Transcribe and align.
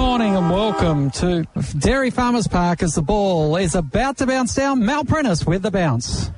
morning 0.00 0.34
and 0.34 0.48
welcome 0.48 1.10
to 1.10 1.46
Dairy 1.76 2.08
Farmers 2.08 2.48
Park 2.48 2.82
as 2.82 2.94
the 2.94 3.02
ball 3.02 3.54
is 3.56 3.74
about 3.74 4.16
to 4.16 4.26
bounce 4.26 4.54
down. 4.54 4.82
Mal 4.82 5.04
Prentice 5.04 5.44
with 5.44 5.60
the 5.60 5.70
bounce. 5.70 6.30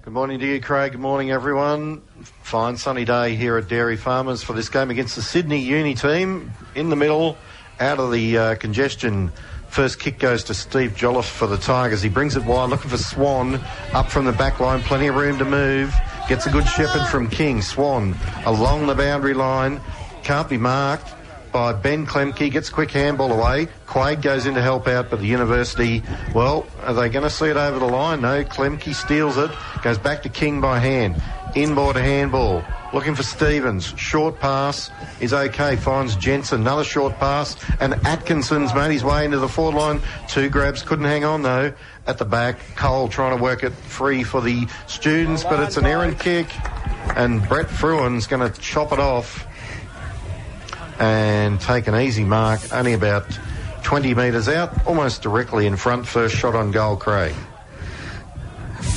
Good 0.00 0.14
morning 0.14 0.40
to 0.40 0.46
you, 0.46 0.58
Craig. 0.58 0.92
Good 0.92 1.02
morning, 1.02 1.30
everyone. 1.30 2.00
Fine 2.42 2.78
sunny 2.78 3.04
day 3.04 3.36
here 3.36 3.58
at 3.58 3.68
Dairy 3.68 3.98
Farmers 3.98 4.42
for 4.42 4.54
this 4.54 4.70
game 4.70 4.88
against 4.88 5.16
the 5.16 5.22
Sydney 5.22 5.60
Uni 5.60 5.94
team. 5.94 6.50
In 6.74 6.88
the 6.88 6.96
middle, 6.96 7.36
out 7.78 7.98
of 7.98 8.10
the 8.10 8.38
uh, 8.38 8.54
congestion. 8.54 9.30
First 9.68 10.00
kick 10.00 10.18
goes 10.18 10.42
to 10.44 10.54
Steve 10.54 10.96
Jolliffe 10.96 11.28
for 11.28 11.46
the 11.46 11.58
Tigers. 11.58 12.00
He 12.00 12.08
brings 12.08 12.36
it 12.36 12.44
wide, 12.44 12.70
looking 12.70 12.90
for 12.90 12.96
Swan 12.96 13.60
up 13.92 14.10
from 14.10 14.24
the 14.24 14.32
back 14.32 14.60
line. 14.60 14.80
Plenty 14.80 15.08
of 15.08 15.14
room 15.16 15.36
to 15.38 15.44
move. 15.44 15.94
Gets 16.26 16.46
a 16.46 16.50
good 16.50 16.66
shepherd 16.66 17.06
from 17.08 17.28
King. 17.28 17.60
Swan 17.60 18.16
along 18.46 18.86
the 18.86 18.94
boundary 18.94 19.34
line. 19.34 19.78
Can't 20.22 20.48
be 20.48 20.56
marked 20.56 21.12
by 21.52 21.72
Ben 21.72 22.06
Klemke, 22.06 22.50
gets 22.50 22.70
quick 22.70 22.90
handball 22.90 23.32
away. 23.32 23.68
Quaid 23.86 24.22
goes 24.22 24.46
in 24.46 24.54
to 24.54 24.62
help 24.62 24.86
out, 24.86 25.10
but 25.10 25.20
the 25.20 25.26
university, 25.26 26.02
well, 26.34 26.66
are 26.82 26.94
they 26.94 27.08
going 27.08 27.24
to 27.24 27.30
see 27.30 27.46
it 27.46 27.56
over 27.56 27.78
the 27.78 27.86
line? 27.86 28.20
No, 28.20 28.44
Klemke 28.44 28.94
steals 28.94 29.36
it, 29.36 29.50
goes 29.82 29.98
back 29.98 30.22
to 30.22 30.28
King 30.28 30.60
by 30.60 30.78
hand. 30.78 31.20
Inboard 31.54 31.96
handball. 31.96 32.62
Looking 32.92 33.14
for 33.14 33.22
Stevens. 33.22 33.94
Short 33.96 34.38
pass 34.40 34.90
is 35.20 35.32
okay. 35.32 35.76
Finds 35.76 36.16
Jensen. 36.16 36.62
Another 36.62 36.84
short 36.84 37.16
pass. 37.18 37.56
And 37.80 37.94
Atkinson's 38.06 38.74
made 38.74 38.92
his 38.92 39.04
way 39.04 39.24
into 39.24 39.38
the 39.38 39.48
forward 39.48 39.76
line. 39.76 40.00
Two 40.28 40.48
grabs. 40.48 40.82
Couldn't 40.82 41.04
hang 41.04 41.24
on 41.24 41.42
though. 41.42 41.72
At 42.06 42.18
the 42.18 42.24
back, 42.24 42.58
Cole 42.76 43.08
trying 43.08 43.36
to 43.36 43.42
work 43.42 43.62
it 43.62 43.72
free 43.72 44.24
for 44.24 44.40
the 44.40 44.66
students, 44.86 45.44
but 45.44 45.60
it's 45.60 45.76
an 45.76 45.86
errant 45.86 46.18
kick. 46.18 46.46
And 47.16 47.46
Brett 47.48 47.68
Fruin's 47.68 48.26
going 48.26 48.50
to 48.50 48.60
chop 48.60 48.92
it 48.92 48.98
off 48.98 49.46
and 51.00 51.60
take 51.60 51.86
an 51.86 51.96
easy 51.96 52.24
mark, 52.24 52.60
only 52.72 52.92
about 52.92 53.26
20 53.82 54.14
metres 54.14 54.48
out, 54.48 54.86
almost 54.86 55.22
directly 55.22 55.66
in 55.66 55.76
front. 55.76 56.06
First 56.06 56.36
shot 56.36 56.54
on 56.54 56.70
goal, 56.70 56.96
Craig. 56.96 57.34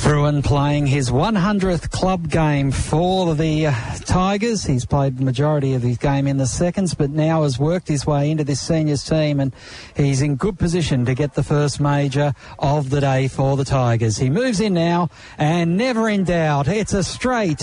Fruin 0.04 0.42
playing 0.42 0.86
his 0.86 1.10
100th 1.10 1.90
club 1.90 2.28
game 2.28 2.70
for 2.70 3.34
the 3.34 3.64
Tigers. 4.04 4.64
He's 4.64 4.84
played 4.84 5.16
the 5.16 5.24
majority 5.24 5.72
of 5.72 5.82
his 5.82 5.96
game 5.96 6.26
in 6.26 6.36
the 6.36 6.46
seconds, 6.46 6.92
but 6.92 7.10
now 7.10 7.42
has 7.42 7.58
worked 7.58 7.88
his 7.88 8.06
way 8.06 8.30
into 8.30 8.44
this 8.44 8.60
seniors 8.60 9.02
team 9.02 9.40
and 9.40 9.54
he's 9.96 10.20
in 10.20 10.36
good 10.36 10.58
position 10.58 11.06
to 11.06 11.14
get 11.14 11.34
the 11.34 11.42
first 11.42 11.80
major 11.80 12.34
of 12.58 12.90
the 12.90 13.00
day 13.00 13.28
for 13.28 13.56
the 13.56 13.64
Tigers. 13.64 14.18
He 14.18 14.28
moves 14.28 14.60
in 14.60 14.74
now 14.74 15.08
and 15.38 15.78
never 15.78 16.08
in 16.08 16.24
doubt. 16.24 16.68
It's 16.68 16.92
a 16.92 17.02
straight 17.02 17.62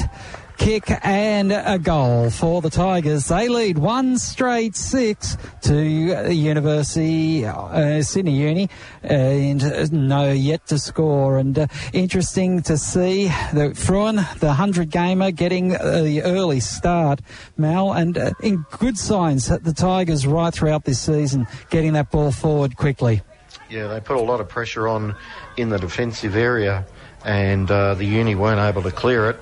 kick 0.61 0.91
and 1.03 1.51
a 1.51 1.79
goal 1.79 2.29
for 2.29 2.61
the 2.61 2.69
Tigers. 2.69 3.29
They 3.29 3.49
lead 3.49 3.79
one 3.79 4.19
straight 4.19 4.75
six 4.75 5.35
to 5.63 5.73
the 5.73 6.35
University, 6.35 7.43
uh, 7.47 8.03
Sydney 8.03 8.39
Uni, 8.39 8.69
and 9.01 9.91
no 9.91 10.31
yet 10.31 10.67
to 10.67 10.77
score. 10.77 11.39
And 11.39 11.57
uh, 11.57 11.67
interesting 11.93 12.61
to 12.63 12.77
see 12.77 13.29
that 13.53 13.75
Fruin, 13.75 14.17
the 14.17 14.47
100 14.47 14.91
gamer, 14.91 15.31
getting 15.31 15.69
the 15.69 16.21
early 16.23 16.59
start, 16.59 17.21
Mal, 17.57 17.93
and 17.93 18.15
uh, 18.15 18.31
in 18.43 18.63
good 18.77 18.99
signs 18.99 19.47
that 19.47 19.63
the 19.63 19.73
Tigers 19.73 20.27
right 20.27 20.53
throughout 20.53 20.85
this 20.85 20.99
season 20.99 21.47
getting 21.71 21.93
that 21.93 22.11
ball 22.11 22.31
forward 22.31 22.77
quickly. 22.77 23.23
Yeah, 23.67 23.87
they 23.87 23.99
put 23.99 24.17
a 24.17 24.21
lot 24.21 24.39
of 24.39 24.47
pressure 24.47 24.87
on 24.87 25.15
in 25.57 25.69
the 25.69 25.79
defensive 25.79 26.35
area, 26.35 26.85
and 27.25 27.71
uh, 27.71 27.95
the 27.95 28.05
Uni 28.05 28.35
weren't 28.35 28.59
able 28.59 28.83
to 28.83 28.91
clear 28.91 29.27
it 29.27 29.39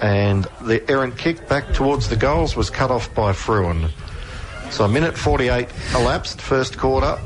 and 0.00 0.46
the 0.62 0.88
errant 0.90 1.16
kick 1.16 1.48
back 1.48 1.72
towards 1.72 2.08
the 2.08 2.16
goals 2.16 2.56
was 2.56 2.70
cut 2.70 2.90
off 2.90 3.14
by 3.14 3.32
Fruin. 3.32 3.90
So 4.70 4.84
a 4.84 4.88
minute 4.88 5.16
48 5.16 5.68
elapsed, 5.94 6.40
first 6.40 6.76
quarter, 6.76 7.18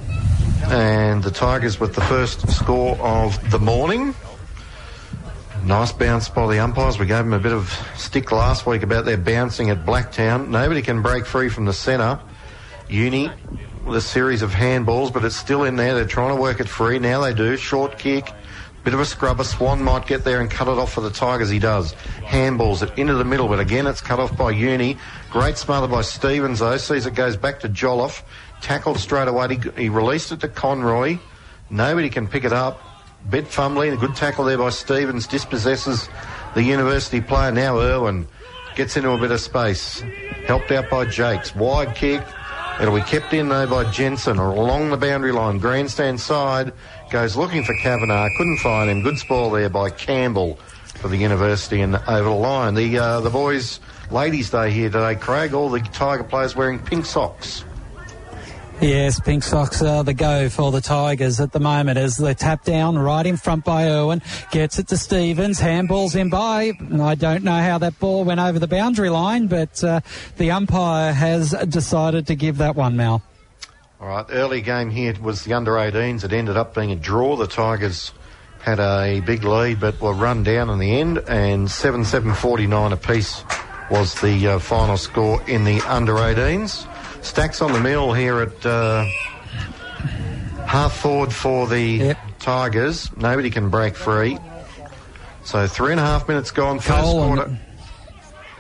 and 0.67 1.23
the 1.23 1.31
Tigers 1.31 1.81
with 1.81 1.95
the 1.95 2.03
first 2.03 2.49
score 2.51 2.97
of 2.99 3.51
the 3.51 3.59
morning. 3.59 4.15
Nice 5.65 5.93
bounce 5.93 6.29
by 6.29 6.47
the 6.47 6.59
umpires. 6.59 6.99
We 6.99 7.07
gave 7.07 7.19
them 7.19 7.33
a 7.33 7.39
bit 7.39 7.53
of 7.53 7.71
stick 7.97 8.33
last 8.33 8.67
week 8.67 8.83
about 8.83 9.05
their 9.05 9.19
bouncing 9.19 9.71
at 9.71 9.85
Blacktown. 9.85 10.49
Nobody 10.49 10.81
can 10.81 11.03
break 11.03 11.27
free 11.27 11.49
from 11.49 11.67
the 11.67 11.73
centre. 11.73 12.19
Uni 12.89 13.31
with 13.85 13.97
a 13.97 14.01
series 14.01 14.43
of 14.43 14.53
handballs, 14.53 15.13
but 15.13 15.25
it's 15.25 15.37
still 15.37 15.65
in 15.65 15.77
there. 15.77 15.95
They're 15.95 16.05
trying 16.05 16.35
to 16.35 16.41
work 16.41 16.61
it 16.61 16.69
free. 16.69 16.99
Now 16.99 17.21
they 17.21 17.35
do. 17.35 17.57
Short 17.57 17.99
kick. 17.99 18.33
Bit 18.83 18.95
of 18.95 19.01
a 19.01 19.05
scrubber. 19.05 19.45
Swan 19.45 19.83
might 19.83 20.07
get 20.07 20.25
there 20.25 20.41
and 20.41 20.51
cut 20.51 20.67
it 20.67 20.79
off 20.79 20.93
for 20.93 21.03
the 21.03 21.11
Tigers. 21.11 21.51
He 21.51 21.59
does. 21.59 21.93
Handballs 22.25 22.83
it 22.83 22.99
into 22.99 23.15
the 23.15 23.25
middle, 23.25 23.47
but 23.47 23.61
again 23.61 23.87
it's 23.87 24.01
cut 24.01 24.19
off 24.19 24.37
by 24.37 24.53
Uni. 24.53 24.97
Great 25.31 25.59
smother 25.59 25.87
by 25.87 26.01
Stevens 26.01 26.61
though. 26.61 26.79
Sees 26.79 27.05
it 27.05 27.15
goes 27.15 27.37
back 27.37 27.61
to 27.61 27.69
Jolliffe. 27.69 28.23
Tackled 28.63 28.99
straight 28.99 29.29
away. 29.29 29.57
He, 29.57 29.83
he 29.83 29.89
released 29.91 30.33
it 30.33 30.41
to 30.41 30.49
Conroy. 30.49 31.19
Nobody 31.69 32.09
can 32.09 32.27
pick 32.27 32.45
it 32.45 32.53
up. 32.53 32.81
Bit 33.29 33.49
fumbling. 33.49 33.93
A 33.93 33.97
good 33.99 34.17
tackle 34.17 34.45
there 34.47 34.57
by 34.57 34.71
Stevens. 34.71 35.27
Dispossesses 35.27 36.09
the 36.55 36.63
university 36.63 37.21
player. 37.21 37.53
Now 37.53 37.79
Irwin 37.79 38.27
gets 38.77 38.97
into 38.97 39.11
a 39.11 39.19
bit 39.19 39.31
of 39.31 39.41
space. 39.41 40.03
Helped 40.47 40.71
out 40.73 40.89
by 40.89 41.05
Jakes. 41.05 41.55
Wide 41.55 41.95
kick. 41.95 42.23
It'll 42.81 42.97
be 42.97 43.03
kept 43.03 43.35
in 43.35 43.51
though 43.51 43.67
by 43.67 43.91
Jensen 43.91 44.39
along 44.39 44.89
the 44.89 44.97
boundary 44.97 45.33
line. 45.33 45.59
Grandstand 45.59 46.19
side 46.19 46.73
goes 47.11 47.37
looking 47.37 47.65
for 47.65 47.75
Kavanagh. 47.75 48.31
Couldn't 48.37 48.59
find 48.59 48.89
him. 48.89 49.03
Good 49.03 49.19
spoil 49.19 49.51
there 49.51 49.69
by 49.69 49.91
Campbell 49.91 50.57
for 51.01 51.09
the 51.09 51.17
university 51.17 51.81
and 51.81 51.97
over 51.97 52.29
the 52.29 52.31
line. 52.31 52.75
The 52.75 52.99
uh, 52.99 53.21
the 53.21 53.31
boys' 53.31 53.81
ladies' 54.11 54.51
day 54.51 54.71
here 54.71 54.91
today. 54.91 55.17
Craig, 55.17 55.55
all 55.55 55.69
the 55.69 55.81
Tiger 55.81 56.25
players 56.25 56.55
wearing 56.55 56.79
pink 56.79 57.07
socks. 57.07 57.65
Yes, 58.81 59.21
pink 59.21 59.43
socks 59.43 59.83
are 59.83 60.03
the 60.03 60.15
go 60.15 60.49
for 60.49 60.73
the 60.73 60.81
Tigers 60.81 61.39
at 61.39 61.53
the 61.53 61.61
moment 61.61 61.99
as 61.99 62.17
they 62.17 62.33
tap 62.33 62.65
down 62.65 62.97
right 62.97 63.27
in 63.27 63.37
front 63.37 63.63
by 63.63 63.91
Irwin. 63.91 64.23
Gets 64.53 64.79
it 64.79 64.89
to 64.89 64.97
Stevens. 64.97 65.61
Handballs 65.61 66.17
in 66.17 66.31
by. 66.31 66.73
I 66.99 67.15
don't 67.15 67.45
know 67.45 67.61
how 67.61 67.77
that 67.77 67.99
ball 67.99 68.25
went 68.25 68.41
over 68.41 68.59
the 68.59 68.67
boundary 68.67 69.11
line, 69.11 69.49
but 69.49 69.85
uh, 69.85 70.01
the 70.39 70.53
umpire 70.53 71.13
has 71.13 71.51
decided 71.69 72.27
to 72.29 72.35
give 72.35 72.57
that 72.59 72.75
one, 72.75 72.97
Mal. 72.97 73.23
All 74.01 74.09
right, 74.09 74.25
early 74.31 74.63
game 74.63 74.89
here 74.89 75.15
was 75.21 75.45
the 75.45 75.53
under 75.53 75.73
18s. 75.73 76.25
It 76.25 76.33
ended 76.33 76.57
up 76.57 76.75
being 76.75 76.91
a 76.91 76.97
draw. 76.97 77.37
The 77.37 77.47
Tigers 77.47 78.13
had 78.63 78.81
a 78.81 79.21
big 79.21 79.45
lead, 79.45 79.79
but 79.79 80.01
were 80.01 80.15
run 80.15 80.43
down 80.43 80.71
in 80.71 80.79
the 80.79 80.99
end, 80.99 81.19
and 81.29 81.71
7 81.71 82.07
7 82.07 82.33
49 82.33 82.93
apiece 82.93 83.45
was 83.91 84.19
the 84.23 84.49
uh, 84.49 84.59
final 84.59 84.97
score 84.97 85.47
in 85.47 85.65
the 85.65 85.83
under 85.83 86.15
18s. 86.15 86.89
Stacks 87.23 87.61
on 87.61 87.75
the 87.75 87.81
mill 87.81 88.15
here 88.15 88.41
at 88.41 88.65
uh, 88.65 89.05
half 90.67 90.97
forward 90.97 91.31
for 91.31 91.67
the 91.67 91.83
yep. 91.83 92.19
Tigers. 92.39 93.15
Nobody 93.19 93.51
can 93.51 93.69
break 93.69 93.97
free. 93.97 94.39
So 95.45 95.67
three 95.67 95.91
and 95.91 96.01
a 96.01 96.05
half 96.05 96.27
minutes 96.27 96.53
gone, 96.53 96.79
first 96.79 97.03
goal 97.03 97.27
quarter. 97.27 97.43
And, 97.43 97.59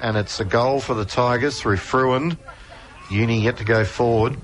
and 0.03 0.17
it's 0.19 0.39
a 0.39 0.45
goal 0.45 0.81
for 0.81 0.93
the 0.93 1.07
Tigers 1.07 1.59
through 1.59 1.79
Fruin. 1.79 2.37
Uni 3.11 3.41
yet 3.41 3.57
to 3.57 3.65
go 3.65 3.87
forward. 3.87 4.37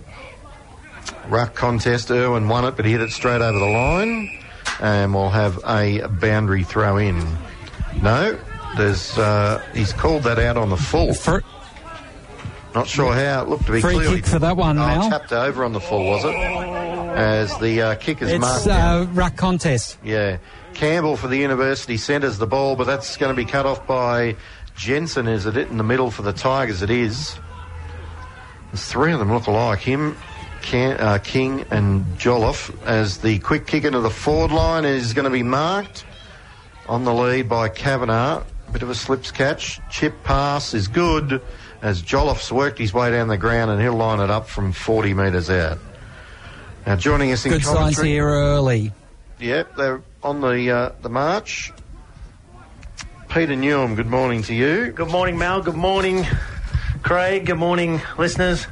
Ruck 1.28 1.54
contest, 1.54 2.10
Irwin 2.10 2.48
won 2.48 2.64
it, 2.64 2.76
but 2.76 2.84
he 2.84 2.92
hit 2.92 3.00
it 3.00 3.10
straight 3.10 3.42
over 3.42 3.58
the 3.58 3.66
line. 3.66 4.30
And 4.80 5.14
we'll 5.14 5.30
have 5.30 5.58
a 5.66 6.06
boundary 6.06 6.64
throw 6.64 6.96
in. 6.98 7.18
No, 8.02 8.38
there's 8.76 9.16
uh, 9.16 9.62
he's 9.74 9.92
called 9.92 10.24
that 10.24 10.38
out 10.38 10.56
on 10.56 10.70
the 10.70 10.76
full. 10.76 11.14
For, 11.14 11.42
not 12.74 12.86
sure 12.86 13.14
how 13.14 13.42
it 13.42 13.48
looked 13.48 13.66
to 13.66 13.72
be 13.72 13.80
Free 13.80 13.94
clearly. 13.94 14.16
kick 14.16 14.26
for 14.26 14.38
that 14.38 14.56
one, 14.56 14.78
oh, 14.78 15.08
tapped 15.08 15.32
over 15.32 15.64
on 15.64 15.72
the 15.72 15.80
full, 15.80 16.04
was 16.04 16.24
it? 16.24 16.34
As 16.34 17.58
the 17.58 17.80
uh, 17.80 17.94
kick 17.94 18.20
is 18.20 18.30
it's, 18.30 18.40
marked. 18.40 18.66
It's 18.66 18.68
uh, 18.68 19.06
ruck 19.12 19.36
contest. 19.36 19.98
Yeah. 20.04 20.36
Campbell 20.74 21.16
for 21.16 21.28
the 21.28 21.38
University 21.38 21.96
centres 21.96 22.36
the 22.36 22.46
ball, 22.46 22.76
but 22.76 22.84
that's 22.84 23.16
going 23.16 23.34
to 23.34 23.36
be 23.36 23.50
cut 23.50 23.64
off 23.64 23.86
by 23.86 24.36
Jensen. 24.76 25.26
Is 25.26 25.46
it 25.46 25.56
in 25.56 25.78
the 25.78 25.84
middle 25.84 26.10
for 26.10 26.20
the 26.20 26.34
Tigers? 26.34 26.82
It 26.82 26.90
is. 26.90 27.38
There's 28.72 28.84
three 28.84 29.12
of 29.12 29.18
them 29.18 29.32
look 29.32 29.46
alike. 29.46 29.78
him. 29.78 30.14
Can, 30.66 30.96
uh, 31.00 31.18
King 31.22 31.64
and 31.70 32.04
Jolliffe 32.18 32.72
as 32.84 33.18
the 33.18 33.38
quick 33.38 33.68
kick 33.68 33.84
into 33.84 34.00
the 34.00 34.10
forward 34.10 34.50
line 34.50 34.84
is 34.84 35.12
going 35.14 35.24
to 35.24 35.30
be 35.30 35.44
marked 35.44 36.04
on 36.88 37.04
the 37.04 37.14
lead 37.14 37.48
by 37.48 37.68
Kavanagh. 37.68 38.42
Bit 38.72 38.82
of 38.82 38.90
a 38.90 38.94
slips 38.96 39.30
catch. 39.30 39.80
Chip 39.90 40.24
pass 40.24 40.74
is 40.74 40.88
good 40.88 41.40
as 41.82 42.02
Jolliffe's 42.02 42.50
worked 42.50 42.80
his 42.80 42.92
way 42.92 43.12
down 43.12 43.28
the 43.28 43.36
ground 43.36 43.70
and 43.70 43.80
he'll 43.80 43.94
line 43.94 44.18
it 44.18 44.28
up 44.28 44.48
from 44.48 44.72
40 44.72 45.14
metres 45.14 45.48
out. 45.50 45.78
Now 46.84 46.96
joining 46.96 47.30
us 47.30 47.46
in 47.46 47.52
Good 47.52 47.62
commentary. 47.62 47.94
signs 47.94 48.04
here 48.06 48.26
early. 48.26 48.90
Yep, 49.38 49.76
they're 49.76 50.02
on 50.24 50.40
the 50.40 50.70
uh, 50.72 50.92
the 51.00 51.08
march. 51.08 51.72
Peter 53.28 53.54
Newham, 53.54 53.94
good 53.94 54.08
morning 54.08 54.42
to 54.42 54.54
you. 54.54 54.90
Good 54.90 55.10
morning, 55.10 55.38
Mal. 55.38 55.62
Good 55.62 55.76
morning, 55.76 56.26
Craig. 57.04 57.46
Good 57.46 57.58
morning, 57.58 58.00
listeners. 58.18 58.66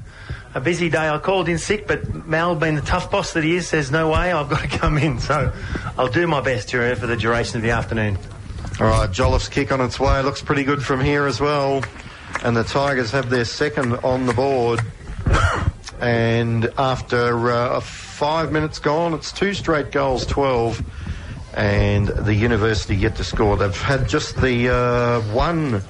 A 0.55 0.61
busy 0.61 0.89
day. 0.89 1.09
I 1.09 1.19
called 1.19 1.49
in 1.49 1.59
sick, 1.59 1.87
but 1.87 2.27
Mal, 2.27 2.55
being 2.55 2.77
the 2.77 2.83
tough 2.83 3.11
boss 3.11 3.33
that 3.33 3.45
he 3.45 3.57
is, 3.57 3.69
says 3.69 3.91
no 3.91 4.11
way. 4.11 4.33
I've 4.33 4.49
got 4.49 4.63
to 4.63 4.69
come 4.79 4.99
in, 4.99 5.19
so 5.19 5.53
I'll 5.99 6.09
do 6.09 6.27
my 6.27 6.41
best 6.41 6.71
here 6.71 6.95
for 6.97 7.07
the 7.07 7.17
duration 7.17 7.57
of 7.57 7.63
the 7.63 7.71
afternoon. 7.71 8.19
All 8.81 8.87
right, 8.87 9.11
Jolliffe's 9.11 9.49
kick 9.49 9.73
on 9.73 9.81
its 9.81 10.01
way. 10.01 10.23
Looks 10.23 10.43
pretty 10.43 10.65
good 10.65 10.83
from 10.83 11.01
here 11.01 11.27
as 11.27 11.41
well 11.41 11.83
and 12.43 12.57
the 12.57 12.65
Tigers 12.65 13.11
have 13.13 13.31
their 13.31 13.45
second 13.45 13.95
on 14.05 14.27
the 14.27 14.35
board. 14.35 14.81
And 16.01 16.71
after 16.77 17.51
uh, 17.51 17.81
five 17.81 18.53
minutes 18.53 18.79
gone, 18.79 19.15
it's 19.15 19.33
two 19.33 19.55
straight 19.55 19.91
goals, 19.91 20.27
12. 20.27 20.83
And 21.55 22.09
the 22.09 22.35
university 22.35 22.95
yet 22.97 23.17
to 23.17 23.25
score. 23.25 23.57
They've 23.57 23.75
had 23.75 24.07
just 24.07 24.39
the 24.39 24.69
uh, 24.75 25.21
one 25.33 25.83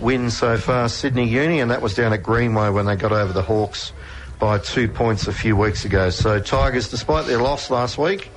win 0.00 0.30
so 0.30 0.58
far, 0.58 0.88
Sydney 0.90 1.28
Uni, 1.28 1.60
and 1.60 1.70
that 1.70 1.80
was 1.80 1.94
down 1.94 2.12
at 2.12 2.22
Greenway 2.22 2.68
when 2.70 2.84
they 2.84 2.96
got 2.96 3.12
over 3.12 3.32
the 3.32 3.42
Hawks 3.42 3.92
by 4.38 4.58
two 4.58 4.88
points 4.88 5.26
a 5.26 5.32
few 5.32 5.56
weeks 5.56 5.84
ago. 5.84 6.10
So 6.10 6.40
Tigers, 6.40 6.88
despite 6.88 7.26
their 7.26 7.40
loss 7.40 7.70
last 7.70 7.98
week, 7.98 8.30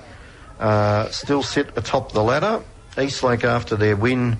uh, 0.59 1.09
still 1.09 1.44
sit 1.44 1.77
atop 1.77 2.11
the 2.11 2.23
ladder. 2.23 2.63
Eastlake, 2.97 3.44
after 3.44 3.75
their 3.75 3.95
win 3.95 4.38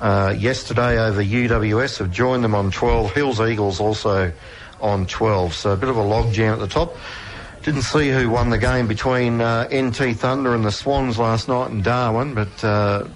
uh, 0.00 0.34
yesterday 0.38 0.98
over 0.98 1.22
UWS, 1.22 1.98
have 1.98 2.10
joined 2.10 2.44
them 2.44 2.54
on 2.54 2.70
12. 2.70 3.12
Hills 3.12 3.40
Eagles 3.40 3.80
also 3.80 4.32
on 4.80 5.06
12. 5.06 5.54
So 5.54 5.72
a 5.72 5.76
bit 5.76 5.88
of 5.88 5.96
a 5.96 6.02
logjam 6.02 6.52
at 6.52 6.58
the 6.58 6.68
top. 6.68 6.96
Didn't 7.62 7.82
see 7.82 8.10
who 8.10 8.30
won 8.30 8.50
the 8.50 8.58
game 8.58 8.86
between 8.86 9.40
uh, 9.40 9.68
NT 9.74 10.16
Thunder 10.16 10.54
and 10.54 10.64
the 10.64 10.70
Swans 10.70 11.18
last 11.18 11.48
night 11.48 11.70
in 11.70 11.82
Darwin, 11.82 12.32
but 12.32 12.64
uh, 12.64 13.08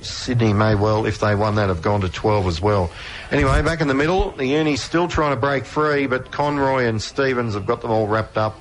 Sydney 0.00 0.52
may 0.52 0.74
well, 0.74 1.06
if 1.06 1.20
they 1.20 1.34
won 1.34 1.54
that, 1.54 1.68
have 1.68 1.82
gone 1.82 2.00
to 2.00 2.08
12 2.08 2.46
as 2.48 2.60
well. 2.60 2.90
Anyway, 3.30 3.60
back 3.62 3.80
in 3.80 3.88
the 3.88 3.94
middle, 3.94 4.30
the 4.30 4.46
Uni's 4.46 4.82
still 4.82 5.08
trying 5.08 5.34
to 5.34 5.40
break 5.40 5.64
free, 5.64 6.06
but 6.06 6.30
Conroy 6.30 6.84
and 6.84 7.02
Stevens 7.02 7.54
have 7.54 7.66
got 7.66 7.80
them 7.80 7.90
all 7.90 8.06
wrapped 8.06 8.38
up, 8.38 8.60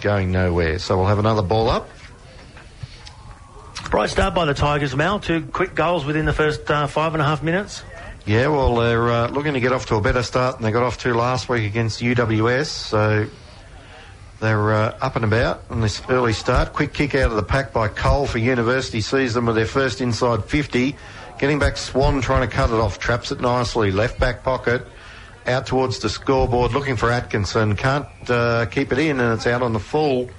going 0.00 0.32
nowhere. 0.32 0.78
So 0.78 0.96
we'll 0.96 1.06
have 1.06 1.18
another 1.18 1.42
ball 1.42 1.68
up. 1.68 1.88
Bright 3.90 4.10
start 4.10 4.34
by 4.34 4.46
the 4.46 4.54
Tigers, 4.54 4.96
Mal. 4.96 5.20
Two 5.20 5.42
quick 5.42 5.74
goals 5.74 6.04
within 6.04 6.24
the 6.24 6.32
first 6.32 6.70
uh, 6.70 6.86
five 6.86 7.14
and 7.14 7.22
a 7.22 7.24
half 7.24 7.42
minutes. 7.42 7.82
Yeah, 8.24 8.48
well, 8.48 8.74
they're 8.74 9.08
uh, 9.08 9.28
looking 9.28 9.52
to 9.52 9.60
get 9.60 9.72
off 9.72 9.86
to 9.86 9.96
a 9.96 10.00
better 10.00 10.22
start 10.22 10.56
than 10.56 10.64
they 10.64 10.72
got 10.72 10.82
off 10.82 10.98
to 10.98 11.14
last 11.14 11.48
week 11.48 11.64
against 11.64 12.00
UWS. 12.00 12.66
So 12.66 13.28
they're 14.40 14.74
uh, 14.74 14.98
up 15.00 15.16
and 15.16 15.24
about 15.24 15.62
on 15.70 15.80
this 15.80 16.02
early 16.08 16.32
start. 16.32 16.72
Quick 16.72 16.92
kick 16.92 17.14
out 17.14 17.30
of 17.30 17.36
the 17.36 17.42
pack 17.42 17.72
by 17.72 17.88
Cole 17.88 18.26
for 18.26 18.38
University 18.38 19.00
sees 19.00 19.34
them 19.34 19.46
with 19.46 19.54
their 19.54 19.66
first 19.66 20.00
inside 20.00 20.44
50. 20.44 20.96
Getting 21.38 21.58
back 21.58 21.76
Swan 21.76 22.22
trying 22.22 22.48
to 22.48 22.54
cut 22.54 22.70
it 22.70 22.76
off, 22.76 22.98
traps 22.98 23.30
it 23.30 23.40
nicely. 23.40 23.92
Left 23.92 24.18
back 24.18 24.42
pocket 24.42 24.86
out 25.46 25.66
towards 25.66 25.98
the 25.98 26.08
scoreboard 26.08 26.72
looking 26.72 26.96
for 26.96 27.10
Atkinson. 27.10 27.76
Can't 27.76 28.06
uh, 28.28 28.66
keep 28.66 28.90
it 28.90 28.98
in 28.98 29.20
and 29.20 29.34
it's 29.34 29.46
out 29.46 29.62
on 29.62 29.72
the 29.72 29.78
full. 29.78 30.30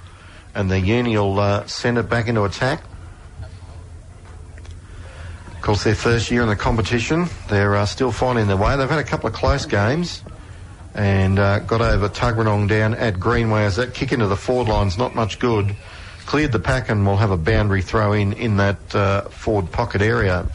And 0.54 0.70
the 0.70 0.80
Uni 0.80 1.16
will 1.16 1.38
uh, 1.38 1.66
send 1.66 1.98
it 1.98 2.08
back 2.08 2.26
into 2.26 2.42
attack. 2.44 2.82
Of 5.54 5.62
course, 5.62 5.84
their 5.84 5.94
first 5.94 6.30
year 6.30 6.42
in 6.42 6.48
the 6.48 6.56
competition. 6.56 7.26
They're 7.48 7.76
uh, 7.76 7.86
still 7.86 8.10
finding 8.10 8.48
their 8.48 8.56
way. 8.56 8.76
They've 8.76 8.88
had 8.88 8.98
a 8.98 9.04
couple 9.04 9.28
of 9.28 9.34
close 9.34 9.66
games 9.66 10.24
and 10.94 11.38
uh, 11.38 11.60
got 11.60 11.80
over 11.80 12.08
Tuggeranong 12.08 12.68
down 12.68 12.94
at 12.94 13.20
Greenway 13.20 13.64
as 13.64 13.76
that 13.76 13.94
kick 13.94 14.12
into 14.12 14.26
the 14.26 14.36
forward 14.36 14.68
line's 14.68 14.98
not 14.98 15.14
much 15.14 15.38
good. 15.38 15.76
Cleared 16.26 16.52
the 16.52 16.58
pack 16.58 16.88
and 16.88 17.06
will 17.06 17.16
have 17.16 17.30
a 17.30 17.36
boundary 17.36 17.82
throw 17.82 18.12
in 18.14 18.32
in 18.32 18.56
that 18.56 18.94
uh, 18.94 19.22
forward 19.22 19.70
pocket 19.70 20.02
area. 20.02 20.46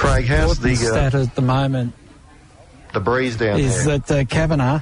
Craig, 0.00 0.26
how's 0.26 0.58
the, 0.58 0.70
the 0.70 0.76
stat 0.76 1.14
uh, 1.14 1.20
at 1.20 1.34
the 1.34 1.42
moment 1.42 1.92
the 2.94 3.00
breeze 3.00 3.36
down 3.36 3.60
is 3.60 3.84
there? 3.84 3.98
that 3.98 4.10
uh, 4.10 4.24
Kavanagh 4.24 4.80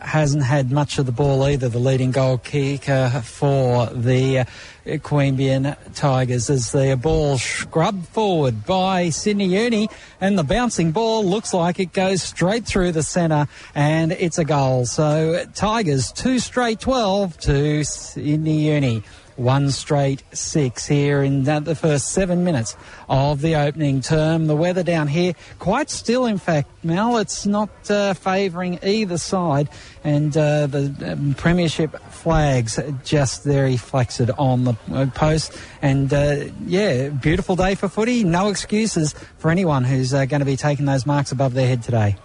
hasn't 0.00 0.44
had 0.44 0.70
much 0.70 0.98
of 0.98 1.06
the 1.06 1.12
ball 1.12 1.42
either, 1.44 1.68
the 1.68 1.80
leading 1.80 2.12
goal 2.12 2.38
kicker 2.38 3.10
for 3.24 3.86
the 3.86 4.38
uh, 4.38 4.44
Queanbeyan 4.86 5.76
Tigers 5.94 6.48
as 6.50 6.70
the 6.70 6.96
ball 7.00 7.36
scrubbed 7.38 8.06
forward 8.06 8.64
by 8.64 9.10
Sydney 9.10 9.46
Uni 9.46 9.88
and 10.20 10.38
the 10.38 10.44
bouncing 10.44 10.92
ball 10.92 11.24
looks 11.24 11.52
like 11.52 11.80
it 11.80 11.92
goes 11.92 12.22
straight 12.22 12.66
through 12.66 12.92
the 12.92 13.02
centre 13.02 13.48
and 13.74 14.12
it's 14.12 14.38
a 14.38 14.44
goal. 14.44 14.86
So 14.86 15.44
Tigers 15.54 16.12
two 16.12 16.38
straight 16.38 16.78
12 16.78 17.38
to 17.38 17.84
Sydney 17.84 18.68
Uni 18.72 19.02
one 19.40 19.70
straight 19.70 20.22
six 20.32 20.86
here 20.86 21.22
in 21.22 21.44
the 21.44 21.74
first 21.74 22.12
seven 22.12 22.44
minutes 22.44 22.76
of 23.08 23.40
the 23.40 23.56
opening 23.56 24.00
term. 24.00 24.46
The 24.46 24.54
weather 24.54 24.82
down 24.82 25.08
here 25.08 25.34
quite 25.58 25.90
still, 25.90 26.26
in 26.26 26.38
fact, 26.38 26.68
Mel. 26.84 27.16
It's 27.16 27.46
not 27.46 27.70
uh, 27.90 28.14
favouring 28.14 28.78
either 28.82 29.18
side, 29.18 29.68
and 30.04 30.36
uh, 30.36 30.66
the 30.66 31.12
um, 31.12 31.34
premiership 31.34 31.98
flags 32.10 32.78
just 33.04 33.44
very 33.44 33.76
flexed 33.76 34.30
on 34.38 34.64
the 34.64 34.74
uh, 34.92 35.06
post. 35.14 35.56
And 35.80 36.12
uh, 36.12 36.44
yeah, 36.66 37.08
beautiful 37.08 37.56
day 37.56 37.74
for 37.74 37.88
footy. 37.88 38.24
No 38.24 38.48
excuses 38.48 39.14
for 39.38 39.50
anyone 39.50 39.84
who's 39.84 40.12
uh, 40.12 40.26
going 40.26 40.40
to 40.40 40.46
be 40.46 40.56
taking 40.56 40.84
those 40.84 41.06
marks 41.06 41.32
above 41.32 41.54
their 41.54 41.66
head 41.66 41.82
today 41.82 42.16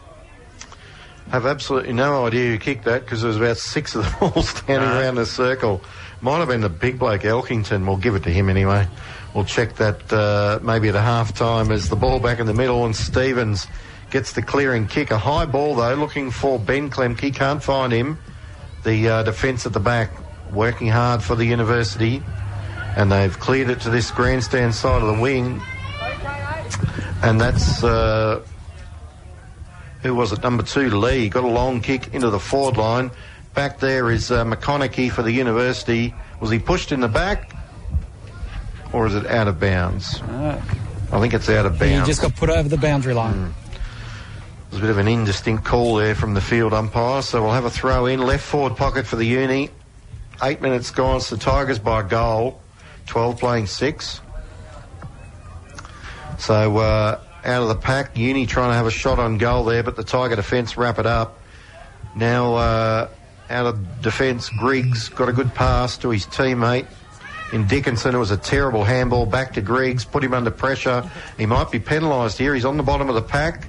I 1.27 1.31
have 1.31 1.47
absolutely 1.47 1.93
no 1.93 2.27
idea 2.27 2.51
who 2.51 2.59
kicked 2.59 2.85
that 2.85 3.01
because 3.03 3.21
there 3.21 3.27
was 3.29 3.37
about 3.37 3.57
six 3.57 3.95
of 3.95 4.03
them 4.03 4.13
all 4.35 4.43
standing 4.43 4.87
No. 4.87 4.99
around 4.99 5.15
the 5.15 5.25
circle. 5.25 5.81
Might 6.21 6.39
have 6.39 6.47
been 6.47 6.61
the 6.61 6.69
big 6.69 6.97
bloke 6.97 7.21
Elkington. 7.21 7.85
We'll 7.85 7.97
give 7.97 8.15
it 8.15 8.23
to 8.23 8.29
him 8.31 8.49
anyway. 8.49 8.87
We'll 9.33 9.45
check 9.45 9.75
that 9.75 10.11
uh, 10.11 10.59
maybe 10.63 10.89
at 10.89 10.95
a 10.95 11.01
half 11.01 11.33
time 11.33 11.71
as 11.71 11.89
the 11.89 11.95
ball 11.95 12.19
back 12.19 12.39
in 12.39 12.47
the 12.47 12.53
middle 12.53 12.85
and 12.85 12.95
Stevens 12.95 13.67
gets 14.09 14.33
the 14.33 14.41
clearing 14.41 14.87
kick. 14.87 15.11
A 15.11 15.17
high 15.17 15.45
ball 15.45 15.75
though, 15.75 15.93
looking 15.95 16.31
for 16.31 16.57
Ben 16.57 16.89
Klemke. 16.89 17.35
Can't 17.35 17.61
find 17.61 17.91
him. 17.91 18.17
The 18.83 19.09
uh, 19.09 19.23
defence 19.23 19.65
at 19.65 19.73
the 19.73 19.79
back 19.79 20.11
working 20.51 20.87
hard 20.87 21.21
for 21.21 21.35
the 21.35 21.45
university 21.45 22.23
and 22.95 23.11
they've 23.11 23.37
cleared 23.39 23.69
it 23.69 23.81
to 23.81 23.89
this 23.89 24.09
grandstand 24.11 24.73
side 24.73 25.01
of 25.01 25.15
the 25.15 25.21
wing. 25.21 25.61
And 27.21 27.39
that's 27.41 27.83
uh, 27.83 28.41
who 30.01 30.15
was 30.15 30.31
it? 30.31 30.43
Number 30.43 30.63
two, 30.63 30.89
Lee. 30.91 31.29
Got 31.29 31.43
a 31.43 31.47
long 31.47 31.81
kick 31.81 32.13
into 32.13 32.29
the 32.29 32.39
forward 32.39 32.77
line. 32.77 33.11
Back 33.55 33.79
there 33.79 34.11
is 34.11 34.31
uh, 34.31 34.43
McConaughey 34.43 35.09
for 35.09 35.23
the 35.23 35.31
university. 35.31 36.13
Was 36.41 36.51
he 36.51 36.59
pushed 36.59 36.91
in 36.91 36.99
the 36.99 37.07
back? 37.07 37.55
Or 38.91 39.07
is 39.07 39.15
it 39.15 39.25
out 39.27 39.47
of 39.47 39.59
bounds? 39.59 40.21
I 40.21 40.59
think 41.19 41.33
it's 41.33 41.49
out 41.49 41.65
of 41.65 41.79
bounds. 41.79 41.99
he 41.99 42.05
just 42.05 42.21
got 42.21 42.35
put 42.35 42.49
over 42.49 42.67
the 42.67 42.77
boundary 42.77 43.13
line 43.13 43.53
There's 44.69 44.79
a 44.79 44.81
bit 44.81 44.89
of 44.89 44.97
an 44.97 45.07
indistinct 45.07 45.63
call 45.63 45.95
there 45.95 46.15
from 46.15 46.33
the 46.33 46.41
field 46.41 46.73
umpire, 46.73 47.21
so 47.21 47.41
we'll 47.43 47.53
have 47.53 47.63
a 47.63 47.69
throw 47.69 48.05
in. 48.07 48.19
Left 48.19 48.43
forward 48.43 48.75
pocket 48.75 49.07
for 49.07 49.15
the 49.15 49.25
uni. 49.25 49.69
Eight 50.43 50.61
minutes 50.61 50.91
gone. 50.91 51.21
so 51.21 51.35
the 51.35 51.41
Tigers 51.41 51.79
by 51.79 52.01
goal. 52.03 52.61
12 53.05 53.39
playing 53.39 53.67
six. 53.67 54.19
So 56.39 56.77
uh, 56.77 57.21
out 57.45 57.61
of 57.61 57.69
the 57.69 57.75
pack, 57.75 58.17
uni 58.17 58.45
trying 58.45 58.71
to 58.71 58.75
have 58.75 58.87
a 58.87 58.91
shot 58.91 59.19
on 59.19 59.37
goal 59.37 59.63
there, 59.63 59.83
but 59.83 59.95
the 59.95 60.03
Tiger 60.03 60.35
defence 60.35 60.75
wrap 60.75 60.99
it 60.99 61.05
up. 61.05 61.39
Now 62.15 62.55
uh, 62.55 63.09
out 63.49 63.65
of 63.65 64.01
defence, 64.01 64.49
Griggs 64.49 65.09
got 65.09 65.29
a 65.29 65.33
good 65.33 65.53
pass 65.53 65.97
to 65.99 66.09
his 66.09 66.25
teammate. 66.25 66.87
In 67.53 67.67
Dickinson, 67.67 68.15
it 68.15 68.17
was 68.17 68.31
a 68.31 68.37
terrible 68.37 68.83
handball 68.83 69.25
back 69.25 69.53
to 69.53 69.61
Griggs, 69.61 70.03
put 70.03 70.23
him 70.23 70.33
under 70.33 70.51
pressure. 70.51 71.09
He 71.37 71.45
might 71.45 71.71
be 71.71 71.79
penalised 71.79 72.37
here. 72.37 72.53
He's 72.55 72.65
on 72.65 72.77
the 72.77 72.83
bottom 72.83 73.07
of 73.07 73.15
the 73.15 73.21
pack. 73.21 73.67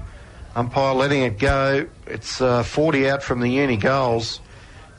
Umpire 0.54 0.94
letting 0.94 1.22
it 1.22 1.38
go. 1.38 1.86
It's 2.06 2.40
uh, 2.40 2.62
40 2.62 3.10
out 3.10 3.22
from 3.22 3.40
the 3.40 3.48
uni 3.48 3.76
goals. 3.76 4.40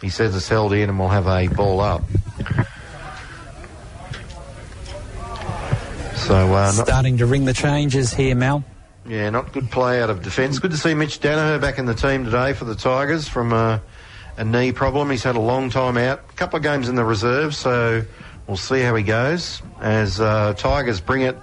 He 0.02 0.10
says 0.10 0.36
it's 0.36 0.48
held 0.48 0.74
in 0.74 0.90
and 0.90 1.00
we'll 1.00 1.08
have 1.08 1.28
a 1.28 1.48
ball 1.48 1.80
up. 1.80 2.04
So, 6.16 6.36
uh, 6.36 6.72
not, 6.76 6.88
starting 6.88 7.18
to 7.18 7.26
ring 7.26 7.46
the 7.46 7.54
changes 7.54 8.14
here 8.14 8.36
Mel 8.36 8.64
yeah, 9.08 9.30
not 9.30 9.54
good 9.54 9.72
play 9.72 10.02
out 10.02 10.10
of 10.10 10.22
defence. 10.22 10.60
Good 10.60 10.72
to 10.72 10.78
see 10.78 10.94
Mitch 10.94 11.20
Danaher 11.20 11.62
back 11.62 11.80
in 11.80 11.86
the 11.86 11.94
team 11.94 12.26
today 12.26 12.54
for 12.54 12.66
the 12.66 12.76
Tigers 12.76 13.28
from 13.28 13.54
uh, 13.54 13.80
a 14.38 14.46
knee 14.46 14.72
problem. 14.72 15.10
He's 15.10 15.24
had 15.24 15.36
a 15.36 15.42
long 15.42 15.70
time 15.70 15.98
out. 15.98 16.22
A 16.30 16.34
couple 16.34 16.58
of 16.58 16.64
games 16.64 16.90
in 16.90 16.96
the 16.96 17.04
reserve, 17.04 17.56
so 17.56 18.04
we'll 18.48 18.58
see 18.58 18.82
how 18.82 18.96
he 18.96 19.04
goes 19.04 19.62
as 19.82 20.22
uh, 20.22 20.54
Tigers 20.54 21.02
bring 21.02 21.24
it 21.24 21.38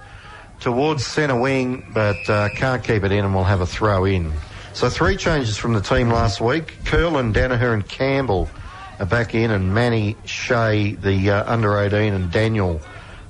towards 0.59 1.05
centre 1.05 1.39
wing, 1.39 1.85
but 1.93 2.17
uh, 2.29 2.49
can't 2.55 2.83
keep 2.83 3.03
it 3.03 3.11
in, 3.11 3.25
and 3.25 3.35
we'll 3.35 3.43
have 3.43 3.61
a 3.61 3.65
throw 3.65 4.05
in. 4.05 4.31
So 4.73 4.89
three 4.89 5.15
changes 5.15 5.57
from 5.57 5.73
the 5.73 5.81
team 5.81 6.09
last 6.09 6.41
week. 6.41 6.73
Curlin, 6.85 7.33
Danaher, 7.33 7.73
and 7.73 7.87
Campbell 7.87 8.49
are 8.99 9.05
back 9.05 9.35
in, 9.35 9.51
and 9.51 9.73
Manny, 9.73 10.15
Shea, 10.25 10.95
the 10.95 11.31
uh, 11.31 11.51
under 11.51 11.77
18, 11.77 12.13
and 12.13 12.31
Daniel 12.31 12.81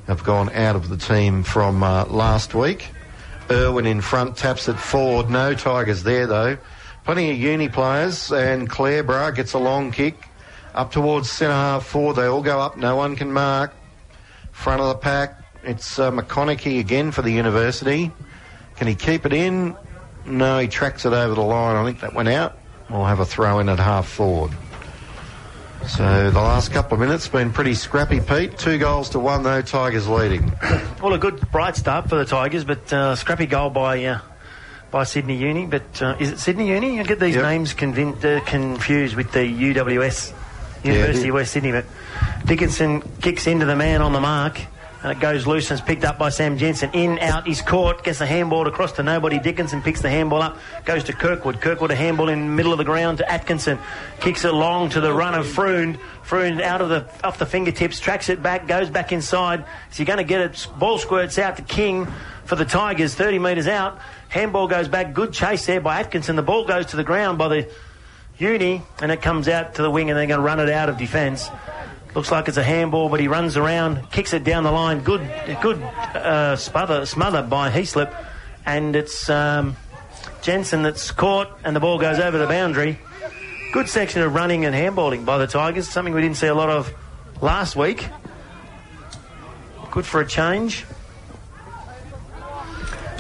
have 0.08 0.24
gone 0.24 0.52
out 0.54 0.76
of 0.76 0.90
the 0.90 0.98
team 0.98 1.44
from 1.44 1.84
uh, 1.84 2.06
last 2.06 2.54
week. 2.54 2.90
Irwin 3.50 3.86
in 3.86 4.02
front 4.02 4.38
taps 4.38 4.68
it 4.68 4.78
forward. 4.78 5.30
No 5.30 5.54
Tigers 5.54 6.04
there 6.04 6.26
though. 6.26 6.58
Plenty 7.06 7.32
of 7.32 7.38
uni 7.38 7.70
players, 7.70 8.32
and 8.32 8.70
Clareborough 8.70 9.36
gets 9.36 9.54
a 9.54 9.60
long 9.60 9.92
kick 9.92 10.28
up 10.74 10.92
towards 10.92 11.32
centre 11.32 11.54
half 11.54 11.86
forward. 11.86 12.16
They 12.16 12.26
all 12.26 12.42
go 12.42 12.60
up. 12.60 12.78
No 12.78 12.96
one 12.96 13.16
can 13.16 13.32
mark. 13.32 13.74
Front 14.52 14.82
of 14.82 14.88
the 14.88 14.96
pack. 14.96 15.42
It's 15.64 16.00
uh, 16.00 16.12
McConaughey 16.12 16.80
again 16.80 17.12
for 17.12 17.22
the 17.22 17.32
university. 17.32 18.12
Can 18.76 18.88
he 18.88 18.96
keep 18.96 19.26
it 19.26 19.34
in? 19.34 19.76
No, 20.26 20.60
he 20.60 20.68
tracks 20.68 21.06
it 21.06 21.14
over 21.14 21.36
the 21.36 21.42
line. 21.42 21.76
I 21.76 21.84
think 21.86 22.02
that 22.02 22.14
went 22.14 22.30
out. 22.30 22.58
We'll 22.90 23.06
have 23.06 23.20
a 23.20 23.26
throw 23.26 23.60
in 23.60 23.70
at 23.70 23.80
half 23.80 24.08
forward. 24.08 24.52
So 25.88 26.32
the 26.32 26.42
last 26.42 26.72
couple 26.72 26.96
of 26.96 27.00
minutes 27.00 27.28
been 27.28 27.54
pretty 27.54 27.76
scrappy, 27.76 28.20
Pete. 28.20 28.58
Two 28.58 28.80
goals 28.80 29.10
to 29.10 29.20
one 29.20 29.44
though. 29.44 29.62
Tigers 29.62 30.08
leading. 30.08 30.52
Well, 31.04 31.14
a 31.14 31.20
good 31.20 31.52
bright 31.52 31.76
start 31.76 32.10
for 32.10 32.16
the 32.16 32.26
Tigers, 32.26 32.64
but 32.64 32.92
uh, 32.92 33.16
scrappy 33.16 33.46
goal 33.46 33.70
by 33.70 34.04
uh, 34.06 34.22
by 34.96 35.04
Sydney 35.04 35.36
Uni, 35.36 35.66
but 35.66 36.02
uh, 36.02 36.16
is 36.22 36.32
it 36.32 36.40
Sydney 36.40 36.70
Uni? 36.70 37.02
I 37.02 37.04
get 37.04 37.20
these 37.20 37.36
Yep. 37.36 37.44
names 37.44 37.74
convin- 37.74 38.16
uh, 38.24 38.40
confused 38.46 39.18
with 39.18 39.30
the 39.34 39.44
UWS, 39.46 40.32
University 40.86 41.24
the- 41.24 41.28
of 41.32 41.36
West 41.36 41.52
Sydney. 41.52 41.74
But 41.74 41.84
Dickinson 42.46 43.02
kicks 43.22 43.46
into 43.46 43.66
the 43.66 43.76
man 43.76 44.02
on 44.02 44.14
the 44.14 44.22
mark, 44.22 44.58
and 45.04 45.12
it 45.12 45.20
goes 45.20 45.46
loose 45.46 45.70
and 45.70 45.78
it's 45.78 45.86
picked 45.86 46.06
up 46.06 46.18
by 46.18 46.30
Sam 46.30 46.58
Jensen. 46.58 46.92
In, 46.94 47.20
out, 47.20 47.46
he's 47.46 47.62
caught, 47.62 48.06
gets 48.06 48.20
the 48.20 48.26
handball 48.26 48.68
across 48.70 48.94
to 48.94 49.04
nobody. 49.04 49.38
Dickinson 49.38 49.82
picks 49.82 50.00
the 50.02 50.10
handball 50.10 50.42
up, 50.42 50.58
goes 50.86 51.04
to 51.04 51.12
Kirkwood. 51.12 51.60
Kirkwood 51.60 51.92
a 51.92 51.96
handball 51.96 52.30
in 52.30 52.40
the 52.40 52.54
middle 52.54 52.72
of 52.72 52.78
the 52.78 52.86
ground 52.86 53.18
to 53.18 53.30
Atkinson, 53.30 53.78
kicks 54.22 54.46
it 54.46 54.54
long 54.54 54.88
to 54.92 55.02
the 55.02 55.12
run 55.12 55.36
of 55.36 55.46
Fruin. 55.46 55.98
Fruin 56.24 56.62
out 56.62 56.80
of 56.80 56.88
the 56.88 57.06
off 57.22 57.38
the 57.38 57.46
fingertips, 57.46 58.00
tracks 58.00 58.30
it 58.30 58.42
back, 58.42 58.66
goes 58.66 58.90
back 58.90 59.12
inside. 59.12 59.66
Is 59.92 59.98
he 59.98 60.06
going 60.06 60.20
to 60.20 60.24
get 60.24 60.40
it? 60.40 60.68
Ball 60.80 60.98
squirts 61.00 61.38
out 61.38 61.58
to 61.58 61.64
King 61.64 62.08
for 62.46 62.56
the 62.56 62.64
Tigers, 62.66 63.14
30 63.14 63.40
metres 63.40 63.68
out. 63.68 64.00
Handball 64.36 64.68
goes 64.68 64.90
back, 64.90 65.14
good 65.14 65.32
chase 65.32 65.66
there 65.66 65.80
by 65.80 66.02
Atkinson. 66.02 66.36
The 66.36 66.42
ball 66.42 66.66
goes 66.66 66.88
to 66.88 66.98
the 66.98 67.06
ground 67.06 67.38
by 67.38 67.48
the 67.48 67.70
Uni, 68.38 68.82
and 69.02 69.10
it 69.10 69.22
comes 69.22 69.48
out 69.48 69.76
to 69.76 69.82
the 69.82 69.90
wing, 69.90 70.10
and 70.10 70.20
they're 70.20 70.28
going 70.28 70.42
to 70.42 70.46
run 70.46 70.60
it 70.60 70.68
out 70.68 70.90
of 70.90 70.98
defence. 70.98 71.50
Looks 72.14 72.34
like 72.34 72.50
it's 72.50 72.58
a 72.58 72.64
handball, 72.64 73.08
but 73.08 73.22
he 73.22 73.30
runs 73.30 73.56
around, 73.56 74.12
kicks 74.12 74.34
it 74.34 74.44
down 74.44 74.66
the 74.66 74.74
line. 74.74 75.00
Good, 75.06 75.22
good 75.62 75.82
uh, 75.82 76.58
smother, 76.58 77.06
smother 77.06 77.44
by 77.44 77.72
Heaslip, 77.72 78.14
and 78.66 78.94
it's 78.98 79.30
um, 79.30 79.78
Jensen 80.42 80.84
that's 80.84 81.12
caught, 81.12 81.58
and 81.64 81.74
the 81.74 81.80
ball 81.80 81.98
goes 81.98 82.20
over 82.20 82.38
the 82.38 82.46
boundary. 82.46 83.00
Good 83.72 83.88
section 83.88 84.22
of 84.22 84.36
running 84.36 84.66
and 84.66 84.76
handballing 84.76 85.24
by 85.24 85.38
the 85.38 85.48
Tigers, 85.48 85.88
something 85.88 86.14
we 86.14 86.22
didn't 86.22 86.36
see 86.36 86.48
a 86.48 86.54
lot 86.54 86.70
of 86.70 86.94
last 87.40 87.78
week. 87.78 88.06
Good 89.92 90.06
for 90.06 90.20
a 90.20 90.28
change. 90.28 90.86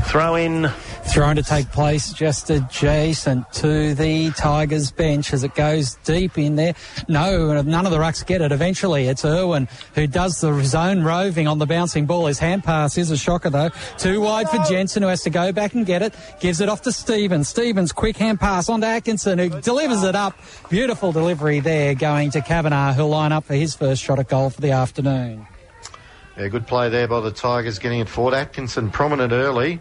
Throw 0.08 0.36
in 0.36 0.70
Thrown 1.08 1.38
to 1.38 1.44
take 1.44 1.72
place 1.72 2.12
just 2.12 2.50
adjacent 2.50 3.50
to 3.54 3.94
the 3.94 4.32
Tigers 4.32 4.92
bench 4.92 5.32
as 5.34 5.46
it 5.46 5.56
goes 5.56 5.96
deep 6.04 6.38
in 6.38 6.58
there. 6.58 6.76
No, 7.08 7.62
none 7.62 7.86
of 7.86 7.94
the 7.94 8.00
rucks 8.00 8.26
get 8.26 8.42
it. 8.42 8.52
Eventually, 8.52 9.08
it's 9.08 9.24
Irwin 9.24 9.70
who 9.94 10.08
does 10.08 10.42
the 10.42 10.62
zone 10.64 11.04
roving 11.04 11.48
on 11.48 11.58
the 11.58 11.66
bouncing 11.66 12.06
ball. 12.06 12.26
His 12.26 12.40
hand 12.40 12.66
pass 12.66 12.98
is 12.98 13.12
a 13.12 13.18
shocker 13.18 13.50
though. 13.50 13.70
Too 13.98 14.20
wide 14.20 14.50
for 14.50 14.58
Jensen 14.68 15.04
who 15.04 15.08
has 15.08 15.22
to 15.22 15.30
go 15.30 15.54
back 15.54 15.74
and 15.74 15.86
get 15.86 16.02
it. 16.02 16.14
Gives 16.42 16.60
it 16.60 16.68
off 16.68 16.82
to 16.82 16.92
Stevens. 16.92 17.48
Stevens 17.48 17.94
quick 17.94 18.18
hand 18.18 18.42
pass 18.42 18.68
on 18.68 18.82
to 18.82 18.88
Atkinson 18.88 19.40
who 19.40 19.62
delivers 19.62 20.04
it 20.04 20.16
up. 20.16 20.38
Beautiful 20.70 21.14
delivery 21.14 21.62
there 21.62 21.96
going 21.96 22.32
to 22.32 22.42
Kavanagh 22.42 22.94
who'll 22.94 23.08
line 23.08 23.32
up 23.32 23.46
for 23.46 23.54
his 23.54 23.74
first 23.74 24.04
shot 24.04 24.20
at 24.20 24.28
goal 24.28 24.50
for 24.50 24.60
the 24.60 24.72
afternoon. 24.72 25.48
Yeah, 26.38 26.50
good 26.50 26.68
play 26.68 26.90
there 26.90 27.08
by 27.08 27.22
the 27.22 27.32
Tigers 27.32 27.80
getting 27.80 28.02
it 28.02 28.10
forward. 28.10 28.34
Atkinson 28.34 28.92
prominent 28.92 29.32
early. 29.32 29.80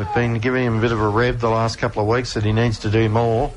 We've 0.00 0.14
been 0.14 0.38
giving 0.38 0.64
him 0.64 0.78
a 0.78 0.80
bit 0.80 0.92
of 0.92 1.00
a 1.02 1.08
rev 1.10 1.40
the 1.40 1.50
last 1.50 1.76
couple 1.76 2.00
of 2.00 2.08
weeks 2.08 2.32
that 2.32 2.42
he 2.42 2.54
needs 2.54 2.78
to 2.78 2.90
do 2.90 3.10
more. 3.10 3.52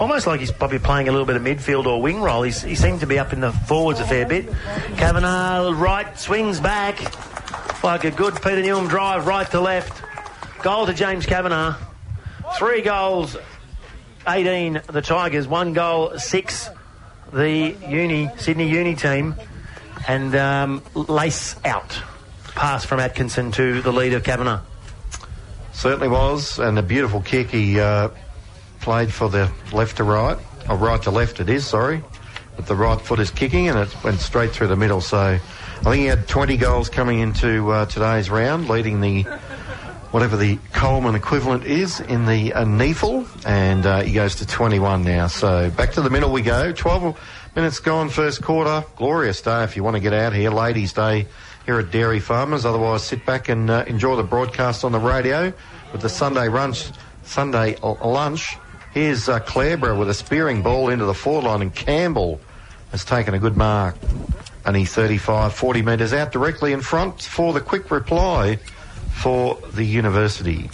almost 0.00 0.26
like 0.26 0.40
he's 0.40 0.50
probably 0.50 0.80
playing 0.80 1.06
a 1.06 1.12
little 1.12 1.24
bit 1.24 1.36
of 1.36 1.42
midfield 1.42 1.86
or 1.86 2.02
wing 2.02 2.20
role. 2.20 2.42
He's, 2.42 2.62
he 2.62 2.74
seems 2.74 2.98
to 2.98 3.06
be 3.06 3.16
up 3.16 3.32
in 3.32 3.38
the 3.38 3.52
forwards 3.52 4.00
a 4.00 4.04
fair 4.04 4.26
bit. 4.26 4.48
Kavanagh 4.96 5.70
right 5.70 6.18
swings 6.18 6.58
back 6.58 6.98
like 7.84 8.02
a 8.02 8.10
good 8.10 8.34
Peter 8.42 8.60
Newham 8.60 8.88
drive 8.88 9.28
right 9.28 9.48
to 9.52 9.60
left. 9.60 10.02
Goal 10.64 10.84
to 10.86 10.92
James 10.92 11.26
Kavanagh. 11.26 11.76
Three 12.58 12.82
goals, 12.82 13.36
18 14.26 14.82
the 14.88 15.00
Tigers. 15.00 15.46
One 15.46 15.74
goal, 15.74 16.18
six 16.18 16.68
the 17.32 17.72
Uni 17.88 18.30
Sydney 18.38 18.68
Uni 18.68 18.96
team. 18.96 19.36
And 20.08 20.34
um, 20.34 20.82
lace 20.96 21.54
out. 21.64 22.02
Pass 22.56 22.84
from 22.84 22.98
Atkinson 22.98 23.52
to 23.52 23.80
the 23.80 23.92
lead 23.92 24.12
of 24.12 24.24
Kavanagh. 24.24 24.62
Certainly 25.76 26.08
was, 26.08 26.58
and 26.58 26.78
a 26.78 26.82
beautiful 26.82 27.20
kick. 27.20 27.50
He 27.50 27.78
uh, 27.78 28.08
played 28.80 29.12
for 29.12 29.28
the 29.28 29.52
left 29.74 29.98
to 29.98 30.04
right, 30.04 30.38
or 30.70 30.76
right 30.78 31.02
to 31.02 31.10
left 31.10 31.38
it 31.38 31.50
is, 31.50 31.66
sorry. 31.66 32.02
But 32.56 32.66
the 32.66 32.74
right 32.74 32.98
foot 32.98 33.20
is 33.20 33.30
kicking, 33.30 33.68
and 33.68 33.78
it 33.80 34.02
went 34.02 34.20
straight 34.20 34.52
through 34.52 34.68
the 34.68 34.76
middle. 34.76 35.02
So 35.02 35.18
I 35.18 35.38
think 35.82 35.96
he 35.96 36.06
had 36.06 36.26
20 36.28 36.56
goals 36.56 36.88
coming 36.88 37.18
into 37.18 37.70
uh, 37.70 37.84
today's 37.84 38.30
round, 38.30 38.70
leading 38.70 39.02
the 39.02 39.24
whatever 40.12 40.38
the 40.38 40.58
Coleman 40.72 41.14
equivalent 41.14 41.64
is 41.64 42.00
in 42.00 42.24
the 42.24 42.54
uh, 42.54 42.64
and 43.44 43.84
uh, 43.84 44.00
he 44.00 44.14
goes 44.14 44.36
to 44.36 44.46
21 44.46 45.04
now. 45.04 45.26
So 45.26 45.68
back 45.68 45.92
to 45.92 46.00
the 46.00 46.08
middle 46.08 46.32
we 46.32 46.40
go. 46.40 46.72
12 46.72 47.50
minutes 47.54 47.80
gone, 47.80 48.08
first 48.08 48.42
quarter. 48.42 48.82
Glorious 48.96 49.42
day 49.42 49.62
if 49.64 49.76
you 49.76 49.84
want 49.84 49.96
to 49.96 50.00
get 50.00 50.14
out 50.14 50.32
here. 50.32 50.48
Ladies' 50.48 50.94
Day 50.94 51.26
here 51.66 51.80
at 51.80 51.90
Dairy 51.90 52.20
Farmers. 52.20 52.64
Otherwise, 52.64 53.02
sit 53.02 53.26
back 53.26 53.48
and 53.48 53.68
uh, 53.68 53.84
enjoy 53.88 54.16
the 54.16 54.22
broadcast 54.22 54.84
on 54.84 54.92
the 54.92 55.00
radio 55.00 55.52
with 55.92 56.00
the 56.00 56.08
Sunday 56.08 56.48
lunch. 56.48 56.90
Sunday 57.24 57.76
lunch. 57.76 58.56
Here's 58.94 59.28
uh, 59.28 59.40
with 59.98 60.08
a 60.08 60.14
spearing 60.14 60.62
ball 60.62 60.88
into 60.88 61.04
the 61.04 61.12
forward 61.12 61.44
line, 61.44 61.60
and 61.60 61.74
Campbell 61.74 62.40
has 62.92 63.04
taken 63.04 63.34
a 63.34 63.38
good 63.38 63.56
mark. 63.56 63.96
Only 64.64 64.84
35, 64.84 65.52
40 65.52 65.82
metres 65.82 66.12
out 66.12 66.32
directly 66.32 66.72
in 66.72 66.80
front 66.80 67.20
for 67.22 67.52
the 67.52 67.60
quick 67.60 67.90
reply 67.90 68.56
for 69.10 69.58
the 69.72 69.84
university. 69.84 70.70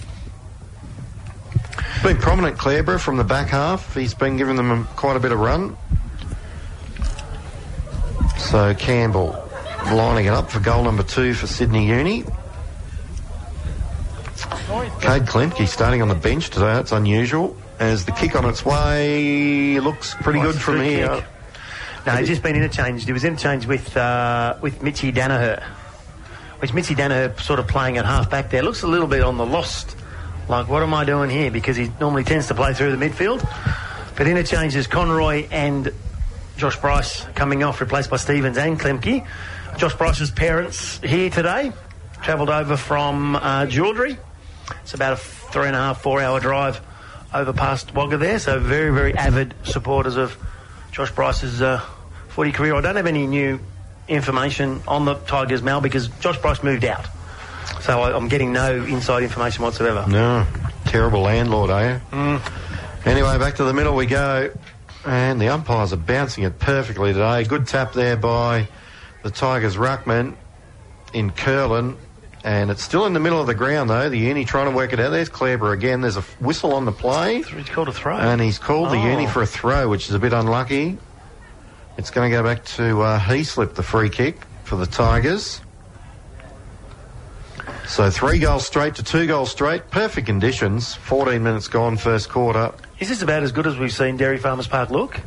Been 2.03 2.17
prominent 2.17 2.59
Clareborough 2.59 3.01
from 3.01 3.17
the 3.17 3.25
back 3.25 3.49
half. 3.49 3.95
He's 3.95 4.15
been 4.15 4.37
giving 4.37 4.57
them 4.57 4.85
quite 4.97 5.17
a 5.17 5.21
bit 5.21 5.33
of 5.33 5.39
run. 5.39 5.77
So 8.39 8.75
Campbell 8.75 9.42
lining 9.91 10.27
it 10.27 10.31
up 10.33 10.51
for 10.51 10.61
goal 10.61 10.85
number 10.85 11.03
two 11.03 11.35
for 11.35 11.47
Sydney 11.47 11.87
Uni. 11.89 12.23
Cade 15.01 15.23
Klemke 15.27 15.67
starting 15.69 16.03
on 16.03 16.09
the 16.09 16.15
bench 16.15 16.51
today. 16.51 16.73
That's 16.73 16.93
unusual. 16.93 17.57
As 17.79 18.05
the 18.05 18.13
kick 18.13 18.37
on 18.37 18.45
its 18.45 18.65
way 18.65 19.81
looks 19.81 20.15
pretty 20.15 20.39
Oh, 20.39 20.45
good 20.53 20.61
from 20.61 20.81
here. 20.81 21.09
kick. 21.09 21.25
No, 22.07 22.13
he's 22.17 22.29
just 22.29 22.43
been 22.43 22.57
interchanged. 22.57 23.07
He 23.07 23.13
was 23.13 23.25
interchanged 23.25 23.67
with 23.67 23.97
uh, 23.97 24.57
with 24.61 24.83
Mitchy 24.83 25.13
Danaher. 25.13 25.63
Which 26.61 26.73
Mitchy 26.73 26.95
Danaher 26.95 27.39
sort 27.41 27.59
of 27.59 27.67
playing 27.67 27.99
at 27.99 28.05
half 28.05 28.31
back 28.31 28.51
there. 28.51 28.63
Looks 28.63 28.83
a 28.83 28.87
little 28.89 29.07
bit 29.09 29.23
on 29.23 29.37
the 29.37 29.47
lost. 29.47 29.97
Like, 30.49 30.69
what 30.69 30.83
am 30.83 30.95
I 30.95 31.05
doing 31.05 31.29
here? 31.31 31.51
Because 31.51 31.77
he 31.77 31.91
normally 32.01 32.25
tends 32.25 32.47
to 32.49 32.55
play 32.55 32.73
through 32.75 32.95
the 32.97 33.05
midfield. 33.05 33.41
But 34.17 34.27
interchanges 34.27 34.87
Conroy 34.87 35.47
and 35.51 35.93
Josh 36.57 36.77
Bryce 36.79 37.25
coming 37.35 37.63
off, 37.65 37.81
replaced 37.81 38.11
by 38.11 38.17
Stevens 38.17 38.59
and 38.59 38.79
Klemke. 38.79 39.27
Josh 39.77 39.95
Bryce's 39.95 40.31
parents 40.31 40.99
here 40.99 41.31
today. 41.31 41.73
Travelled 42.23 42.51
over 42.51 42.77
from 42.77 43.37
uh, 43.37 43.67
Jerilderie. 43.67 44.17
It's 44.83 44.95
about 44.95 45.15
a 45.15 45.17
three 45.17 45.67
and 45.67 45.75
a 45.75 45.79
half, 45.79 46.03
four 46.03 46.21
hour 46.21 46.39
drive 46.39 46.81
over 47.35 47.53
past 47.53 47.95
Wagga 47.95 48.17
there. 48.17 48.39
So 48.39 48.61
very, 48.61 48.93
very 48.93 49.15
avid 49.15 49.55
supporters 49.65 50.17
of 50.17 50.37
Josh 50.93 51.11
Bryce's 51.11 51.61
uh, 51.61 51.81
footy 52.29 52.53
career. 52.53 52.75
I 52.75 52.81
don't 52.81 52.97
have 52.97 53.07
any 53.07 53.27
new 53.27 53.59
information 54.07 54.83
on 54.87 55.05
the 55.05 55.15
Tigers, 55.15 55.63
Mal, 55.63 55.81
because 55.81 56.09
Josh 56.21 56.39
Bryce 56.39 56.63
moved 56.63 56.85
out. 56.85 57.07
So 57.81 58.01
I, 58.01 58.15
I'm 58.15 58.29
getting 58.29 58.53
no 58.53 58.85
inside 58.85 59.25
information 59.25 59.65
whatsoever. 59.65 60.05
No, 60.09 60.47
terrible 60.85 61.23
landlord, 61.23 61.71
are 61.71 62.01
you? 62.13 62.41
Anyway, 63.05 63.39
back 63.39 63.57
to 63.57 63.65
the 63.65 63.73
middle 63.73 63.97
we 63.97 64.07
go. 64.07 64.53
And 65.05 65.41
the 65.41 65.49
umpires 65.49 65.93
are 65.93 65.97
bouncing 65.97 66.45
it 66.45 66.61
perfectly 66.61 67.13
today. 67.13 67.43
Good 67.43 67.67
tap 67.67 67.93
there 67.93 68.17
by 68.17 68.69
the 69.23 69.31
Tigers 69.31 69.77
ruckman 69.77 70.35
in 71.13 71.31
Curlin. 71.31 71.97
And 72.45 72.71
it's 72.73 72.83
still 72.83 73.07
in 73.07 73.13
the 73.13 73.21
middle 73.21 73.41
of 73.41 73.47
the 73.47 73.55
ground, 73.55 73.89
though. 73.89 74.09
The 74.09 74.19
uni 74.19 74.45
trying 74.45 74.69
to 74.69 74.75
work 74.75 74.93
it 74.93 74.99
out. 74.99 75.11
There's 75.11 75.29
Clareborough 75.31 75.73
again. 75.75 76.01
There's 76.01 76.17
a 76.17 76.23
whistle 76.41 76.75
on 76.75 76.85
the 76.87 76.91
play. 76.93 77.43
He's 77.43 77.69
called 77.69 77.89
a 77.89 77.93
throw. 77.93 78.17
And 78.17 78.41
he's 78.41 78.59
called 78.59 78.89
the 78.91 78.97
Oh. 78.99 79.11
uni 79.11 79.29
for 79.29 79.43
a 79.43 79.47
throw, 79.47 79.89
which 79.89 80.09
is 80.09 80.15
a 80.15 80.19
bit 80.19 80.33
unlucky. 80.33 80.99
It's 81.99 82.11
going 82.11 82.29
to 82.29 82.37
go 82.37 82.43
back 82.43 82.65
to 82.65 83.01
uh, 83.03 83.21
Heaslip, 83.21 83.75
the 83.75 83.83
free 83.85 84.09
kick 84.11 84.39
for 84.65 84.75
the 84.75 84.87
Tigers. 84.87 85.61
So 87.87 88.11
three 88.11 88.39
goals 88.39 88.67
straight 88.67 88.95
to 88.97 89.03
two 89.03 89.27
goals 89.27 89.51
straight. 89.53 89.91
Perfect 89.91 90.27
conditions. 90.27 90.95
14 90.95 91.43
minutes 91.43 91.69
gone, 91.69 91.97
first 91.97 92.29
quarter. 92.29 92.73
Is 92.99 93.09
this 93.09 93.23
about 93.23 93.43
as 93.43 93.53
good 93.53 93.67
as 93.67 93.77
we've 93.79 93.93
seen 93.93 94.17
Dairy 94.17 94.39
Farmers 94.39 94.67
Park 94.67 94.91
look? 94.91 95.21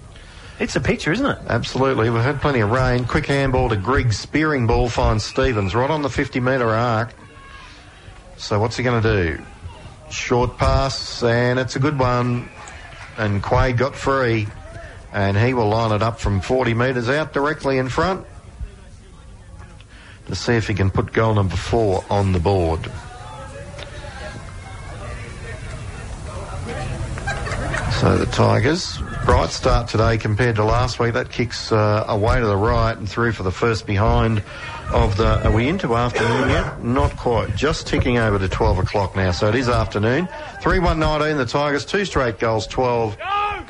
It's 0.57 0.75
a 0.77 0.81
picture, 0.81 1.11
isn't 1.11 1.25
it? 1.25 1.37
Absolutely. 1.47 2.09
We've 2.09 2.21
had 2.21 2.39
plenty 2.39 2.61
of 2.61 2.71
rain. 2.71 3.05
Quick 3.05 3.25
handball 3.25 3.69
to 3.69 3.75
Griggs. 3.75 4.17
Spearing 4.17 4.67
ball 4.67 4.87
finds 4.87 5.25
Stevens 5.25 5.75
right 5.75 5.89
on 5.89 6.01
the 6.01 6.09
50 6.09 6.39
metre 6.39 6.69
arc. 6.69 7.13
So 8.37 8.59
what's 8.59 8.77
he 8.77 8.83
going 8.83 9.01
to 9.01 9.35
do? 9.35 9.43
Short 10.09 10.57
pass, 10.57 11.23
and 11.23 11.59
it's 11.59 11.75
a 11.75 11.79
good 11.79 11.99
one. 11.99 12.49
And 13.17 13.43
Quaid 13.43 13.77
got 13.77 13.95
free. 13.95 14.47
And 15.11 15.37
he 15.37 15.53
will 15.53 15.67
line 15.67 15.91
it 15.91 16.01
up 16.01 16.19
from 16.19 16.39
40 16.39 16.73
metres 16.73 17.09
out 17.09 17.33
directly 17.33 17.77
in 17.77 17.89
front 17.89 18.25
to 20.27 20.35
see 20.35 20.53
if 20.53 20.67
he 20.67 20.73
can 20.73 20.89
put 20.89 21.13
goal 21.13 21.33
number 21.35 21.55
four 21.55 22.03
on 22.09 22.31
the 22.31 22.39
board. 22.39 22.91
So 27.99 28.17
the 28.17 28.25
Tigers, 28.31 28.99
bright 29.25 29.49
start 29.49 29.87
today 29.87 30.19
compared 30.19 30.55
to 30.55 30.63
last 30.63 30.99
week. 30.99 31.13
That 31.13 31.31
kicks 31.31 31.71
uh, 31.71 32.05
away 32.07 32.39
to 32.39 32.45
the 32.45 32.55
right 32.55 32.95
and 32.95 33.09
through 33.09 33.31
for 33.31 33.41
the 33.41 33.51
first 33.51 33.87
behind 33.87 34.43
of 34.93 35.17
the. 35.17 35.43
Are 35.43 35.51
we 35.51 35.67
into 35.67 35.95
afternoon 35.95 36.49
yet? 36.49 36.83
Not 36.83 37.17
quite. 37.17 37.55
Just 37.55 37.87
ticking 37.87 38.19
over 38.19 38.37
to 38.37 38.47
12 38.47 38.79
o'clock 38.79 39.15
now. 39.15 39.31
So 39.31 39.49
it 39.49 39.55
is 39.55 39.67
afternoon. 39.67 40.29
3 40.61 40.79
1 40.79 40.99
19, 40.99 41.37
the 41.37 41.45
Tigers. 41.45 41.85
Two 41.85 42.05
straight 42.05 42.37
goals, 42.37 42.67
12 42.67 43.17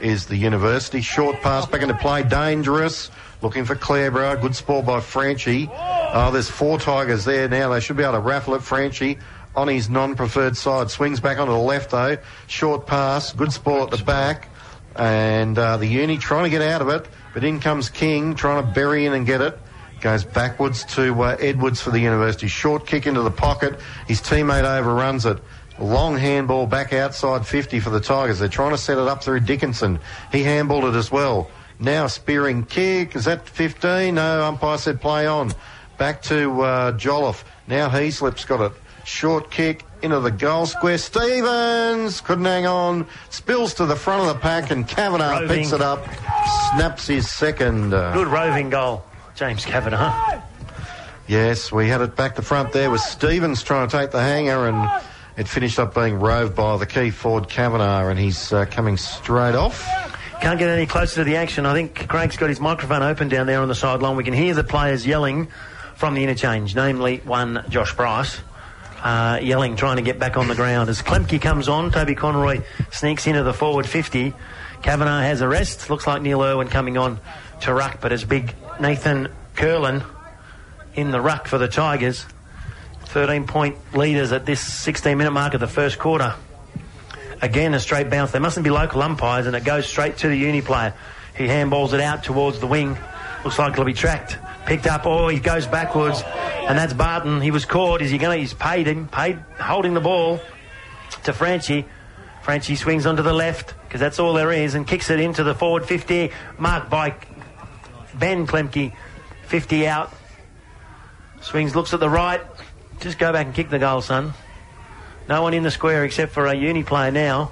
is 0.02 0.26
the 0.26 0.36
University. 0.36 1.00
Short 1.00 1.40
pass 1.42 1.66
back 1.66 1.82
into 1.82 1.96
play. 1.96 2.24
Dangerous. 2.24 3.10
Looking 3.42 3.64
for 3.64 3.76
Clareborough. 3.76 4.42
Good 4.42 4.56
sport 4.56 4.86
by 4.86 5.00
Franchi. 5.00 5.70
Oh, 5.72 6.32
there's 6.34 6.50
four 6.50 6.80
Tigers 6.80 7.24
there 7.24 7.48
now. 7.48 7.70
They 7.70 7.80
should 7.80 7.96
be 7.96 8.04
able 8.04 8.14
to 8.14 8.20
raffle 8.20 8.56
it. 8.56 8.62
Franchi 8.62 9.20
on 9.56 9.70
his 9.70 9.90
non-preferred 9.90 10.58
side. 10.58 10.92
Swings 10.92 11.22
back 11.22 11.40
onto 11.40 11.54
the 11.54 11.60
left 11.60 11.92
though. 11.92 12.18
Short 12.48 12.86
pass. 12.86 13.32
Good 13.32 13.54
sport 13.54 13.94
at 13.94 14.00
the 14.00 14.06
back. 14.06 14.50
And 14.96 15.58
uh, 15.58 15.78
the 15.78 15.88
uni 15.88 16.18
trying 16.18 16.46
to 16.46 16.50
get 16.50 16.62
out 16.62 16.82
of 16.82 16.90
it. 16.90 17.08
But 17.34 17.44
in 17.44 17.60
comes 17.60 17.90
King 17.90 18.36
trying 18.36 18.66
to 18.66 18.72
bury 18.72 19.06
in 19.06 19.14
and 19.14 19.26
get 19.26 19.42
it. 19.42 19.58
Goes 20.02 20.24
backwards 20.24 20.84
to 20.96 21.22
uh, 21.22 21.38
Edwards 21.40 21.82
for 21.82 21.92
the 21.92 22.00
University. 22.00 22.48
Short 22.48 22.86
kick 22.86 23.08
into 23.08 23.22
the 23.22 23.32
pocket. 23.32 23.80
His 24.08 24.22
teammate 24.22 24.64
overruns 24.64 25.26
it. 25.26 25.40
Long 25.80 26.16
handball 26.16 26.68
back 26.68 26.94
outside 26.94 27.46
50 27.46 27.80
for 27.82 27.90
the 27.90 28.00
Tigers. 28.00 28.40
They're 28.40 28.48
trying 28.48 28.72
to 28.72 28.78
set 28.78 28.98
it 28.98 29.08
up 29.08 29.24
through 29.24 29.42
Dickinson. 29.42 30.00
He 30.32 30.44
handballed 30.44 30.94
it 30.94 30.96
as 30.96 31.12
well. 31.12 31.50
Now 31.80 32.08
spearing 32.08 32.64
kick. 32.66 33.16
Is 33.16 33.26
that 33.26 33.50
15? 33.50 34.16
No, 34.16 34.44
umpire 34.44 34.78
said 34.78 35.02
play 35.02 35.28
on. 35.28 35.52
Back 35.98 36.22
to 36.24 36.62
uh, 36.62 36.92
Jolliffe. 36.94 37.44
Now 37.68 37.90
Heaslip's 37.90 38.46
got 38.46 38.62
it. 38.62 38.72
Short 39.04 39.52
kick 39.52 39.84
into 40.06 40.20
the 40.20 40.32
goal 40.32 40.66
square. 40.66 40.98
Stevens 40.98 42.22
couldn't 42.22 42.46
hang 42.46 42.66
on. 42.66 43.06
Spills 43.30 43.74
to 43.76 43.86
the 43.86 43.96
front 43.96 44.22
of 44.22 44.28
the 44.28 44.40
pack 44.40 44.72
and 44.72 44.88
Kavanagh 44.88 45.42
Roving. 45.42 45.48
picks 45.58 45.72
it 45.74 45.82
up. 45.82 46.06
Snaps 46.74 47.08
his 47.08 47.30
second. 47.30 47.94
Uh, 47.94 48.14
Good 48.14 48.28
roving 48.28 48.70
goal, 48.70 49.04
James 49.36 49.66
Kavanagh. 49.66 50.42
Yes, 51.28 51.72
we 51.72 51.88
had 51.88 52.02
it 52.02 52.16
back 52.16 52.36
to 52.36 52.42
front 52.42 52.72
there 52.72 52.92
with 52.92 53.02
Stevens 53.02 53.64
trying 53.64 53.88
to 53.90 53.98
take 53.98 54.12
the 54.12 54.22
hanger 54.22 54.68
and 54.68 55.04
it 55.38 55.48
finished 55.48 55.80
up 55.80 55.96
being 55.96 56.20
roved 56.20 56.56
by 56.56 56.78
the 56.78 56.86
key 56.86 57.10
forward 57.10 57.50
Kavanagh 57.50 58.10
and 58.10 58.20
he's 58.20 58.54
uh, 58.54 58.66
coming 58.66 58.96
straight 58.96 59.56
off. 59.56 59.84
Can't 60.42 60.60
get 60.60 60.70
any 60.70 60.86
closer 60.86 61.16
to 61.16 61.24
the 61.24 61.36
action. 61.38 61.66
I 61.66 61.74
think 61.74 62.08
Craig's 62.08 62.38
got 62.38 62.50
his 62.50 62.60
microphone 62.60 63.02
open 63.02 63.28
down 63.30 63.48
there 63.48 63.62
on 63.62 63.68
the 63.68 63.76
sideline. 63.76 64.16
We 64.16 64.24
can 64.24 64.34
hear 64.34 64.54
the 64.54 64.64
players 64.64 65.06
yelling 65.08 65.48
from 65.96 66.14
the 66.14 66.22
interchange, 66.24 66.76
namely 66.76 67.22
one 67.26 67.66
Josh 67.70 67.96
Bryce. 67.96 68.40
Uh, 69.06 69.38
yelling, 69.40 69.76
trying 69.76 69.98
to 69.98 70.02
get 70.02 70.18
back 70.18 70.36
on 70.36 70.48
the 70.48 70.56
ground. 70.56 70.90
As 70.90 71.04
Klemke 71.04 71.40
comes 71.40 71.70
on, 71.70 71.92
Toby 71.92 72.16
Conroy 72.16 72.64
sneaks 72.90 73.28
into 73.28 73.44
the 73.44 73.54
forward 73.54 73.88
50. 73.88 74.34
Kavanagh 74.82 75.22
has 75.22 75.42
a 75.42 75.48
rest. 75.48 75.92
Looks 75.92 76.08
like 76.08 76.24
Neil 76.24 76.42
Irwin 76.42 76.70
coming 76.70 76.98
on 76.98 77.20
to 77.62 77.72
ruck, 77.72 78.02
but 78.02 78.12
as 78.12 78.26
big 78.26 78.56
Nathan 78.80 79.28
Curlin 79.54 80.02
in 80.96 81.12
the 81.12 81.22
ruck 81.22 81.48
for 81.48 81.60
the 81.60 81.68
Tigers. 81.68 82.26
13 83.02 83.46
point 83.46 83.78
leaders 83.94 84.32
at 84.32 84.48
this 84.48 84.60
16 84.60 85.16
minute 85.16 85.30
mark 85.30 85.54
of 85.54 85.60
the 85.60 85.68
first 85.68 86.00
quarter. 86.00 86.34
Again, 87.44 87.76
a 87.76 87.80
straight 87.80 88.10
bounce. 88.10 88.32
They 88.32 88.40
mustn't 88.40 88.64
be 88.64 88.72
local 88.72 89.04
umpires, 89.04 89.46
and 89.46 89.56
it 89.56 89.64
goes 89.64 89.86
straight 89.86 90.18
to 90.18 90.30
the 90.30 90.36
uni 90.36 90.64
player. 90.64 90.96
He 91.38 91.46
handballs 91.46 91.94
it 91.94 92.02
out 92.02 92.24
towards 92.24 92.60
the 92.60 92.66
wing. 92.66 92.98
Looks 93.44 93.60
like 93.60 93.74
it'll 93.74 93.86
be 93.86 93.94
tracked. 93.94 94.40
Picked 94.66 94.88
up. 94.88 95.06
Oh, 95.06 95.28
he 95.28 95.40
goes 95.40 95.68
backwards, 95.68 96.24
and 96.24 96.78
that's 96.78 96.94
Barton. 96.94 97.42
He 97.42 97.52
was 97.52 97.66
caught. 97.66 98.02
Is 98.02 98.10
he 98.10 98.18
going 98.18 98.36
to? 98.36 98.42
He's 98.42 98.54
paid 98.54 98.88
him. 98.88 99.08
Paid 99.08 99.38
holding 99.60 99.94
the 99.94 100.02
ball 100.02 100.40
to 101.24 101.34
Franchi. 101.34 101.86
Franchi 102.42 102.76
swings 102.76 103.06
onto 103.06 103.24
the 103.24 103.34
left 103.34 103.74
because 103.84 104.00
that's 104.00 104.20
all 104.20 104.34
there 104.34 104.52
is, 104.52 104.76
and 104.76 104.88
kicks 104.88 105.10
it 105.10 105.20
into 105.20 105.44
the 105.44 105.56
forward 105.56 105.86
50, 105.86 106.32
marked 106.58 106.90
by 106.90 107.16
Ben 108.16 108.48
Klemke. 108.48 108.94
50 109.48 109.88
out. 109.88 110.12
Swings, 111.42 111.76
looks 111.76 111.94
at 111.94 112.00
the 112.00 112.10
right. 112.10 112.42
Just 113.00 113.20
go 113.20 113.32
back 113.32 113.46
and 113.46 113.56
kick 113.56 113.70
the 113.70 113.80
goal, 113.80 114.02
son. 114.02 114.34
No 115.28 115.42
one 115.42 115.54
in 115.54 115.64
the 115.64 115.72
square 115.72 116.06
except 116.06 116.32
for 116.32 116.48
a 116.48 116.56
uni 116.56 116.84
player 116.84 117.12
now. 117.12 117.52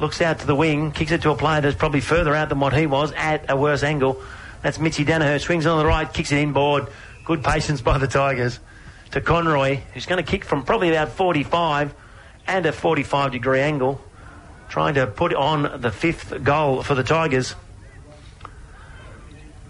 Looks 0.00 0.20
out 0.20 0.40
to 0.40 0.46
the 0.46 0.54
wing, 0.54 0.90
kicks 0.90 1.12
it 1.12 1.22
to 1.22 1.30
a 1.30 1.36
player 1.36 1.60
that's 1.60 1.76
probably 1.76 2.00
further 2.00 2.34
out 2.34 2.48
than 2.48 2.58
what 2.58 2.72
he 2.72 2.86
was 2.86 3.12
at 3.12 3.48
a 3.48 3.56
worse 3.56 3.82
angle. 3.84 4.20
That's 4.64 4.78
Mitchy 4.78 5.04
Danaher. 5.04 5.38
Swings 5.38 5.66
on 5.66 5.76
the 5.78 5.84
right, 5.84 6.10
kicks 6.10 6.32
it 6.32 6.38
inboard. 6.38 6.88
Good 7.26 7.44
patience 7.44 7.82
by 7.82 7.98
the 7.98 8.06
Tigers. 8.06 8.60
To 9.10 9.20
Conroy, 9.20 9.80
who's 9.92 10.06
going 10.06 10.24
to 10.24 10.28
kick 10.28 10.42
from 10.42 10.64
probably 10.64 10.88
about 10.88 11.10
45 11.10 11.94
and 12.46 12.64
a 12.64 12.72
45 12.72 13.32
degree 13.32 13.60
angle. 13.60 14.00
Trying 14.70 14.94
to 14.94 15.06
put 15.06 15.34
on 15.34 15.82
the 15.82 15.90
fifth 15.90 16.42
goal 16.42 16.82
for 16.82 16.94
the 16.94 17.02
Tigers. 17.02 17.54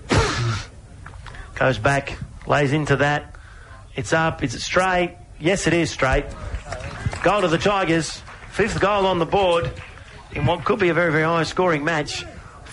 Goes 1.56 1.78
back, 1.78 2.16
lays 2.46 2.72
into 2.72 2.94
that. 2.96 3.34
It's 3.96 4.12
up. 4.12 4.44
Is 4.44 4.54
it 4.54 4.60
straight? 4.60 5.16
Yes, 5.40 5.66
it 5.66 5.72
is 5.72 5.90
straight. 5.90 6.26
Goal 7.24 7.40
to 7.40 7.48
the 7.48 7.58
Tigers. 7.58 8.22
Fifth 8.52 8.78
goal 8.78 9.06
on 9.06 9.18
the 9.18 9.26
board 9.26 9.72
in 10.30 10.46
what 10.46 10.64
could 10.64 10.78
be 10.78 10.90
a 10.90 10.94
very, 10.94 11.10
very 11.10 11.24
high 11.24 11.42
scoring 11.42 11.82
match. 11.82 12.24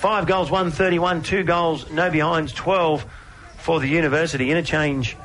Five 0.01 0.25
goals, 0.25 0.49
131, 0.49 1.21
two 1.21 1.43
goals, 1.43 1.91
no 1.91 2.09
behinds, 2.09 2.53
12 2.53 3.05
for 3.57 3.79
the 3.79 3.87
University. 3.87 4.49
Interchange 4.49 5.15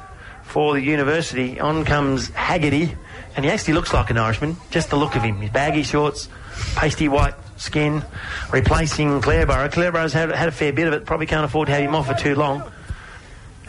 for 0.43 0.75
the 0.75 0.83
University. 0.83 1.59
On 1.59 1.87
comes 1.87 2.29
Haggerty, 2.29 2.95
and 3.35 3.43
he 3.47 3.51
actually 3.51 3.73
looks 3.73 3.95
like 3.95 4.11
an 4.11 4.19
Irishman. 4.19 4.59
Just 4.71 4.91
the 4.91 4.97
look 4.97 5.17
of 5.17 5.23
him. 5.23 5.39
His 5.39 5.49
baggy 5.51 5.83
shorts, 5.83 6.29
pasty 6.75 7.09
white 7.09 7.33
skin, 7.57 8.05
replacing 8.53 9.23
Clareborough. 9.23 9.71
Clareborough's 9.71 10.13
had, 10.13 10.31
had 10.31 10.49
a 10.51 10.53
fair 10.53 10.75
bit 10.75 10.89
of 10.89 10.93
it, 10.93 11.07
probably 11.07 11.25
can't 11.25 11.47
afford 11.47 11.69
to 11.69 11.73
have 11.73 11.81
him 11.81 11.95
off 11.95 12.09
for 12.09 12.13
too 12.13 12.35
long. 12.35 12.63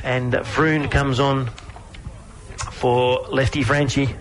And 0.03 0.45
Fruin 0.45 0.89
comes 0.89 1.21
on 1.21 1.49
for 2.73 3.27
lefty 3.29 3.63
Franchi. 3.63 4.13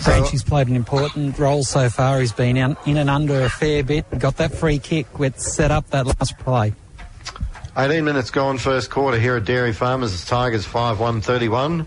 Franchi's 0.00 0.44
played 0.44 0.68
an 0.68 0.76
important 0.76 1.38
role 1.38 1.64
so 1.64 1.90
far. 1.90 2.20
He's 2.20 2.32
been 2.32 2.56
in, 2.56 2.76
in 2.86 2.96
and 2.96 3.10
under 3.10 3.42
a 3.42 3.50
fair 3.50 3.82
bit. 3.82 4.06
Got 4.18 4.36
that 4.36 4.52
free 4.52 4.78
kick, 4.78 5.18
which 5.18 5.36
set 5.36 5.70
up 5.70 5.88
that 5.90 6.06
last 6.06 6.38
play. 6.38 6.74
18 7.76 8.04
minutes 8.04 8.30
gone 8.30 8.58
first 8.58 8.90
quarter 8.90 9.18
here 9.18 9.36
at 9.36 9.44
Dairy 9.44 9.72
Farmers. 9.72 10.12
It's 10.12 10.24
Tigers 10.24 10.66
5-1-31. 10.66 11.86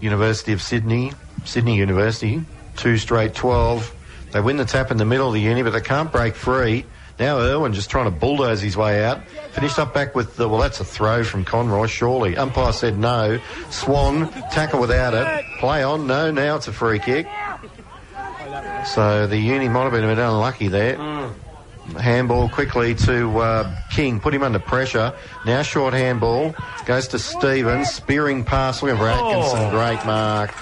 University 0.00 0.52
of 0.52 0.62
Sydney, 0.62 1.12
Sydney 1.44 1.76
University, 1.76 2.40
two 2.76 2.96
straight 2.96 3.34
12. 3.34 3.94
They 4.32 4.40
win 4.40 4.58
the 4.58 4.64
tap 4.64 4.90
in 4.90 4.96
the 4.96 5.04
middle 5.04 5.28
of 5.28 5.34
the 5.34 5.40
uni, 5.40 5.62
but 5.62 5.70
they 5.70 5.80
can't 5.80 6.12
break 6.12 6.34
free. 6.34 6.84
Now 7.18 7.38
Irwin 7.38 7.72
just 7.72 7.90
trying 7.90 8.04
to 8.04 8.10
bulldoze 8.10 8.60
his 8.60 8.76
way 8.76 9.04
out. 9.04 9.26
Finished 9.52 9.78
up 9.78 9.92
back 9.92 10.14
with 10.14 10.36
the, 10.36 10.48
well, 10.48 10.60
that's 10.60 10.78
a 10.80 10.84
throw 10.84 11.24
from 11.24 11.44
Conroy, 11.44 11.86
surely. 11.86 12.36
Umpire 12.36 12.72
said 12.72 12.96
no. 12.96 13.40
Swan, 13.70 14.30
tackle 14.52 14.80
without 14.80 15.14
it. 15.14 15.44
Play 15.58 15.82
on, 15.82 16.06
no, 16.06 16.30
now 16.30 16.56
it's 16.56 16.68
a 16.68 16.72
free 16.72 16.98
kick. 17.00 17.26
So 18.86 19.26
the 19.26 19.36
uni 19.36 19.68
might 19.68 19.82
have 19.84 19.92
been 19.92 20.04
a 20.04 20.08
bit 20.08 20.18
unlucky 20.18 20.68
there. 20.68 20.96
Handball 21.98 22.48
quickly 22.50 22.94
to 22.94 23.38
uh, 23.38 23.74
King, 23.90 24.20
put 24.20 24.34
him 24.34 24.42
under 24.42 24.58
pressure. 24.58 25.12
Now 25.46 25.62
short 25.62 25.94
handball 25.94 26.54
goes 26.84 27.08
to 27.08 27.18
Stevens, 27.18 27.90
spearing 27.90 28.44
pass, 28.44 28.82
looking 28.82 28.98
for 28.98 29.08
Atkinson. 29.08 29.58
Oh. 29.58 29.70
Great 29.70 30.04
mark. 30.04 30.54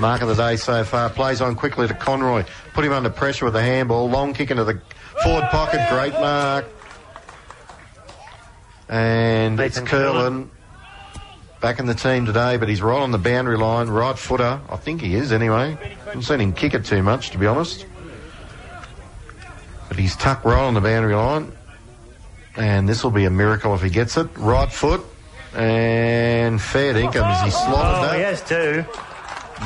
Mark 0.00 0.22
of 0.22 0.28
the 0.28 0.34
day 0.34 0.56
so 0.56 0.84
far. 0.84 1.10
Plays 1.10 1.40
on 1.40 1.54
quickly 1.54 1.86
to 1.86 1.94
Conroy, 1.94 2.44
put 2.72 2.84
him 2.84 2.92
under 2.92 3.10
pressure 3.10 3.44
with 3.44 3.54
the 3.54 3.62
handball. 3.62 4.08
Long 4.08 4.32
kick 4.32 4.50
into 4.50 4.64
the 4.64 4.80
forward 5.22 5.44
pocket, 5.50 5.80
great 5.90 6.12
mark. 6.14 6.64
And 8.88 9.56
Nathan 9.56 9.82
it's 9.82 9.90
Curlin 9.90 10.50
back 11.60 11.78
in 11.78 11.86
the 11.86 11.94
team 11.94 12.24
today, 12.24 12.56
but 12.56 12.68
he's 12.68 12.80
right 12.80 13.00
on 13.00 13.10
the 13.10 13.18
boundary 13.18 13.56
line, 13.56 13.88
right 13.88 14.18
footer. 14.18 14.60
I 14.68 14.76
think 14.76 15.00
he 15.00 15.14
is 15.14 15.32
anyway. 15.32 15.76
I 15.80 15.86
haven't 16.06 16.22
seen 16.22 16.40
him 16.40 16.52
kick 16.52 16.74
it 16.74 16.84
too 16.84 17.02
much, 17.02 17.30
to 17.30 17.38
be 17.38 17.46
honest. 17.46 17.86
But 19.88 19.98
he's 19.98 20.16
tucked 20.16 20.44
right 20.44 20.62
on 20.62 20.74
the 20.74 20.80
boundary 20.80 21.14
line. 21.14 21.52
And 22.56 22.88
this 22.88 23.04
will 23.04 23.10
be 23.10 23.24
a 23.24 23.30
miracle 23.30 23.74
if 23.74 23.82
he 23.82 23.90
gets 23.90 24.16
it. 24.16 24.28
Right 24.36 24.70
foot. 24.70 25.04
And 25.54 26.60
fair 26.60 26.92
dinkum. 26.94 27.32
Is 27.32 27.54
he 27.54 27.58
oh, 27.58 27.64
slotted 27.66 27.98
Oh, 27.98 28.02
that? 28.02 28.16
he 28.16 28.22
has 28.22 28.42
two. 28.42 28.84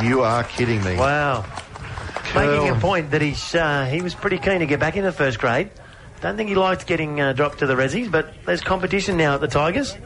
You 0.06 0.22
are 0.22 0.44
kidding 0.44 0.82
me. 0.84 0.96
Wow. 0.96 1.44
Making 2.34 2.68
a 2.70 2.80
point 2.80 3.10
that 3.10 3.20
he's 3.20 3.54
uh, 3.54 3.84
he 3.86 4.00
was 4.00 4.14
pretty 4.14 4.38
keen 4.38 4.60
to 4.60 4.66
get 4.66 4.80
back 4.80 4.96
in 4.96 5.04
the 5.04 5.12
first 5.12 5.38
grade. 5.38 5.70
Don't 6.20 6.36
think 6.36 6.48
he 6.48 6.54
liked 6.54 6.86
getting 6.86 7.20
uh, 7.20 7.32
dropped 7.32 7.58
to 7.58 7.66
the 7.66 7.74
Rezzies, 7.74 8.10
but 8.10 8.32
there's 8.46 8.60
competition 8.60 9.16
now 9.16 9.34
at 9.34 9.40
the 9.40 9.48
Tigers. 9.48 9.96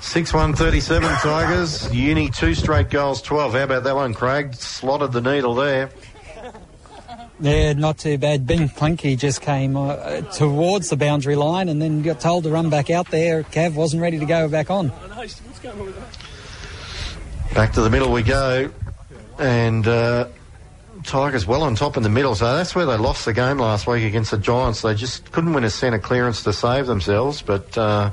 6 0.00 0.32
1 0.32 0.54
37 0.54 1.08
Tigers. 1.08 1.94
Uni, 1.94 2.30
two 2.30 2.54
straight 2.54 2.90
goals, 2.90 3.22
12. 3.22 3.52
How 3.52 3.62
about 3.64 3.84
that 3.84 3.94
one, 3.94 4.14
Craig? 4.14 4.54
Slotted 4.54 5.12
the 5.12 5.20
needle 5.20 5.54
there. 5.54 5.90
Yeah, 7.40 7.72
not 7.74 7.98
too 7.98 8.18
bad. 8.18 8.46
Ben 8.48 8.68
Klemke 8.68 9.16
just 9.16 9.42
came 9.42 9.76
uh, 9.76 10.22
towards 10.22 10.90
the 10.90 10.96
boundary 10.96 11.36
line 11.36 11.68
and 11.68 11.80
then 11.80 12.02
got 12.02 12.20
told 12.20 12.44
to 12.44 12.50
run 12.50 12.68
back 12.68 12.90
out 12.90 13.10
there. 13.10 13.44
Cav 13.44 13.74
wasn't 13.74 14.02
ready 14.02 14.18
to 14.18 14.26
go 14.26 14.48
back 14.48 14.70
on. 14.70 14.88
Back 17.54 17.72
to 17.74 17.80
the 17.80 17.90
middle 17.90 18.10
we 18.10 18.24
go. 18.24 18.70
And 19.38 19.86
uh, 19.86 20.28
Tigers 21.04 21.46
well 21.46 21.62
on 21.62 21.74
top 21.74 21.96
in 21.96 22.02
the 22.02 22.08
middle, 22.08 22.34
so 22.34 22.56
that's 22.56 22.74
where 22.74 22.86
they 22.86 22.96
lost 22.96 23.24
the 23.24 23.32
game 23.32 23.58
last 23.58 23.86
week 23.86 24.04
against 24.04 24.30
the 24.30 24.38
Giants. 24.38 24.82
They 24.82 24.94
just 24.94 25.30
couldn't 25.32 25.52
win 25.52 25.64
a 25.64 25.70
centre 25.70 25.98
clearance 25.98 26.42
to 26.44 26.52
save 26.52 26.86
themselves, 26.86 27.42
but 27.42 27.76
uh, 27.76 28.10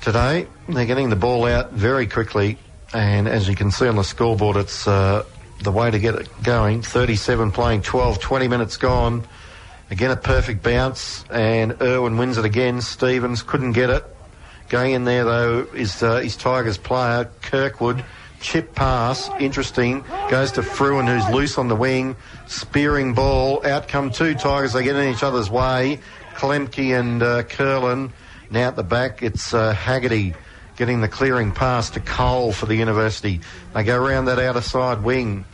today 0.00 0.46
they're 0.68 0.86
getting 0.86 1.10
the 1.10 1.16
ball 1.16 1.44
out 1.46 1.72
very 1.72 2.06
quickly, 2.06 2.58
and 2.92 3.28
as 3.28 3.48
you 3.48 3.54
can 3.54 3.70
see 3.70 3.86
on 3.86 3.96
the 3.96 4.04
scoreboard, 4.04 4.56
it's 4.56 4.86
uh, 4.86 5.24
the 5.62 5.72
way 5.72 5.90
to 5.90 5.98
get 5.98 6.14
it 6.14 6.28
going. 6.42 6.82
37 6.82 7.52
playing 7.52 7.82
12, 7.82 8.20
20 8.20 8.48
minutes 8.48 8.76
gone. 8.76 9.26
Again, 9.90 10.10
a 10.10 10.16
perfect 10.16 10.62
bounce, 10.62 11.24
and 11.30 11.80
Irwin 11.80 12.16
wins 12.16 12.38
it 12.38 12.44
again. 12.44 12.80
Stevens 12.80 13.42
couldn't 13.42 13.72
get 13.72 13.90
it. 13.90 14.04
Going 14.68 14.92
in 14.92 15.04
there, 15.04 15.24
though, 15.24 15.66
is 15.74 16.02
uh, 16.02 16.16
his 16.16 16.36
Tigers 16.36 16.78
player, 16.78 17.30
Kirkwood. 17.42 18.04
Chip 18.44 18.74
pass, 18.74 19.30
interesting. 19.40 20.04
Goes 20.28 20.52
to 20.52 20.62
Fruin, 20.62 21.06
who's 21.06 21.26
loose 21.30 21.56
on 21.56 21.68
the 21.68 21.74
wing. 21.74 22.14
Spearing 22.46 23.14
ball. 23.14 23.66
Out 23.66 23.88
come 23.88 24.10
two 24.10 24.34
Tigers. 24.34 24.74
They 24.74 24.84
get 24.84 24.96
in 24.96 25.14
each 25.14 25.22
other's 25.22 25.48
way. 25.48 25.98
Klemke 26.34 26.96
and 26.96 27.22
uh, 27.22 27.44
Curlin. 27.44 28.12
Now 28.50 28.68
at 28.68 28.76
the 28.76 28.82
back, 28.82 29.22
it's 29.22 29.54
uh, 29.54 29.72
Haggerty 29.72 30.34
getting 30.76 31.00
the 31.00 31.08
clearing 31.08 31.52
pass 31.52 31.88
to 31.90 32.00
Cole 32.00 32.52
for 32.52 32.66
the 32.66 32.74
university. 32.74 33.40
They 33.72 33.82
go 33.82 33.96
around 33.96 34.26
that 34.26 34.38
outer 34.38 34.60
side 34.60 35.02
wing. 35.02 35.46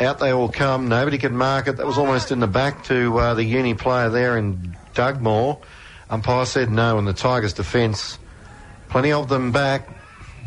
Out 0.00 0.18
they 0.18 0.32
all 0.32 0.48
come. 0.48 0.88
Nobody 0.88 1.18
can 1.18 1.36
mark 1.36 1.68
it. 1.68 1.76
That 1.76 1.86
was 1.86 1.98
almost 1.98 2.32
in 2.32 2.40
the 2.40 2.46
back 2.46 2.84
to 2.84 3.18
uh, 3.18 3.34
the 3.34 3.44
uni 3.44 3.74
player 3.74 4.08
there 4.08 4.38
in 4.38 4.74
Dugmore. 4.94 5.60
Umpire 6.08 6.46
said 6.46 6.70
no, 6.70 6.96
and 6.96 7.06
the 7.06 7.12
Tigers' 7.12 7.52
defence. 7.52 8.18
Plenty 8.88 9.12
of 9.12 9.28
them 9.28 9.52
back. 9.52 9.98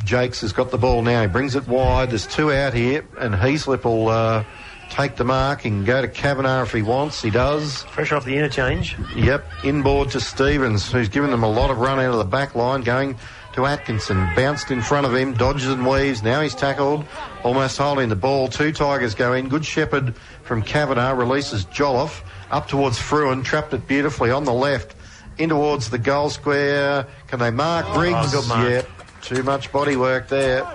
Jakes 0.04 0.42
has 0.42 0.54
got 0.54 0.72
the 0.72 0.78
ball 0.78 1.02
now. 1.02 1.22
He 1.22 1.28
brings 1.28 1.56
it 1.56 1.68
wide. 1.68 2.10
There's 2.12 2.28
two 2.28 2.52
out 2.52 2.74
here, 2.74 3.06
and 3.20 3.34
Heaslip 3.34 3.84
will 3.84 4.10
uh, 4.10 4.44
take 4.90 5.16
the 5.16 5.24
mark. 5.24 5.62
He 5.62 5.70
can 5.70 5.86
go 5.86 6.02
to 6.02 6.08
Kavanagh 6.08 6.64
if 6.64 6.72
he 6.72 6.82
wants. 6.82 7.22
He 7.22 7.30
does. 7.30 7.84
Fresh 7.84 8.12
off 8.12 8.26
the 8.26 8.36
interchange. 8.36 8.96
Yep, 9.16 9.46
inboard 9.64 10.12
to 10.12 10.20
Stevens, 10.20 10.92
who's 10.92 11.10
given 11.10 11.32
them 11.32 11.44
a 11.44 11.50
lot 11.50 11.70
of 11.70 11.78
run 11.80 12.00
out 12.00 12.12
of 12.12 12.18
the 12.18 12.26
back 12.26 12.56
line, 12.56 12.82
going 12.82 13.18
to 13.54 13.66
Atkinson. 13.66 14.30
Bounced 14.36 14.70
in 14.70 14.82
front 14.82 15.08
of 15.08 15.16
him, 15.16 15.34
dodges 15.34 15.70
and 15.70 15.86
weaves. 15.88 16.22
Now 16.22 16.42
he's 16.42 16.56
tackled, 16.56 17.06
almost 17.44 17.78
holding 17.78 18.10
the 18.10 18.16
ball. 18.16 18.48
Two 18.48 18.72
Tigers 18.72 19.16
go 19.16 19.34
in. 19.34 19.50
Good 19.50 19.66
Shepherd 19.66 20.16
from 20.44 20.62
Kavanagh 20.62 21.14
releases 21.14 21.66
Jolliffe 21.66 22.24
up 22.52 22.68
towards 22.68 23.00
Fruin, 23.00 23.44
trapped 23.44 23.74
it 23.74 23.88
beautifully 23.88 24.30
on 24.30 24.44
the 24.44 24.54
left. 24.54 24.96
In 25.38 25.50
towards 25.50 25.90
the 25.90 25.98
goal 25.98 26.30
square. 26.30 27.06
Can 27.28 27.40
they 27.40 27.52
mark 27.52 27.86
Griggs? 27.88 28.34
Oh, 28.34 28.42
good 28.42 28.48
mark. 28.48 28.70
Yep. 28.70 28.90
Too 29.26 29.42
much 29.42 29.72
body 29.72 29.96
work 29.96 30.28
there. 30.28 30.72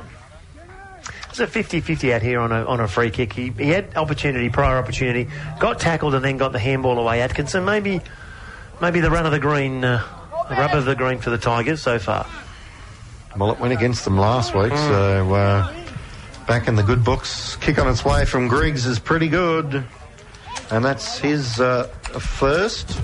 It's 1.29 1.39
a 1.39 1.47
50-50 1.47 2.13
out 2.13 2.21
here 2.21 2.41
on 2.41 2.51
a, 2.51 2.65
on 2.65 2.81
a 2.81 2.89
free 2.89 3.11
kick. 3.11 3.33
He, 3.33 3.51
he 3.51 3.69
had 3.69 3.97
opportunity, 3.97 4.51
prior 4.51 4.77
opportunity, 4.77 5.31
got 5.61 5.79
tackled 5.79 6.17
and 6.17 6.25
then 6.25 6.37
got 6.37 6.51
the 6.51 6.59
handball 6.59 6.99
away. 6.99 7.23
Atkinson, 7.23 7.65
maybe 7.65 8.01
maybe 8.83 8.99
the 8.99 9.11
run 9.11 9.25
of 9.25 9.31
the 9.31 9.39
green, 9.39 9.85
uh, 9.85 10.05
the 10.49 10.57
rub 10.57 10.75
of 10.75 10.85
the 10.85 10.97
green 10.97 11.19
for 11.19 11.31
the 11.31 11.39
Tigers 11.39 11.81
so 11.81 12.01
far. 12.01 12.27
Well, 13.37 13.53
it 13.53 13.61
went 13.61 13.73
against 13.73 14.05
them 14.05 14.19
last 14.19 14.53
week, 14.53 14.73
so 14.73 15.33
uh, 15.33 15.73
back 16.49 16.67
in 16.67 16.75
the 16.75 16.83
good 16.83 17.05
books. 17.05 17.55
Kick 17.57 17.79
on 17.79 17.87
its 17.87 18.05
way 18.05 18.25
from 18.25 18.49
Griggs 18.49 18.85
is 18.85 18.99
pretty 18.99 19.29
good. 19.29 19.85
And 20.73 20.85
that's 20.85 21.19
his 21.19 21.61
uh, 21.61 21.85
first. 21.85 23.01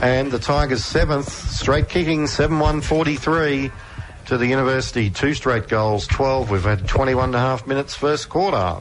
And 0.00 0.30
the 0.30 0.38
Tigers' 0.38 0.84
seventh. 0.84 1.28
Straight 1.28 1.88
kicking, 1.88 2.28
7 2.28 2.60
1 2.60 2.80
43 2.80 3.72
to 4.28 4.36
the 4.36 4.46
University. 4.46 5.08
Two 5.08 5.32
straight 5.32 5.68
goals, 5.68 6.06
12. 6.06 6.50
We've 6.50 6.62
had 6.62 6.86
21 6.86 7.30
and 7.30 7.34
a 7.34 7.38
half 7.38 7.66
minutes 7.66 7.94
first 7.94 8.28
quarter. 8.28 8.76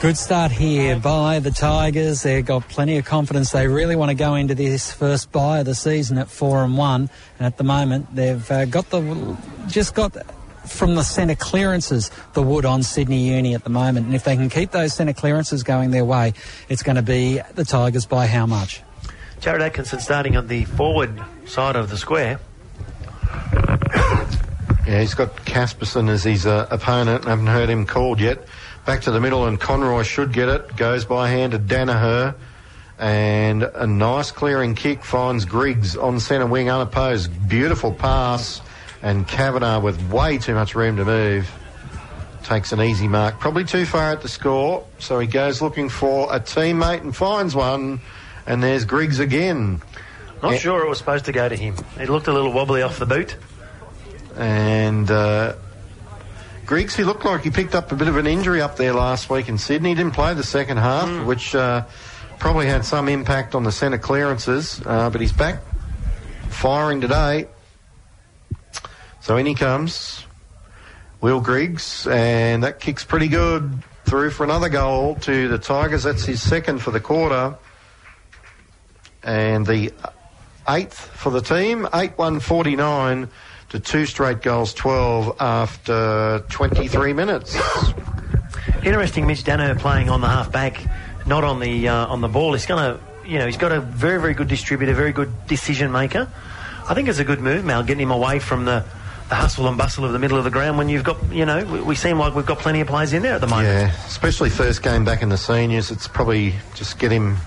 Good 0.00 0.16
start 0.16 0.50
here 0.50 0.98
by 0.98 1.38
the 1.38 1.52
Tigers. 1.52 2.22
They've 2.22 2.44
got 2.44 2.68
plenty 2.68 2.98
of 2.98 3.04
confidence. 3.04 3.52
They 3.52 3.68
really 3.68 3.94
want 3.94 4.10
to 4.10 4.16
go 4.16 4.34
into 4.34 4.56
this 4.56 4.92
first 4.92 5.30
bye 5.30 5.60
of 5.60 5.66
the 5.66 5.74
season 5.76 6.18
at 6.18 6.28
four 6.28 6.64
and 6.64 6.76
one. 6.76 7.10
And 7.38 7.46
at 7.46 7.58
the 7.58 7.64
moment, 7.64 8.12
they've 8.14 8.50
uh, 8.50 8.64
got 8.64 8.90
the 8.90 9.36
just 9.68 9.94
got 9.94 10.16
from 10.66 10.96
the 10.96 11.04
centre 11.04 11.36
clearances 11.36 12.10
the 12.32 12.42
wood 12.42 12.64
on 12.64 12.82
Sydney 12.82 13.28
Uni 13.28 13.54
at 13.54 13.62
the 13.62 13.70
moment. 13.70 14.06
And 14.06 14.16
if 14.16 14.24
they 14.24 14.34
can 14.34 14.48
keep 14.48 14.72
those 14.72 14.94
centre 14.94 15.12
clearances 15.12 15.62
going 15.62 15.92
their 15.92 16.04
way, 16.04 16.34
it's 16.68 16.82
going 16.82 16.96
to 16.96 17.02
be 17.02 17.40
the 17.54 17.64
Tigers 17.64 18.04
by 18.04 18.26
how 18.26 18.46
much? 18.46 18.82
Jared 19.40 19.62
Atkinson 19.62 20.00
starting 20.00 20.36
on 20.36 20.48
the 20.48 20.64
forward 20.64 21.22
side 21.46 21.76
of 21.76 21.90
the 21.90 21.96
square. 21.96 22.40
Yeah, 24.86 25.00
he's 25.00 25.14
got 25.14 25.34
Casperson 25.44 26.08
as 26.08 26.22
his 26.22 26.46
uh, 26.46 26.68
opponent. 26.70 27.26
I 27.26 27.30
haven't 27.30 27.48
heard 27.48 27.68
him 27.68 27.86
called 27.86 28.20
yet. 28.20 28.46
Back 28.84 29.02
to 29.02 29.10
the 29.10 29.20
middle, 29.20 29.46
and 29.46 29.58
Conroy 29.58 30.04
should 30.04 30.32
get 30.32 30.48
it. 30.48 30.76
Goes 30.76 31.04
by 31.04 31.28
hand 31.28 31.52
to 31.52 31.58
Danaher. 31.58 32.36
And 32.98 33.64
a 33.64 33.86
nice 33.86 34.30
clearing 34.30 34.74
kick 34.74 35.04
finds 35.04 35.44
Griggs 35.44 35.96
on 35.96 36.20
centre 36.20 36.46
wing 36.46 36.70
unopposed. 36.70 37.48
Beautiful 37.48 37.92
pass. 37.92 38.62
And 39.02 39.26
Kavanagh 39.26 39.80
with 39.80 40.00
way 40.10 40.38
too 40.38 40.54
much 40.54 40.74
room 40.74 40.96
to 40.96 41.04
move. 41.04 41.50
Takes 42.44 42.70
an 42.72 42.80
easy 42.80 43.08
mark. 43.08 43.40
Probably 43.40 43.64
too 43.64 43.86
far 43.86 44.12
at 44.12 44.22
the 44.22 44.28
score. 44.28 44.86
So 45.00 45.18
he 45.18 45.26
goes 45.26 45.60
looking 45.60 45.88
for 45.88 46.32
a 46.32 46.38
teammate 46.38 47.00
and 47.00 47.14
finds 47.14 47.56
one. 47.56 48.00
And 48.46 48.62
there's 48.62 48.84
Griggs 48.84 49.18
again. 49.18 49.82
Not 50.42 50.52
Yeah. 50.52 50.58
sure 50.58 50.84
it 50.84 50.88
was 50.88 50.98
supposed 50.98 51.24
to 51.26 51.32
go 51.32 51.48
to 51.48 51.56
him. 51.56 51.74
It 51.98 52.08
looked 52.08 52.28
a 52.28 52.32
little 52.32 52.52
wobbly 52.52 52.82
off 52.82 52.98
the 52.98 53.06
boot. 53.06 53.36
And 54.36 55.10
uh, 55.10 55.54
Griggs, 56.66 56.94
he 56.94 57.04
looked 57.04 57.24
like 57.24 57.42
he 57.42 57.50
picked 57.50 57.74
up 57.74 57.90
a 57.92 57.94
bit 57.96 58.08
of 58.08 58.16
an 58.16 58.26
injury 58.26 58.60
up 58.60 58.76
there 58.76 58.92
last 58.92 59.30
week 59.30 59.48
in 59.48 59.56
Sydney. 59.58 59.90
He 59.90 59.94
didn't 59.94 60.12
play 60.14 60.34
the 60.34 60.42
second 60.42 60.76
half, 60.76 61.24
which 61.24 61.54
uh, 61.54 61.84
probably 62.38 62.66
had 62.66 62.84
some 62.84 63.08
impact 63.08 63.54
on 63.54 63.64
the 63.64 63.72
centre 63.72 63.98
clearances. 63.98 64.80
Uh, 64.84 65.10
but 65.10 65.20
he's 65.20 65.32
back 65.32 65.60
firing 66.50 67.00
today. 67.00 67.46
So 69.20 69.36
in 69.36 69.46
he 69.46 69.54
comes. 69.54 70.24
Will 71.20 71.40
Griggs, 71.40 72.06
and 72.06 72.62
that 72.62 72.78
kick's 72.78 73.02
pretty 73.04 73.28
good. 73.28 73.82
Through 74.04 74.30
for 74.30 74.44
another 74.44 74.68
goal 74.68 75.16
to 75.22 75.48
the 75.48 75.58
Tigers. 75.58 76.04
That's 76.04 76.24
his 76.24 76.40
second 76.40 76.78
for 76.80 76.92
the 76.92 77.00
quarter. 77.00 77.56
And 79.26 79.66
the 79.66 79.92
eighth 80.68 80.98
for 80.98 81.30
the 81.30 81.42
team, 81.42 81.86
8 81.92 82.16
1 82.16 82.40
49 82.40 83.28
to 83.70 83.80
two 83.80 84.06
straight 84.06 84.40
goals, 84.40 84.72
12 84.72 85.36
after 85.40 86.44
23 86.48 87.12
minutes. 87.12 87.56
Interesting, 88.84 89.26
Mitch 89.26 89.42
Danaher 89.42 89.78
playing 89.78 90.08
on 90.08 90.20
the 90.20 90.28
half 90.28 90.50
back, 90.52 90.80
not 91.26 91.44
on 91.44 91.60
the 91.60 91.88
uh, 91.88 92.06
on 92.06 92.20
the 92.20 92.28
ball. 92.28 92.52
He's 92.52 92.66
going 92.66 92.94
to, 92.94 93.28
you 93.28 93.38
know, 93.38 93.46
he's 93.46 93.56
got 93.56 93.72
a 93.72 93.80
very 93.80 94.20
very 94.20 94.32
good 94.32 94.48
distributor, 94.48 94.94
very 94.94 95.12
good 95.12 95.32
decision 95.46 95.90
maker. 95.90 96.30
I 96.88 96.94
think 96.94 97.08
it's 97.08 97.18
a 97.18 97.24
good 97.24 97.40
move, 97.40 97.64
Mal, 97.64 97.82
getting 97.82 98.02
him 98.02 98.12
away 98.12 98.38
from 98.38 98.64
the, 98.64 98.84
the 99.28 99.34
hustle 99.34 99.66
and 99.66 99.76
bustle 99.76 100.04
of 100.04 100.12
the 100.12 100.20
middle 100.20 100.38
of 100.38 100.44
the 100.44 100.50
ground 100.50 100.78
when 100.78 100.88
you've 100.88 101.02
got, 101.02 101.32
you 101.32 101.44
know, 101.44 101.64
we, 101.64 101.80
we 101.80 101.94
seem 101.96 102.16
like 102.16 102.36
we've 102.36 102.46
got 102.46 102.60
plenty 102.60 102.80
of 102.80 102.86
players 102.86 103.12
in 103.12 103.22
there 103.22 103.34
at 103.34 103.40
the 103.40 103.48
moment. 103.48 103.66
Yeah, 103.66 104.06
especially 104.06 104.50
first 104.50 104.84
game 104.84 105.04
back 105.04 105.20
in 105.20 105.28
the 105.28 105.36
seniors. 105.36 105.90
It's 105.90 106.06
probably 106.06 106.54
just 106.76 107.00
get 107.00 107.10
him, 107.10 107.38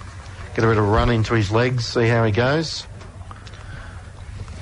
get 0.55 0.63
a 0.63 0.67
bit 0.67 0.77
of 0.77 0.87
run 0.87 1.09
into 1.09 1.33
his 1.33 1.51
legs, 1.51 1.85
see 1.85 2.07
how 2.07 2.25
he 2.25 2.31
goes. 2.31 2.85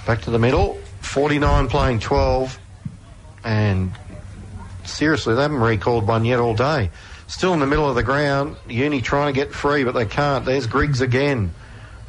Back 0.06 0.22
to 0.22 0.32
the 0.32 0.40
middle, 0.40 0.80
49 1.02 1.68
playing 1.68 2.00
12, 2.00 2.60
and 3.44 3.92
seriously, 4.86 5.36
they 5.36 5.42
haven't 5.42 5.60
recalled 5.60 6.08
one 6.08 6.26
yet 6.26 6.40
all 6.40 6.56
day. 6.56 6.90
Still 7.28 7.54
in 7.54 7.60
the 7.60 7.68
middle 7.68 7.90
of 7.90 7.96
the 7.96 8.04
ground, 8.04 8.56
Uni 8.70 9.02
trying 9.02 9.34
to 9.34 9.38
get 9.38 9.54
free, 9.54 9.84
but 9.84 9.94
they 9.94 10.06
can't. 10.06 10.46
There's 10.46 10.66
Griggs 10.66 11.02
again. 11.02 11.54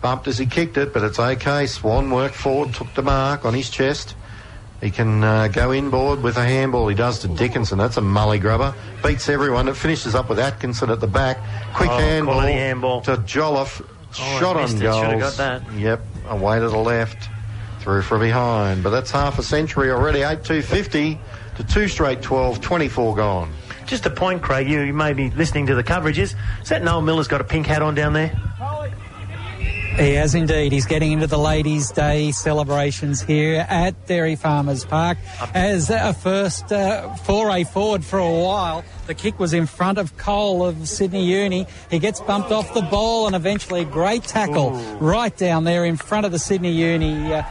Bumped 0.01 0.29
as 0.29 0.39
he 0.39 0.47
kicked 0.47 0.77
it, 0.77 0.93
but 0.93 1.03
it's 1.03 1.19
okay. 1.19 1.67
Swan 1.67 2.11
worked 2.11 2.37
forward, 2.37 2.73
took 2.73 2.95
the 2.95 3.03
mark 3.03 3.45
on 3.45 3.53
his 3.53 3.69
chest. 3.69 4.15
He 4.81 4.91
can 4.93 5.25
uh, 5.25 5.49
go 5.49 5.73
inboard 5.73 6.23
with 6.23 6.37
a 6.37 6.45
handball. 6.45 6.87
He 6.87 6.95
does 6.95 7.19
to 7.21 7.29
Dickinson. 7.29 7.79
That's 7.79 7.97
a 7.97 8.01
mully 8.01 8.41
grubber. 8.41 8.75
Beats 9.03 9.29
everyone. 9.29 9.69
It 9.69 9.77
finishes 9.77 10.15
up 10.15 10.29
with 10.29 10.39
Atkinson 10.39 10.91
at 10.91 11.01
the 11.01 11.09
back. 11.09 11.39
Quick 11.75 11.91
Oh, 11.91 11.99
handball, 11.99 12.41
handball. 12.41 13.01
to 13.03 13.17
Jolliffe. 13.19 13.83
Oh, 13.83 14.39
Shot 14.39 14.57
I 14.57 14.61
on 14.61 14.71
missed 14.71 14.81
goal. 14.81 15.03
Should've 15.03 15.21
got 15.21 15.37
that. 15.37 15.73
Yep, 15.75 16.01
away 16.29 16.61
to 16.61 16.69
the 16.69 16.79
left. 16.79 17.29
Through 17.81 18.03
from 18.03 18.21
behind. 18.21 18.83
But 18.83 18.91
that's 18.91 19.11
half 19.11 19.39
a 19.39 19.43
century 19.43 19.91
already. 19.91 20.23
8 20.23 20.45
2 20.45 20.63
50 20.63 21.19
to 21.57 21.65
two 21.65 21.89
straight 21.89 22.23
12, 22.23 22.61
24 22.61 23.17
gone. 23.17 23.53
Just 23.87 24.05
a 24.07 24.11
point, 24.11 24.43
Craig. 24.43 24.69
You, 24.69 24.81
you 24.83 24.93
may 24.93 25.13
be 25.13 25.31
listening 25.31 25.67
to 25.67 25.75
the 25.75 25.83
coverages. 25.85 26.35
Is 26.63 26.69
that 26.69 26.83
Noel 26.85 27.01
Miller's 27.03 27.29
got 27.29 27.41
a 27.41 27.45
pink 27.45 27.67
hat 27.67 27.81
on 27.83 27.95
down 27.95 28.13
there? 28.13 28.37
He 29.99 30.13
has 30.15 30.37
indeed. 30.37 30.71
He's 30.71 30.87
getting 30.87 31.11
into 31.11 31.27
the 31.27 31.39
Ladies' 31.39 31.91
Day 31.91 32.31
celebrations 32.31 33.21
here 33.21 33.67
at 33.69 34.07
Dairy 34.07 34.37
Farmers 34.37 34.85
Park 34.85 35.19
as 35.55 35.91
a 35.91 36.15
first 36.15 36.73
uh, 36.73 37.13
foray 37.17 37.65
forward 37.65 38.05
for 38.05 38.21
a 38.21 38.31
while. 38.31 38.85
The 39.09 39.15
kick 39.15 39.41
was 39.41 39.53
in 39.53 39.67
front 39.67 39.99
of 39.99 40.17
Cole 40.17 40.65
of 40.65 40.87
Sydney 40.87 41.25
Uni. 41.25 41.67
He 41.91 41.99
gets 41.99 42.21
bumped 42.21 42.53
off 42.53 42.73
the 42.75 42.83
ball 42.83 43.27
and 43.27 43.35
eventually 43.35 43.81
a 43.81 43.85
great 43.85 44.23
tackle 44.23 44.71
right 45.01 45.37
down 45.37 45.65
there 45.65 45.85
in 45.85 45.97
front 45.97 46.25
of 46.25 46.31
the 46.31 46.39
Sydney 46.39 46.75
Uni. 46.75 47.35
Uh, 47.35 47.43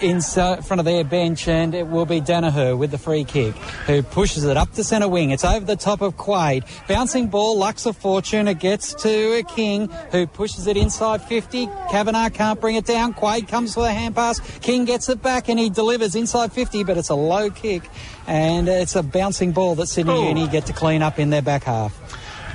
in 0.00 0.20
front 0.20 0.78
of 0.78 0.84
their 0.84 1.04
bench, 1.04 1.48
and 1.48 1.74
it 1.74 1.86
will 1.86 2.06
be 2.06 2.20
Danaher 2.20 2.76
with 2.76 2.90
the 2.90 2.98
free 2.98 3.24
kick, 3.24 3.54
who 3.86 4.02
pushes 4.02 4.44
it 4.44 4.56
up 4.56 4.72
the 4.72 4.84
centre 4.84 5.08
wing. 5.08 5.30
It's 5.30 5.44
over 5.44 5.64
the 5.64 5.76
top 5.76 6.00
of 6.00 6.16
Quaid. 6.16 6.64
Bouncing 6.88 7.28
ball, 7.28 7.58
Lux 7.58 7.86
of 7.86 7.96
Fortune. 7.96 8.48
It 8.48 8.58
gets 8.58 8.94
to 9.02 9.42
King, 9.54 9.88
who 10.10 10.26
pushes 10.26 10.66
it 10.66 10.76
inside 10.76 11.22
50. 11.22 11.66
Kavanagh 11.90 12.30
can't 12.30 12.60
bring 12.60 12.76
it 12.76 12.84
down. 12.84 13.14
Quaid 13.14 13.48
comes 13.48 13.74
for 13.74 13.80
the 13.80 13.92
hand 13.92 14.14
pass. 14.14 14.40
King 14.58 14.84
gets 14.84 15.08
it 15.08 15.22
back, 15.22 15.48
and 15.48 15.58
he 15.58 15.70
delivers 15.70 16.14
inside 16.14 16.52
50, 16.52 16.84
but 16.84 16.96
it's 16.96 17.10
a 17.10 17.14
low 17.14 17.50
kick, 17.50 17.82
and 18.26 18.68
it's 18.68 18.96
a 18.96 19.02
bouncing 19.02 19.52
ball 19.52 19.74
that 19.76 19.86
Sydney 19.86 20.12
oh. 20.12 20.28
Uni 20.28 20.48
get 20.48 20.66
to 20.66 20.72
clean 20.72 21.02
up 21.02 21.18
in 21.18 21.30
their 21.30 21.42
back 21.42 21.64
half. 21.64 21.94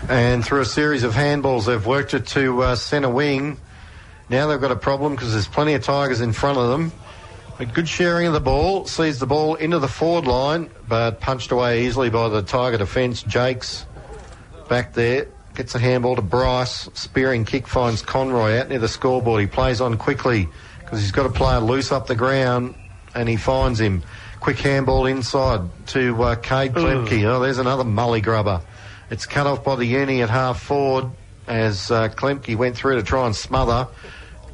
And 0.10 0.44
through 0.44 0.62
a 0.62 0.66
series 0.66 1.04
of 1.04 1.14
handballs, 1.14 1.66
they've 1.68 1.86
worked 1.86 2.14
it 2.14 2.26
to 2.28 2.64
uh, 2.64 2.76
centre 2.76 3.10
wing. 3.10 3.58
Now 4.30 4.48
they've 4.48 4.62
got 4.62 4.72
a 4.72 4.76
problem 4.76 5.16
because 5.16 5.34
there's 5.34 5.48
plenty 5.48 5.74
of 5.74 5.84
Tigers 5.84 6.22
in 6.22 6.34
front 6.34 6.58
of 6.58 6.70
them. 6.70 6.92
A 7.62 7.66
good 7.68 7.88
sharing 7.88 8.26
of 8.26 8.34
the 8.34 8.40
ball, 8.40 8.88
sees 8.88 9.20
the 9.20 9.28
ball 9.28 9.54
into 9.54 9.78
the 9.78 9.88
forward 9.88 10.26
line, 10.26 10.72
but 10.90 11.20
punched 11.20 11.52
away 11.52 11.86
easily 11.86 12.10
by 12.10 12.28
the 12.28 12.42
Tiger 12.42 12.80
defence. 12.80 13.22
Jakes 13.22 13.86
back 14.68 14.94
there, 14.94 15.28
gets 15.54 15.76
a 15.76 15.80
handball 15.80 16.16
to 16.16 16.24
Bryce. 16.24 16.90
Spearing 16.96 17.46
kick 17.46 17.68
finds 17.68 18.02
Conroy 18.02 18.58
out 18.58 18.70
near 18.70 18.80
the 18.80 18.88
scoreboard. 18.88 19.42
He 19.42 19.46
plays 19.46 19.80
on 19.80 20.00
quickly 20.00 20.50
because 20.80 21.02
he's 21.02 21.12
got 21.12 21.28
a 21.28 21.30
player 21.30 21.60
loose 21.60 21.92
up 21.92 22.08
the 22.08 22.16
ground 22.16 22.74
and 23.14 23.30
he 23.30 23.36
finds 23.36 23.80
him. 23.80 24.02
Quick 24.40 24.58
handball 24.58 25.06
inside 25.06 25.62
to 25.90 26.24
uh, 26.24 26.36
Cade 26.38 26.74
Klemke. 26.74 27.26
Oh, 27.26 27.42
there's 27.42 27.60
another 27.60 27.84
mully 27.84 28.24
grubber. 28.24 28.64
It's 29.12 29.28
cut 29.28 29.46
off 29.46 29.64
by 29.64 29.76
the 29.76 29.86
uni 29.86 30.24
at 30.24 30.32
half 30.32 30.60
forward 30.60 31.12
as 31.46 31.92
uh, 31.92 32.10
Klemke 32.10 32.56
went 32.56 32.76
through 32.76 32.96
to 32.96 33.04
try 33.04 33.28
and 33.28 33.36
smother. 33.36 33.88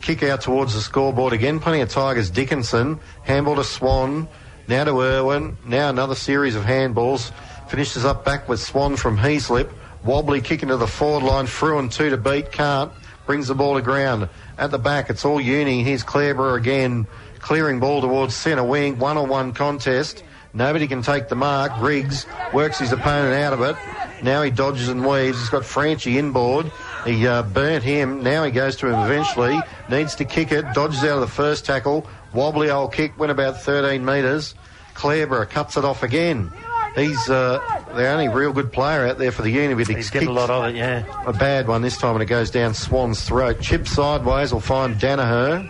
Kick 0.08 0.24
out 0.24 0.39
towards 0.39 0.74
the 0.74 0.80
scoreboard 0.80 1.34
again. 1.34 1.60
Plenty 1.60 1.82
of 1.82 1.89
Tigers. 1.89 2.30
Dickinson. 2.30 2.98
Handball 3.24 3.58
to 3.58 3.63
Swan. 3.65 4.30
Now 4.65 4.86
to 4.86 5.02
Irwin. 5.02 5.58
Now 5.65 5.89
another 5.89 6.15
series 6.15 6.56
of 6.56 6.63
handballs. 6.63 7.34
Finishes 7.67 8.06
up 8.06 8.24
back 8.24 8.48
with 8.48 8.62
Swan 8.62 8.96
from 8.96 9.17
Heaslip. 9.17 9.70
Wobbly 10.06 10.39
kick 10.39 10.63
into 10.63 10.78
the 10.78 10.88
forward 10.88 11.26
line. 11.26 11.46
Through 11.46 11.80
and 11.80 11.91
two 11.91 12.10
to 12.10 12.15
beat. 12.15 12.54
Can't. 12.54 12.89
Brings 13.26 13.50
the 13.50 13.56
ball 13.56 13.76
to 13.76 13.82
ground. 13.82 14.30
At 14.58 14.72
the 14.72 14.80
back, 14.80 15.10
it's 15.10 15.26
all 15.26 15.41
uni. 15.41 15.84
Here's 15.84 16.06
Clareborough 16.06 16.56
again. 16.56 17.06
Clearing 17.39 17.82
ball 17.82 18.00
towards 18.00 18.34
centre 18.34 18.63
wing. 18.63 19.00
One 19.00 19.17
on 19.17 19.28
one 19.28 19.52
contest. 19.52 20.24
Nobody 20.54 20.88
can 20.88 21.02
take 21.02 21.28
the 21.28 21.36
mark. 21.36 21.80
Griggs 21.80 22.26
works 22.54 22.80
his 22.80 22.93
opponent 22.93 23.34
out 23.34 23.52
of 23.52 23.62
it. 23.62 23.76
Now 24.24 24.41
he 24.41 24.52
dodges 24.52 24.88
and 24.88 25.06
weaves. 25.06 25.38
He's 25.38 25.50
got 25.50 25.65
Franchi 25.65 26.17
inboard. 26.17 26.72
He 27.06 27.28
uh, 27.28 27.43
burnt 27.43 27.84
him. 27.84 28.24
Now 28.24 28.46
he 28.46 28.52
goes 28.52 28.78
to 28.78 28.88
him 28.88 29.00
eventually. 29.00 29.60
Needs 29.89 30.15
to 30.15 30.26
kick 30.26 30.52
it. 30.52 30.65
Dodges 30.73 31.04
out 31.04 31.15
of 31.15 31.21
the 31.21 31.28
first 31.28 31.65
tackle. 31.65 32.08
Wobbly 32.34 32.69
old 32.69 32.93
kick. 32.93 33.17
Went 33.17 33.32
about 33.32 33.62
13 33.62 34.04
metres. 34.04 34.56
Clareborough 34.95 35.50
cuts 35.50 35.78
it 35.78 35.86
off 35.86 36.04
again. 36.04 36.52
He's 36.95 37.30
uh, 37.30 37.60
the 37.93 38.08
only 38.08 38.28
real 38.28 38.52
good 38.52 38.73
player 38.73 39.06
out 39.06 39.19
there 39.19 39.32
for 39.32 39.43
the 39.43 39.52
uni. 39.52 39.84
He's 39.84 40.10
getting 40.10 40.30
a 40.30 40.32
lot 40.32 40.50
of 40.50 40.65
it, 40.65 40.76
yeah. 40.76 41.06
A 41.28 41.34
bad 41.34 41.67
one 41.67 41.84
this 41.84 41.97
time, 41.97 42.15
and 42.15 42.23
it 42.23 42.26
goes 42.26 42.50
down 42.50 42.73
Swan's 42.73 43.23
throat. 43.23 43.62
Chip 43.62 43.88
sideways 43.88 44.52
will 44.52 44.60
find 44.60 44.95
Danaher 44.95 45.69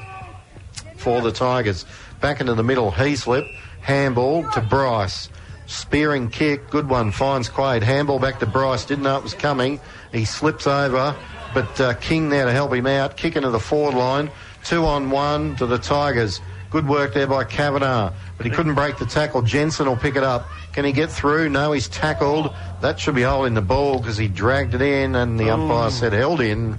for 0.95 1.21
the 1.21 1.31
Tigers. 1.31 1.85
Back 2.21 2.39
into 2.39 2.53
the 2.53 2.63
middle, 2.63 2.91
Heaslip. 2.91 3.45
Handball 3.81 4.49
to 4.51 4.61
Bryce. 4.61 5.29
Spearing 5.65 6.29
kick, 6.29 6.69
good 6.69 6.87
one, 6.87 7.11
finds 7.11 7.49
Quaid. 7.49 7.83
Handball 7.83 8.19
back 8.19 8.39
to 8.39 8.45
Bryce, 8.45 8.85
didn't 8.85 9.03
know 9.03 9.17
it 9.17 9.23
was 9.23 9.33
coming. 9.33 9.81
He 10.13 10.23
slips 10.23 10.65
over, 10.65 11.13
but 11.53 11.81
uh, 11.81 11.93
King 11.95 12.29
there 12.29 12.45
to 12.45 12.51
help 12.51 12.73
him 12.73 12.87
out. 12.87 13.17
Kick 13.17 13.35
into 13.35 13.49
the 13.49 13.59
forward 13.59 13.95
line. 13.95 14.29
Two 14.63 14.85
on 14.85 15.09
one 15.09 15.55
to 15.57 15.65
the 15.65 15.77
Tigers. 15.77 16.41
Good 16.69 16.87
work 16.87 17.13
there 17.13 17.27
by 17.27 17.45
Kavanagh, 17.45 18.11
but 18.35 18.45
he 18.45 18.51
couldn't 18.51 18.75
break 18.75 18.97
the 18.97 19.05
tackle. 19.05 19.41
Jensen 19.41 19.87
will 19.87 19.95
pick 19.95 20.17
it 20.17 20.23
up. 20.23 20.47
Can 20.73 20.83
he 20.83 20.91
get 20.91 21.09
through? 21.09 21.49
No, 21.49 21.71
he's 21.71 21.87
tackled. 21.87 22.53
That 22.81 22.99
should 22.99 23.15
be 23.15 23.21
holding 23.21 23.53
the 23.53 23.61
ball 23.61 23.99
because 23.99 24.17
he 24.17 24.27
dragged 24.27 24.73
it 24.73 24.81
in, 24.81 25.15
and 25.15 25.39
the 25.39 25.49
umpire 25.49 25.89
said 25.89 26.11
held 26.11 26.41
in. 26.41 26.77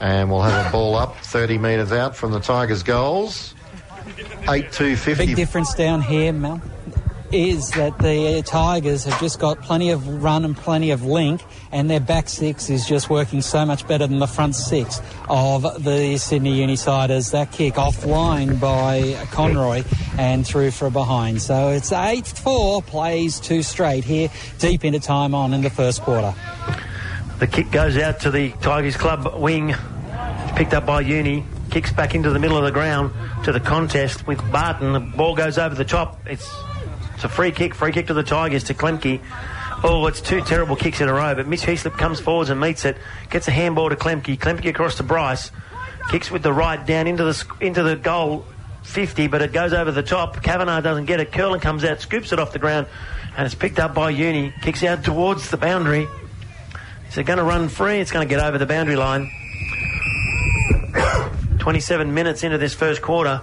And 0.00 0.30
we'll 0.30 0.42
have 0.42 0.66
a 0.66 0.70
ball 0.72 0.96
up 0.96 1.16
30 1.18 1.58
metres 1.58 1.92
out 1.92 2.16
from 2.16 2.32
the 2.32 2.40
Tigers' 2.40 2.82
goals. 2.82 3.54
8 4.48 4.72
2 4.72 4.96
50. 4.96 5.26
Big 5.26 5.36
difference 5.36 5.72
down 5.74 6.02
here, 6.02 6.32
Mel 6.32 6.60
is 7.32 7.70
that 7.72 7.98
the 7.98 8.42
Tigers 8.42 9.04
have 9.04 9.18
just 9.20 9.38
got 9.38 9.60
plenty 9.62 9.90
of 9.90 10.22
run 10.22 10.44
and 10.44 10.56
plenty 10.56 10.90
of 10.90 11.04
link, 11.04 11.42
and 11.72 11.90
their 11.90 12.00
back 12.00 12.28
six 12.28 12.70
is 12.70 12.86
just 12.86 13.10
working 13.10 13.42
so 13.42 13.66
much 13.66 13.86
better 13.86 14.06
than 14.06 14.18
the 14.18 14.26
front 14.26 14.54
six 14.54 15.00
of 15.28 15.62
the 15.84 16.16
Sydney 16.18 16.60
Unisiders. 16.60 17.32
That 17.32 17.52
kick 17.52 17.74
offline 17.74 18.60
by 18.60 19.18
Conroy 19.30 19.84
and 20.18 20.46
through 20.46 20.70
for 20.70 20.86
a 20.86 20.90
behind. 20.90 21.42
So 21.42 21.68
it's 21.68 21.92
8 21.92 22.26
4, 22.26 22.82
plays 22.82 23.40
two 23.40 23.62
straight 23.62 24.04
here, 24.04 24.30
deep 24.58 24.84
into 24.84 25.00
time 25.00 25.34
on 25.34 25.54
in 25.54 25.62
the 25.62 25.70
first 25.70 26.02
quarter. 26.02 26.34
The 27.38 27.46
kick 27.46 27.70
goes 27.70 27.96
out 27.98 28.20
to 28.20 28.30
the 28.30 28.50
Tigers 28.62 28.96
Club 28.96 29.40
wing, 29.40 29.74
picked 30.56 30.74
up 30.74 30.86
by 30.86 31.02
Uni 31.02 31.44
kicks 31.70 31.92
back 31.92 32.14
into 32.14 32.30
the 32.30 32.38
middle 32.38 32.56
of 32.56 32.64
the 32.64 32.70
ground 32.70 33.12
to 33.44 33.52
the 33.52 33.60
contest 33.60 34.26
with 34.26 34.38
Barton. 34.50 34.92
The 34.92 35.00
ball 35.00 35.36
goes 35.36 35.58
over 35.58 35.74
the 35.74 35.84
top. 35.84 36.18
It's 36.26 36.48
it's 37.18 37.24
a 37.24 37.28
free 37.28 37.50
kick, 37.50 37.74
free 37.74 37.90
kick 37.90 38.06
to 38.06 38.14
the 38.14 38.22
Tigers 38.22 38.62
to 38.62 38.74
Klemke. 38.74 39.20
Oh, 39.82 40.06
it's 40.06 40.20
two 40.20 40.40
terrible 40.40 40.76
kicks 40.76 41.00
in 41.00 41.08
a 41.08 41.12
row, 41.12 41.34
but 41.34 41.48
Mitch 41.48 41.62
Heaslip 41.62 41.98
comes 41.98 42.20
forwards 42.20 42.48
and 42.48 42.60
meets 42.60 42.84
it, 42.84 42.96
gets 43.28 43.48
a 43.48 43.50
handball 43.50 43.88
to 43.88 43.96
Klemke. 43.96 44.38
Klemke 44.38 44.68
across 44.70 44.98
to 44.98 45.02
Bryce, 45.02 45.50
kicks 46.12 46.30
with 46.30 46.44
the 46.44 46.52
right 46.52 46.86
down 46.86 47.08
into 47.08 47.24
the 47.24 47.44
into 47.60 47.82
the 47.82 47.96
goal 47.96 48.46
50, 48.84 49.26
but 49.26 49.42
it 49.42 49.52
goes 49.52 49.72
over 49.72 49.90
the 49.90 50.04
top. 50.04 50.40
Kavanagh 50.44 50.82
doesn't 50.82 51.06
get 51.06 51.18
it. 51.18 51.32
Curlin 51.32 51.58
comes 51.58 51.82
out, 51.82 52.00
scoops 52.00 52.32
it 52.32 52.38
off 52.38 52.52
the 52.52 52.60
ground, 52.60 52.86
and 53.36 53.46
it's 53.46 53.54
picked 53.56 53.80
up 53.80 53.94
by 53.94 54.10
Uni. 54.10 54.54
Kicks 54.62 54.84
out 54.84 55.02
towards 55.02 55.50
the 55.50 55.56
boundary. 55.56 56.06
Is 57.08 57.18
it 57.18 57.24
going 57.24 57.38
to 57.38 57.44
run 57.44 57.68
free? 57.68 57.98
It's 57.98 58.12
going 58.12 58.28
to 58.28 58.32
get 58.32 58.44
over 58.44 58.58
the 58.58 58.66
boundary 58.66 58.94
line. 58.94 59.28
27 61.58 62.14
minutes 62.14 62.44
into 62.44 62.58
this 62.58 62.74
first 62.74 63.02
quarter. 63.02 63.40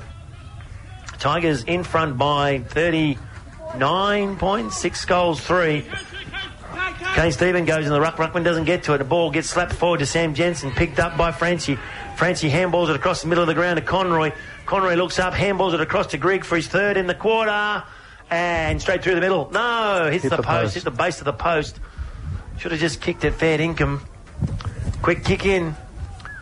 Tigers 1.20 1.66
in 1.66 1.84
front 1.84 2.18
by 2.18 2.60
30. 2.60 3.18
Nine 3.78 4.38
points, 4.38 4.78
six 4.78 5.04
goals, 5.06 5.42
three. 5.42 5.86
Kane 7.16 7.32
Stephen 7.32 7.66
goes 7.66 7.86
in 7.86 7.92
the 7.92 8.02
ruck. 8.02 8.18
Ruckman 8.18 8.44
doesn't 8.44 8.66
get 8.66 8.84
to 8.84 8.94
it. 8.94 8.98
The 8.98 9.06
ball 9.06 9.32
gets 9.32 9.50
slapped 9.50 9.74
forward 9.74 10.00
to 10.00 10.06
Sam 10.06 10.34
Jensen, 10.34 10.72
picked 10.72 11.00
up 11.00 11.18
by 11.18 11.32
Franchi. 11.32 11.78
Franchi 12.18 12.50
handballs 12.50 12.90
it 12.90 12.96
across 12.96 13.22
the 13.22 13.28
middle 13.28 13.44
of 13.44 13.48
the 13.48 13.54
ground 13.54 13.78
to 13.78 13.86
Conroy. 13.86 14.32
Conroy 14.66 14.96
looks 14.96 15.20
up, 15.20 15.34
handballs 15.34 15.74
it 15.74 15.82
across 15.82 16.08
to 16.08 16.18
Grigg 16.18 16.44
for 16.44 16.56
his 16.56 16.68
third 16.68 16.98
in 16.98 17.08
the 17.08 17.14
quarter, 17.14 17.84
and 18.30 18.82
straight 18.82 19.04
through 19.04 19.16
the 19.16 19.22
middle. 19.22 19.50
No, 19.52 20.10
hits 20.12 20.24
hit 20.24 20.30
the, 20.30 20.38
the 20.38 20.44
post, 20.44 20.62
post, 20.64 20.74
hit 20.76 20.84
the 20.84 20.92
base 20.92 21.20
of 21.20 21.26
the 21.26 21.34
post. 21.34 21.80
Should 22.58 22.72
have 22.72 22.82
just 22.82 23.02
kicked 23.02 23.24
it 23.24 23.34
fair 23.34 23.60
income. 23.62 24.06
Quick 25.02 25.24
kick 25.24 25.46
in 25.46 25.76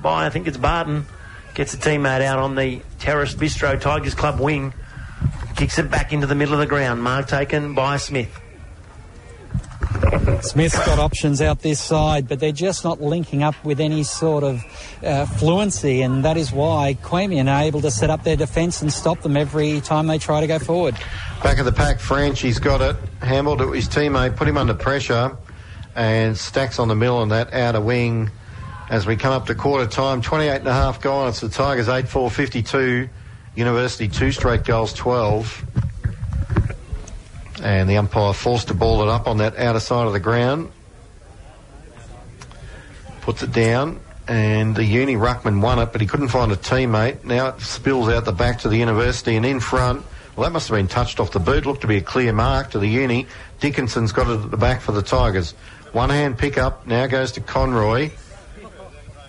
by, 0.01 0.25
I 0.25 0.29
think 0.29 0.47
it's 0.47 0.57
Barton. 0.57 1.05
Gets 1.53 1.73
a 1.73 1.77
teammate 1.77 2.21
out 2.21 2.39
on 2.39 2.55
the 2.55 2.81
Terrace 2.99 3.35
Bistro 3.35 3.79
Tigers 3.79 4.15
Club 4.15 4.39
wing. 4.39 4.73
Kicks 5.55 5.77
it 5.77 5.89
back 5.89 6.13
into 6.13 6.27
the 6.27 6.35
middle 6.35 6.53
of 6.53 6.59
the 6.59 6.65
ground. 6.65 7.03
Mark 7.03 7.27
taken 7.27 7.73
by 7.73 7.97
Smith. 7.97 8.39
Smith's 10.41 10.77
got 10.85 10.99
options 10.99 11.41
out 11.41 11.59
this 11.61 11.79
side, 11.79 12.27
but 12.27 12.39
they're 12.39 12.51
just 12.51 12.83
not 12.83 13.01
linking 13.01 13.43
up 13.43 13.55
with 13.63 13.79
any 13.79 14.03
sort 14.03 14.43
of 14.43 14.61
uh, 15.03 15.25
fluency, 15.25 16.01
and 16.01 16.25
that 16.25 16.37
is 16.37 16.51
why 16.51 16.97
Queanbeyan 17.01 17.53
are 17.53 17.63
able 17.63 17.81
to 17.81 17.91
set 17.91 18.09
up 18.09 18.23
their 18.23 18.35
defence 18.35 18.81
and 18.81 18.91
stop 18.91 19.21
them 19.21 19.37
every 19.37 19.81
time 19.81 20.07
they 20.07 20.17
try 20.17 20.41
to 20.41 20.47
go 20.47 20.59
forward. 20.59 20.95
Back 21.41 21.59
of 21.59 21.65
the 21.65 21.71
pack, 21.71 21.99
French, 21.99 22.41
he's 22.41 22.59
got 22.59 22.81
it. 22.81 22.95
Hambled 23.21 23.59
to 23.59 23.71
his 23.71 23.87
teammate, 23.87 24.35
put 24.35 24.47
him 24.47 24.57
under 24.57 24.73
pressure, 24.73 25.37
and 25.95 26.37
stacks 26.37 26.79
on 26.79 26.87
the 26.87 26.95
middle 26.95 27.17
on 27.17 27.29
that 27.29 27.53
outer 27.53 27.81
wing 27.81 28.29
as 28.89 29.05
we 29.05 29.15
come 29.15 29.31
up 29.31 29.45
to 29.47 29.55
quarter 29.55 29.87
time. 29.87 30.21
28 30.21 30.57
and 30.57 30.67
a 30.67 30.73
half 30.73 31.01
gone. 31.01 31.29
It's 31.29 31.39
the 31.39 31.49
Tigers 31.49 31.89
8 31.89 32.07
4 32.07 32.29
52. 32.29 33.09
University 33.55 34.07
two 34.07 34.31
straight 34.31 34.63
goals, 34.63 34.93
12. 34.93 35.65
And 37.61 37.89
the 37.89 37.97
umpire 37.97 38.33
forced 38.33 38.69
to 38.69 38.73
ball 38.73 39.03
it 39.03 39.09
up 39.09 39.27
on 39.27 39.37
that 39.37 39.57
outer 39.57 39.79
side 39.79 40.07
of 40.07 40.13
the 40.13 40.19
ground. 40.19 40.71
Puts 43.21 43.43
it 43.43 43.51
down, 43.51 44.01
and 44.27 44.75
the 44.75 44.83
uni 44.83 45.15
ruckman 45.15 45.61
won 45.61 45.79
it, 45.79 45.91
but 45.91 46.01
he 46.01 46.07
couldn't 46.07 46.27
find 46.29 46.51
a 46.51 46.55
teammate. 46.55 47.23
Now 47.23 47.49
it 47.49 47.61
spills 47.61 48.09
out 48.09 48.25
the 48.25 48.33
back 48.33 48.59
to 48.59 48.69
the 48.69 48.77
university 48.77 49.35
and 49.35 49.45
in 49.45 49.59
front. 49.59 50.03
Well, 50.35 50.45
that 50.45 50.51
must 50.51 50.67
have 50.69 50.75
been 50.75 50.87
touched 50.87 51.19
off 51.19 51.31
the 51.31 51.39
boot. 51.39 51.65
Looked 51.65 51.81
to 51.81 51.87
be 51.87 51.97
a 51.97 52.01
clear 52.01 52.33
mark 52.33 52.71
to 52.71 52.79
the 52.79 52.87
uni. 52.87 53.27
Dickinson's 53.59 54.11
got 54.11 54.27
it 54.27 54.41
at 54.41 54.51
the 54.51 54.57
back 54.57 54.81
for 54.81 54.91
the 54.91 55.03
Tigers. 55.03 55.51
One 55.91 56.09
hand 56.09 56.39
pick 56.39 56.57
up 56.57 56.87
now 56.87 57.05
goes 57.05 57.31
to 57.33 57.41
Conroy. 57.41 58.09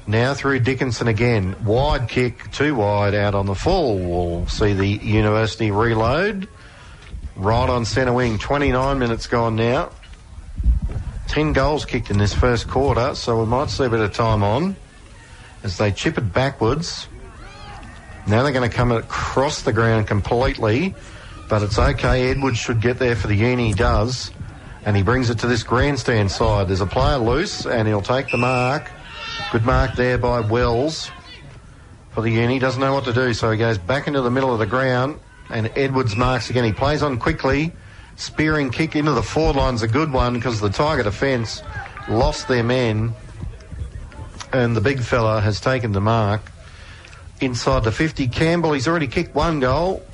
Now 0.07 0.35
through 0.35 0.61
Dickinson 0.61 1.09
again. 1.09 1.57
Wide 1.64 2.09
kick, 2.09 2.51
too 2.53 2.75
wide 2.75 3.14
out 3.14 3.35
on 3.35 3.47
the 3.47 3.55
full. 3.55 3.99
We'll 3.99 4.47
see 4.49 4.75
the 4.75 4.87
University 4.87 5.71
reload. 5.71 6.47
Right 7.37 7.69
on 7.69 7.85
centre 7.85 8.12
wing. 8.12 8.38
29 8.38 8.99
minutes 8.99 9.27
gone 9.27 9.57
now. 9.57 9.90
10 11.29 11.53
goals 11.53 11.85
kicked 11.85 12.11
in 12.11 12.19
this 12.19 12.35
first 12.35 12.69
quarter, 12.69 13.14
so 13.14 13.40
we 13.40 13.47
might 13.47 13.71
see 13.71 13.85
a 13.85 13.88
bit 13.88 14.01
of 14.01 14.12
time 14.12 14.43
on 14.43 14.77
as 15.62 15.79
they 15.79 15.90
chip 15.90 16.19
it 16.19 16.33
backwards. 16.33 17.09
Now 18.27 18.43
they're 18.43 18.53
going 18.53 18.69
to 18.69 18.75
come 18.75 18.93
across 18.93 19.62
the 19.62 19.73
ground 19.73 20.07
completely, 20.07 20.95
but 21.49 21.62
it's 21.62 21.79
okay. 21.79 22.31
Edwards 22.31 22.59
should 22.59 22.81
get 22.81 22.99
there 22.99 23.17
for 23.17 23.27
the 23.27 23.35
uni. 23.35 23.69
He 23.69 23.75
does, 23.75 24.31
and 24.85 24.97
he 24.97 25.03
brings 25.03 25.31
it 25.31 25.38
to 25.40 25.47
this 25.47 25.62
grandstand 25.62 26.31
side. 26.31 26.69
There's 26.69 26.83
a 26.83 26.87
player 26.87 27.19
loose, 27.19 27.67
and 27.67 27.88
he'll 27.88 28.03
take 28.03 28.31
the 28.31 28.37
mark. 28.37 28.90
Good 29.55 29.67
mark 29.67 29.95
there 29.95 30.19
by 30.19 30.40
Wells 30.40 31.12
for 32.11 32.23
the 32.23 32.31
uni. 32.31 32.59
Doesn't 32.59 32.81
know 32.81 32.93
what 32.93 33.05
to 33.05 33.12
do, 33.12 33.33
so 33.33 33.53
he 33.53 33.57
goes 33.57 33.79
back 33.79 34.09
into 34.09 34.21
the 34.21 34.29
middle 34.29 34.53
of 34.53 34.59
the 34.59 34.67
ground, 34.67 35.21
and 35.49 35.71
Edwards 35.77 36.17
marks 36.17 36.51
again. 36.51 36.64
He 36.64 36.73
plays 36.73 37.05
on 37.05 37.19
quickly. 37.21 37.71
Spearing 38.17 38.71
kick 38.71 38.97
into 38.97 39.12
the 39.12 39.23
forward 39.23 39.55
line's 39.55 39.83
a 39.83 39.87
good 39.87 40.12
one 40.12 40.35
because 40.35 40.59
the 40.61 40.71
Tiger 40.71 41.05
defence 41.05 41.62
lost 42.09 42.49
their 42.49 42.64
men, 42.64 43.14
and 44.53 44.75
the 44.75 44.81
big 44.81 45.01
fella 45.01 45.40
has 45.40 45.61
taken 45.61 45.93
the 45.93 46.01
mark 46.01 46.51
inside 47.40 47.85
the 47.85 47.93
50. 47.93 48.27
Campbell, 48.27 48.73
he's 48.73 48.88
already 48.88 49.07
kicked 49.07 49.37
one 49.37 49.61
goal, 49.61 50.05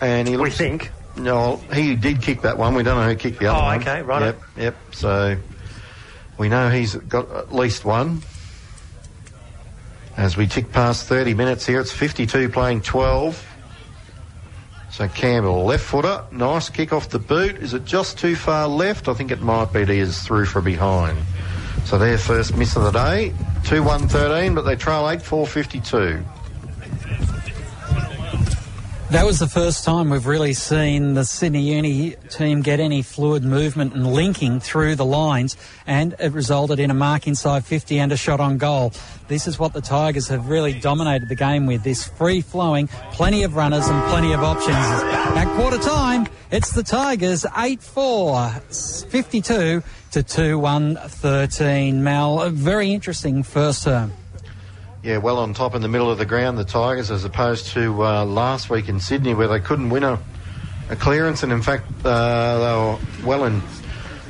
and 0.00 0.28
he 0.28 0.36
We 0.36 0.50
think. 0.50 0.92
No, 1.16 1.56
he 1.72 1.96
did 1.96 2.22
kick 2.22 2.42
that 2.42 2.58
one. 2.58 2.76
We 2.76 2.84
don't 2.84 2.96
know 2.96 3.08
who 3.08 3.16
kicked 3.16 3.40
the 3.40 3.48
other 3.48 3.58
Oh, 3.58 3.64
one. 3.64 3.80
okay, 3.80 4.02
right. 4.02 4.22
Yep, 4.22 4.40
yep. 4.56 4.76
So 4.92 5.36
we 6.38 6.48
know 6.48 6.70
he's 6.70 6.94
got 6.94 7.28
at 7.32 7.52
least 7.52 7.84
one. 7.84 8.22
As 10.16 10.36
we 10.36 10.46
tick 10.46 10.72
past 10.72 11.06
30 11.06 11.34
minutes 11.34 11.66
here, 11.66 11.80
it's 11.80 11.92
52 11.92 12.50
playing 12.50 12.82
12. 12.82 13.48
So 14.90 15.08
Campbell, 15.08 15.64
left 15.64 15.84
footer, 15.84 16.22
nice 16.30 16.68
kick 16.68 16.92
off 16.92 17.08
the 17.08 17.18
boot. 17.18 17.56
Is 17.56 17.72
it 17.72 17.86
just 17.86 18.18
too 18.18 18.36
far 18.36 18.68
left? 18.68 19.08
I 19.08 19.14
think 19.14 19.30
it 19.30 19.40
might 19.40 19.72
be. 19.72 19.86
He 19.86 19.98
is 19.98 20.22
through 20.22 20.44
for 20.44 20.60
behind. 20.60 21.18
So 21.86 21.98
their 21.98 22.18
first 22.18 22.56
miss 22.56 22.76
of 22.76 22.84
the 22.84 22.90
day, 22.90 23.32
2 23.64 23.82
1 23.82 24.08
13, 24.08 24.54
but 24.54 24.62
they 24.62 24.76
trail 24.76 25.08
8 25.08 25.22
4 25.22 25.46
52. 25.46 26.22
That 29.12 29.26
was 29.26 29.38
the 29.38 29.46
first 29.46 29.84
time 29.84 30.08
we've 30.08 30.24
really 30.24 30.54
seen 30.54 31.12
the 31.12 31.26
Sydney 31.26 31.74
Uni 31.74 32.16
team 32.30 32.62
get 32.62 32.80
any 32.80 33.02
fluid 33.02 33.44
movement 33.44 33.92
and 33.92 34.10
linking 34.10 34.58
through 34.58 34.94
the 34.94 35.04
lines, 35.04 35.54
and 35.86 36.14
it 36.18 36.32
resulted 36.32 36.80
in 36.80 36.90
a 36.90 36.94
mark 36.94 37.26
inside 37.26 37.66
50 37.66 37.98
and 37.98 38.10
a 38.10 38.16
shot 38.16 38.40
on 38.40 38.56
goal. 38.56 38.90
This 39.28 39.46
is 39.46 39.58
what 39.58 39.74
the 39.74 39.82
Tigers 39.82 40.28
have 40.28 40.48
really 40.48 40.72
dominated 40.72 41.28
the 41.28 41.34
game 41.34 41.66
with 41.66 41.82
this 41.82 42.08
free 42.08 42.40
flowing, 42.40 42.88
plenty 43.12 43.42
of 43.42 43.54
runners 43.54 43.86
and 43.86 44.02
plenty 44.10 44.32
of 44.32 44.42
options. 44.42 44.76
At 44.76 45.44
quarter 45.56 45.76
time, 45.76 46.26
it's 46.50 46.72
the 46.72 46.82
Tigers 46.82 47.44
8 47.54 47.82
4, 47.82 48.48
52 49.10 49.82
to 50.12 50.22
2 50.22 50.58
1 50.58 50.96
13. 50.96 52.02
Mal, 52.02 52.40
a 52.40 52.48
very 52.48 52.90
interesting 52.90 53.42
first 53.42 53.84
term. 53.84 54.14
Yeah, 55.02 55.16
well 55.16 55.38
on 55.38 55.52
top 55.52 55.74
in 55.74 55.82
the 55.82 55.88
middle 55.88 56.12
of 56.12 56.18
the 56.18 56.24
ground, 56.24 56.58
the 56.58 56.64
Tigers, 56.64 57.10
as 57.10 57.24
opposed 57.24 57.66
to 57.72 58.04
uh, 58.04 58.24
last 58.24 58.70
week 58.70 58.88
in 58.88 59.00
Sydney 59.00 59.34
where 59.34 59.48
they 59.48 59.58
couldn't 59.58 59.90
win 59.90 60.04
a, 60.04 60.16
a 60.90 60.94
clearance. 60.94 61.42
And 61.42 61.50
in 61.50 61.60
fact, 61.60 61.86
uh, 62.04 62.58
they 62.58 62.72
were 62.72 63.26
well 63.26 63.42
and 63.42 63.60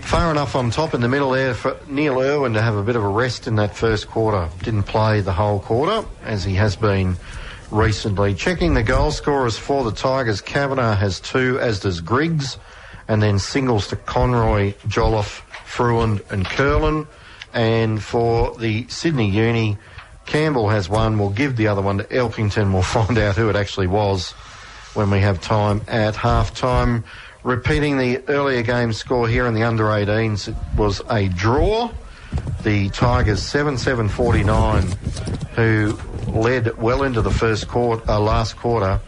far 0.00 0.30
enough 0.30 0.56
on 0.56 0.70
top 0.70 0.94
in 0.94 1.02
the 1.02 1.10
middle 1.10 1.32
there 1.32 1.52
for 1.52 1.78
Neil 1.88 2.18
Irwin 2.18 2.54
to 2.54 2.62
have 2.62 2.74
a 2.74 2.82
bit 2.82 2.96
of 2.96 3.04
a 3.04 3.08
rest 3.08 3.46
in 3.46 3.56
that 3.56 3.76
first 3.76 4.08
quarter. 4.08 4.48
Didn't 4.62 4.84
play 4.84 5.20
the 5.20 5.34
whole 5.34 5.60
quarter, 5.60 6.08
as 6.24 6.42
he 6.42 6.54
has 6.54 6.74
been 6.74 7.18
recently. 7.70 8.34
Checking 8.34 8.72
the 8.72 8.82
goal 8.82 9.10
scorers 9.10 9.58
for 9.58 9.84
the 9.84 9.92
Tigers, 9.92 10.40
Kavanagh 10.40 10.94
has 10.94 11.20
two, 11.20 11.58
as 11.60 11.80
does 11.80 12.00
Griggs. 12.00 12.56
And 13.08 13.20
then 13.20 13.38
singles 13.38 13.88
to 13.88 13.96
Conroy, 13.96 14.72
Jolliffe, 14.88 15.42
Fruin 15.66 16.22
and 16.30 16.46
Curlin. 16.46 17.06
And 17.52 18.02
for 18.02 18.56
the 18.56 18.86
Sydney 18.88 19.28
Uni, 19.28 19.76
Campbell 20.26 20.68
has 20.68 20.88
one. 20.88 21.18
We'll 21.18 21.30
give 21.30 21.56
the 21.56 21.68
other 21.68 21.82
one 21.82 21.98
to 21.98 22.04
Elkington. 22.04 22.72
We'll 22.72 22.82
find 22.98 23.18
out 23.18 23.36
who 23.36 23.48
it 23.48 23.56
actually 23.56 23.86
was 23.86 24.32
when 24.94 25.10
we 25.10 25.20
have 25.20 25.40
time 25.40 25.82
at 25.88 26.16
half 26.16 26.54
time. 26.54 27.04
Repeating 27.42 27.98
the 27.98 28.22
earlier 28.28 28.62
game 28.62 28.92
score 28.92 29.26
here 29.26 29.46
in 29.46 29.54
the 29.54 29.64
under 29.64 29.84
18s, 29.84 30.48
it 30.48 30.56
was 30.76 31.02
a 31.10 31.28
draw. 31.28 31.90
The 32.62 32.88
Tigers 32.90 33.42
7 33.42 33.76
7 33.76 34.08
49, 34.08 34.82
who 35.56 35.98
led 36.28 36.78
well 36.78 37.02
into 37.02 37.20
the 37.20 37.30
first 37.30 37.68
quarter, 37.68 38.08
uh, 38.08 38.20
last 38.20 38.56
quarter, 38.56 39.00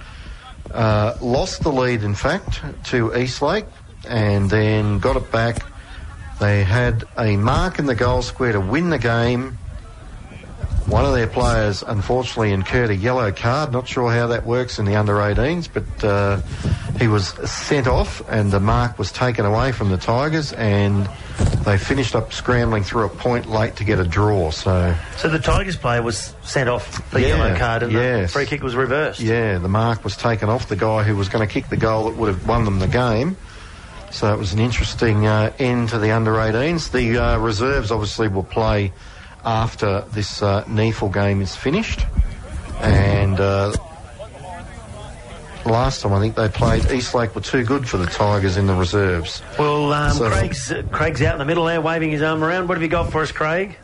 uh, 0.73 1.17
lost 1.23 1.63
the 1.63 1.71
lead, 1.71 2.03
in 2.03 2.15
fact, 2.15 2.61
to 2.87 3.17
Eastlake 3.17 3.67
and 4.09 4.51
then 4.51 4.99
got 4.99 5.17
it 5.17 5.31
back. 5.31 5.65
They 6.41 6.65
had 6.65 7.05
a 7.17 7.37
mark 7.37 7.79
in 7.79 7.87
the 7.87 7.95
goal 7.95 8.23
square 8.23 8.53
to 8.53 8.61
win 8.61 8.91
the 8.91 8.99
game. 8.99 9.59
One 10.87 11.07
of 11.07 11.15
their 11.15 11.27
players, 11.27 11.83
unfortunately, 11.83 12.53
incurred 12.53 12.91
a 12.91 12.95
yellow 12.95 13.33
card. 13.33 13.73
Not 13.73 13.89
sure 13.89 14.13
how 14.13 14.27
that 14.29 14.45
works 14.45 14.79
in 14.79 14.85
the 14.85 14.97
under 14.97 15.15
18s, 15.15 15.69
but 15.73 16.05
uh, 16.05 16.41
he 17.01 17.09
was 17.09 17.29
sent 17.51 17.87
off 17.87 18.23
and 18.29 18.53
the 18.53 18.61
mark 18.61 18.99
was 18.99 19.11
taken 19.11 19.47
away 19.47 19.73
from 19.73 19.89
the 19.91 19.97
Tigers 19.97 20.53
and 20.53 21.09
they 21.65 21.79
finished 21.79 22.15
up 22.15 22.35
scrambling 22.35 22.83
through 22.83 23.07
a 23.07 23.09
point 23.09 23.47
late 23.49 23.77
to 23.77 23.85
get 23.85 23.99
a 23.99 24.05
draw. 24.05 24.51
So, 24.51 24.95
So 25.17 25.29
the 25.31 25.39
Tigers 25.39 25.77
player 25.77 26.03
was 26.03 26.35
sent 26.43 26.69
off 26.69 27.11
the 27.11 27.23
Yeah, 27.23 27.29
yellow 27.29 27.57
card 27.57 27.83
and 27.83 27.95
the 27.97 28.29
free 28.29 28.45
kick 28.45 28.63
was 28.63 28.77
reversed. 28.77 29.21
yeah, 29.21 29.57
the 29.59 29.69
mark 29.71 30.05
was 30.05 30.19
taken 30.19 30.51
off 30.51 30.69
the 30.69 30.77
guy 30.77 31.03
who 31.03 31.17
was 31.17 31.31
going 31.31 31.47
to 31.47 31.53
kick 31.53 31.71
the 31.71 31.79
goal 31.79 32.11
that 32.11 32.17
would 32.19 32.29
have 32.29 32.47
won 32.47 32.67
them 32.67 32.79
the 32.79 32.89
game. 32.89 33.39
So 34.11 34.33
it 34.33 34.39
was 34.39 34.53
an 34.53 34.59
interesting 34.61 35.27
uh, 35.27 35.53
end 35.59 35.89
to 35.89 35.99
the 35.99 36.11
under 36.13 36.33
18s. 36.35 36.93
The 36.93 37.19
uh, 37.19 37.39
reserves 37.39 37.91
obviously 37.91 38.29
will 38.29 38.45
play 38.45 38.93
after 39.45 40.03
this 40.13 40.43
uh, 40.43 40.65
game 41.09 41.41
is 41.41 41.55
finished. 41.55 42.01
And 42.81 43.39
uh, 43.41 43.73
last 45.65 46.03
time 46.03 46.13
I 46.13 46.21
think 46.21 46.35
they 46.35 46.49
played, 46.49 46.91
Eastlake 46.91 47.35
were 47.35 47.41
too 47.41 47.65
good 47.65 47.89
for 47.89 47.97
the 47.99 48.07
Tigers 48.07 48.57
in 48.57 48.67
the 48.67 48.75
reserves. 48.75 49.43
Well, 49.59 49.93
um, 49.93 50.13
So- 50.13 50.31
Craig's, 50.31 50.71
uh, 50.71 50.83
Craig's 50.91 51.23
out 51.23 51.35
in 51.35 51.39
the 51.39 51.45
middle 51.45 51.65
there 51.65 51.81
waving 51.81 52.11
his 52.11 52.23
arm 52.23 52.43
around. 52.43 52.69
What 52.69 52.77
have 52.77 52.83
you 52.83 52.89
got 52.89 53.11
for 53.13 53.23
us, 53.23 53.33
Craig? 53.33 53.77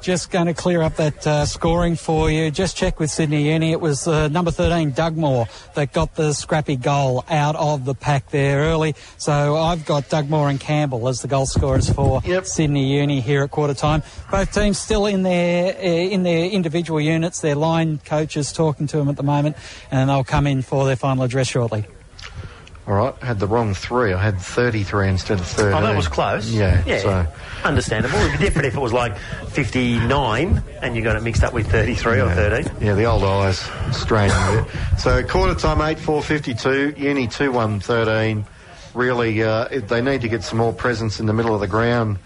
Just 0.00 0.30
going 0.30 0.46
to 0.46 0.54
clear 0.54 0.80
up 0.80 0.96
that 0.96 1.26
uh, 1.26 1.44
scoring 1.44 1.94
for 1.94 2.30
you. 2.30 2.50
Just 2.50 2.74
check 2.74 2.98
with 2.98 3.10
Sydney 3.10 3.52
Uni. 3.52 3.72
It 3.72 3.80
was 3.82 4.08
uh, 4.08 4.28
number 4.28 4.50
13, 4.50 4.92
Dugmore, 4.92 5.46
that 5.74 5.92
got 5.92 6.14
the 6.14 6.32
scrappy 6.32 6.76
goal 6.76 7.22
out 7.28 7.54
of 7.56 7.84
the 7.84 7.94
pack 7.94 8.30
there 8.30 8.60
early. 8.60 8.94
So 9.18 9.56
I've 9.58 9.84
got 9.84 10.08
Dugmore 10.08 10.48
and 10.48 10.58
Campbell 10.58 11.06
as 11.06 11.20
the 11.20 11.28
goal 11.28 11.44
scorers 11.44 11.90
for 11.90 12.22
Yep. 12.24 12.46
Sydney 12.46 12.96
Uni 12.96 13.20
here 13.20 13.42
at 13.42 13.50
quarter 13.50 13.74
time. 13.74 14.02
Both 14.30 14.54
teams 14.54 14.78
still 14.78 15.04
in 15.04 15.22
their 15.22 15.74
uh, 15.76 15.78
in 15.80 16.22
their 16.22 16.46
individual 16.46 17.00
units. 17.00 17.40
Their 17.40 17.54
line 17.54 18.00
coaches 18.04 18.52
talking 18.52 18.86
to 18.88 18.96
them 18.96 19.08
at 19.10 19.16
the 19.16 19.22
moment, 19.22 19.56
and 19.90 20.08
they'll 20.08 20.24
come 20.24 20.46
in 20.46 20.62
for 20.62 20.86
their 20.86 20.96
final 20.96 21.24
address 21.24 21.48
shortly. 21.48 21.84
All 22.86 22.94
right, 22.94 23.14
had 23.22 23.38
the 23.38 23.46
wrong 23.46 23.74
three. 23.74 24.12
I 24.12 24.20
had 24.20 24.40
33 24.40 25.08
instead 25.10 25.38
of 25.38 25.46
13. 25.46 25.72
Oh, 25.74 25.80
that 25.86 25.94
was 25.96 26.08
close. 26.08 26.50
Yeah, 26.50 26.82
Yeah. 26.86 26.98
so... 27.00 27.26
Understandable. 27.62 28.16
It'd 28.18 28.32
be 28.40 28.44
different 28.44 28.66
if 28.66 28.74
it 28.74 28.80
was 28.80 28.92
like 28.92 29.16
59 29.18 30.62
and 30.82 30.96
you 30.96 31.02
got 31.02 31.16
it 31.16 31.22
mixed 31.22 31.44
up 31.44 31.52
with 31.52 31.70
33 31.70 32.20
or 32.20 32.30
13. 32.34 32.72
Yeah, 32.80 32.94
the 32.94 33.04
old 33.04 33.22
eyes 33.22 33.58
straining 33.92 34.32
a 34.34 34.62
bit. 34.64 34.98
So 35.00 35.22
quarter 35.22 35.54
time 35.54 35.80
eight 35.82 35.98
four 35.98 36.22
fifty 36.22 36.54
two, 36.54 36.94
Uni 36.96 37.26
two 37.28 37.52
one 37.52 37.80
thirteen. 37.80 38.44
Really, 38.94 39.42
uh, 39.42 39.66
it- 39.70 39.88
they 39.88 40.00
need 40.00 40.22
to 40.22 40.28
get 40.28 40.42
some 40.42 40.58
more 40.58 40.72
presence 40.72 41.20
in 41.20 41.26
the 41.26 41.32
middle 41.32 41.54
of 41.54 41.60
the 41.60 41.68
ground. 41.68 42.18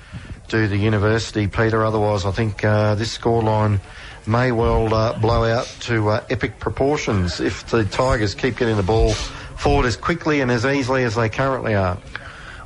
Do 0.49 0.67
the 0.69 0.77
university, 0.77 1.47
Peter. 1.47 1.85
Otherwise, 1.85 2.25
I 2.25 2.31
think 2.31 2.65
uh, 2.65 2.95
this 2.95 3.17
scoreline 3.17 3.81
may 4.27 4.53
well 4.53 4.93
uh, 4.95 5.19
blow 5.19 5.45
out 5.45 5.67
to 5.81 6.09
uh, 6.11 6.25
epic 6.31 6.59
proportions 6.59 7.41
if 7.41 7.67
the 7.71 7.85
Tigers 7.85 8.35
keep 8.35 8.57
getting 8.57 8.77
the 8.77 8.83
ball 8.83 9.13
forward 9.57 9.87
as 9.87 9.97
quickly 9.97 10.41
and 10.41 10.51
as 10.51 10.65
easily 10.65 11.05
as 11.05 11.15
they 11.15 11.29
currently 11.29 11.75
are. 11.75 11.99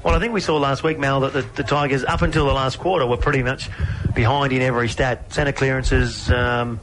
Well, 0.05 0.15
I 0.15 0.21
think 0.21 0.33
we 0.33 0.41
saw 0.41 0.57
last 0.57 0.83
week, 0.85 0.99
Mal, 0.99 1.21
that 1.21 1.33
the, 1.33 1.43
the 1.43 1.65
Tigers, 1.65 2.05
up 2.05 2.23
until 2.23 2.47
the 2.47 2.53
last 2.53 2.79
quarter, 2.79 3.05
were 3.07 3.17
pretty 3.17 3.43
much 3.43 3.69
behind 4.15 4.53
in 4.53 4.63
every 4.63 4.89
stat. 4.89 5.33
Centre 5.33 5.53
clearances, 5.53 6.31
um, 6.31 6.79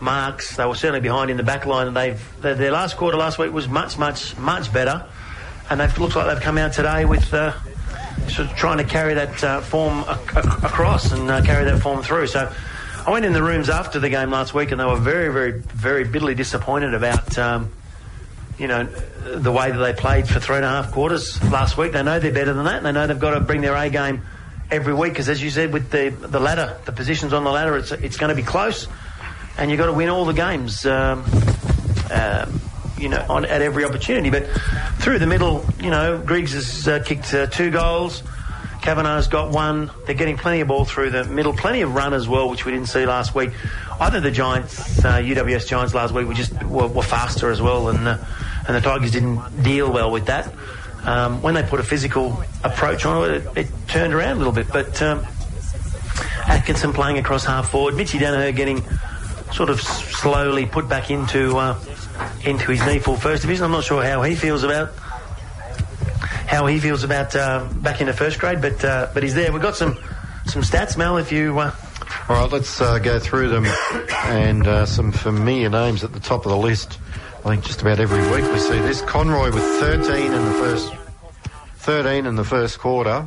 marks, 0.00 0.56
they 0.56 0.66
were 0.66 0.74
certainly 0.74 1.00
behind 1.00 1.30
in 1.30 1.36
the 1.36 1.42
back 1.44 1.66
line. 1.66 1.86
And 1.86 1.96
they've, 1.96 2.40
their, 2.42 2.54
their 2.56 2.72
last 2.72 2.96
quarter 2.96 3.16
last 3.16 3.38
week 3.38 3.52
was 3.52 3.68
much, 3.68 3.96
much, 3.96 4.36
much 4.38 4.72
better. 4.72 5.06
And 5.70 5.80
it 5.80 5.98
looks 5.98 6.16
like 6.16 6.26
they've 6.26 6.42
come 6.42 6.58
out 6.58 6.72
today 6.72 7.04
with 7.04 7.32
uh, 7.32 7.52
sort 8.28 8.50
of 8.50 8.56
trying 8.56 8.78
to 8.78 8.84
carry 8.84 9.14
that 9.14 9.44
uh, 9.44 9.60
form 9.60 10.00
a- 10.00 10.18
a- 10.34 10.66
across 10.66 11.12
and 11.12 11.30
uh, 11.30 11.42
carry 11.42 11.64
that 11.64 11.80
form 11.80 12.02
through. 12.02 12.26
So 12.26 12.52
I 13.06 13.10
went 13.10 13.24
in 13.24 13.32
the 13.32 13.42
rooms 13.42 13.68
after 13.68 13.98
the 14.00 14.08
game 14.10 14.30
last 14.30 14.52
week 14.52 14.72
and 14.72 14.80
they 14.80 14.84
were 14.84 14.96
very, 14.96 15.32
very, 15.32 15.60
very 15.60 16.04
bitterly 16.04 16.34
disappointed 16.34 16.92
about. 16.92 17.38
Um, 17.38 17.72
you 18.58 18.66
know, 18.66 18.84
the 18.84 19.52
way 19.52 19.70
that 19.70 19.78
they 19.78 19.92
played 19.92 20.28
for 20.28 20.40
three 20.40 20.56
and 20.56 20.64
a 20.64 20.68
half 20.68 20.92
quarters 20.92 21.42
last 21.50 21.76
week. 21.76 21.92
They 21.92 22.02
know 22.02 22.18
they're 22.18 22.32
better 22.32 22.52
than 22.52 22.64
that. 22.64 22.76
And 22.76 22.86
they 22.86 22.92
know 22.92 23.06
they've 23.06 23.18
got 23.18 23.34
to 23.34 23.40
bring 23.40 23.60
their 23.60 23.76
A 23.76 23.88
game 23.88 24.22
every 24.70 24.94
week 24.94 25.12
because, 25.12 25.28
as 25.28 25.42
you 25.42 25.50
said, 25.50 25.72
with 25.72 25.90
the 25.90 26.10
the 26.10 26.40
ladder, 26.40 26.76
the 26.84 26.92
positions 26.92 27.32
on 27.32 27.44
the 27.44 27.50
ladder, 27.50 27.76
it's 27.76 27.92
it's 27.92 28.16
going 28.16 28.30
to 28.30 28.34
be 28.34 28.42
close, 28.42 28.88
and 29.56 29.70
you've 29.70 29.78
got 29.78 29.86
to 29.86 29.92
win 29.92 30.08
all 30.08 30.24
the 30.24 30.34
games. 30.34 30.84
Um, 30.86 31.24
um, 32.10 32.60
you 32.98 33.08
know, 33.08 33.24
on, 33.28 33.44
at 33.44 33.62
every 33.62 33.84
opportunity. 33.84 34.30
But 34.30 34.48
through 34.98 35.20
the 35.20 35.26
middle, 35.26 35.64
you 35.80 35.90
know, 35.90 36.18
Griggs 36.18 36.52
has 36.52 36.88
uh, 36.88 37.02
kicked 37.04 37.32
uh, 37.32 37.46
two 37.46 37.70
goals. 37.70 38.24
Kavanagh's 38.82 39.28
got 39.28 39.50
one. 39.50 39.90
They're 40.06 40.14
getting 40.14 40.36
plenty 40.36 40.60
of 40.60 40.68
ball 40.68 40.84
through 40.84 41.10
the 41.10 41.24
middle, 41.24 41.52
plenty 41.52 41.82
of 41.82 41.94
run 41.94 42.14
as 42.14 42.28
well, 42.28 42.48
which 42.48 42.64
we 42.64 42.72
didn't 42.72 42.88
see 42.88 43.06
last 43.06 43.34
week. 43.34 43.50
I 44.00 44.10
think 44.10 44.22
the 44.22 44.30
Giants, 44.30 45.04
uh, 45.04 45.18
UWS 45.18 45.68
Giants 45.68 45.94
last 45.94 46.14
week, 46.14 46.26
were 46.26 46.34
just 46.34 46.60
were, 46.64 46.86
were 46.86 47.02
faster 47.02 47.50
as 47.50 47.60
well, 47.60 47.88
and 47.88 48.18
and 48.68 48.76
the 48.76 48.80
Tigers 48.80 49.10
didn't 49.10 49.62
deal 49.62 49.90
well 49.90 50.10
with 50.10 50.26
that. 50.26 50.52
Um, 51.04 51.40
when 51.42 51.54
they 51.54 51.62
put 51.62 51.80
a 51.80 51.82
physical 51.82 52.42
approach 52.62 53.06
on 53.06 53.30
it, 53.30 53.36
it, 53.36 53.56
it 53.56 53.66
turned 53.88 54.12
around 54.12 54.32
a 54.32 54.38
little 54.38 54.52
bit. 54.52 54.68
But 54.68 55.00
um, 55.00 55.26
Atkinson 56.46 56.92
playing 56.92 57.18
across 57.18 57.44
half 57.44 57.70
forward, 57.70 57.96
Mitchy 57.96 58.18
Danaher 58.18 58.54
getting 58.54 58.82
sort 59.52 59.70
of 59.70 59.80
slowly 59.80 60.66
put 60.66 60.88
back 60.88 61.10
into 61.10 61.56
uh, 61.56 61.78
into 62.44 62.70
his 62.70 62.84
knee 62.84 62.98
full 62.98 63.16
first 63.16 63.42
division. 63.42 63.64
I'm 63.64 63.72
not 63.72 63.84
sure 63.84 64.02
how 64.04 64.22
he 64.22 64.34
feels 64.34 64.64
about 64.64 64.94
how 66.46 66.66
he 66.66 66.78
feels 66.78 67.04
about 67.04 67.34
uh, 67.34 67.66
back 67.76 68.00
into 68.00 68.12
first 68.12 68.38
grade, 68.38 68.60
but 68.60 68.84
uh, 68.84 69.10
but 69.14 69.22
he's 69.22 69.34
there. 69.34 69.50
We've 69.52 69.62
got 69.62 69.76
some 69.76 69.98
some 70.46 70.62
stats, 70.62 70.96
Mel. 70.96 71.16
If 71.16 71.32
you 71.32 71.58
uh, 71.58 71.74
all 72.28 72.36
right, 72.36 72.52
let's 72.52 72.80
uh, 72.80 72.98
go 72.98 73.18
through 73.18 73.48
them 73.48 73.66
and 74.24 74.66
uh, 74.66 74.86
some 74.86 75.12
familiar 75.12 75.70
names 75.70 76.04
at 76.04 76.12
the 76.12 76.20
top 76.20 76.44
of 76.44 76.50
the 76.50 76.58
list. 76.58 76.98
I 77.44 77.50
think 77.50 77.64
just 77.64 77.82
about 77.82 78.00
every 78.00 78.20
week 78.32 78.50
we 78.52 78.58
see 78.58 78.78
this. 78.80 79.00
Conroy 79.02 79.52
with 79.52 79.62
13 79.62 80.32
in 80.32 80.44
the 80.44 80.52
first 80.54 80.92
13 81.76 82.26
in 82.26 82.34
the 82.34 82.44
first 82.44 82.80
quarter, 82.80 83.24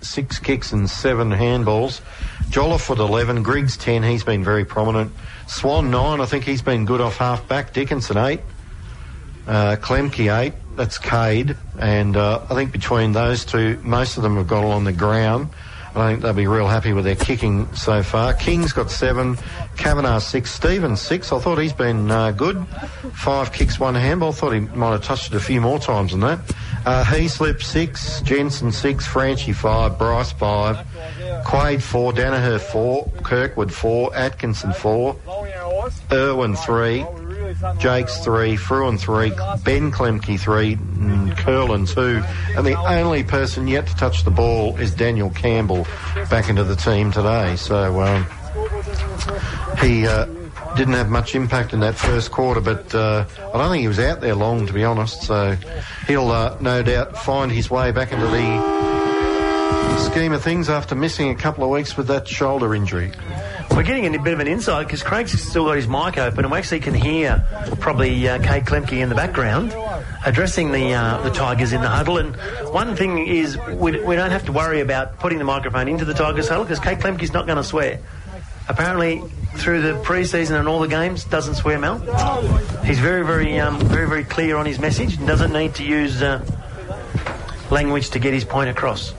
six 0.00 0.38
kicks 0.38 0.72
and 0.72 0.90
seven 0.90 1.30
handballs. 1.30 2.00
Jolliffe 2.50 2.90
with 2.90 2.98
11, 2.98 3.42
Griggs 3.44 3.76
10, 3.76 4.02
he's 4.02 4.24
been 4.24 4.42
very 4.42 4.64
prominent. 4.64 5.12
Swan 5.46 5.90
9, 5.90 6.20
I 6.20 6.26
think 6.26 6.44
he's 6.44 6.60
been 6.60 6.84
good 6.84 7.00
off 7.00 7.16
half 7.16 7.46
back. 7.48 7.72
Dickinson 7.72 8.16
8, 8.16 8.40
uh, 9.46 9.76
Klemke 9.76 10.36
8, 10.36 10.52
that's 10.76 10.98
Cade, 10.98 11.56
and 11.78 12.16
uh, 12.16 12.44
I 12.50 12.54
think 12.54 12.72
between 12.72 13.12
those 13.12 13.44
two, 13.44 13.80
most 13.84 14.16
of 14.16 14.24
them 14.24 14.36
have 14.36 14.48
got 14.48 14.64
along 14.64 14.84
the 14.84 14.92
ground. 14.92 15.48
I 15.98 16.10
think 16.10 16.22
they'll 16.22 16.32
be 16.32 16.46
real 16.46 16.68
happy 16.68 16.92
with 16.92 17.04
their 17.04 17.16
kicking 17.16 17.72
so 17.74 18.02
far. 18.02 18.34
King's 18.34 18.72
got 18.72 18.90
seven, 18.90 19.36
Kavanagh 19.76 20.20
six, 20.20 20.50
Stevens 20.50 21.00
six. 21.00 21.32
I 21.32 21.38
thought 21.38 21.58
he's 21.58 21.72
been 21.72 22.10
uh, 22.10 22.30
good. 22.30 22.64
Five 23.12 23.52
kicks, 23.52 23.78
one 23.78 23.94
handball. 23.94 24.32
Thought 24.32 24.52
he 24.52 24.60
might 24.60 24.92
have 24.92 25.04
touched 25.04 25.32
it 25.32 25.36
a 25.36 25.40
few 25.40 25.60
more 25.60 25.78
times 25.78 26.12
than 26.12 26.20
that. 26.20 26.38
Uh, 26.86 27.04
Heaslip 27.04 27.62
six, 27.62 28.20
Jensen 28.22 28.72
six, 28.72 29.06
Franchi 29.06 29.52
five, 29.52 29.98
Bryce 29.98 30.32
five, 30.32 30.86
Quade 31.44 31.82
four, 31.82 32.12
Danaher 32.12 32.60
four, 32.60 33.10
Kirkwood 33.22 33.72
four, 33.72 34.14
Atkinson 34.14 34.72
four, 34.72 35.16
Irwin 36.12 36.56
three, 36.56 37.04
Jakes 37.78 38.18
three, 38.24 38.56
Fruin 38.56 38.98
three, 38.98 39.30
Ben 39.64 39.90
Klemke 39.90 40.38
three, 40.38 40.74
and 40.74 41.36
Curlin 41.36 41.86
two. 41.86 42.22
And 42.56 42.66
the 42.66 42.74
only 42.74 43.24
person 43.24 43.66
yet 43.68 43.86
to 43.88 43.96
touch 43.96 44.24
the 44.24 44.30
ball 44.30 44.76
is 44.76 44.94
Daniel 44.94 45.30
Campbell 45.30 45.86
back 46.30 46.48
into 46.48 46.64
the 46.64 46.76
team 46.76 47.10
today. 47.10 47.56
So 47.56 48.00
um, 48.00 48.26
he 49.80 50.06
uh, 50.06 50.26
didn't 50.76 50.94
have 50.94 51.08
much 51.08 51.34
impact 51.34 51.72
in 51.72 51.80
that 51.80 51.96
first 51.96 52.30
quarter, 52.30 52.60
but 52.60 52.94
uh, 52.94 53.24
I 53.38 53.58
don't 53.58 53.70
think 53.70 53.82
he 53.82 53.88
was 53.88 53.98
out 53.98 54.20
there 54.20 54.34
long, 54.34 54.66
to 54.66 54.72
be 54.72 54.84
honest. 54.84 55.22
So 55.22 55.56
he'll 56.06 56.30
uh, 56.30 56.56
no 56.60 56.82
doubt 56.82 57.18
find 57.18 57.50
his 57.50 57.70
way 57.70 57.90
back 57.90 58.12
into 58.12 58.26
the 58.26 59.98
scheme 59.98 60.32
of 60.32 60.42
things 60.42 60.68
after 60.68 60.94
missing 60.94 61.30
a 61.30 61.34
couple 61.34 61.64
of 61.64 61.70
weeks 61.70 61.96
with 61.96 62.06
that 62.06 62.28
shoulder 62.28 62.74
injury. 62.74 63.12
We're 63.70 63.84
getting 63.84 64.14
a 64.14 64.18
bit 64.20 64.34
of 64.34 64.40
an 64.40 64.48
insight 64.48 64.86
because 64.86 65.02
Craig's 65.02 65.40
still 65.40 65.66
got 65.66 65.76
his 65.76 65.86
mic 65.86 66.18
open, 66.18 66.44
and 66.44 66.50
we 66.50 66.58
actually 66.58 66.80
can 66.80 66.94
hear 66.94 67.44
probably 67.80 68.28
uh, 68.28 68.42
Kate 68.42 68.64
Klemke 68.64 69.00
in 69.00 69.08
the 69.08 69.14
background 69.14 69.72
addressing 70.24 70.72
the 70.72 70.94
uh, 70.94 71.22
the 71.22 71.30
Tigers 71.30 71.72
in 71.72 71.80
the 71.80 71.88
huddle. 71.88 72.18
And 72.18 72.34
one 72.72 72.96
thing 72.96 73.26
is, 73.26 73.56
we, 73.68 74.00
we 74.02 74.16
don't 74.16 74.30
have 74.30 74.44
to 74.46 74.52
worry 74.52 74.80
about 74.80 75.18
putting 75.18 75.38
the 75.38 75.44
microphone 75.44 75.88
into 75.88 76.04
the 76.04 76.14
Tigers 76.14 76.48
huddle 76.48 76.64
because 76.64 76.80
Kate 76.80 76.98
Klemke's 76.98 77.32
not 77.32 77.46
going 77.46 77.56
to 77.56 77.64
swear. 77.64 78.00
Apparently, 78.68 79.22
through 79.54 79.80
the 79.80 79.98
pre-season 80.02 80.56
and 80.56 80.68
all 80.68 80.80
the 80.80 80.88
games, 80.88 81.24
doesn't 81.24 81.54
swear 81.54 81.78
Mel. 81.78 81.98
He's 82.84 82.98
very, 82.98 83.24
very, 83.24 83.58
um, 83.58 83.78
very, 83.80 84.06
very 84.06 84.24
clear 84.24 84.56
on 84.56 84.66
his 84.66 84.78
message 84.78 85.16
and 85.16 85.26
doesn't 85.26 85.52
need 85.52 85.74
to 85.76 85.84
use 85.84 86.20
uh, 86.20 86.44
language 87.70 88.10
to 88.10 88.18
get 88.18 88.34
his 88.34 88.44
point 88.44 88.68
across. 88.68 89.14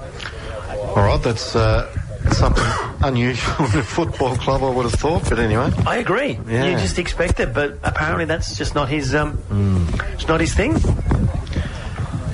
All 0.95 1.04
right, 1.04 1.22
that's 1.22 1.56
uh, 1.56 1.91
something 2.32 2.64
unusual 3.04 3.66
in 3.66 3.80
a 3.80 3.84
football 3.84 4.36
club, 4.36 4.64
I 4.64 4.70
would 4.70 4.86
have 4.86 5.00
thought. 5.00 5.28
But 5.30 5.40
anyway, 5.40 5.72
I 5.86 5.98
agree. 5.98 6.40
Yeah. 6.48 6.66
You 6.66 6.78
just 6.78 7.00
expect 7.00 7.40
it, 7.40 7.54
but 7.54 7.78
apparently 7.84 8.26
that's 8.26 8.58
just 8.58 8.76
not 8.76 8.90
his. 8.90 9.14
Um, 9.16 9.38
It's 10.14 10.28
not 10.28 10.40
his 10.42 10.54
thing. 10.54 10.76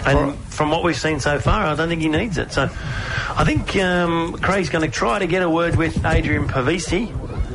And 0.08 0.18
Alright. 0.20 0.38
from 0.50 0.70
what 0.70 0.84
we've 0.84 0.96
seen 0.96 1.20
so 1.20 1.40
far, 1.40 1.64
I 1.66 1.76
don't 1.76 1.90
think 1.90 2.02
he 2.02 2.10
needs 2.10 2.38
it. 2.38 2.52
So, 2.54 2.64
I 2.64 3.44
think 3.44 3.76
um, 3.78 4.34
Craig's 4.34 4.70
going 4.70 4.86
to 4.86 4.92
try 4.92 5.18
to 5.18 5.26
get 5.26 5.42
a 5.42 5.50
word 5.50 5.76
with 5.78 6.06
Adrian 6.06 6.48
Pavisi. 6.48 7.10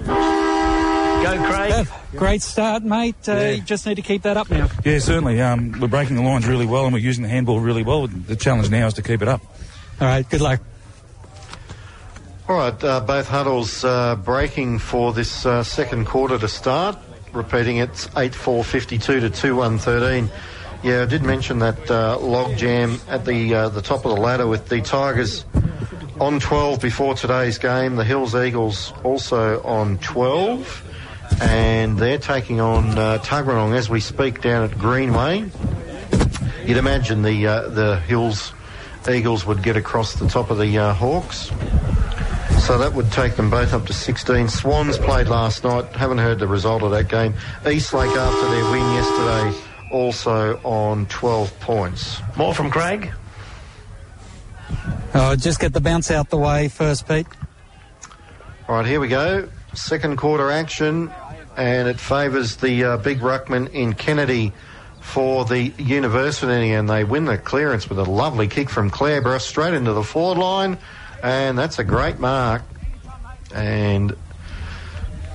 Go, 0.07 1.37
Craig. 1.45 1.71
Bev, 1.71 1.93
great 2.17 2.43
start, 2.43 2.83
mate. 2.83 3.15
Uh, 3.29 3.33
Yeah. 3.35 3.51
You 3.51 3.63
just 3.63 3.87
need 3.87 3.97
to 3.97 4.03
keep 4.03 4.23
that 4.23 4.37
up 4.37 4.51
now. 4.51 4.69
Yeah, 4.85 4.99
certainly. 4.99 5.41
Um, 5.41 5.79
we're 5.81 5.87
breaking 5.87 6.17
the 6.17 6.23
lines 6.23 6.47
really 6.47 6.67
well 6.67 6.85
and 6.87 6.93
we're 6.93 6.99
using 6.99 7.23
the 7.23 7.29
handball 7.29 7.61
really 7.61 7.85
well. 7.85 8.07
The 8.09 8.35
challenge 8.37 8.69
now 8.71 8.87
is 8.89 8.95
to 8.95 9.03
keep 9.03 9.23
it 9.23 9.29
up. 9.29 9.43
All 10.01 10.09
right, 10.09 10.29
good 10.29 10.41
luck. 10.41 10.61
All 12.51 12.57
right, 12.57 12.83
uh, 12.83 12.99
both 12.99 13.29
huddles 13.29 13.85
uh, 13.85 14.17
breaking 14.17 14.81
for 14.81 15.13
this 15.13 15.47
uh, 15.47 15.63
second 15.63 16.07
quarter 16.07 16.37
to 16.37 16.49
start. 16.49 16.99
Repeating, 17.33 17.77
it's 17.77 18.09
8 18.17 18.35
4 18.35 18.65
52 18.65 19.21
to 19.21 19.31
2 19.31 19.55
1 19.55 19.79
13. 19.79 20.29
Yeah, 20.83 21.03
I 21.03 21.05
did 21.05 21.23
mention 21.23 21.61
that 21.61 21.89
uh, 21.89 22.19
log 22.19 22.57
jam 22.57 22.99
at 23.07 23.25
the 23.25 23.55
uh, 23.55 23.69
the 23.69 23.81
top 23.81 24.05
of 24.05 24.17
the 24.17 24.21
ladder 24.21 24.49
with 24.49 24.69
the 24.69 24.81
Tigers 24.81 25.45
on 26.19 26.41
12 26.41 26.81
before 26.81 27.15
today's 27.15 27.57
game. 27.57 27.95
The 27.95 28.03
Hills 28.03 28.35
Eagles 28.35 28.93
also 29.05 29.63
on 29.63 29.99
12, 29.99 31.39
and 31.43 31.99
they're 31.99 32.19
taking 32.19 32.61
on 32.61 32.99
uh, 32.99 33.19
Tuggeranong 33.19 33.77
as 33.77 33.89
we 33.89 34.01
speak 34.01 34.41
down 34.41 34.69
at 34.69 34.77
Greenway. 34.77 35.49
You'd 36.67 36.79
imagine 36.79 37.23
the 37.23 37.47
uh, 37.47 37.69
the 37.69 38.01
Hills 38.01 38.53
Eagles 39.09 39.47
would 39.47 39.63
get 39.63 39.77
across 39.77 40.15
the 40.15 40.29
top 40.29 40.51
of 40.51 40.59
the 40.59 40.79
uh, 40.79 40.95
Hawks. 40.95 41.53
So 42.61 42.79
that 42.79 42.93
would 42.95 43.11
take 43.11 43.35
them 43.35 43.51
both 43.51 43.73
up 43.73 43.87
to 43.87 43.93
16. 43.93 44.49
Swans 44.49 44.97
played 44.99 45.27
last 45.27 45.65
night. 45.65 45.87
Haven't 45.97 46.19
heard 46.19 46.39
the 46.39 46.47
result 46.47 46.83
of 46.83 46.93
that 46.93 47.09
game. 47.09 47.35
Eastlake 47.67 48.11
after 48.17 48.49
their 48.51 48.71
win 48.71 48.83
yesterday 48.93 49.71
also 49.91 50.61
on 50.63 51.07
12 51.07 51.61
points. 51.61 52.21
More 52.37 52.55
from 52.55 52.71
Craig. 52.71 53.13
Oh, 55.15 55.35
just 55.37 55.59
get 55.59 55.73
the 55.73 55.81
bounce 55.81 56.11
out 56.11 56.31
the 56.31 56.37
way 56.37 56.69
first, 56.69 57.09
Pete. 57.09 57.27
All 58.69 58.77
right, 58.77 58.87
here 58.87 59.01
we 59.01 59.09
go. 59.09 59.49
Second 59.75 60.17
quarter 60.17 60.51
action, 60.51 61.13
and 61.57 61.89
it 61.89 61.99
favours 61.99 62.57
the 62.57 62.85
uh, 62.85 62.97
big 62.99 63.21
ruckman 63.21 63.73
in 63.73 63.95
Kennedy 63.95 64.53
for 65.01 65.45
the 65.45 65.73
university, 65.79 66.73
and 66.73 66.89
they 66.89 67.03
win 67.03 67.25
the 67.25 67.39
clearance 67.39 67.89
with 67.89 67.99
a 67.99 68.05
lovely 68.05 68.47
kick 68.47 68.71
from 68.71 68.91
Clareborough 68.91 69.41
straight 69.41 69.75
into 69.75 69.93
the 69.93 70.05
forward 70.05 70.39
line, 70.39 70.79
and 71.23 71.59
that's 71.59 71.79
a 71.79 71.85
great 71.85 72.19
mark. 72.19 72.63
And 73.55 74.17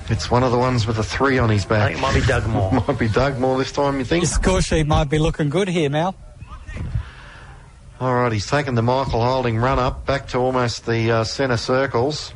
it's 0.08 0.30
one 0.30 0.42
of 0.42 0.52
the 0.52 0.58
ones 0.58 0.86
with 0.86 0.98
a 0.98 1.02
three 1.02 1.38
on 1.38 1.50
his 1.50 1.64
back. 1.64 1.92
I 1.92 1.94
back. 1.94 1.94
think 1.94 1.98
it 1.98 2.02
might 2.02 2.20
be 2.20 2.26
Doug 2.26 2.46
Moore. 2.48 2.72
Might 2.72 2.98
be 2.98 3.08
Dugmore 3.08 3.58
this 3.58 3.72
time, 3.72 3.98
you 3.98 4.04
think? 4.04 4.22
Your 4.24 4.30
score 4.30 4.62
sheet 4.62 4.86
might 4.86 5.10
be 5.10 5.18
looking 5.18 5.48
good 5.50 5.68
here, 5.68 5.90
Mal. 5.90 6.14
All 7.98 8.14
right, 8.14 8.30
he's 8.30 8.46
taken 8.46 8.74
the 8.74 8.82
Michael 8.82 9.24
Holding 9.24 9.56
run 9.56 9.78
up 9.78 10.04
back 10.04 10.28
to 10.28 10.38
almost 10.38 10.84
the 10.86 11.10
uh, 11.10 11.24
centre 11.24 11.56
circles. 11.56 12.32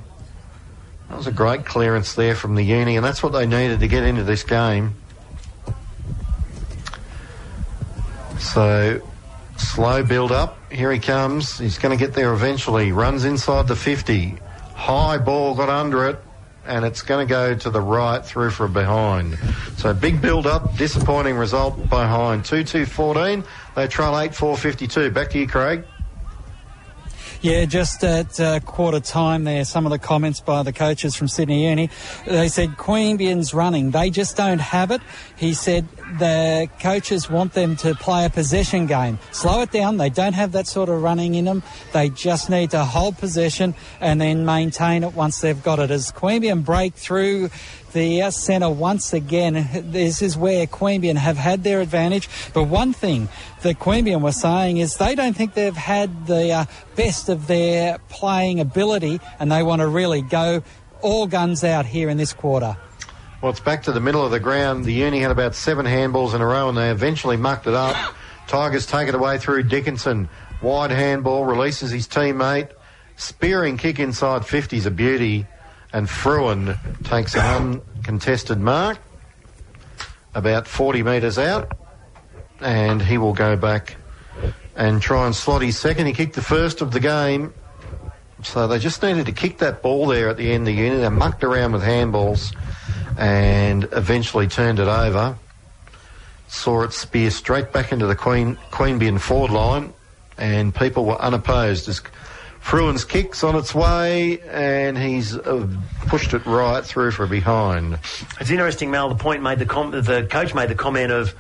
That 1.09 1.19
was 1.19 1.27
a 1.27 1.33
great 1.33 1.67
clearance 1.67 2.15
there 2.15 2.35
from 2.35 2.55
the 2.55 2.63
uni, 2.63 2.97
and 2.97 3.05
that's 3.05 3.23
what 3.23 3.33
they 3.33 3.47
needed 3.47 3.81
to 3.81 3.89
get 3.89 4.05
into 4.05 4.25
this 4.25 4.43
game. 4.43 4.95
So, 8.39 9.07
slow 9.59 10.03
build 10.03 10.33
up. 10.33 10.57
Here 10.71 10.93
he 10.93 10.99
comes. 10.99 11.59
He's 11.59 11.79
going 11.79 11.97
to 11.97 12.03
get 12.03 12.15
there 12.15 12.33
eventually. 12.33 12.93
Runs 12.93 13.25
inside 13.25 13.67
the 13.67 13.77
50. 13.77 14.37
High 14.75 15.19
ball 15.19 15.55
got 15.55 15.69
under 15.69 16.07
it, 16.09 16.23
and 16.65 16.85
it's 16.85 17.03
going 17.03 17.27
to 17.27 17.29
go 17.29 17.55
to 17.55 17.71
the 17.71 17.81
right 17.81 18.25
through 18.25 18.51
for 18.51 18.67
a 18.67 18.69
behind. 18.69 19.39
So, 19.77 19.93
big 19.93 20.23
build 20.23 20.47
up. 20.47 20.77
Disappointing 20.77 21.37
result 21.37 21.89
behind. 21.89 22.45
2 22.45 22.65
2 22.65 22.87
14. 22.87 23.45
They 23.75 23.89
trail 23.89 24.19
8 24.19 24.35
4 24.35 24.57
52. 24.57 25.11
Back 25.11 25.31
to 25.31 25.39
you, 25.39 25.49
Craig. 25.49 25.85
Yeah, 27.43 27.65
just 27.65 28.05
at 28.05 28.39
uh, 28.39 28.61
quarter 28.61 29.01
time 29.01 29.45
there, 29.45 29.65
some 29.65 29.87
of 29.87 29.91
the 29.93 29.99
comments 29.99 30.41
by 30.41 30.63
the 30.63 30.75
coaches 30.75 31.17
from 31.17 31.27
Sydney 31.27 31.67
Uni, 31.71 31.89
they 32.27 32.49
said 32.49 32.77
Queanbeyan's 32.77 33.55
running. 33.55 33.93
They 33.93 34.11
just 34.11 34.37
don't 34.37 34.59
have 34.59 34.91
it. 34.91 35.01
He 35.37 35.55
said 35.55 35.89
the 36.19 36.69
coaches 36.81 37.31
want 37.31 37.55
them 37.55 37.77
to 37.77 37.95
play 37.95 38.27
a 38.27 38.31
possession 38.31 38.85
game. 38.85 39.19
Slow 39.33 39.63
it 39.63 39.71
down. 39.71 39.97
They 39.97 40.11
don't 40.11 40.35
have 40.35 40.53
that 40.53 40.67
sort 40.67 40.91
of 40.91 41.03
running 41.03 41.35
in 41.35 41.47
them. 41.47 41.63
They 41.95 42.11
just 42.11 42.51
need 42.51 42.73
to 42.73 42.85
hold 42.85 43.17
possession 43.17 43.75
and 44.03 44.21
then 44.21 44.45
maintain 44.45 45.03
it 45.03 45.15
once 45.15 45.41
they've 45.41 45.63
got 45.63 45.79
it. 45.79 45.91
As 45.91 46.13
Queanbeyan 46.13 46.63
break 46.63 46.93
through 46.93 47.49
the 47.93 48.31
centre 48.31 48.71
once 48.71 49.13
again. 49.13 49.69
This 49.73 50.23
is 50.23 50.37
where 50.37 50.67
Queanbeyan 50.67 51.17
have 51.17 51.37
had 51.37 51.65
their 51.65 51.81
advantage. 51.81 52.29
But 52.53 52.65
one 52.65 52.93
thing 52.93 53.29
that 53.63 53.79
Queanbeyan 53.79 54.21
were 54.21 54.33
saying 54.33 54.79
is 54.79 54.97
they 54.97 55.15
don't 55.15 55.35
think 55.35 55.55
they've 55.55 55.77
had 55.77 56.27
the 56.27 56.53
uh, 56.53 56.65
best 56.97 57.29
of 57.29 57.47
their 57.47 57.99
playing 58.09 58.61
ability 58.61 59.21
and 59.39 59.51
they 59.51 59.63
want 59.63 59.81
to 59.81 59.89
really 59.89 60.23
go 60.23 60.63
all 61.03 61.27
guns 61.27 61.65
out 61.65 61.87
here 61.87 62.09
in 62.09 62.17
this 62.17 62.33
quarter. 62.33 62.77
Well, 63.43 63.51
it's 63.51 63.61
back 63.61 63.83
to 63.85 63.93
the 63.93 64.01
middle 64.01 64.25
of 64.25 64.31
the 64.31 64.41
ground. 64.41 64.85
The 64.85 64.93
Uni 64.93 65.21
had 65.21 65.31
about 65.31 65.55
seven 65.55 65.87
handballs 65.87 66.35
in 66.35 66.43
a 66.43 66.47
row 66.47 66.69
and 66.69 66.77
they 66.77 66.91
eventually 66.91 67.37
mucked 67.37 67.67
it 67.67 67.75
up. 67.75 67.97
Tigers 68.49 68.85
take 68.85 69.09
it 69.09 69.15
away 69.15 69.39
through 69.39 69.63
Dickinson. 69.63 70.29
Wide 70.61 70.91
handball, 70.91 71.47
releases 71.47 71.91
his 71.91 72.07
teammate. 72.07 72.71
Spearing 73.17 73.77
kick 73.77 73.99
inside 73.99 74.43
50's 74.43 74.87
a 74.87 74.91
beauty. 74.91 75.47
And 75.93 76.09
Fruin 76.09 76.77
takes 77.05 77.35
an 77.35 77.81
uncontested 77.97 78.59
mark 78.59 78.99
about 80.35 80.69
40 80.69 81.03
metres 81.03 81.39
out. 81.39 81.77
And 82.61 83.01
he 83.01 83.19
will 83.19 83.33
go 83.33 83.57
back 83.57 83.97
and 84.77 85.01
try 85.03 85.27
and 85.27 85.35
slot 85.35 85.63
his 85.63 85.79
second. 85.79 86.07
He 86.07 86.13
kicked 86.13 86.35
the 86.35 86.43
first 86.43 86.81
of 86.81 86.93
the 86.93 87.01
game. 87.01 87.53
So 88.43 88.67
they 88.67 88.79
just 88.79 89.03
needed 89.03 89.27
to 89.27 89.33
kick 89.33 89.59
that 89.59 89.83
ball 89.83 90.07
there 90.07 90.29
at 90.29 90.37
the 90.37 90.53
end 90.53 90.63
of 90.63 90.75
the 90.75 90.81
unit. 90.81 91.01
They 91.01 91.09
mucked 91.09 91.45
around 91.45 91.73
with 91.73 91.83
handballs 91.83 92.55
and 93.19 93.85
eventually 93.93 94.47
turned 94.47 94.79
it 94.79 94.89
over. 94.89 95.37
Saw 96.49 96.83
it 96.83 96.93
spear 96.93 97.31
straight 97.31 97.73
back 97.73 97.93
into 97.93 98.07
the 98.07 98.17
Queen 98.17 98.57
Queanbeyan 98.71 99.21
forward 99.21 99.53
line, 99.53 99.93
and 100.37 100.75
people 100.75 101.05
were 101.05 101.21
unopposed 101.21 101.89
as 101.89 102.03
Fruin's 102.61 103.05
kicks 103.05 103.43
on 103.43 103.57
its 103.57 103.75
way, 103.75 104.41
and 104.43 104.97
he's 104.97 105.37
uh, 105.37 105.67
pushed 106.07 106.35
it 106.35 106.45
right 106.47 106.85
through 106.85 107.11
for 107.11 107.27
behind. 107.27 107.99
It's 108.39 108.51
interesting, 108.51 108.91
Mel. 108.91 109.09
The 109.09 109.15
point 109.17 109.43
made 109.43 109.59
the 109.59 109.67
com- 109.67 109.91
the 109.91 110.27
coach 110.31 110.55
made 110.55 110.69
the 110.69 110.75
comment 110.75 111.11
of, 111.11 111.35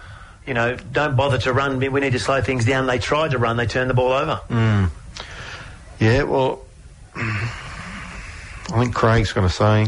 you 0.47 0.55
know, 0.55 0.77
don't 0.77 1.17
bother 1.17 1.39
to 1.39 1.53
run. 1.53 1.79
We 1.79 2.01
need 2.01 2.13
to 2.13 2.19
slow 2.19 2.41
things 2.41 2.65
down. 2.65 2.87
They 2.87 2.99
tried 2.99 3.33
to 3.33 3.39
run. 3.39 3.57
They 3.59 3.67
turned 3.67 3.91
the 3.91 3.95
ball 3.95 4.13
over. 4.13 4.41
Mm. 4.49 4.91
Yeah, 6.01 6.23
well, 6.23 6.63
I 7.15 8.79
think 8.79 8.95
Craig's 8.95 9.33
going 9.33 9.47
to 9.47 9.53
say 9.53 9.87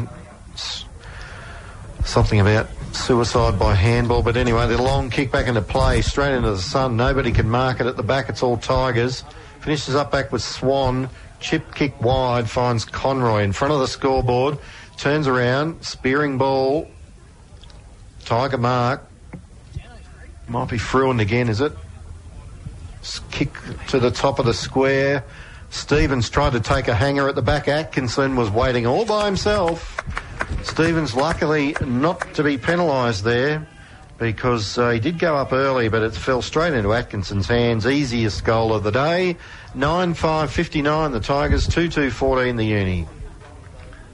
something 2.05 2.41
about 2.41 2.69
suicide 2.95 3.59
by 3.59 3.75
handball. 3.75 4.23
But 4.23 4.37
anyway, 4.37 4.69
the 4.69 4.81
long 4.81 5.09
kick 5.09 5.33
back 5.33 5.47
into 5.47 5.63
play, 5.63 6.03
straight 6.03 6.35
into 6.35 6.51
the 6.51 6.59
sun. 6.59 6.97
Nobody 6.97 7.33
can 7.33 7.49
mark 7.49 7.81
it 7.81 7.87
at 7.87 7.97
the 7.97 8.03
back. 8.03 8.29
It's 8.29 8.43
all 8.43 8.59
Tigers. 8.59 9.25
Finishes 9.63 9.95
up 9.95 10.11
back 10.11 10.33
with 10.33 10.43
Swan. 10.43 11.09
Chip 11.39 11.73
kick 11.73 12.01
wide, 12.03 12.51
finds 12.51 12.85
Conroy 12.85 13.45
in 13.45 13.53
front 13.53 13.73
of 13.73 13.79
the 13.79 13.87
scoreboard. 13.87 14.59
Turns 14.97 15.29
around, 15.29 15.85
spearing 15.85 16.37
ball. 16.37 16.89
Tiger 18.25 18.59
mark. 18.59 19.07
Might 20.49 20.69
be 20.69 20.79
Fruin 20.79 21.21
again, 21.21 21.49
is 21.49 21.61
it? 21.61 21.73
Kick 23.31 23.53
to 23.89 24.01
the 24.01 24.11
top 24.11 24.41
of 24.41 24.47
the 24.47 24.55
square. 24.55 25.25
Stevens 25.71 26.29
tried 26.29 26.55
to 26.55 26.61
take 26.61 26.89
a 26.89 26.95
hanger 26.95 27.29
at 27.29 27.37
the 27.37 27.43
back. 27.43 27.69
Atkinson 27.69 28.35
was 28.35 28.51
waiting 28.51 28.85
all 28.85 29.05
by 29.05 29.27
himself. 29.27 29.97
Stevens 30.65 31.15
luckily 31.15 31.77
not 31.87 32.35
to 32.35 32.43
be 32.43 32.59
penalised 32.59 33.23
there 33.23 33.67
because 34.19 34.79
uh, 34.79 34.91
he 34.91 35.01
did 35.01 35.19
go 35.19 35.37
up 35.37 35.53
early, 35.53 35.89
but 35.89 36.03
it 36.03 36.15
fell 36.15 36.43
straight 36.43 36.75
into 36.75 36.93
Atkinson's 36.93 37.47
hands. 37.47 37.87
Easiest 37.87 38.45
goal 38.45 38.73
of 38.73 38.83
the 38.85 38.93
day. 38.93 39.37
9 39.75 40.15
5 40.15 40.51
59, 40.51 41.13
the 41.13 41.21
Tigers, 41.21 41.67
2 41.67 41.89
2 41.89 42.11
14, 42.11 42.57
the 42.57 42.65
Uni. 42.65 43.07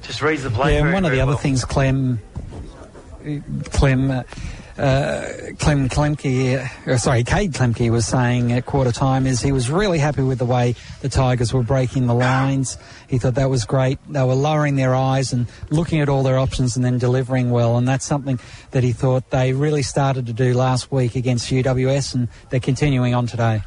Just 0.03 0.23
reads 0.23 0.43
the 0.43 0.51
play. 0.51 0.75
Yeah, 0.75 0.83
very, 0.83 0.95
one 0.95 1.05
of 1.05 1.11
the 1.11 1.19
well. 1.19 1.31
other 1.31 1.39
things 1.39 1.65
Clem, 1.65 2.21
Clem, 3.71 4.11
uh, 4.11 4.23
uh, 4.79 5.29
Clem 5.59 5.89
Klemke, 5.89 6.67
uh, 6.87 6.97
sorry, 6.97 7.25
Cade 7.25 7.53
Klemke 7.53 7.91
was 7.91 8.07
saying 8.07 8.53
at 8.53 8.65
quarter 8.65 8.93
time 8.93 9.27
is 9.27 9.43
he 9.43 9.53
was 9.53 9.71
really 9.71 9.99
happy 9.99 10.23
with 10.23 10.39
the 10.39 10.47
way 10.47 10.77
the 11.01 11.09
Tigers 11.09 11.53
were 11.53 11.65
breaking 11.65 12.07
the 12.07 12.15
lines. 12.15 12.79
He 13.09 13.19
thought 13.19 13.35
that 13.37 13.49
was 13.51 13.65
great. 13.65 13.99
They 14.09 14.23
were 14.23 14.35
lowering 14.35 14.77
their 14.77 14.95
eyes 14.95 15.33
and 15.33 15.47
looking 15.71 16.01
at 16.01 16.09
all 16.09 16.23
their 16.23 16.39
options 16.39 16.77
and 16.77 16.85
then 16.85 16.99
delivering 16.99 17.51
well. 17.51 17.77
And 17.79 17.89
that's 17.89 18.05
something 18.05 18.39
that 18.73 18.85
he 18.85 18.93
thought 18.93 19.31
they 19.31 19.53
really 19.55 19.83
started 19.83 20.27
to 20.27 20.33
do 20.33 20.53
last 20.55 20.93
week 20.93 21.17
against 21.17 21.51
UWS 21.51 22.15
and 22.15 22.29
they're 22.51 22.61
continuing 22.61 23.15
on 23.15 23.27
today. 23.27 23.63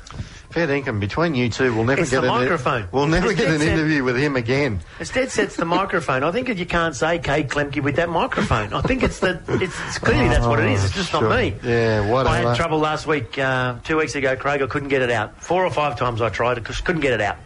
Fair 0.51 0.67
dinkum, 0.67 0.99
between 0.99 1.33
you 1.33 1.49
two, 1.49 1.73
we'll 1.73 1.85
never 1.85 2.01
It's 2.01 2.11
get 2.11 2.21
the 2.21 2.27
an 2.31 2.39
microphone. 2.41 2.85
We'll 2.91 3.07
never 3.07 3.31
It's 3.31 3.39
get 3.39 3.51
an 3.51 3.59
set. 3.59 3.69
interview 3.69 4.03
with 4.03 4.17
him 4.17 4.35
again. 4.35 4.81
Instead, 4.99 5.31
sets 5.31 5.55
the 5.55 5.63
microphone. 5.63 6.23
I 6.23 6.31
think 6.33 6.49
you 6.49 6.65
can't 6.65 6.93
say 6.93 7.19
Kate 7.19 7.47
Klemke 7.47 7.81
with 7.81 7.95
that 7.95 8.09
microphone. 8.09 8.73
I 8.73 8.81
think 8.81 9.01
it's 9.01 9.19
the. 9.19 9.41
It's, 9.47 9.73
it's 9.87 9.97
clearly 9.99 10.27
that's 10.27 10.45
what 10.45 10.59
it 10.59 10.69
is. 10.69 10.83
It's 10.83 10.93
just 10.93 11.15
Oh, 11.15 11.19
Sure. 11.21 11.29
not 11.29 11.37
me. 11.39 11.55
Yeah, 11.63 12.01
what 12.11 12.27
I 12.27 12.31
whatever. 12.31 12.49
had 12.49 12.57
trouble 12.57 12.79
last 12.79 13.07
week, 13.07 13.39
uh, 13.39 13.75
two 13.85 13.95
weeks 13.95 14.13
ago, 14.15 14.35
Craig. 14.35 14.61
I 14.61 14.67
couldn't 14.67 14.89
get 14.89 15.01
it 15.01 15.09
out. 15.09 15.41
Four 15.41 15.65
or 15.65 15.71
five 15.71 15.97
times 15.97 16.21
I 16.21 16.27
tried 16.27 16.57
it, 16.57 16.65
just 16.65 16.83
couldn't 16.83 16.99
get 17.01 17.13
it 17.13 17.21
out. 17.21 17.37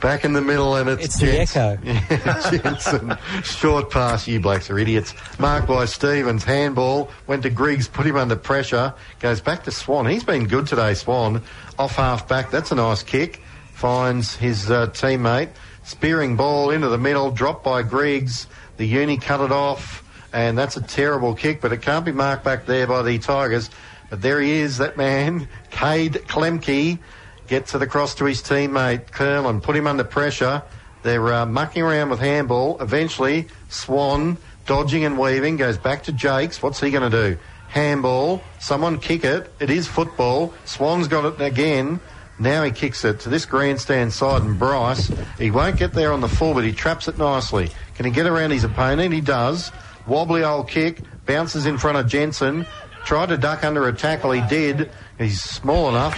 Back 0.00 0.24
in 0.24 0.32
the 0.32 0.42
middle, 0.42 0.76
and 0.76 0.88
it's 0.88 1.04
It's 1.04 1.18
the 1.18 1.40
echo. 1.40 1.76
Jensen. 2.58 3.16
Short 3.42 3.90
pass, 3.90 4.28
you 4.28 4.40
blokes 4.40 4.68
are 4.70 4.78
idiots. 4.78 5.14
Marked 5.38 5.66
by 5.66 5.86
Stevens, 5.86 6.44
handball, 6.44 7.10
went 7.26 7.42
to 7.44 7.50
Griggs, 7.50 7.88
put 7.88 8.06
him 8.06 8.16
under 8.16 8.36
pressure, 8.36 8.92
goes 9.20 9.40
back 9.40 9.64
to 9.64 9.70
Swan. 9.70 10.06
He's 10.06 10.24
been 10.24 10.46
good 10.46 10.66
today, 10.66 10.94
Swan. 10.94 11.42
Off 11.78 11.96
half 11.96 12.28
back, 12.28 12.50
that's 12.50 12.70
a 12.70 12.74
nice 12.74 13.02
kick. 13.02 13.40
Finds 13.72 14.36
his 14.36 14.70
uh, 14.70 14.88
teammate. 14.88 15.50
Spearing 15.84 16.36
ball 16.36 16.70
into 16.70 16.88
the 16.88 16.98
middle, 16.98 17.30
dropped 17.30 17.64
by 17.64 17.82
Griggs. 17.82 18.46
The 18.76 18.86
uni 18.86 19.16
cut 19.16 19.40
it 19.40 19.52
off, 19.52 20.02
and 20.32 20.56
that's 20.56 20.76
a 20.76 20.82
terrible 20.82 21.34
kick, 21.34 21.60
but 21.60 21.72
it 21.72 21.82
can't 21.82 22.04
be 22.04 22.12
marked 22.12 22.44
back 22.44 22.66
there 22.66 22.86
by 22.86 23.02
the 23.02 23.18
Tigers. 23.18 23.70
But 24.10 24.22
there 24.22 24.40
he 24.40 24.52
is, 24.52 24.78
that 24.78 24.96
man, 24.96 25.48
Cade 25.70 26.14
Klemke 26.26 26.98
gets 27.46 27.74
it 27.74 27.82
across 27.82 28.14
to 28.16 28.24
his 28.24 28.42
teammate 28.42 29.10
Curlin, 29.10 29.60
put 29.60 29.76
him 29.76 29.86
under 29.86 30.04
pressure. 30.04 30.62
They're 31.02 31.32
uh, 31.32 31.46
mucking 31.46 31.82
around 31.82 32.10
with 32.10 32.20
handball. 32.20 32.80
Eventually, 32.80 33.48
Swan, 33.68 34.38
dodging 34.66 35.04
and 35.04 35.18
weaving, 35.18 35.56
goes 35.56 35.76
back 35.76 36.04
to 36.04 36.12
Jakes. 36.12 36.62
What's 36.62 36.80
he 36.80 36.90
going 36.90 37.10
to 37.10 37.30
do? 37.30 37.38
Handball. 37.68 38.42
Someone 38.58 38.98
kick 38.98 39.24
it. 39.24 39.52
It 39.60 39.68
is 39.68 39.86
football. 39.86 40.54
Swan's 40.64 41.08
got 41.08 41.24
it 41.26 41.44
again. 41.44 42.00
Now 42.38 42.64
he 42.64 42.70
kicks 42.70 43.04
it 43.04 43.20
to 43.20 43.28
this 43.28 43.44
grandstand 43.44 44.12
side 44.12 44.42
and 44.42 44.58
Bryce. 44.58 45.12
He 45.38 45.50
won't 45.50 45.76
get 45.76 45.92
there 45.92 46.12
on 46.12 46.20
the 46.20 46.28
full, 46.28 46.54
but 46.54 46.64
he 46.64 46.72
traps 46.72 47.06
it 47.06 47.18
nicely. 47.18 47.70
Can 47.96 48.06
he 48.06 48.10
get 48.10 48.26
around 48.26 48.50
his 48.50 48.64
opponent? 48.64 49.12
He 49.12 49.20
does. 49.20 49.70
Wobbly 50.06 50.42
old 50.42 50.68
kick. 50.68 51.00
Bounces 51.26 51.66
in 51.66 51.78
front 51.78 51.98
of 51.98 52.08
Jensen. 52.08 52.66
Tried 53.04 53.28
to 53.28 53.36
duck 53.36 53.62
under 53.62 53.86
a 53.86 53.92
tackle. 53.92 54.32
He 54.32 54.40
did. 54.48 54.90
He's 55.18 55.40
small 55.40 55.88
enough. 55.88 56.14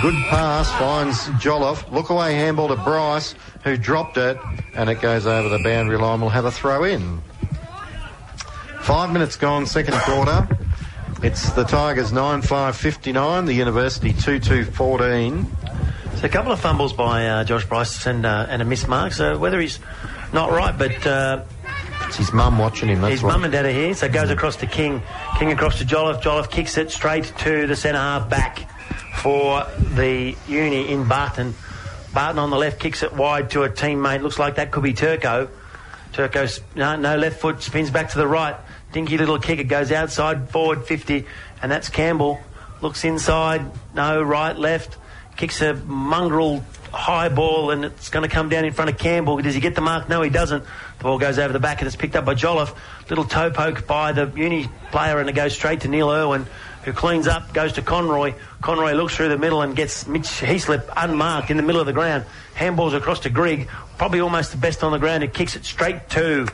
Good 0.00 0.14
pass. 0.30 0.70
Finds 0.72 1.28
Jolliffe. 1.42 1.90
Look 1.90 2.10
away 2.10 2.34
handball 2.34 2.68
to 2.68 2.76
Bryce, 2.76 3.34
who 3.64 3.76
dropped 3.76 4.16
it, 4.16 4.38
and 4.74 4.88
it 4.88 5.00
goes 5.00 5.26
over 5.26 5.48
the 5.48 5.62
boundary 5.62 5.98
line. 5.98 6.20
We'll 6.20 6.30
have 6.30 6.46
a 6.46 6.50
throw 6.50 6.84
in. 6.84 7.20
Five 8.80 9.12
minutes 9.12 9.36
gone, 9.36 9.66
second 9.66 9.94
quarter. 9.98 10.48
It's 11.22 11.50
the 11.52 11.64
Tigers 11.64 12.12
9 12.12 12.42
5 12.42 12.76
59, 12.76 13.44
the 13.44 13.52
University 13.52 14.12
2 14.12 14.38
2 14.38 14.64
14. 14.64 15.46
So 16.16 16.24
a 16.24 16.28
couple 16.28 16.52
of 16.52 16.60
fumbles 16.60 16.92
by 16.92 17.26
uh, 17.26 17.44
Josh 17.44 17.66
Bryce 17.66 18.06
and 18.06 18.24
uh, 18.24 18.46
and 18.48 18.62
a 18.62 18.64
missed 18.64 18.88
mark. 18.88 19.12
So 19.12 19.36
whether 19.36 19.60
he's 19.60 19.78
not 20.32 20.50
right, 20.50 20.76
but 20.76 21.06
uh, 21.06 21.44
It's 22.08 22.16
his 22.16 22.32
mum 22.32 22.56
watching 22.58 22.88
him. 22.88 23.02
That's 23.02 23.12
his 23.12 23.22
what. 23.22 23.32
mum 23.32 23.44
and 23.44 23.52
dad 23.52 23.66
are 23.66 23.70
here. 23.70 23.92
So 23.92 24.06
it 24.06 24.12
goes 24.12 24.30
across 24.30 24.56
to 24.56 24.66
King. 24.66 25.02
King 25.38 25.52
across 25.52 25.78
to 25.78 25.84
Jolliffe. 25.84 26.22
Jolliffe 26.22 26.50
kicks 26.50 26.78
it 26.78 26.90
straight 26.90 27.24
to 27.40 27.66
the 27.66 27.76
centre 27.76 27.98
half 27.98 28.30
back 28.30 28.70
for 29.18 29.66
the 29.94 30.34
uni 30.48 30.90
in 30.90 31.06
Barton. 31.06 31.54
Barton 32.14 32.38
on 32.38 32.48
the 32.48 32.56
left 32.56 32.80
kicks 32.80 33.02
it 33.02 33.12
wide 33.12 33.50
to 33.50 33.64
a 33.64 33.68
teammate. 33.68 34.22
Looks 34.22 34.38
like 34.38 34.54
that 34.54 34.70
could 34.70 34.82
be 34.82 34.94
Turco. 34.94 35.50
Turco's 36.14 36.62
no, 36.74 36.96
no 36.96 37.16
left 37.16 37.40
foot 37.40 37.62
spins 37.62 37.90
back 37.90 38.08
to 38.12 38.18
the 38.18 38.26
right. 38.26 38.56
Dinky 38.92 39.18
little 39.18 39.38
kick. 39.38 39.58
It 39.58 39.64
goes 39.64 39.92
outside 39.92 40.48
forward 40.48 40.86
50, 40.86 41.26
and 41.60 41.70
that's 41.70 41.90
Campbell. 41.90 42.40
Looks 42.80 43.04
inside. 43.04 43.70
No 43.94 44.22
right 44.22 44.56
left. 44.56 44.96
Kicks 45.36 45.60
a 45.60 45.74
mongrel 45.74 46.64
high 46.92 47.28
ball, 47.28 47.70
and 47.70 47.84
it's 47.84 48.08
going 48.08 48.26
to 48.26 48.34
come 48.34 48.48
down 48.48 48.64
in 48.64 48.72
front 48.72 48.90
of 48.90 48.98
Campbell. 48.98 49.36
Does 49.42 49.54
he 49.54 49.60
get 49.60 49.74
the 49.74 49.80
mark? 49.80 50.08
No, 50.08 50.22
he 50.22 50.30
doesn't. 50.30 50.64
The 50.98 51.04
ball 51.04 51.18
goes 51.18 51.38
over 51.38 51.52
the 51.52 51.60
back, 51.60 51.80
and 51.80 51.86
it's 51.86 51.96
picked 51.96 52.16
up 52.16 52.24
by 52.24 52.34
Jolliffe. 52.34 52.74
Little 53.08 53.24
toe 53.24 53.50
poke 53.50 53.86
by 53.86 54.12
the 54.12 54.30
uni 54.34 54.68
player, 54.90 55.20
and 55.20 55.28
it 55.28 55.34
goes 55.34 55.54
straight 55.54 55.82
to 55.82 55.88
Neil 55.88 56.10
Irwin, 56.10 56.46
who 56.82 56.92
cleans 56.92 57.28
up, 57.28 57.52
goes 57.52 57.74
to 57.74 57.82
Conroy. 57.82 58.34
Conroy 58.60 58.92
looks 58.94 59.14
through 59.14 59.28
the 59.28 59.38
middle 59.38 59.62
and 59.62 59.76
gets 59.76 60.06
Mitch 60.06 60.24
Heaslip 60.24 60.88
unmarked 60.96 61.50
in 61.50 61.56
the 61.56 61.62
middle 61.62 61.80
of 61.80 61.86
the 61.86 61.92
ground. 61.92 62.24
Handballs 62.56 62.94
across 62.94 63.20
to 63.20 63.30
Grigg, 63.30 63.68
probably 63.96 64.20
almost 64.20 64.50
the 64.50 64.58
best 64.58 64.82
on 64.82 64.90
the 64.90 64.98
ground, 64.98 65.22
who 65.22 65.28
kicks 65.28 65.54
it 65.54 65.64
straight 65.64 66.08
to 66.10 66.48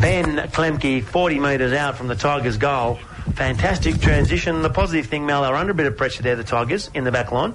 Ben 0.00 0.36
Klemke, 0.48 1.04
40 1.04 1.38
metres 1.38 1.72
out 1.72 1.96
from 1.96 2.08
the 2.08 2.16
Tigers' 2.16 2.56
goal. 2.56 2.98
Fantastic 3.34 4.00
transition. 4.00 4.62
The 4.62 4.70
positive 4.70 5.06
thing, 5.06 5.26
Mal, 5.26 5.42
they're 5.42 5.54
under 5.54 5.72
a 5.72 5.74
bit 5.74 5.86
of 5.86 5.96
pressure 5.96 6.22
there, 6.22 6.34
the 6.34 6.44
Tigers, 6.44 6.90
in 6.94 7.04
the 7.04 7.12
back 7.12 7.30
line. 7.30 7.54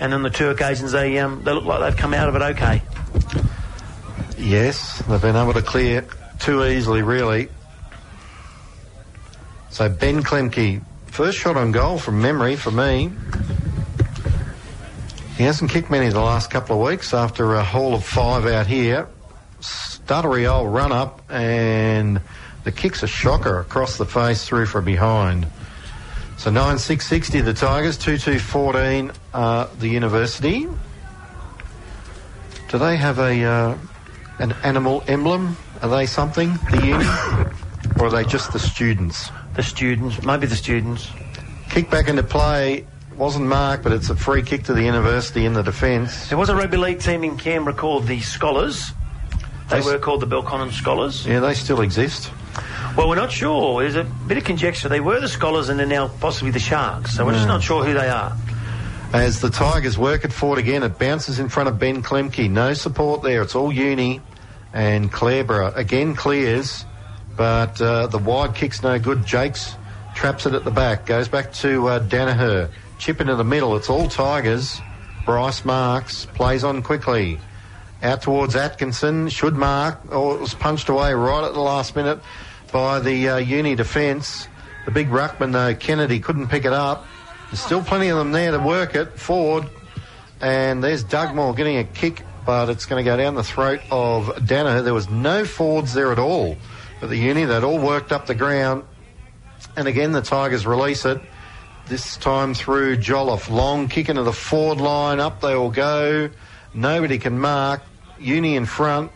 And 0.00 0.12
on 0.14 0.22
the 0.22 0.30
two 0.30 0.48
occasions, 0.48 0.92
they, 0.92 1.18
um, 1.18 1.44
they 1.44 1.52
look 1.52 1.64
like 1.64 1.80
they've 1.80 1.96
come 1.96 2.14
out 2.14 2.28
of 2.28 2.34
it 2.34 2.42
okay. 2.42 2.82
Yes, 4.38 5.02
they've 5.08 5.20
been 5.20 5.36
able 5.36 5.52
to 5.52 5.62
clear 5.62 6.06
too 6.38 6.64
easily, 6.64 7.02
really. 7.02 7.48
So 9.70 9.88
Ben 9.88 10.22
Klemke, 10.22 10.82
first 11.06 11.38
shot 11.38 11.56
on 11.56 11.72
goal 11.72 11.98
from 11.98 12.20
memory 12.20 12.56
for 12.56 12.70
me. 12.70 13.12
He 15.36 15.44
hasn't 15.44 15.70
kicked 15.70 15.90
many 15.90 16.08
the 16.08 16.20
last 16.20 16.50
couple 16.50 16.76
of 16.76 16.86
weeks 16.86 17.14
after 17.14 17.54
a 17.54 17.64
haul 17.64 17.94
of 17.94 18.04
five 18.04 18.46
out 18.46 18.66
here. 18.66 19.08
stuttery 19.60 20.50
old 20.50 20.72
run 20.72 20.92
up, 20.92 21.22
and 21.30 22.20
the 22.64 22.72
kick's 22.72 23.02
a 23.02 23.06
shocker 23.06 23.60
across 23.60 23.98
the 23.98 24.06
face 24.06 24.44
through 24.44 24.66
from 24.66 24.84
behind. 24.84 25.46
So 26.36 26.50
9 26.50 26.78
6 26.78 27.06
60 27.06 27.40
the 27.40 27.54
Tigers, 27.54 27.96
2 27.96 28.18
2 28.18 28.38
14 28.38 29.12
uh, 29.32 29.68
the 29.78 29.88
University. 29.88 30.68
Do 32.68 32.78
they 32.78 32.96
have 32.96 33.18
a 33.18 33.44
uh, 33.44 33.78
an 34.42 34.52
animal 34.64 35.04
emblem? 35.06 35.56
Are 35.80 35.88
they 35.88 36.06
something, 36.06 36.58
the 36.70 36.86
uni? 36.86 37.04
or 38.00 38.06
are 38.06 38.10
they 38.10 38.24
just 38.24 38.52
the 38.52 38.58
students? 38.58 39.30
The 39.54 39.62
students, 39.62 40.22
maybe 40.22 40.46
the 40.46 40.56
students. 40.56 41.08
Kick 41.70 41.88
back 41.90 42.08
into 42.08 42.22
play 42.22 42.84
wasn't 43.16 43.46
marked, 43.46 43.82
but 43.82 43.92
it's 43.92 44.10
a 44.10 44.16
free 44.16 44.42
kick 44.42 44.64
to 44.64 44.74
the 44.74 44.82
university 44.82 45.46
in 45.46 45.52
the 45.52 45.62
defence. 45.62 46.28
There 46.28 46.38
was 46.38 46.48
a 46.48 46.56
rugby 46.56 46.76
league 46.76 47.00
team 47.00 47.24
in 47.24 47.36
Canberra 47.36 47.74
called 47.74 48.06
the 48.06 48.20
Scholars. 48.20 48.92
They 49.70 49.80
They 49.80 49.86
were 49.86 49.98
called 49.98 50.20
the 50.20 50.26
Belconnen 50.26 50.72
Scholars. 50.72 51.26
Yeah, 51.26 51.40
they 51.40 51.54
still 51.54 51.80
exist. 51.80 52.30
Well, 52.96 53.08
we're 53.08 53.16
not 53.16 53.32
sure. 53.32 53.80
There's 53.80 53.96
a 53.96 54.04
bit 54.04 54.38
of 54.38 54.44
conjecture. 54.44 54.88
They 54.88 55.00
were 55.00 55.20
the 55.20 55.28
Scholars 55.28 55.68
and 55.68 55.78
they're 55.78 55.86
now 55.86 56.08
possibly 56.20 56.50
the 56.50 56.58
Sharks. 56.58 57.14
So 57.14 57.24
we're 57.24 57.32
just 57.32 57.48
not 57.48 57.62
sure 57.62 57.84
who 57.84 57.94
they 57.94 58.08
are. 58.08 58.36
As 59.14 59.40
the 59.40 59.50
Tigers 59.50 59.98
work 59.98 60.24
it 60.24 60.32
forward 60.32 60.58
again, 60.58 60.82
it 60.82 60.98
bounces 60.98 61.38
in 61.38 61.48
front 61.48 61.68
of 61.68 61.78
Ben 61.78 62.02
Klemke. 62.02 62.50
No 62.50 62.72
support 62.72 63.22
there. 63.22 63.42
It's 63.42 63.54
all 63.54 63.72
uni. 63.72 64.20
And 64.72 65.12
Clareborough 65.12 65.76
again 65.76 66.14
clears, 66.14 66.84
but 67.36 67.80
uh, 67.80 68.06
the 68.06 68.18
wide 68.18 68.54
kick's 68.54 68.82
no 68.82 68.98
good. 68.98 69.26
Jakes 69.26 69.76
traps 70.14 70.46
it 70.46 70.54
at 70.54 70.64
the 70.64 70.70
back. 70.70 71.06
Goes 71.06 71.28
back 71.28 71.52
to 71.54 71.88
uh, 71.88 72.00
Danaher. 72.00 72.70
Chip 72.98 73.20
into 73.20 73.34
the 73.34 73.44
middle. 73.44 73.76
It's 73.76 73.90
all 73.90 74.08
Tigers. 74.08 74.80
Bryce 75.24 75.64
marks. 75.64 76.26
Plays 76.26 76.64
on 76.64 76.82
quickly. 76.82 77.38
Out 78.02 78.22
towards 78.22 78.56
Atkinson. 78.56 79.28
Should 79.28 79.54
mark. 79.54 80.00
Oh, 80.10 80.34
it 80.34 80.40
was 80.40 80.54
punched 80.54 80.88
away 80.88 81.12
right 81.12 81.44
at 81.44 81.52
the 81.52 81.60
last 81.60 81.94
minute 81.96 82.20
by 82.72 83.00
the 83.00 83.28
uh, 83.28 83.36
uni 83.36 83.74
defence. 83.74 84.48
The 84.84 84.90
big 84.90 85.08
ruckman, 85.08 85.52
though, 85.52 85.74
Kennedy, 85.74 86.18
couldn't 86.18 86.48
pick 86.48 86.64
it 86.64 86.72
up. 86.72 87.06
There's 87.50 87.60
still 87.60 87.82
plenty 87.82 88.08
of 88.08 88.18
them 88.18 88.32
there 88.32 88.50
to 88.50 88.58
work 88.58 88.94
it 88.94 89.18
forward. 89.18 89.68
And 90.40 90.82
there's 90.82 91.04
Dugmore 91.04 91.54
getting 91.54 91.78
a 91.78 91.84
kick, 91.84 92.24
but 92.44 92.68
it's 92.68 92.86
going 92.86 93.04
to 93.04 93.08
go 93.08 93.16
down 93.16 93.34
the 93.34 93.44
throat 93.44 93.80
of 93.90 94.26
Danaher. 94.36 94.82
There 94.82 94.94
was 94.94 95.08
no 95.08 95.44
Fords 95.44 95.94
there 95.94 96.12
at 96.12 96.18
all 96.18 96.56
at 97.00 97.08
the 97.08 97.16
uni. 97.16 97.44
They'd 97.44 97.64
all 97.64 97.78
worked 97.78 98.12
up 98.12 98.26
the 98.26 98.34
ground. 98.34 98.84
And 99.76 99.88
again, 99.88 100.12
the 100.12 100.22
Tigers 100.22 100.66
release 100.66 101.04
it. 101.04 101.20
This 101.86 102.16
time 102.16 102.54
through 102.54 102.96
Jolliffe. 102.98 103.50
Long 103.50 103.88
kick 103.88 104.08
into 104.08 104.22
the 104.22 104.32
forward 104.32 104.80
line. 104.80 105.20
Up 105.20 105.40
they 105.40 105.52
all 105.52 105.70
go. 105.70 106.30
Nobody 106.74 107.18
can 107.18 107.38
mark. 107.38 107.82
Uni 108.18 108.56
in 108.56 108.66
front. 108.66 109.10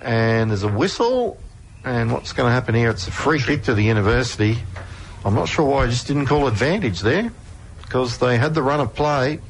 And 0.00 0.50
there's 0.50 0.62
a 0.62 0.68
whistle. 0.68 1.38
And 1.84 2.12
what's 2.12 2.32
going 2.32 2.48
to 2.48 2.52
happen 2.52 2.74
here? 2.74 2.90
It's 2.90 3.08
a 3.08 3.12
free 3.12 3.40
kick 3.40 3.64
to 3.64 3.74
the 3.74 3.82
university. 3.82 4.58
I'm 5.24 5.34
not 5.34 5.48
sure 5.48 5.64
why 5.64 5.84
I 5.84 5.86
just 5.86 6.06
didn't 6.06 6.26
call 6.26 6.46
advantage 6.46 7.00
there. 7.00 7.32
Because 7.82 8.18
they 8.18 8.38
had 8.38 8.54
the 8.54 8.62
run 8.62 8.80
of 8.80 8.94
play. 8.94 9.40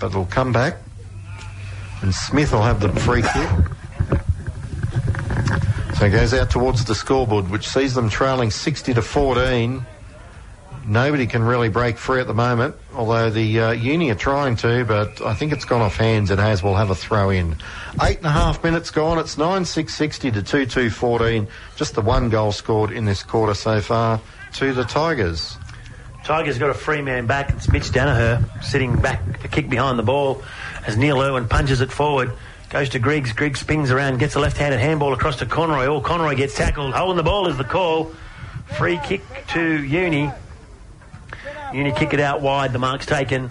But 0.00 0.08
it'll 0.08 0.26
come 0.26 0.52
back. 0.52 0.76
And 2.02 2.14
Smith 2.14 2.52
will 2.52 2.62
have 2.62 2.80
the 2.80 2.88
free 3.00 3.22
kick. 3.22 3.48
So 5.98 6.10
goes 6.10 6.34
out 6.34 6.50
towards 6.50 6.84
the 6.84 6.94
scoreboard, 6.94 7.48
which 7.48 7.66
sees 7.66 7.94
them 7.94 8.10
trailing 8.10 8.50
60 8.50 8.92
to 8.94 9.02
14. 9.02 9.86
Nobody 10.86 11.26
can 11.26 11.42
really 11.42 11.68
break 11.70 11.96
free 11.96 12.20
at 12.20 12.26
the 12.26 12.34
moment, 12.34 12.76
although 12.94 13.30
the 13.30 13.60
uh, 13.60 13.70
uni 13.72 14.10
are 14.10 14.14
trying 14.14 14.56
to, 14.56 14.84
but 14.84 15.20
I 15.20 15.34
think 15.34 15.52
it's 15.52 15.64
gone 15.64 15.80
off 15.80 15.96
hands. 15.96 16.30
It 16.30 16.38
has. 16.38 16.62
We'll 16.62 16.74
have 16.74 16.90
a 16.90 16.94
throw 16.94 17.30
in. 17.30 17.56
Eight 18.02 18.18
and 18.18 18.26
a 18.26 18.30
half 18.30 18.62
minutes 18.62 18.90
gone. 18.90 19.18
It's 19.18 19.36
9 19.36 19.64
6 19.64 19.92
60 19.92 20.30
to 20.32 20.42
2 20.42 20.66
2 20.66 20.90
14. 20.90 21.48
Just 21.74 21.94
the 21.94 22.02
one 22.02 22.28
goal 22.28 22.52
scored 22.52 22.92
in 22.92 23.04
this 23.04 23.22
quarter 23.22 23.54
so 23.54 23.80
far 23.80 24.20
to 24.54 24.72
the 24.72 24.84
Tigers. 24.84 25.56
Tigers 26.24 26.58
got 26.58 26.70
a 26.70 26.74
free 26.74 27.02
man 27.02 27.26
back. 27.26 27.50
It's 27.50 27.68
Mitch 27.68 27.90
Danaher 27.90 28.44
sitting 28.62 28.94
back 29.00 29.50
kick 29.50 29.68
behind 29.68 29.98
the 29.98 30.02
ball 30.02 30.42
as 30.86 30.96
Neil 30.96 31.20
Irwin 31.20 31.48
punches 31.48 31.80
it 31.80 31.90
forward. 31.90 32.32
Goes 32.70 32.88
to 32.90 32.98
Griggs. 32.98 33.32
Griggs 33.32 33.60
spins 33.60 33.90
around, 33.90 34.18
gets 34.18 34.34
a 34.34 34.40
left-handed 34.40 34.80
handball 34.80 35.12
across 35.12 35.36
to 35.36 35.46
Conroy. 35.46 35.86
All 35.86 36.00
Conroy 36.00 36.34
gets 36.34 36.54
tackled. 36.54 36.94
Holding 36.94 37.16
the 37.16 37.22
ball 37.22 37.48
is 37.48 37.56
the 37.56 37.64
call. 37.64 38.12
Free 38.76 38.98
kick 39.04 39.22
to 39.48 39.82
Uni. 39.84 40.30
Uni 41.72 41.92
kick 41.92 42.12
it 42.12 42.20
out 42.20 42.40
wide. 42.40 42.72
The 42.72 42.78
mark's 42.78 43.06
taken 43.06 43.50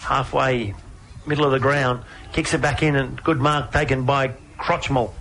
halfway, 0.00 0.74
middle 1.26 1.44
of 1.44 1.52
the 1.52 1.60
ground. 1.60 2.04
Kicks 2.32 2.54
it 2.54 2.60
back 2.60 2.82
in 2.82 2.96
and 2.96 3.22
good 3.22 3.38
mark 3.40 3.72
taken 3.72 4.04
by 4.04 4.32
Crotchmall. 4.58 5.12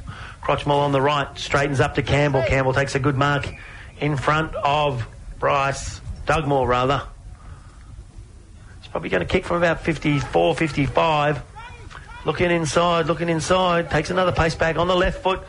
Crotchmall 0.42 0.80
on 0.80 0.92
the 0.92 1.02
right 1.02 1.38
straightens 1.38 1.80
up 1.80 1.96
to 1.96 2.02
Campbell. 2.02 2.44
Campbell 2.44 2.74
takes 2.74 2.96
a 2.96 3.00
good 3.00 3.18
mark 3.18 3.54
in 4.00 4.18
front 4.18 4.56
of 4.56 5.08
Bryce. 5.40 6.02
Dugmore, 6.26 6.68
rather. 6.68 7.04
Probably 8.98 9.12
going 9.12 9.28
to 9.28 9.32
kick 9.32 9.46
from 9.46 9.58
about 9.58 9.82
54, 9.82 10.56
55. 10.56 11.44
Looking 12.26 12.50
inside, 12.50 13.06
looking 13.06 13.30
inside. 13.30 13.92
Takes 13.92 14.10
another 14.10 14.32
pace 14.32 14.56
back 14.56 14.76
on 14.78 14.88
the 14.88 14.96
left 14.96 15.22
foot. 15.22 15.42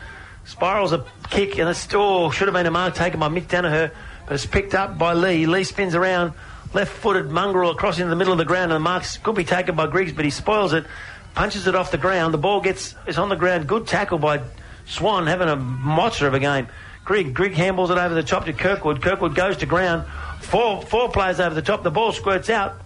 Spirals 0.45 0.93
a 0.93 1.03
kick, 1.31 1.57
and 1.57 1.67
it's 1.67 1.87
oh, 1.95 2.29
should 2.29 2.47
have 2.47 2.53
been 2.53 2.67
a 2.67 2.69
mark 2.69 2.93
taken 2.93 3.19
by 3.19 3.27
Mick 3.27 3.47
Danaher, 3.47 3.91
but 4.27 4.35
it's 4.35 4.45
picked 4.45 4.75
up 4.75 4.99
by 4.99 5.15
Lee. 5.15 5.47
Lee 5.47 5.63
spins 5.63 5.95
around, 5.95 6.33
left-footed 6.75 7.31
mongrel 7.31 7.71
across 7.71 7.97
into 7.97 8.11
the 8.11 8.15
middle 8.15 8.33
of 8.33 8.37
the 8.37 8.45
ground, 8.45 8.71
and 8.71 8.73
the 8.73 8.87
mark 8.87 9.03
could 9.23 9.33
be 9.33 9.43
taken 9.43 9.75
by 9.75 9.87
Griggs, 9.87 10.11
but 10.11 10.25
he 10.25 10.29
spoils 10.29 10.73
it, 10.73 10.85
punches 11.33 11.65
it 11.65 11.73
off 11.73 11.89
the 11.89 11.97
ground. 11.97 12.35
The 12.35 12.37
ball 12.37 12.61
gets 12.61 12.93
is 13.07 13.17
on 13.17 13.29
the 13.29 13.35
ground. 13.35 13.65
Good 13.65 13.87
tackle 13.87 14.19
by 14.19 14.43
Swan, 14.85 15.25
having 15.25 15.49
a 15.49 15.55
monster 15.55 16.27
of 16.27 16.35
a 16.35 16.39
game. 16.39 16.67
Grigg, 17.03 17.33
Grigg 17.33 17.53
handballs 17.53 17.89
it 17.89 17.97
over 17.97 18.13
the 18.13 18.21
top 18.21 18.45
to 18.45 18.53
Kirkwood. 18.53 19.01
Kirkwood 19.01 19.33
goes 19.33 19.57
to 19.57 19.65
ground. 19.65 20.05
Four, 20.39 20.83
four 20.83 21.09
players 21.09 21.39
over 21.39 21.55
the 21.55 21.63
top. 21.63 21.81
The 21.81 21.89
ball 21.89 22.11
squirts 22.11 22.51
out. 22.51 22.79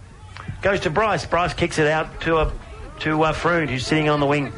Goes 0.64 0.80
to 0.80 0.90
Bryce. 0.90 1.26
Bryce 1.26 1.52
kicks 1.52 1.78
it 1.78 1.86
out 1.86 2.22
to 2.22 2.38
a 2.38 2.52
to 3.00 3.22
uh, 3.22 3.34
Fruin, 3.34 3.68
who's 3.68 3.86
sitting 3.86 4.08
on 4.08 4.18
the 4.18 4.24
wing. 4.24 4.50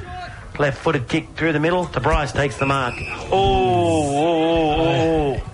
Left-footed 0.57 1.09
kick 1.09 1.31
through 1.35 1.53
the 1.53 1.59
middle 1.59 1.87
to 1.87 1.99
Bryce. 1.99 2.31
Takes 2.31 2.59
the 2.59 2.65
mark. 2.65 2.95
Oh, 2.97 3.33
oh, 3.33 4.77
oh, 4.79 5.41
oh. 5.41 5.51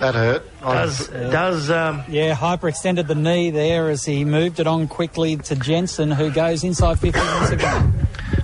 That 0.00 0.14
hurt. 0.14 0.60
does 0.60 1.08
does 1.08 1.70
um, 1.70 2.04
Yeah, 2.08 2.34
hyperextended 2.34 3.06
the 3.06 3.14
knee 3.14 3.50
there 3.52 3.88
as 3.88 4.04
he 4.04 4.26
moved 4.26 4.60
it 4.60 4.66
on 4.66 4.86
quickly 4.86 5.38
to 5.38 5.56
Jensen, 5.56 6.10
who 6.10 6.30
goes 6.30 6.62
inside 6.62 7.00
50 7.00 7.18
minutes 7.18 7.52
ago. 7.52 7.92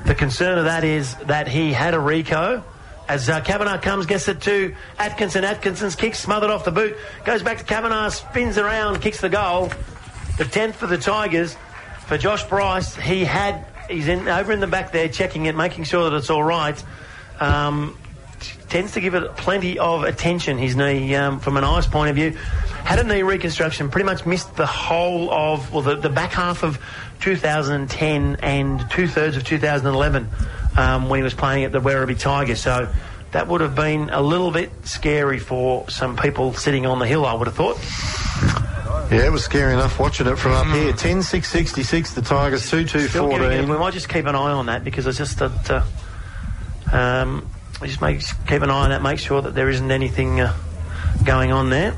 The 0.07 0.15
concern 0.15 0.57
of 0.57 0.65
that 0.65 0.85
is 0.85 1.15
that 1.27 1.49
he 1.49 1.75
had 1.75 1.93
a 1.93 1.99
reco. 1.99 2.65
As 3.09 3.29
uh, 3.29 3.43
Kavanagh 3.43 3.83
comes, 3.83 4.07
gets 4.07 4.27
it 4.29 4.41
to 4.43 4.75
Atkinson. 4.99 5.45
Atkinson's 5.45 5.97
kick 5.97 6.15
smothered 6.15 6.49
off 6.49 6.65
the 6.65 6.73
boot. 6.73 6.97
Goes 7.27 7.43
back 7.43 7.59
to 7.59 7.65
Kavanagh, 7.65 8.09
spins 8.09 8.57
around, 8.57 9.03
kicks 9.03 9.21
the 9.21 9.29
goal. 9.29 9.71
The 10.41 10.47
10th 10.47 10.77
for 10.77 10.87
the 10.87 10.97
Tigers. 10.97 11.55
For 12.07 12.17
Josh 12.17 12.45
Bryce, 12.45 12.97
he 12.97 13.27
had, 13.27 13.67
he's 13.91 14.09
in 14.09 14.27
over 14.27 14.53
in 14.53 14.61
the 14.61 14.67
back 14.67 14.91
there 14.91 15.07
checking 15.07 15.45
it, 15.45 15.55
making 15.55 15.85
sure 15.85 16.09
that 16.09 16.17
it's 16.17 16.31
all 16.31 16.43
right. 16.43 16.83
Um, 17.41 17.99
tends 18.71 18.93
to 18.93 19.03
give 19.03 19.15
it 19.15 19.37
plenty 19.37 19.79
of 19.79 20.03
attention, 20.03 20.57
his 20.57 20.77
knee, 20.77 21.15
um, 21.15 21.41
from 21.41 21.59
an 21.59 21.65
eyes 21.65 21.87
point 21.87 22.09
of 22.09 22.17
view. 22.17 22.31
Had 22.31 23.01
a 23.01 23.05
knee 23.05 23.23
reconstruction, 23.23 23.91
pretty 23.91 24.07
much 24.07 24.25
missed 24.25 24.57
the 24.57 24.65
whole 24.65 25.31
of, 25.31 25.75
well, 25.75 25.83
the, 25.83 25.97
the 25.97 26.09
back 26.09 26.33
half 26.33 26.63
of 26.63 26.79
2010 27.21 28.37
and 28.37 28.91
two 28.91 29.09
thirds 29.09 29.37
of 29.37 29.45
2011 29.45 30.27
um, 30.79 31.11
when 31.11 31.19
he 31.19 31.23
was 31.23 31.35
playing 31.35 31.65
at 31.65 31.73
the 31.73 31.83
Werribee 31.83 32.19
Tigers. 32.19 32.63
So 32.63 32.91
that 33.33 33.47
would 33.47 33.61
have 33.61 33.75
been 33.75 34.09
a 34.09 34.23
little 34.23 34.51
bit 34.51 34.71
scary 34.85 35.39
for 35.39 35.91
some 35.91 36.17
people 36.17 36.55
sitting 36.55 36.87
on 36.87 36.99
the 36.99 37.07
hill, 37.07 37.27
I 37.27 37.35
would 37.35 37.47
have 37.47 37.57
thought. 37.57 38.60
Yeah, 39.11 39.27
it 39.27 39.33
was 39.33 39.43
scary 39.45 39.73
enough 39.73 39.99
watching 39.99 40.27
it 40.27 40.37
from 40.37 40.53
up 40.53 40.67
here. 40.67 40.93
10 40.93 41.23
6 41.23 41.49
66, 41.49 42.15
the 42.15 42.23
Tigers 42.23 42.71
2 42.71 42.85
2 42.85 42.99
Mm. 42.99 43.09
Still 43.09 43.29
giving 43.29 43.43
it- 43.47 43.57
14. 43.57 43.69
we 43.69 43.79
might 43.79 43.93
just 43.93 44.09
keep 44.09 44.27
an 44.27 44.35
eye 44.35 44.53
on 44.53 44.67
that 44.67 44.85
because 44.85 45.07
it's 45.07 45.19
just 45.19 45.39
that. 45.39 45.71
Uh, 45.71 46.97
um, 46.97 47.47
we 47.81 47.89
just 47.89 48.01
make 48.01 48.21
keep 48.47 48.63
an 48.63 48.71
eye 48.71 48.85
on 48.85 48.91
that, 48.91 49.03
make 49.03 49.19
sure 49.19 49.41
that 49.43 49.55
there 49.55 49.69
isn't 49.69 49.91
anything 49.91 50.41
uh, 50.41 50.53
going 51.25 51.51
on 51.53 51.71
there. 51.71 51.95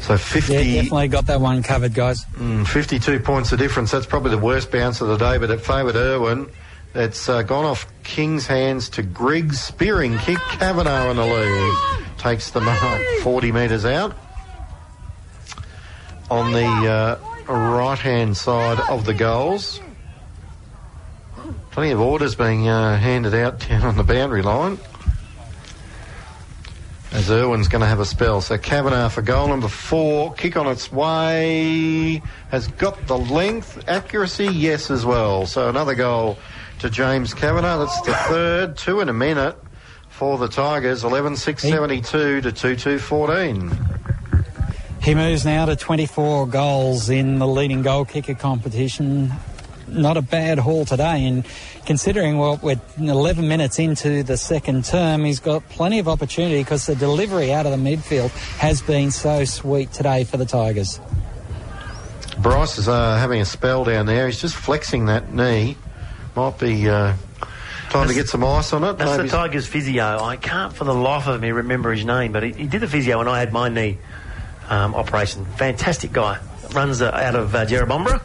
So 0.00 0.16
50, 0.16 0.52
Yeah, 0.54 0.82
definitely 0.82 1.08
got 1.08 1.26
that 1.26 1.40
one 1.40 1.62
covered, 1.62 1.92
guys. 1.94 2.24
mm, 2.38 2.66
52 2.66 3.18
points 3.20 3.50
of 3.52 3.58
difference. 3.58 3.90
That's 3.90 4.06
probably 4.06 4.30
the 4.30 4.38
worst 4.38 4.70
bounce 4.70 5.00
of 5.00 5.08
the 5.08 5.16
day, 5.16 5.38
but 5.38 5.50
it 5.50 5.60
favoured 5.60 5.96
Irwin. 5.96 6.46
It's 6.94 7.28
uh, 7.28 7.42
gone 7.42 7.64
off 7.64 7.86
King's 8.04 8.46
hands 8.46 8.88
to 8.90 9.02
Griggs. 9.02 9.60
Spearing 9.60 10.16
kick. 10.18 10.38
Kavanagh 10.38 11.10
in 11.10 11.16
the 11.16 11.24
lead. 11.26 11.76
Takes 12.18 12.50
the 12.50 12.60
mark 12.60 13.02
40 13.22 13.52
metres 13.52 13.84
out. 13.84 14.14
On 16.30 16.52
the 16.52 16.64
uh, 16.64 17.52
right 17.52 17.98
hand 17.98 18.36
side 18.36 18.80
of 18.90 19.04
the 19.04 19.14
goals. 19.14 19.80
Plenty 21.70 21.92
of 21.92 22.00
orders 22.00 22.34
being 22.34 22.68
uh, 22.68 22.96
handed 22.96 23.34
out 23.34 23.60
down 23.68 23.82
on 23.82 23.96
the 23.96 24.02
boundary 24.02 24.42
line. 24.42 24.78
As 27.12 27.30
Irwin's 27.30 27.68
going 27.68 27.80
to 27.80 27.86
have 27.86 28.00
a 28.00 28.04
spell. 28.04 28.40
So 28.40 28.58
Kavanagh 28.58 29.10
for 29.10 29.22
goal 29.22 29.48
number 29.48 29.68
four. 29.68 30.34
Kick 30.34 30.56
on 30.56 30.66
its 30.66 30.90
way. 30.90 32.22
Has 32.50 32.68
got 32.68 33.06
the 33.06 33.16
length. 33.16 33.88
Accuracy, 33.88 34.46
yes, 34.46 34.90
as 34.90 35.06
well. 35.06 35.46
So 35.46 35.68
another 35.68 35.94
goal 35.94 36.38
to 36.80 36.90
James 36.90 37.32
Kavanagh. 37.32 37.78
That's 37.78 38.00
the 38.02 38.14
third, 38.14 38.76
two 38.76 39.00
in 39.00 39.08
a 39.08 39.14
minute 39.14 39.56
for 40.08 40.36
the 40.38 40.48
Tigers. 40.48 41.04
11 41.04 41.36
6 41.36 41.62
72 41.62 42.40
to 42.40 42.52
2 42.52 42.76
2 42.76 42.98
14. 42.98 43.70
He 45.06 45.14
moves 45.14 45.44
now 45.44 45.66
to 45.66 45.76
24 45.76 46.48
goals 46.48 47.10
in 47.10 47.38
the 47.38 47.46
leading 47.46 47.82
goal 47.82 48.04
kicker 48.04 48.34
competition. 48.34 49.32
Not 49.86 50.16
a 50.16 50.20
bad 50.20 50.58
haul 50.58 50.84
today, 50.84 51.24
and 51.26 51.46
considering 51.84 52.38
what 52.38 52.60
we're 52.60 52.80
11 52.98 53.46
minutes 53.46 53.78
into 53.78 54.24
the 54.24 54.36
second 54.36 54.84
term, 54.84 55.22
he's 55.22 55.38
got 55.38 55.68
plenty 55.68 56.00
of 56.00 56.08
opportunity 56.08 56.60
because 56.60 56.86
the 56.86 56.96
delivery 56.96 57.52
out 57.52 57.66
of 57.66 57.70
the 57.70 57.78
midfield 57.78 58.30
has 58.58 58.82
been 58.82 59.12
so 59.12 59.44
sweet 59.44 59.92
today 59.92 60.24
for 60.24 60.38
the 60.38 60.44
Tigers. 60.44 60.98
Bryce 62.38 62.76
is 62.76 62.88
uh, 62.88 63.16
having 63.16 63.40
a 63.40 63.44
spell 63.44 63.84
down 63.84 64.06
there. 64.06 64.26
He's 64.26 64.40
just 64.40 64.56
flexing 64.56 65.06
that 65.06 65.32
knee. 65.32 65.76
Might 66.34 66.58
be 66.58 66.88
uh, 66.88 67.14
time 67.90 68.08
to 68.08 68.14
get 68.14 68.26
some 68.28 68.42
ice 68.42 68.72
on 68.72 68.82
it. 68.82 68.98
That's 68.98 69.18
Maybe 69.18 69.28
the 69.28 69.36
Tigers 69.36 69.68
physio. 69.68 70.18
I 70.20 70.34
can't 70.34 70.72
for 70.72 70.82
the 70.82 70.94
life 70.94 71.28
of 71.28 71.40
me 71.40 71.52
remember 71.52 71.92
his 71.92 72.04
name, 72.04 72.32
but 72.32 72.42
he, 72.42 72.52
he 72.52 72.66
did 72.66 72.80
the 72.80 72.88
physio 72.88 73.18
when 73.18 73.28
I 73.28 73.38
had 73.38 73.52
my 73.52 73.68
knee 73.68 73.98
um, 74.68 74.94
operation. 74.94 75.44
Fantastic 75.56 76.12
guy. 76.12 76.38
Runs 76.72 77.00
uh, 77.00 77.10
out 77.10 77.34
of 77.34 77.54
uh, 77.54 77.66
Jerrabomberra. 77.66 78.20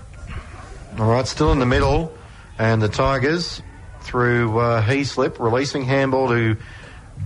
All 1.00 1.10
right, 1.10 1.28
still 1.28 1.52
in 1.52 1.60
the 1.60 1.66
middle, 1.66 2.14
and 2.60 2.82
the 2.82 2.90
Tigers 2.90 3.62
through 4.02 4.60
uh, 4.60 4.82
Heaslip 4.82 5.40
releasing 5.40 5.84
handball 5.86 6.28
to 6.30 6.58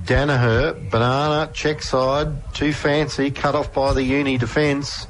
Danaher. 0.03 0.89
Banana 0.91 1.51
check 1.51 1.81
side, 1.81 2.53
too 2.53 2.73
fancy, 2.73 3.31
cut 3.31 3.55
off 3.55 3.73
by 3.73 3.93
the 3.93 4.03
Uni 4.03 4.37
defence 4.37 5.07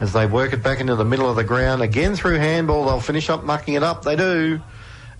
as 0.00 0.12
they 0.12 0.26
work 0.26 0.52
it 0.52 0.62
back 0.62 0.80
into 0.80 0.94
the 0.94 1.04
middle 1.04 1.28
of 1.28 1.36
the 1.36 1.44
ground 1.44 1.82
again 1.82 2.14
through 2.14 2.36
handball. 2.36 2.86
They'll 2.86 3.00
finish 3.00 3.28
up 3.28 3.44
mucking 3.44 3.74
it 3.74 3.82
up. 3.82 4.04
They 4.04 4.16
do. 4.16 4.60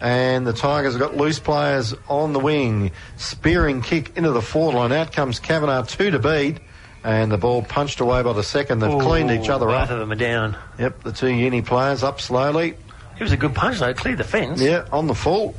And 0.00 0.46
the 0.46 0.52
Tigers 0.52 0.94
have 0.94 1.00
got 1.00 1.16
loose 1.16 1.40
players 1.40 1.94
on 2.08 2.32
the 2.32 2.38
wing. 2.38 2.92
Spearing 3.16 3.82
kick 3.82 4.16
into 4.16 4.30
the 4.30 4.40
forward 4.40 4.76
line. 4.76 4.92
Out 4.92 5.12
comes 5.12 5.40
Kavanagh, 5.40 5.86
two 5.86 6.12
to 6.12 6.18
beat. 6.20 6.60
And 7.04 7.30
the 7.30 7.38
ball 7.38 7.62
punched 7.62 8.00
away 8.00 8.22
by 8.22 8.32
the 8.32 8.42
second. 8.42 8.80
They've 8.80 8.92
Ooh, 8.92 9.00
cleaned 9.00 9.30
each 9.30 9.48
other 9.48 9.66
both 9.66 9.74
up. 9.74 9.90
of 9.90 9.98
them 10.00 10.12
are 10.12 10.16
down. 10.16 10.56
Yep, 10.78 11.04
the 11.04 11.12
two 11.12 11.28
uni 11.28 11.62
players 11.62 12.02
up 12.02 12.20
slowly. 12.20 12.74
It 13.18 13.22
was 13.22 13.32
a 13.32 13.36
good 13.36 13.54
punch 13.54 13.78
though. 13.78 13.94
Cleared 13.94 14.18
the 14.18 14.24
fence. 14.24 14.60
Yeah, 14.60 14.86
on 14.92 15.06
the 15.06 15.14
full. 15.14 15.54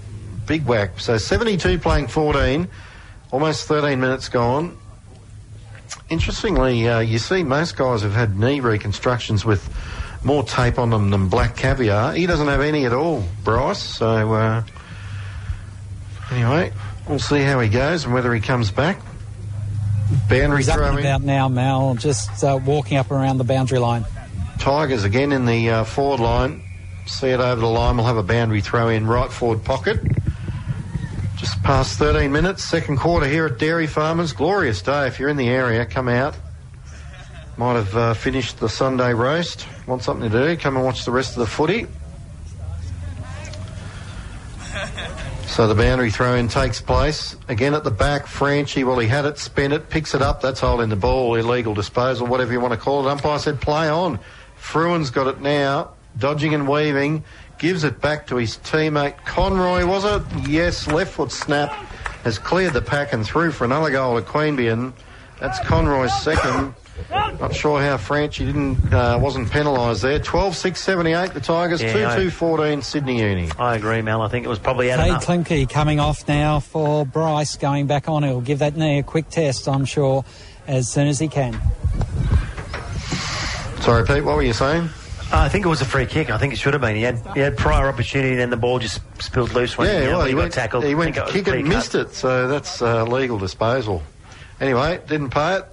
Big 0.46 0.66
whack. 0.66 1.00
So 1.00 1.18
72 1.18 1.80
playing 1.80 2.08
14. 2.08 2.68
Almost 3.32 3.68
13 3.68 4.00
minutes 4.00 4.30
gone. 4.30 4.78
Interestingly, 6.10 6.88
uh, 6.88 7.00
you 7.00 7.20
see 7.20 7.44
most 7.44 7.78
guys 7.78 8.02
have 8.02 8.14
had 8.14 8.38
knee 8.40 8.60
reconstructions 8.60 9.46
with 9.46 9.68
more 10.24 10.44
tape 10.44 10.80
on 10.80 10.90
them 10.90 11.10
than 11.12 11.30
black 11.30 11.56
caviar. 11.56 12.14
He 12.14 12.26
doesn't 12.26 12.48
have 12.48 12.62
any 12.62 12.86
at 12.86 12.94
all, 12.94 13.24
Bryce. 13.44 13.82
So, 13.82 14.34
uh, 14.34 14.64
anyway, 16.32 16.72
we'll 17.08 17.20
see 17.20 17.42
how 17.42 17.60
he 17.60 17.70
goes 17.70 18.06
and 18.06 18.14
whether 18.14 18.34
he 18.34 18.42
comes 18.42 18.72
back. 18.72 19.00
Boundary 20.28 20.58
He's 20.58 20.70
up 20.70 20.80
and 20.80 21.00
about 21.00 21.22
now, 21.22 21.48
Mal, 21.48 21.96
just 21.96 22.44
uh, 22.44 22.60
walking 22.66 22.98
up 22.98 23.12
around 23.12 23.38
the 23.38 23.44
boundary 23.44 23.78
line. 23.78 24.06
Tigers 24.58 25.04
again 25.04 25.32
in 25.32 25.46
the 25.46 25.70
uh, 25.70 25.84
forward 25.84 26.20
line. 26.20 26.64
See 27.06 27.28
it 27.28 27.40
over 27.40 27.62
the 27.62 27.68
line. 27.68 27.98
We'll 27.98 28.06
have 28.06 28.18
a 28.18 28.24
boundary 28.24 28.62
throw 28.62 28.90
in 28.90 29.06
right 29.06 29.32
forward 29.32 29.64
pocket. 29.64 30.00
Just 31.38 31.62
past 31.64 31.98
13 32.00 32.32
minutes, 32.32 32.64
second 32.64 32.98
quarter 32.98 33.28
here 33.28 33.46
at 33.46 33.60
Dairy 33.60 33.88
Farmers. 33.88 34.34
Glorious 34.34 34.82
day. 34.82 35.08
If 35.08 35.20
you're 35.20 35.30
in 35.30 35.38
the 35.38 35.48
area, 35.48 35.86
come 35.86 36.08
out. 36.08 36.36
Might 37.56 37.76
have 37.76 37.96
uh, 37.96 38.14
finished 38.14 38.60
the 38.60 38.70
Sunday 38.70 39.14
roast. 39.14 39.68
Want 39.86 40.02
something 40.02 40.30
to 40.30 40.56
do? 40.56 40.58
Come 40.58 40.76
and 40.76 40.84
watch 40.84 41.06
the 41.06 41.12
rest 41.12 41.34
of 41.34 41.40
the 41.40 41.48
footy. 41.48 41.88
So 45.50 45.68
the 45.68 45.76
boundary 45.76 46.12
throw 46.12 46.36
in 46.36 46.48
takes 46.48 46.80
place. 46.80 47.36
Again 47.50 47.74
at 47.74 47.84
the 47.84 47.92
back, 47.92 48.28
Franchi, 48.28 48.84
well, 48.84 49.00
he 49.00 49.08
had 49.08 49.26
it, 49.26 49.40
spent 49.40 49.74
it, 49.74 49.90
picks 49.90 50.14
it 50.14 50.22
up. 50.22 50.42
That's 50.42 50.60
holding 50.60 50.90
the 50.90 50.96
ball, 50.96 51.36
illegal 51.36 51.74
disposal, 51.74 52.28
whatever 52.28 52.54
you 52.54 52.62
want 52.62 52.74
to 52.74 52.80
call 52.80 53.06
it. 53.06 53.12
Umpire 53.12 53.40
said 53.40 53.60
play 53.60 53.90
on. 53.90 54.20
Fruin's 54.56 55.10
got 55.10 55.28
it 55.28 55.42
now, 55.42 55.92
dodging 56.18 56.54
and 56.54 56.68
weaving, 56.68 57.24
gives 57.58 57.84
it 57.84 58.00
back 58.00 58.28
to 58.28 58.38
his 58.38 58.58
teammate 58.58 59.26
Conroy, 59.26 59.86
was 59.86 60.06
it? 60.06 60.48
Yes, 60.48 60.88
left 60.88 61.14
foot 61.14 61.32
snap 61.32 61.72
has 62.24 62.38
cleared 62.38 62.74
the 62.74 62.82
pack 62.82 63.12
and 63.12 63.26
through 63.26 63.52
for 63.52 63.66
another 63.66 63.90
goal 63.90 64.18
at 64.18 64.26
Queanbeyan. 64.26 64.94
That's 65.42 65.60
Conroy's 65.62 66.14
second. 66.22 66.76
Not 67.10 67.56
sure 67.56 67.82
how 67.82 67.98
Franchi 67.98 68.46
didn't 68.46 68.94
uh, 68.94 69.18
wasn't 69.22 69.50
penalised 69.52 70.02
there. 70.02 70.20
12-6-78 70.20 71.34
the 71.34 71.40
Tigers, 71.40 71.82
Yeah, 71.82 71.94
2-2-14 72.18 72.84
Sydney 72.84 73.20
Uni. 73.22 73.50
I 73.58 73.76
agree, 73.76 74.02
Mel. 74.02 74.22
I 74.22 74.28
think 74.28 74.46
it 74.46 74.50
was 74.50 74.60
probably 74.60 74.92
out 74.92 75.00
Cade 75.00 75.08
enough. 75.10 75.26
Klemke 75.26 75.70
coming 75.70 76.00
off 76.00 76.28
now 76.28 76.60
for 76.60 77.06
Bryce, 77.06 77.56
going 77.56 77.88
back 77.88 78.10
on. 78.10 78.24
He'll 78.24 78.42
give 78.42 78.60
that 78.60 78.76
knee 78.76 79.00
a 79.00 79.04
quick 79.04 79.30
test, 79.30 79.68
I'm 79.68 79.86
sure, 79.86 80.26
as 80.68 80.92
soon 80.92 81.08
as 81.08 81.20
he 81.20 81.28
can. 81.28 81.60
Sorry, 83.82 84.06
Pete, 84.06 84.24
what 84.24 84.36
were 84.36 84.44
you 84.44 84.54
saying? 84.54 84.90
I 85.32 85.48
think 85.48 85.66
it 85.66 85.70
was 85.70 85.82
a 85.82 85.86
free 85.86 86.06
kick. 86.06 86.30
I 86.32 86.38
think 86.38 86.54
it 86.54 86.58
should 86.58 86.74
have 86.74 86.82
been. 86.82 86.96
He 86.96 87.04
had 87.04 87.20
he 87.36 87.40
had 87.40 87.56
prior 87.56 87.88
opportunity, 87.88 88.32
and 88.32 88.40
then 88.40 88.50
the 88.50 88.58
ball 88.58 88.80
just 88.80 89.00
spilled 89.22 89.54
loose 89.54 89.78
when 89.78 89.88
Yeah, 89.88 90.02
you 90.04 90.08
well, 90.10 90.22
he, 90.22 90.28
he 90.30 90.34
got 90.34 90.40
went, 90.42 90.54
tackled. 90.54 90.84
he 90.84 90.96
went 90.96 91.16
to 91.16 91.26
kick 91.28 91.48
it 91.48 91.54
and 91.56 91.68
missed 91.70 91.92
cut. 91.92 92.08
it, 92.08 92.14
so 92.14 92.48
that's 92.48 92.82
uh, 92.82 93.04
legal 93.06 93.38
disposal. 93.38 94.02
Anyway, 94.60 95.00
didn't 95.08 95.30
pay 95.30 95.58
it. 95.58 95.66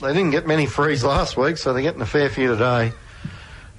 They 0.00 0.12
didn't 0.12 0.30
get 0.30 0.46
many 0.46 0.66
frees 0.66 1.02
last 1.02 1.36
week, 1.36 1.56
so 1.56 1.72
they're 1.72 1.82
getting 1.82 2.00
a 2.00 2.06
fair 2.06 2.28
few 2.28 2.48
today. 2.48 2.92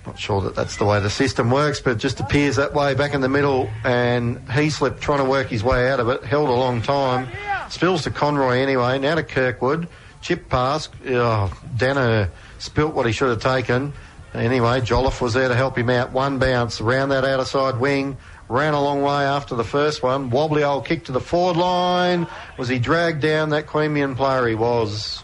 Not 0.05 0.19
sure 0.19 0.41
that 0.41 0.55
that's 0.55 0.75
the 0.75 0.83
way 0.83 0.99
the 0.99 1.09
system 1.09 1.49
works, 1.49 1.79
but 1.79 1.91
it 1.91 1.97
just 1.99 2.19
appears 2.19 2.57
that 2.57 2.73
way 2.73 2.93
back 2.93 3.13
in 3.13 3.21
the 3.21 3.29
middle. 3.29 3.69
And 3.85 4.39
he 4.51 4.69
slipped 4.69 4.99
trying 4.99 5.19
to 5.19 5.23
work 5.23 5.47
his 5.47 5.63
way 5.63 5.89
out 5.89 6.01
of 6.01 6.09
it, 6.09 6.23
held 6.25 6.49
a 6.49 6.53
long 6.53 6.81
time. 6.81 7.29
Spills 7.69 8.03
to 8.03 8.11
Conroy 8.11 8.57
anyway, 8.57 8.99
now 8.99 9.15
to 9.15 9.23
Kirkwood. 9.23 9.87
Chip 10.21 10.49
pass. 10.49 10.89
Oh, 11.07 11.57
Danner 11.77 12.29
spilt 12.57 12.93
what 12.93 13.05
he 13.05 13.13
should 13.13 13.29
have 13.29 13.41
taken. 13.41 13.93
Anyway, 14.33 14.81
Jolliffe 14.81 15.21
was 15.21 15.33
there 15.33 15.47
to 15.47 15.55
help 15.55 15.77
him 15.77 15.89
out. 15.89 16.11
One 16.11 16.37
bounce 16.37 16.81
around 16.81 17.09
that 17.09 17.23
outer 17.23 17.45
side 17.45 17.79
wing. 17.79 18.17
Ran 18.49 18.73
a 18.73 18.81
long 18.81 19.01
way 19.01 19.23
after 19.23 19.55
the 19.55 19.63
first 19.63 20.03
one. 20.03 20.31
Wobbly 20.31 20.63
old 20.63 20.85
kick 20.85 21.05
to 21.05 21.13
the 21.13 21.21
forward 21.21 21.55
line. 21.55 22.27
Was 22.57 22.67
he 22.67 22.77
dragged 22.77 23.21
down? 23.21 23.51
That 23.51 23.67
Queanbeyan 23.67 24.17
player 24.17 24.47
he 24.47 24.55
was. 24.55 25.23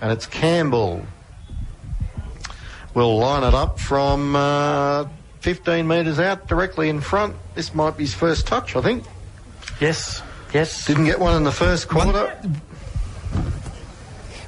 And 0.00 0.12
it's 0.12 0.26
Campbell. 0.26 1.04
We'll 2.94 3.18
line 3.18 3.42
it 3.42 3.54
up 3.54 3.80
from 3.80 4.36
uh, 4.36 5.06
15 5.40 5.86
metres 5.86 6.20
out 6.20 6.46
directly 6.46 6.88
in 6.88 7.00
front. 7.00 7.36
This 7.54 7.74
might 7.74 7.96
be 7.96 8.04
his 8.04 8.14
first 8.14 8.46
touch, 8.46 8.76
I 8.76 8.82
think. 8.82 9.04
Yes, 9.80 10.22
yes. 10.52 10.86
Didn't 10.86 11.06
get 11.06 11.18
one 11.18 11.36
in 11.36 11.44
the 11.44 11.52
first 11.52 11.88
quarter. 11.88 12.36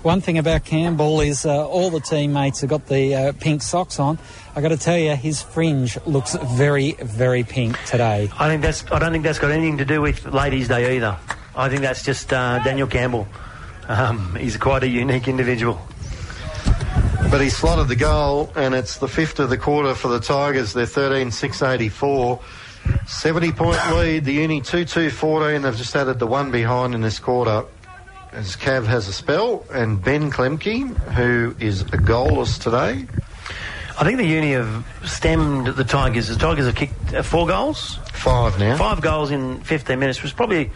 One 0.02 0.20
thing 0.20 0.38
about 0.38 0.64
Campbell 0.64 1.20
is 1.20 1.44
uh, 1.44 1.66
all 1.66 1.90
the 1.90 1.98
teammates 1.98 2.60
have 2.60 2.70
got 2.70 2.86
the 2.86 3.12
uh, 3.12 3.32
pink 3.40 3.60
socks 3.60 3.98
on. 3.98 4.20
I 4.54 4.60
got 4.60 4.68
to 4.68 4.76
tell 4.76 4.96
you, 4.96 5.16
his 5.16 5.42
fringe 5.42 5.98
looks 6.06 6.36
very, 6.36 6.92
very 6.92 7.42
pink 7.42 7.76
today. 7.86 8.30
I 8.38 8.46
think 8.46 8.62
that's. 8.62 8.84
I 8.92 9.00
don't 9.00 9.10
think 9.10 9.24
that's 9.24 9.40
got 9.40 9.50
anything 9.50 9.78
to 9.78 9.84
do 9.84 10.00
with 10.00 10.24
Ladies' 10.24 10.68
Day 10.68 10.96
either. 10.96 11.18
I 11.56 11.68
think 11.68 11.80
that's 11.80 12.04
just 12.04 12.32
uh, 12.32 12.62
Daniel 12.62 12.86
Campbell. 12.86 13.26
Um, 13.88 14.34
he's 14.36 14.56
quite 14.56 14.82
a 14.82 14.88
unique 14.88 15.28
individual. 15.28 15.80
But 17.30 17.40
he 17.40 17.50
slotted 17.50 17.88
the 17.88 17.96
goal, 17.96 18.52
and 18.56 18.74
it's 18.74 18.98
the 18.98 19.08
fifth 19.08 19.40
of 19.40 19.50
the 19.50 19.58
quarter 19.58 19.94
for 19.94 20.08
the 20.08 20.20
Tigers. 20.20 20.72
They're 20.72 20.86
13 20.86 21.30
6 21.30 21.62
84. 21.62 22.40
70 23.06 23.52
point 23.52 23.78
lead. 23.92 24.24
The 24.24 24.32
Uni 24.34 24.60
2 24.60 24.84
2 24.84 25.10
14. 25.10 25.62
They've 25.62 25.76
just 25.76 25.94
added 25.96 26.18
the 26.18 26.26
one 26.26 26.50
behind 26.50 26.94
in 26.94 27.00
this 27.00 27.18
quarter. 27.18 27.64
As 28.32 28.54
Cav 28.56 28.84
has 28.86 29.08
a 29.08 29.12
spell, 29.12 29.64
and 29.72 30.02
Ben 30.02 30.30
Klemke, 30.30 30.94
who 31.14 31.56
is 31.58 31.80
a 31.82 31.96
goalless 31.96 32.60
today. 32.62 33.06
I 33.98 34.04
think 34.04 34.18
the 34.18 34.26
Uni 34.26 34.52
have 34.52 34.84
stemmed 35.06 35.68
the 35.68 35.84
Tigers. 35.84 36.28
The 36.28 36.36
Tigers 36.36 36.66
have 36.66 36.74
kicked 36.74 37.14
uh, 37.14 37.22
four 37.22 37.46
goals, 37.46 37.98
Five 38.12 38.58
now. 38.58 38.76
five 38.76 39.00
goals 39.00 39.30
in 39.30 39.62
15 39.62 39.98
minutes. 39.98 40.22
Was 40.22 40.32
probably. 40.32 40.70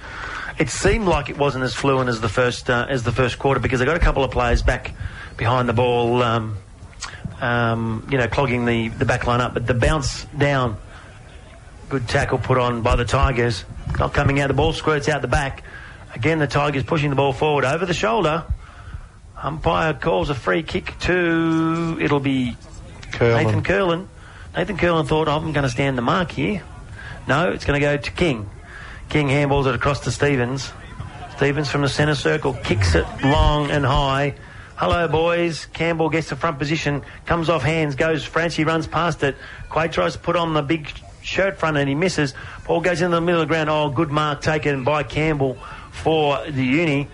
It 0.60 0.68
seemed 0.68 1.06
like 1.06 1.30
it 1.30 1.38
wasn't 1.38 1.64
as 1.64 1.74
fluent 1.74 2.10
as 2.10 2.20
the 2.20 2.28
first 2.28 2.68
uh, 2.68 2.86
as 2.88 3.02
the 3.02 3.12
first 3.12 3.38
quarter 3.38 3.60
because 3.60 3.80
they 3.80 3.86
got 3.86 3.96
a 3.96 4.00
couple 4.00 4.22
of 4.22 4.30
players 4.30 4.62
back 4.62 4.92
behind 5.38 5.68
the 5.70 5.72
ball, 5.72 6.22
um, 6.22 6.58
um, 7.40 8.06
you 8.10 8.18
know, 8.18 8.28
clogging 8.28 8.66
the 8.66 8.88
the 8.88 9.06
back 9.06 9.26
line 9.26 9.40
up. 9.40 9.54
But 9.54 9.66
the 9.66 9.72
bounce 9.72 10.26
down, 10.36 10.76
good 11.88 12.06
tackle 12.08 12.36
put 12.36 12.58
on 12.58 12.82
by 12.82 12.94
the 12.94 13.06
Tigers. 13.06 13.64
Not 13.98 14.12
coming 14.12 14.38
out. 14.38 14.48
The 14.48 14.54
ball 14.54 14.74
squirts 14.74 15.08
out 15.08 15.22
the 15.22 15.28
back. 15.28 15.64
Again, 16.14 16.38
the 16.38 16.46
Tigers 16.46 16.84
pushing 16.84 17.08
the 17.08 17.16
ball 17.16 17.32
forward 17.32 17.64
over 17.64 17.86
the 17.86 17.94
shoulder. 17.94 18.44
Umpire 19.42 19.94
calls 19.94 20.28
a 20.28 20.34
free 20.34 20.62
kick 20.62 20.94
to. 21.00 21.98
It'll 22.02 22.20
be 22.20 22.54
Curlin. 23.12 23.46
Nathan 23.46 23.62
Curlin. 23.62 24.08
Nathan 24.54 24.76
Curlin 24.76 25.06
thought, 25.06 25.28
I'm 25.28 25.52
going 25.52 25.62
to 25.64 25.70
stand 25.70 25.96
the 25.96 26.02
mark 26.02 26.32
here. 26.32 26.62
No, 27.26 27.50
it's 27.52 27.64
going 27.64 27.80
to 27.80 27.86
go 27.86 27.96
to 27.96 28.10
King. 28.10 28.50
King 29.10 29.26
handballs 29.26 29.66
it 29.66 29.74
across 29.74 29.98
to 30.00 30.12
Stevens. 30.12 30.72
Stevens 31.36 31.68
from 31.68 31.82
the 31.82 31.88
centre 31.88 32.14
circle 32.14 32.54
kicks 32.54 32.94
it 32.94 33.04
long 33.24 33.68
and 33.68 33.84
high. 33.84 34.36
Hello, 34.76 35.08
boys. 35.08 35.66
Campbell 35.66 36.08
gets 36.08 36.28
the 36.28 36.36
front 36.36 36.60
position, 36.60 37.02
comes 37.26 37.48
off 37.48 37.62
hands, 37.62 37.96
goes 37.96 38.24
Franchi, 38.24 38.62
runs 38.62 38.86
past 38.86 39.24
it. 39.24 39.34
Quade 39.68 39.90
tries 39.90 40.12
to 40.12 40.20
put 40.20 40.36
on 40.36 40.54
the 40.54 40.62
big 40.62 40.92
shirt 41.22 41.58
front 41.58 41.76
and 41.76 41.88
he 41.88 41.96
misses. 41.96 42.34
Ball 42.68 42.80
goes 42.80 43.02
into 43.02 43.16
the 43.16 43.20
middle 43.20 43.42
of 43.42 43.48
the 43.48 43.52
ground. 43.52 43.68
Oh, 43.68 43.90
good 43.90 44.12
mark 44.12 44.42
taken 44.42 44.84
by 44.84 45.02
Campbell 45.02 45.58
for 45.90 46.48
the 46.48 46.64
uni. 46.64 47.08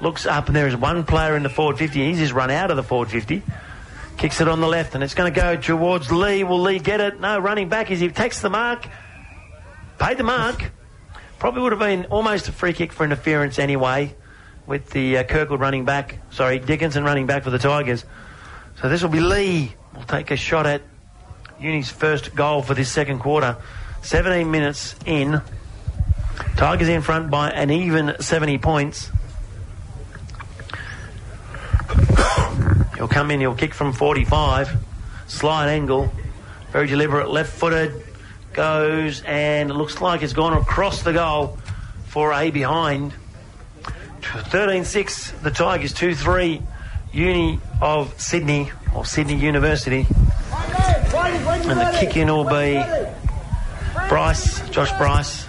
Looks 0.00 0.26
up 0.26 0.48
and 0.48 0.56
there 0.56 0.66
is 0.66 0.74
one 0.74 1.04
player 1.04 1.36
in 1.36 1.44
the 1.44 1.48
forward 1.48 1.78
50. 1.78 2.06
He's 2.06 2.18
just 2.18 2.32
run 2.32 2.50
out 2.50 2.72
of 2.72 2.76
the 2.76 2.82
forward 2.82 3.08
50. 3.08 3.40
Kicks 4.16 4.40
it 4.40 4.48
on 4.48 4.60
the 4.60 4.68
left 4.68 4.96
and 4.96 5.04
it's 5.04 5.14
going 5.14 5.32
to 5.32 5.40
go 5.40 5.54
towards 5.54 6.10
Lee. 6.10 6.42
Will 6.42 6.60
Lee 6.60 6.80
get 6.80 7.00
it? 7.00 7.20
No, 7.20 7.38
running 7.38 7.68
back 7.68 7.92
as 7.92 8.00
he 8.00 8.08
takes 8.08 8.40
the 8.40 8.50
mark. 8.50 8.88
Paid 10.00 10.18
the 10.18 10.24
mark. 10.24 10.72
Probably 11.40 11.62
would 11.62 11.72
have 11.72 11.78
been 11.78 12.04
almost 12.10 12.48
a 12.48 12.52
free 12.52 12.74
kick 12.74 12.92
for 12.92 13.02
interference 13.02 13.58
anyway 13.58 14.14
with 14.66 14.90
the 14.90 15.16
uh, 15.16 15.24
Kirkwood 15.24 15.58
running 15.58 15.86
back. 15.86 16.18
Sorry, 16.30 16.58
Dickinson 16.58 17.02
running 17.02 17.26
back 17.26 17.44
for 17.44 17.50
the 17.50 17.58
Tigers. 17.58 18.04
So 18.78 18.90
this 18.90 19.02
will 19.02 19.08
be 19.08 19.20
Lee. 19.20 19.72
We'll 19.94 20.04
take 20.04 20.30
a 20.30 20.36
shot 20.36 20.66
at 20.66 20.82
Uni's 21.58 21.88
first 21.88 22.34
goal 22.34 22.60
for 22.60 22.74
this 22.74 22.92
second 22.92 23.20
quarter. 23.20 23.56
17 24.02 24.50
minutes 24.50 24.94
in. 25.06 25.40
Tigers 26.58 26.88
in 26.88 27.00
front 27.00 27.30
by 27.30 27.50
an 27.50 27.70
even 27.70 28.20
70 28.20 28.58
points. 28.58 29.10
he'll 32.96 33.08
come 33.08 33.30
in, 33.30 33.40
he'll 33.40 33.54
kick 33.54 33.72
from 33.72 33.94
45. 33.94 34.76
Slight 35.26 35.68
angle. 35.70 36.12
Very 36.70 36.86
deliberate, 36.86 37.30
left 37.30 37.50
footed. 37.50 38.09
Goes 38.52 39.22
and 39.22 39.70
it 39.70 39.74
looks 39.74 40.00
like 40.00 40.22
it's 40.22 40.32
gone 40.32 40.56
across 40.56 41.02
the 41.02 41.12
goal 41.12 41.58
for 42.06 42.32
a 42.32 42.50
behind. 42.50 43.12
13 44.22 44.84
6, 44.84 45.30
the 45.42 45.50
Tigers 45.50 45.92
2 45.92 46.14
3, 46.14 46.62
Uni 47.12 47.60
of 47.80 48.20
Sydney, 48.20 48.70
or 48.94 49.04
Sydney 49.04 49.36
University. 49.36 50.06
And 50.52 51.78
the 51.78 51.96
kick 51.98 52.16
in 52.16 52.28
will 52.28 52.44
be 52.44 52.82
Bryce, 54.08 54.68
Josh 54.70 54.92
Bryce. 54.98 55.46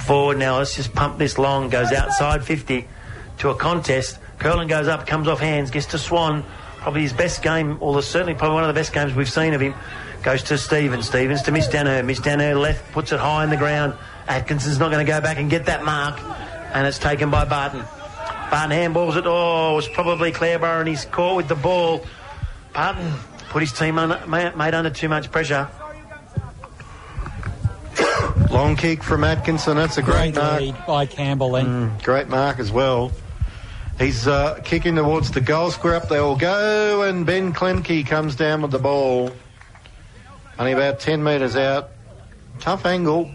Forward 0.00 0.38
now, 0.38 0.58
let's 0.58 0.76
just 0.76 0.94
pump 0.94 1.18
this 1.18 1.38
long, 1.38 1.68
goes 1.68 1.92
outside 1.92 2.44
50 2.44 2.88
to 3.38 3.50
a 3.50 3.54
contest. 3.54 4.18
Curlin 4.38 4.68
goes 4.68 4.88
up, 4.88 5.06
comes 5.06 5.28
off 5.28 5.40
hands, 5.40 5.70
gets 5.70 5.86
to 5.86 5.98
Swan. 5.98 6.44
Probably 6.78 7.02
his 7.02 7.12
best 7.12 7.42
game, 7.42 7.78
or 7.80 8.00
certainly 8.02 8.34
probably 8.34 8.54
one 8.54 8.64
of 8.64 8.68
the 8.68 8.78
best 8.78 8.92
games 8.92 9.14
we've 9.14 9.30
seen 9.30 9.54
of 9.54 9.60
him. 9.60 9.74
Goes 10.24 10.42
to 10.44 10.56
Stevens. 10.56 11.06
Stevens 11.06 11.42
to 11.42 11.52
Miss 11.52 11.68
Danaher. 11.68 12.02
Miss 12.02 12.18
Danaher 12.18 12.58
left, 12.58 12.90
puts 12.92 13.12
it 13.12 13.20
high 13.20 13.44
in 13.44 13.50
the 13.50 13.58
ground. 13.58 13.92
Atkinson's 14.26 14.78
not 14.78 14.90
going 14.90 15.04
to 15.04 15.12
go 15.12 15.20
back 15.20 15.36
and 15.38 15.50
get 15.50 15.66
that 15.66 15.84
mark. 15.84 16.18
And 16.72 16.86
it's 16.86 16.98
taken 16.98 17.30
by 17.30 17.44
Barton. 17.44 17.84
Barton 18.50 18.70
handballs 18.70 19.16
it. 19.16 19.24
Oh, 19.26 19.72
it 19.72 19.76
was 19.76 19.88
probably 19.88 20.32
Clareborough 20.32 20.80
and 20.80 20.88
he's 20.88 21.04
caught 21.04 21.36
with 21.36 21.48
the 21.48 21.54
ball. 21.54 22.06
Barton 22.72 23.12
put 23.50 23.60
his 23.62 23.72
team 23.72 23.98
under, 23.98 24.26
made 24.26 24.72
under 24.74 24.88
too 24.88 25.10
much 25.10 25.30
pressure. 25.30 25.68
Long 28.50 28.76
kick 28.76 29.02
from 29.02 29.24
Atkinson. 29.24 29.76
That's 29.76 29.98
a 29.98 30.02
great, 30.02 30.32
Great 30.32 30.36
mark. 30.36 30.60
lead 30.60 30.76
by 30.86 31.04
Campbell 31.06 31.52
then. 31.52 31.66
Mm, 31.66 32.02
great 32.02 32.28
mark 32.28 32.58
as 32.58 32.72
well. 32.72 33.12
He's 33.98 34.26
uh, 34.26 34.58
kicking 34.64 34.96
towards 34.96 35.30
the 35.32 35.40
goal 35.42 35.70
square. 35.70 35.96
Up 35.96 36.08
they 36.08 36.16
all 36.18 36.34
go, 36.36 37.02
and 37.02 37.24
Ben 37.26 37.52
Klemke 37.52 38.06
comes 38.06 38.34
down 38.34 38.62
with 38.62 38.70
the 38.72 38.78
ball. 38.78 39.30
Only 40.58 40.72
about 40.72 41.00
10 41.00 41.22
metres 41.22 41.56
out. 41.56 41.90
Tough 42.60 42.86
angle, 42.86 43.30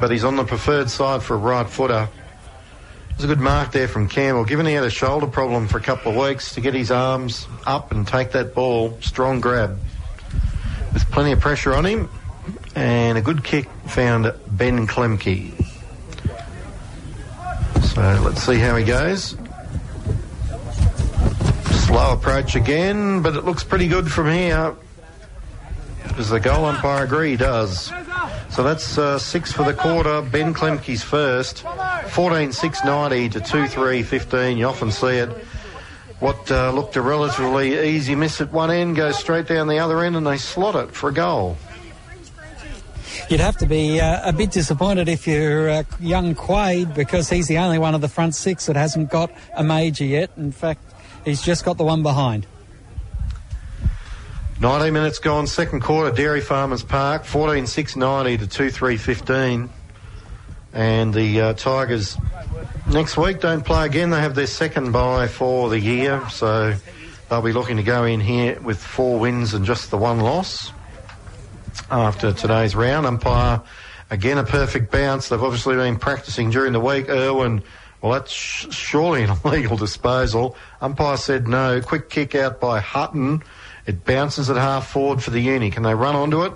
but 0.00 0.10
he's 0.10 0.24
on 0.24 0.36
the 0.36 0.44
preferred 0.44 0.90
side 0.90 1.22
for 1.22 1.34
a 1.34 1.38
right 1.38 1.68
footer. 1.68 2.08
There's 3.10 3.24
a 3.24 3.26
good 3.26 3.40
mark 3.40 3.72
there 3.72 3.88
from 3.88 4.08
Campbell, 4.08 4.44
given 4.44 4.66
he 4.66 4.72
had 4.72 4.84
a 4.84 4.90
shoulder 4.90 5.26
problem 5.26 5.68
for 5.68 5.78
a 5.78 5.80
couple 5.80 6.12
of 6.12 6.18
weeks 6.18 6.54
to 6.54 6.60
get 6.60 6.74
his 6.74 6.90
arms 6.90 7.46
up 7.66 7.92
and 7.92 8.06
take 8.06 8.32
that 8.32 8.54
ball. 8.54 8.98
Strong 9.00 9.40
grab. 9.40 9.78
With 10.92 11.04
plenty 11.10 11.32
of 11.32 11.40
pressure 11.40 11.74
on 11.74 11.84
him, 11.84 12.08
and 12.74 13.18
a 13.18 13.20
good 13.20 13.44
kick 13.44 13.68
found 13.86 14.32
Ben 14.48 14.86
Klemke. 14.86 15.52
So 17.94 18.22
let's 18.24 18.42
see 18.42 18.58
how 18.58 18.76
he 18.76 18.84
goes. 18.84 19.36
Slow 21.86 22.12
approach 22.12 22.54
again, 22.54 23.22
but 23.22 23.34
it 23.34 23.44
looks 23.44 23.64
pretty 23.64 23.88
good 23.88 24.10
from 24.10 24.30
here. 24.30 24.74
Does 26.16 26.30
the 26.30 26.40
goal 26.40 26.64
umpire 26.64 27.04
agree? 27.04 27.36
Does. 27.36 27.92
So 28.50 28.62
that's 28.62 28.98
uh, 28.98 29.18
six 29.18 29.52
for 29.52 29.64
the 29.64 29.74
quarter. 29.74 30.22
Ben 30.22 30.54
Klemke's 30.54 31.02
first. 31.02 31.64
14 32.08 32.52
6 32.52 32.84
90 32.84 33.28
to 33.30 33.40
2 33.40 33.66
3 33.68 34.02
15. 34.02 34.58
You 34.58 34.66
often 34.66 34.90
see 34.90 35.16
it. 35.18 35.28
What 36.20 36.50
uh, 36.50 36.72
looked 36.72 36.96
a 36.96 37.02
relatively 37.02 37.78
easy 37.90 38.16
miss 38.16 38.40
at 38.40 38.52
one 38.52 38.70
end 38.70 38.96
goes 38.96 39.16
straight 39.16 39.46
down 39.46 39.68
the 39.68 39.78
other 39.78 40.02
end 40.02 40.16
and 40.16 40.26
they 40.26 40.38
slot 40.38 40.74
it 40.74 40.90
for 40.90 41.10
a 41.10 41.14
goal. 41.14 41.56
You'd 43.28 43.40
have 43.40 43.56
to 43.58 43.66
be 43.66 44.00
uh, 44.00 44.28
a 44.28 44.32
bit 44.32 44.50
disappointed 44.50 45.08
if 45.08 45.26
you're 45.26 45.68
uh, 45.68 45.82
young 46.00 46.34
Quade 46.34 46.94
because 46.94 47.28
he's 47.28 47.46
the 47.46 47.58
only 47.58 47.78
one 47.78 47.94
of 47.94 48.00
the 48.00 48.08
front 48.08 48.34
six 48.34 48.66
that 48.66 48.76
hasn't 48.76 49.10
got 49.10 49.30
a 49.54 49.62
major 49.62 50.04
yet. 50.04 50.30
In 50.36 50.50
fact, 50.50 50.80
he's 51.24 51.42
just 51.42 51.64
got 51.64 51.76
the 51.76 51.84
one 51.84 52.02
behind. 52.02 52.46
19 54.60 54.92
minutes 54.92 55.20
gone, 55.20 55.46
second 55.46 55.82
quarter, 55.82 56.10
Dairy 56.14 56.40
Farmers 56.40 56.82
Park, 56.82 57.24
14 57.24 57.68
6 57.68 57.94
90 57.94 58.38
to 58.38 58.46
2 58.48 58.70
3 58.70 58.96
15. 58.96 59.70
And 60.72 61.14
the 61.14 61.40
uh, 61.40 61.52
Tigers 61.54 62.18
next 62.90 63.16
week 63.16 63.40
don't 63.40 63.64
play 63.64 63.86
again. 63.86 64.10
They 64.10 64.20
have 64.20 64.34
their 64.34 64.48
second 64.48 64.90
bye 64.90 65.28
for 65.28 65.68
the 65.70 65.78
year, 65.78 66.28
so 66.28 66.74
they'll 67.30 67.40
be 67.40 67.52
looking 67.52 67.76
to 67.76 67.84
go 67.84 68.04
in 68.04 68.18
here 68.18 68.60
with 68.60 68.82
four 68.82 69.20
wins 69.20 69.54
and 69.54 69.64
just 69.64 69.92
the 69.92 69.96
one 69.96 70.18
loss 70.18 70.72
after 71.88 72.32
today's 72.32 72.74
round. 72.74 73.06
Umpire, 73.06 73.62
again, 74.10 74.38
a 74.38 74.44
perfect 74.44 74.90
bounce. 74.90 75.28
They've 75.28 75.40
obviously 75.40 75.76
been 75.76 75.98
practicing 75.98 76.50
during 76.50 76.72
the 76.72 76.80
week. 76.80 77.08
Irwin, 77.08 77.62
well, 78.02 78.12
that's 78.12 78.32
surely 78.32 79.22
an 79.22 79.30
illegal 79.44 79.76
disposal. 79.76 80.56
Umpire 80.80 81.16
said 81.16 81.46
no. 81.46 81.80
Quick 81.80 82.10
kick 82.10 82.34
out 82.34 82.60
by 82.60 82.80
Hutton. 82.80 83.44
It 83.88 84.04
bounces 84.04 84.50
at 84.50 84.56
half 84.56 84.86
forward 84.90 85.22
for 85.22 85.30
the 85.30 85.40
uni. 85.40 85.70
Can 85.70 85.82
they 85.82 85.94
run 85.94 86.14
onto 86.14 86.44
it? 86.44 86.52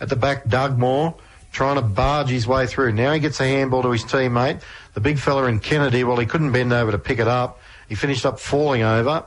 At 0.00 0.08
the 0.08 0.14
back, 0.14 0.44
Dugmore 0.46 1.16
trying 1.50 1.74
to 1.74 1.82
barge 1.82 2.28
his 2.28 2.46
way 2.46 2.66
through. 2.66 2.92
Now 2.92 3.12
he 3.12 3.18
gets 3.18 3.40
a 3.40 3.44
handball 3.44 3.82
to 3.82 3.90
his 3.90 4.04
teammate. 4.04 4.62
The 4.94 5.00
big 5.00 5.18
fella 5.18 5.46
in 5.46 5.58
Kennedy, 5.58 6.04
well, 6.04 6.16
he 6.16 6.26
couldn't 6.26 6.52
bend 6.52 6.72
over 6.72 6.92
to 6.92 6.98
pick 6.98 7.18
it 7.18 7.26
up. 7.26 7.58
He 7.88 7.96
finished 7.96 8.24
up 8.24 8.38
falling 8.38 8.82
over. 8.82 9.24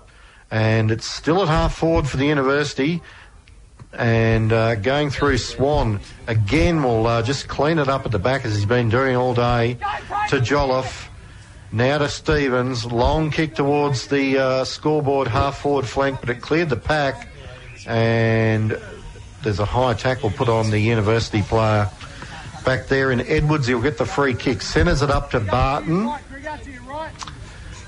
And 0.50 0.90
it's 0.90 1.06
still 1.06 1.42
at 1.42 1.50
half 1.50 1.76
forward 1.76 2.08
for 2.08 2.16
the 2.16 2.26
university. 2.26 3.02
And 3.92 4.54
uh, 4.54 4.76
going 4.76 5.10
through 5.10 5.40
Swan 5.40 6.00
again 6.28 6.82
will 6.82 7.08
uh, 7.08 7.24
just 7.24 7.50
clean 7.50 7.78
it 7.78 7.90
up 7.90 8.06
at 8.06 8.14
the 8.14 8.20
back 8.20 8.46
as 8.46 8.56
he's 8.56 8.66
been 8.66 8.88
doing 8.88 9.18
all 9.18 9.34
day 9.34 9.78
to 10.30 10.40
Jolliffe. 10.40 11.10
Now 11.74 11.98
to 11.98 12.08
Stevens. 12.08 12.86
Long 12.86 13.32
kick 13.32 13.56
towards 13.56 14.08
the 14.08 14.38
uh, 14.38 14.64
scoreboard 14.64 15.28
half 15.28 15.60
forward 15.60 15.88
flank, 15.88 16.22
but 16.22 16.30
it 16.30 16.42
cleared 16.42 16.70
the 16.70 16.78
pack. 16.78 17.28
And 17.90 18.80
there's 19.42 19.60
a 19.60 19.66
high 19.66 19.96
tackle 19.96 20.30
put 20.30 20.48
on 20.48 20.70
the 20.70 20.80
university 20.80 21.42
player 21.42 21.90
back 22.64 22.88
there 22.88 23.12
in 23.12 23.22
Edwards. 23.22 23.66
He'll 23.66 23.82
get 23.82 23.98
the 23.98 24.06
free 24.06 24.36
kick. 24.36 24.62
Centres 24.62 25.02
it 25.02 25.10
up 25.10 25.32
to 25.32 25.40
Barton. 25.40 26.14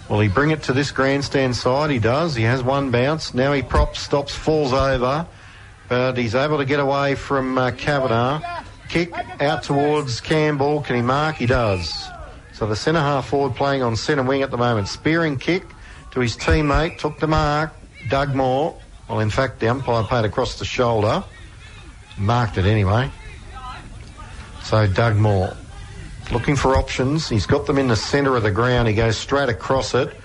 Will 0.10 0.20
he 0.20 0.28
bring 0.28 0.50
it 0.50 0.64
to 0.64 0.74
this 0.74 0.90
grandstand 0.90 1.56
side? 1.56 1.92
He 1.92 2.00
does. 2.00 2.36
He 2.36 2.44
has 2.44 2.64
one 2.64 2.90
bounce. 2.90 3.36
Now 3.36 3.54
he 3.54 3.62
props, 3.62 4.00
stops, 4.00 4.34
falls 4.34 4.74
over. 4.74 5.28
But 5.88 6.18
he's 6.18 6.34
able 6.34 6.58
to 6.58 6.66
get 6.66 6.80
away 6.80 7.14
from 7.14 7.58
uh, 7.58 7.72
Kavanagh. 7.72 8.64
Kick 8.90 9.14
out 9.40 9.62
towards 9.62 10.20
Campbell. 10.20 10.82
Can 10.82 10.96
he 10.96 11.02
mark? 11.02 11.36
He 11.36 11.46
does. 11.46 12.10
So 12.54 12.66
the 12.66 12.76
centre 12.76 13.00
half 13.00 13.30
forward 13.30 13.56
playing 13.56 13.84
on 13.84 13.96
centre 13.96 14.24
wing 14.24 14.42
at 14.42 14.52
the 14.52 14.58
moment. 14.58 14.88
Spearing 14.88 15.38
kick 15.38 15.64
to 16.12 16.20
his 16.20 16.36
teammate. 16.36 16.98
Took 16.98 17.20
the 17.20 17.28
mark. 17.28 17.72
Dugmore. 18.10 18.78
Well, 19.12 19.20
in 19.20 19.30
fact, 19.30 19.60
the 19.60 19.68
umpire 19.68 20.04
played 20.04 20.24
across 20.24 20.58
the 20.58 20.64
shoulder. 20.64 21.22
Marked 22.18 22.58
it 22.58 22.66
anyway. 22.66 23.12
So 24.64 24.88
Dugmore 24.88 25.58
looking 26.32 26.56
for 26.56 26.78
options. 26.78 27.28
He's 27.28 27.46
got 27.46 27.66
them 27.66 27.78
in 27.78 27.90
the 27.90 27.98
centre 27.98 28.38
of 28.38 28.44
the 28.44 28.52
ground. 28.52 28.88
He 28.88 28.94
goes 28.94 29.18
straight 29.18 29.50
across 29.50 29.94
it, 29.94 30.16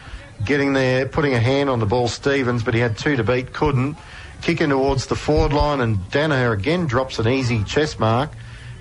getting 0.44 0.72
there, 0.72 1.04
putting 1.08 1.34
a 1.34 1.40
hand 1.40 1.68
on 1.68 1.80
the 1.80 1.86
ball, 1.86 2.06
Stevens, 2.06 2.62
but 2.62 2.74
he 2.74 2.80
had 2.80 2.96
two 2.96 3.16
to 3.16 3.24
beat, 3.24 3.52
couldn't. 3.52 3.96
Kicking 4.40 4.68
towards 4.68 5.06
the 5.06 5.16
forward 5.16 5.52
line, 5.52 5.80
and 5.80 5.96
Danaher 6.12 6.52
again 6.52 6.86
drops 6.86 7.18
an 7.18 7.26
easy 7.26 7.64
chest 7.64 7.98
mark. 7.98 8.30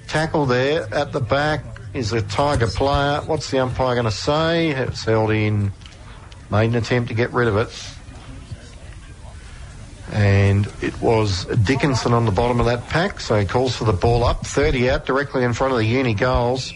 Tackle 0.08 0.46
there 0.46 0.88
at 0.94 1.14
the 1.14 1.20
back 1.20 1.64
is 1.96 2.14
a 2.14 2.22
Tiger 2.22 2.68
player. 2.68 3.22
What's 3.22 3.50
the 3.50 3.58
umpire 3.58 3.96
going 3.96 4.06
to 4.06 4.12
say? 4.12 4.70
It's 4.70 5.04
held 5.04 5.32
in. 5.32 5.72
Made 6.52 6.70
an 6.70 6.76
attempt 6.76 7.08
to 7.10 7.16
get 7.16 7.34
rid 7.34 7.48
of 7.48 7.58
it. 7.58 7.95
And 10.12 10.72
it 10.82 11.00
was 11.02 11.46
Dickinson 11.46 12.14
on 12.14 12.26
the 12.26 12.32
bottom 12.32 12.60
of 12.60 12.68
that 12.68 12.88
pack, 12.88 13.20
so 13.20 13.40
he 13.40 13.46
calls 13.46 13.76
for 13.76 13.86
the 13.86 13.94
ball 13.94 14.24
up. 14.24 14.46
30 14.46 14.90
out, 14.90 15.06
directly 15.06 15.44
in 15.44 15.54
front 15.54 15.74
of 15.74 15.80
the 15.80 15.86
uni 15.86 16.14
goals. 16.14 16.72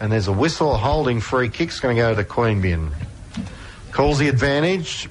And 0.00 0.12
there's 0.12 0.28
a 0.28 0.32
whistle 0.32 0.76
holding 0.76 1.20
free 1.20 1.48
kick's 1.48 1.80
going 1.80 1.96
to 1.96 2.02
go 2.02 2.14
to 2.14 2.24
Queanbeyan. 2.24 2.92
Calls 3.92 4.18
the 4.18 4.28
advantage. 4.28 5.08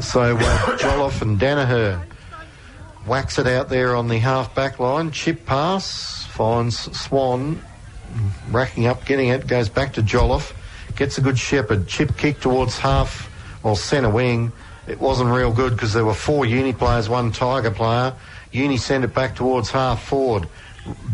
So 0.00 0.36
uh, 0.36 0.76
Jolliffe 0.78 1.22
and 1.22 1.40
Danaher 1.40 2.04
whacks 3.06 3.38
it 3.38 3.46
out 3.46 3.68
there 3.68 3.96
on 3.96 4.08
the 4.08 4.18
half 4.18 4.54
back 4.54 4.78
line. 4.78 5.10
Chip 5.10 5.46
pass 5.46 6.24
finds 6.26 6.78
Swan 6.98 7.60
racking 8.50 8.86
up, 8.86 9.04
getting 9.04 9.28
it, 9.28 9.46
goes 9.46 9.68
back 9.68 9.94
to 9.94 10.02
Jolliffe, 10.02 10.54
gets 10.96 11.18
a 11.18 11.20
good 11.20 11.38
shepherd. 11.38 11.88
Chip 11.88 12.16
kick 12.16 12.40
towards 12.40 12.78
half 12.78 13.30
or 13.62 13.76
centre 13.76 14.10
wing. 14.10 14.52
It 14.86 15.00
wasn't 15.00 15.30
real 15.30 15.52
good 15.52 15.72
because 15.72 15.92
there 15.92 16.04
were 16.04 16.14
four 16.14 16.44
uni 16.44 16.72
players, 16.72 17.08
one 17.08 17.30
Tiger 17.30 17.70
player. 17.70 18.14
Uni 18.50 18.76
sent 18.76 19.04
it 19.04 19.14
back 19.14 19.36
towards 19.36 19.70
half 19.70 20.02
forward. 20.02 20.48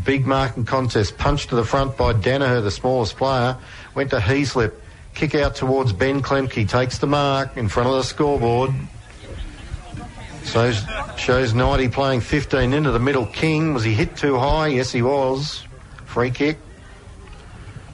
Big 0.04 0.26
marking 0.26 0.64
contest. 0.64 1.18
Punched 1.18 1.50
to 1.50 1.56
the 1.56 1.64
front 1.64 1.96
by 1.96 2.14
Danaher, 2.14 2.62
the 2.62 2.70
smallest 2.70 3.16
player. 3.16 3.56
Went 3.94 4.10
to 4.10 4.18
Heaslip. 4.18 4.72
Kick 5.14 5.34
out 5.34 5.54
towards 5.54 5.92
Ben 5.92 6.22
Klemke. 6.22 6.68
Takes 6.68 6.98
the 6.98 7.06
mark 7.06 7.56
in 7.56 7.68
front 7.68 7.88
of 7.88 7.96
the 7.96 8.04
scoreboard. 8.04 8.70
So 10.44 10.72
shows 11.18 11.52
90 11.52 11.88
playing 11.88 12.22
15 12.22 12.72
into 12.72 12.90
the 12.90 12.98
middle. 12.98 13.26
King, 13.26 13.74
was 13.74 13.84
he 13.84 13.92
hit 13.92 14.16
too 14.16 14.38
high? 14.38 14.68
Yes, 14.68 14.90
he 14.90 15.02
was. 15.02 15.64
Free 16.06 16.30
kick. 16.30 16.56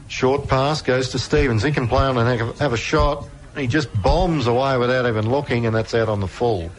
Short 0.07 0.47
pass 0.47 0.81
goes 0.81 1.09
to 1.11 1.19
Stevens. 1.19 1.65
He 1.65 1.73
can 1.73 1.89
play 1.89 2.05
on 2.05 2.17
and 2.17 2.59
have 2.61 2.73
a 2.73 2.77
shot. 2.77 3.29
He 3.57 3.67
just 3.67 3.91
bombs 4.03 4.47
away 4.47 4.77
without 4.79 5.07
even 5.07 5.31
looking, 5.31 5.67
and 5.67 5.75
that's 5.75 5.95
out 5.95 6.09
on 6.09 6.21
the 6.21 6.29
full. 6.29 6.71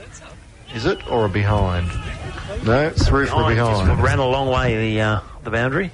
Is 0.73 0.86
it 0.86 1.09
or 1.09 1.26
a 1.26 1.30
behind? 1.30 1.88
No, 2.65 2.88
it's 2.88 3.07
through 3.07 3.28
for 3.28 3.43
a 3.43 3.47
behind. 3.47 3.88
Just 3.88 4.01
ran 4.01 4.19
a 4.19 4.28
long 4.28 4.49
way 4.49 4.91
the 4.91 5.01
uh, 5.01 5.19
the 5.43 5.51
boundary. 5.51 5.91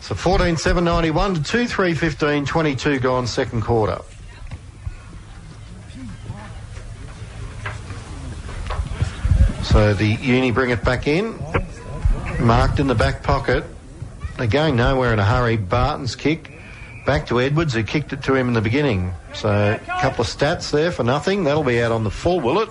So 0.00 0.14
14 0.14 0.56
7 0.56 0.82
91 0.82 1.34
to 1.34 1.42
2 1.42 1.66
3 1.68 1.94
15 1.94 2.46
22 2.46 2.98
gone 2.98 3.26
second 3.26 3.62
quarter. 3.62 4.00
So 9.62 9.94
the 9.94 10.06
uni 10.06 10.50
bring 10.50 10.70
it 10.70 10.82
back 10.82 11.06
in. 11.06 11.38
Marked 12.40 12.80
in 12.80 12.88
the 12.88 12.94
back 12.96 13.22
pocket. 13.22 13.64
They're 14.36 14.48
going 14.48 14.74
nowhere 14.74 15.12
in 15.12 15.20
a 15.20 15.24
hurry. 15.24 15.58
Barton's 15.58 16.16
kick. 16.16 16.50
Back 17.06 17.28
to 17.28 17.40
Edwards, 17.40 17.74
who 17.74 17.84
kicked 17.84 18.12
it 18.12 18.24
to 18.24 18.34
him 18.34 18.48
in 18.48 18.54
the 18.54 18.60
beginning. 18.60 19.12
So 19.34 19.48
a 19.48 19.78
couple 20.00 20.22
of 20.22 20.26
stats 20.26 20.70
there 20.70 20.90
for 20.90 21.04
nothing. 21.04 21.44
That'll 21.44 21.64
be 21.64 21.82
out 21.82 21.92
on 21.92 22.04
the 22.04 22.10
full, 22.10 22.40
will 22.40 22.60
it? 22.60 22.68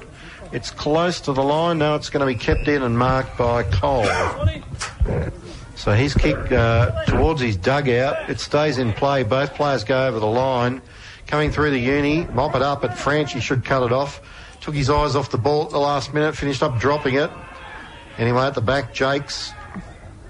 It's 0.52 0.72
close 0.72 1.22
to 1.22 1.34
the 1.34 1.44
line. 1.44 1.78
Now 1.78 1.96
it's 1.96 2.10
going 2.10 2.22
to 2.22 2.26
be 2.26 2.38
kept 2.38 2.68
in 2.68 2.82
and 2.84 2.98
marked 2.98 3.38
by 3.38 3.64
Cole. 3.64 4.06
So 5.76 5.94
his 5.94 6.14
kick 6.14 6.52
uh, 6.52 7.06
towards 7.06 7.40
his 7.42 7.56
dugout. 7.56 8.30
It 8.30 8.40
stays 8.40 8.78
in 8.78 8.92
play. 8.94 9.24
Both 9.24 9.56
players 9.56 9.84
go 9.84 10.08
over 10.08 10.20
the 10.20 10.28
line. 10.28 10.82
Coming 11.28 11.52
through 11.52 11.72
the 11.72 11.80
uni, 11.80 12.26
mop 12.26 12.56
it 12.56 12.62
up, 12.62 12.82
but 12.82 12.98
Franchi 12.98 13.40
should 13.40 13.64
cut 13.64 13.84
it 13.84 13.92
off. 13.92 14.20
Took 14.62 14.74
his 14.74 14.90
eyes 14.90 15.16
off 15.16 15.30
the 15.30 15.38
ball 15.38 15.66
at 15.66 15.70
the 15.70 15.80
last 15.80 16.14
minute, 16.14 16.36
finished 16.36 16.64
up 16.64 16.80
dropping 16.80 17.16
it. 17.16 17.30
Anyway, 18.18 18.42
at 18.42 18.56
the 18.56 18.62
back, 18.62 18.94
Jakes. 18.94 19.54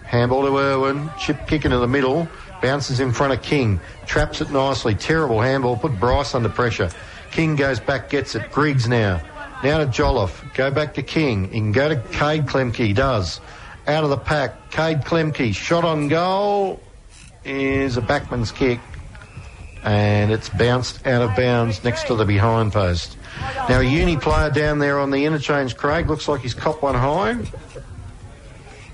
Handball 0.04 0.42
to 0.46 0.58
Irwin. 0.58 1.10
Chip 1.20 1.48
kick 1.48 1.66
into 1.66 1.78
the 1.78 1.88
middle. 1.88 2.28
Bounces 2.62 3.00
in 3.00 3.12
front 3.12 3.34
of 3.34 3.42
King. 3.42 3.80
Traps 4.06 4.42
it 4.42 4.52
nicely. 4.52 4.96
Terrible 4.96 5.42
handball. 5.42 5.78
Put 5.78 6.00
Bryce 6.00 6.36
under 6.36 6.50
pressure. 6.50 6.90
King 7.32 7.56
goes 7.56 7.80
back, 7.80 8.10
gets 8.10 8.36
it. 8.36 8.52
Griggs 8.52 8.88
now. 8.88 9.22
Now 9.64 9.78
to 9.80 9.86
Jolliffe. 9.86 10.54
Go 10.54 10.72
back 10.72 10.94
to 10.96 11.04
King. 11.04 11.46
He 11.46 11.60
can 11.60 11.72
go 11.72 11.90
to 11.90 11.96
Cade 12.12 12.46
Klemke. 12.46 12.96
Does. 12.96 13.40
Out 13.88 14.04
of 14.04 14.10
the 14.10 14.18
pack. 14.18 14.72
Cade 14.72 15.02
Klemke. 15.02 15.54
Shot 15.54 15.84
on 15.86 16.08
goal 16.08 16.82
is 17.46 17.98
a 17.98 18.02
backman's 18.02 18.52
kick. 18.52 18.80
And 19.84 20.32
it's 20.32 20.50
bounced 20.50 21.08
out 21.08 21.22
of 21.22 21.36
bounds 21.36 21.84
next 21.84 22.08
to 22.08 22.16
the 22.16 22.26
behind 22.26 22.74
post. 22.74 23.18
Now 23.70 23.80
a 23.80 23.84
uni 23.84 24.18
player 24.18 24.50
down 24.50 24.80
there 24.80 25.00
on 25.00 25.12
the 25.12 25.24
interchange, 25.24 25.78
Craig, 25.78 26.10
looks 26.10 26.28
like 26.28 26.42
he's 26.42 26.54
caught 26.54 26.82
one 26.82 26.96
high. 26.96 27.38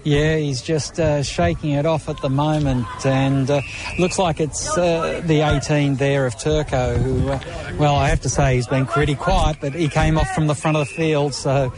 Yeah, 0.05 0.37
he's 0.37 0.61
just 0.61 0.99
uh, 0.99 1.23
shaking 1.23 1.71
it 1.71 1.87
off 1.87 2.07
at 2.09 2.21
the 2.21 2.29
moment, 2.29 2.85
and 3.03 3.49
uh, 3.49 3.61
looks 3.97 4.19
like 4.19 4.39
it's 4.39 4.77
uh, 4.77 5.23
the 5.25 5.41
18 5.41 5.95
there 5.95 6.27
of 6.27 6.37
Turco, 6.39 6.95
who, 6.95 7.29
uh, 7.29 7.39
well, 7.79 7.95
I 7.95 8.09
have 8.09 8.21
to 8.21 8.29
say 8.29 8.53
he's 8.53 8.67
been 8.67 8.85
pretty 8.85 9.15
quiet, 9.15 9.57
but 9.59 9.73
he 9.73 9.89
came 9.89 10.19
off 10.19 10.29
from 10.35 10.45
the 10.45 10.53
front 10.53 10.77
of 10.77 10.87
the 10.87 10.93
field, 10.93 11.33
so 11.33 11.73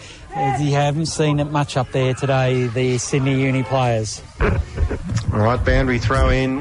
you 0.59 0.71
haven't 0.71 1.05
seen 1.05 1.39
it 1.39 1.51
much 1.51 1.77
up 1.77 1.89
there 1.93 2.13
today, 2.13 2.67
the 2.67 2.97
Sydney 2.97 3.41
Uni 3.41 3.63
players. 3.63 4.21
All 4.41 5.39
right, 5.39 5.63
boundary 5.63 5.97
throw 5.97 6.27
in. 6.27 6.59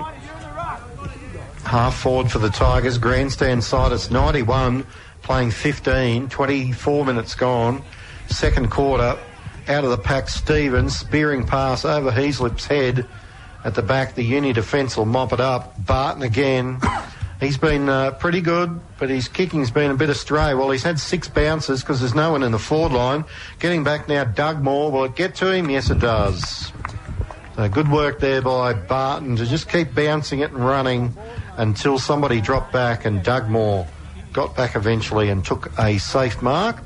Half 1.65 1.97
forward 1.97 2.31
for 2.31 2.39
the 2.39 2.51
Tigers. 2.51 2.97
Grandstand 2.97 3.65
side, 3.65 3.91
it's 3.91 4.09
91, 4.09 4.87
playing 5.23 5.51
15, 5.51 6.29
24 6.29 7.05
minutes 7.05 7.35
gone. 7.35 7.83
Second 8.29 8.71
quarter, 8.71 9.19
out 9.69 9.85
of 9.85 9.91
the 9.91 9.99
pack, 9.99 10.29
Stevens, 10.29 10.97
spearing 10.97 11.47
pass 11.47 11.85
over 11.85 12.11
Heaslip's 12.11 12.67
head 12.67 13.07
at 13.65 13.75
the 13.75 13.83
back. 13.83 14.15
The 14.15 14.23
uni 14.23 14.53
defence 14.53 14.97
will 14.97 15.07
mop 15.07 15.33
it 15.33 15.41
up. 15.41 15.75
Barton 15.85 16.23
again. 16.23 16.81
He's 17.41 17.59
been 17.59 17.89
uh, 17.89 18.13
pretty 18.13 18.41
good, 18.41 18.81
but 18.99 19.11
his 19.11 19.29
kicking's 19.29 19.71
been 19.71 19.91
a 19.91 19.95
bit 19.95 20.09
astray. 20.09 20.55
Well, 20.55 20.71
he's 20.71 20.83
had 20.83 20.99
six 20.99 21.29
bounces 21.29 21.83
because 21.83 22.01
there's 22.01 22.15
no 22.15 22.33
one 22.33 22.43
in 22.43 22.51
the 22.51 22.59
forward 22.59 22.93
line. 22.93 23.27
Getting 23.59 23.85
back 23.85 24.09
now, 24.09 24.25
Dugmore. 24.25 24.91
Will 24.91 25.05
it 25.05 25.17
get 25.17 25.35
to 25.37 25.53
him? 25.53 25.69
Yes, 25.69 25.91
it 25.91 25.99
does. 25.99 26.73
So 27.57 27.69
good 27.69 27.91
work 27.91 28.21
there 28.21 28.41
by 28.41 28.73
Barton 28.73 29.37
to 29.37 29.45
just 29.45 29.69
keep 29.69 29.95
bouncing 29.95 30.41
it 30.41 30.51
and 30.51 30.65
running 30.65 31.15
until 31.59 31.99
somebody 31.99 32.41
dropped 32.41 32.73
back 32.73 33.05
and 33.05 33.23
Dugmore 33.23 33.87
got 34.33 34.57
back 34.57 34.75
eventually 34.75 35.29
and 35.29 35.45
took 35.45 35.71
a 35.79 35.99
safe 35.99 36.41
mark 36.41 36.86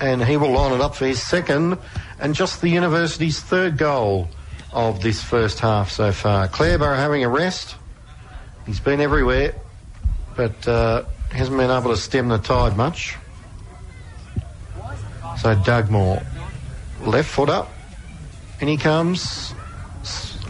and 0.00 0.22
he 0.24 0.36
will 0.36 0.50
line 0.50 0.72
it 0.72 0.80
up 0.80 0.96
for 0.96 1.06
his 1.06 1.22
second 1.22 1.78
and 2.18 2.34
just 2.34 2.60
the 2.60 2.68
university's 2.68 3.40
third 3.40 3.76
goal 3.78 4.28
of 4.72 5.00
this 5.02 5.22
first 5.22 5.60
half 5.60 5.90
so 5.90 6.12
far. 6.12 6.48
Clareborough 6.48 6.96
having 6.96 7.24
a 7.24 7.28
rest. 7.28 7.76
He's 8.66 8.80
been 8.80 9.00
everywhere, 9.00 9.54
but 10.36 10.66
uh, 10.66 11.04
hasn't 11.30 11.56
been 11.56 11.70
able 11.70 11.90
to 11.90 11.96
stem 11.96 12.28
the 12.28 12.38
tide 12.38 12.76
much. 12.76 13.16
So 15.38 15.54
Dugmore, 15.54 16.24
left 17.02 17.28
foot 17.28 17.50
up, 17.50 17.70
and 18.60 18.68
he 18.68 18.76
comes. 18.76 19.54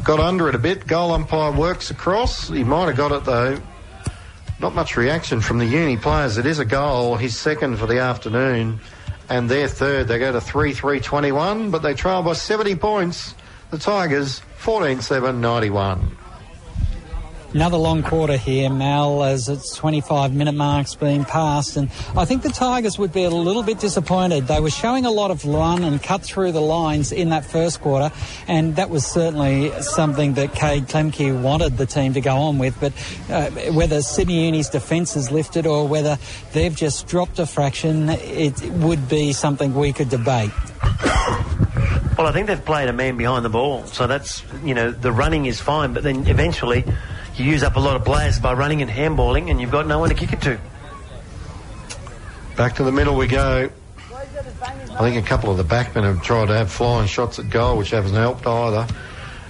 Got 0.05 0.21
under 0.21 0.51
it 0.51 0.55
a 0.55 0.59
bit. 0.59 0.87
Goal 0.87 1.13
umpire 1.13 1.51
works 1.51 1.91
across. 1.91 2.49
He 2.49 2.63
might 2.63 2.87
have 2.87 2.97
got 2.97 3.13
it 3.13 3.25
though. 3.25 3.59
Not 4.61 4.75
much 4.75 4.97
reaction 4.97 5.41
from 5.41 5.59
the 5.59 5.65
uni 5.65 5.97
players. 5.97 6.37
It 6.37 6.45
is 6.45 6.59
a 6.59 6.65
goal. 6.65 7.17
His 7.17 7.37
second 7.37 7.79
for 7.79 7.87
the 7.87 8.01
afternoon 8.01 8.81
and 9.29 9.51
they're 9.51 9.69
third. 9.69 10.09
They 10.09 10.19
go 10.19 10.33
to 10.33 10.41
3 10.41 10.73
3 10.73 11.01
21, 11.01 11.71
but 11.71 11.83
they 11.83 11.95
trail 11.95 12.23
by 12.23 12.35
70 12.35 12.77
points. 12.77 13.35
The 13.71 13.79
Tigers 13.79 14.41
14 14.57 15.01
7 15.01 15.41
91. 15.41 16.17
Another 17.55 17.77
long 17.77 18.03
quarter 18.03 18.37
here, 18.37 18.69
Mal, 18.69 19.23
as 19.23 19.49
it's 19.49 19.77
25 19.77 20.35
minute 20.35 20.57
marks 20.57 20.97
being 20.97 21.25
passed. 21.25 21.77
And 21.77 21.89
I 22.17 22.25
think 22.25 22.43
the 22.43 22.49
Tigers 22.49 22.99
would 22.99 23.13
be 23.13 23.23
a 23.23 23.31
little 23.31 23.63
bit 23.63 23.79
disappointed. 23.79 24.49
They 24.49 24.59
were 24.59 24.71
showing 24.71 25.07
a 25.07 25.13
lot 25.13 25.31
of 25.31 25.45
run 25.45 25.85
and 25.85 26.03
cut 26.03 26.25
through 26.25 26.51
the 26.51 26.61
lines 26.61 27.13
in 27.13 27.29
that 27.29 27.45
first 27.45 27.81
quarter. 27.81 28.11
And 28.49 28.75
that 28.75 28.91
was 28.91 29.07
certainly 29.07 29.71
something 29.83 30.35
that 30.35 30.57
Cade 30.57 30.89
Klemke 30.89 31.41
wanted 31.41 31.77
the 31.77 31.87
team 31.87 32.15
to 32.15 32.21
go 32.21 32.35
on 32.35 32.59
with. 32.59 32.75
But 32.81 32.93
uh, 33.31 33.51
whether 33.71 34.03
Sydney 34.03 34.47
Uni's 34.47 34.69
defence 34.69 35.15
is 35.15 35.31
lifted 35.31 35.65
or 35.65 35.87
whether 35.87 36.19
they've 36.55 36.75
just 36.75 37.07
dropped 37.07 37.39
a 37.39 37.47
fraction, 37.47 38.09
it 38.09 38.61
would 38.73 39.09
be 39.09 39.33
something 39.33 39.75
we 39.75 39.93
could 39.93 40.09
debate. 40.09 40.51
Well, 42.19 42.27
I 42.27 42.33
think 42.33 42.49
they've 42.49 42.65
played 42.65 42.89
a 42.89 42.93
man 42.93 43.17
behind 43.17 43.45
the 43.45 43.49
ball. 43.49 43.87
So 43.87 44.09
that's, 44.09 44.43
you 44.65 44.75
know, 44.75 44.91
the 44.91 45.13
running 45.13 45.47
is 45.47 45.61
fine. 45.61 45.93
But 45.93 46.03
then 46.03 46.27
eventually 46.27 46.85
you 47.37 47.45
use 47.45 47.63
up 47.63 47.77
a 47.77 47.81
lot 47.81 47.97
of 47.97 48.05
players 48.05 48.39
by 48.39 48.53
running 48.53 48.83
and 48.83 48.91
handballing, 48.91 49.51
and 49.51 49.61
you've 49.61 49.71
got 49.71 49.87
no 49.87 49.99
one 49.99 50.09
to 50.09 50.15
kick 50.15 50.33
it 50.33 50.41
to. 50.43 50.59
Back 52.57 52.77
to 52.77 52.85
the 52.85 52.93
middle 52.93 53.17
we 53.17 53.27
go. 53.27 53.71
I 54.11 54.99
think 54.99 55.25
a 55.25 55.29
couple 55.29 55.51
of 55.51 55.57
the 55.57 55.65
backmen 55.65 56.05
have 56.05 56.23
tried 56.23 56.47
to 56.47 56.55
have 56.55 56.71
flying 56.71 57.09
shots 57.09 57.39
at 57.39 57.51
goal, 57.51 57.77
which 57.77 57.91
hasn't 57.91 58.15
helped 58.15 58.47
either. 58.47 58.87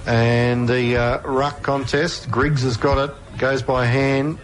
And 0.07 0.68
the 0.68 0.97
uh, 0.97 1.20
ruck 1.20 1.62
contest, 1.62 2.30
Griggs 2.30 2.62
has 2.62 2.76
got 2.76 3.11
it, 3.11 3.39
goes 3.39 3.62
by 3.62 3.85
hand 3.85 4.39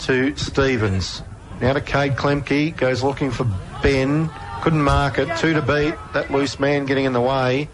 to 0.00 0.36
Stevens. 0.36 1.22
Now 1.60 1.72
to 1.72 1.80
Cade 1.80 2.12
Klemke, 2.12 2.76
goes 2.76 3.02
looking 3.02 3.30
for 3.30 3.46
Ben, 3.82 4.30
couldn't 4.62 4.82
mark 4.82 5.18
it, 5.18 5.36
two 5.38 5.54
to 5.54 5.62
beat, 5.62 5.94
that 6.14 6.30
loose 6.30 6.58
man 6.58 6.86
getting 6.86 7.04
in 7.04 7.12
the 7.12 7.20
way. 7.20 7.68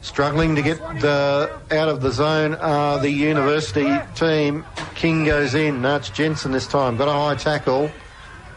Struggling 0.00 0.54
to 0.54 0.62
get 0.62 0.80
uh, 1.04 1.48
out 1.70 1.88
of 1.88 2.00
the 2.00 2.10
zone 2.10 2.56
uh, 2.60 2.98
the 2.98 3.10
university 3.10 3.92
team. 4.14 4.64
King 4.94 5.24
goes 5.24 5.54
in. 5.54 5.84
It's 5.84 6.08
Jensen 6.10 6.52
this 6.52 6.66
time. 6.66 6.96
Got 6.96 7.08
a 7.08 7.12
high 7.12 7.34
tackle. 7.34 7.90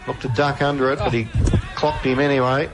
Looked 0.08 0.22
to 0.22 0.30
duck 0.30 0.62
under 0.62 0.92
it, 0.92 1.00
but 1.00 1.14
he 1.14 1.26
clocked 1.76 2.06
him 2.06 2.20
anyway. 2.20 2.70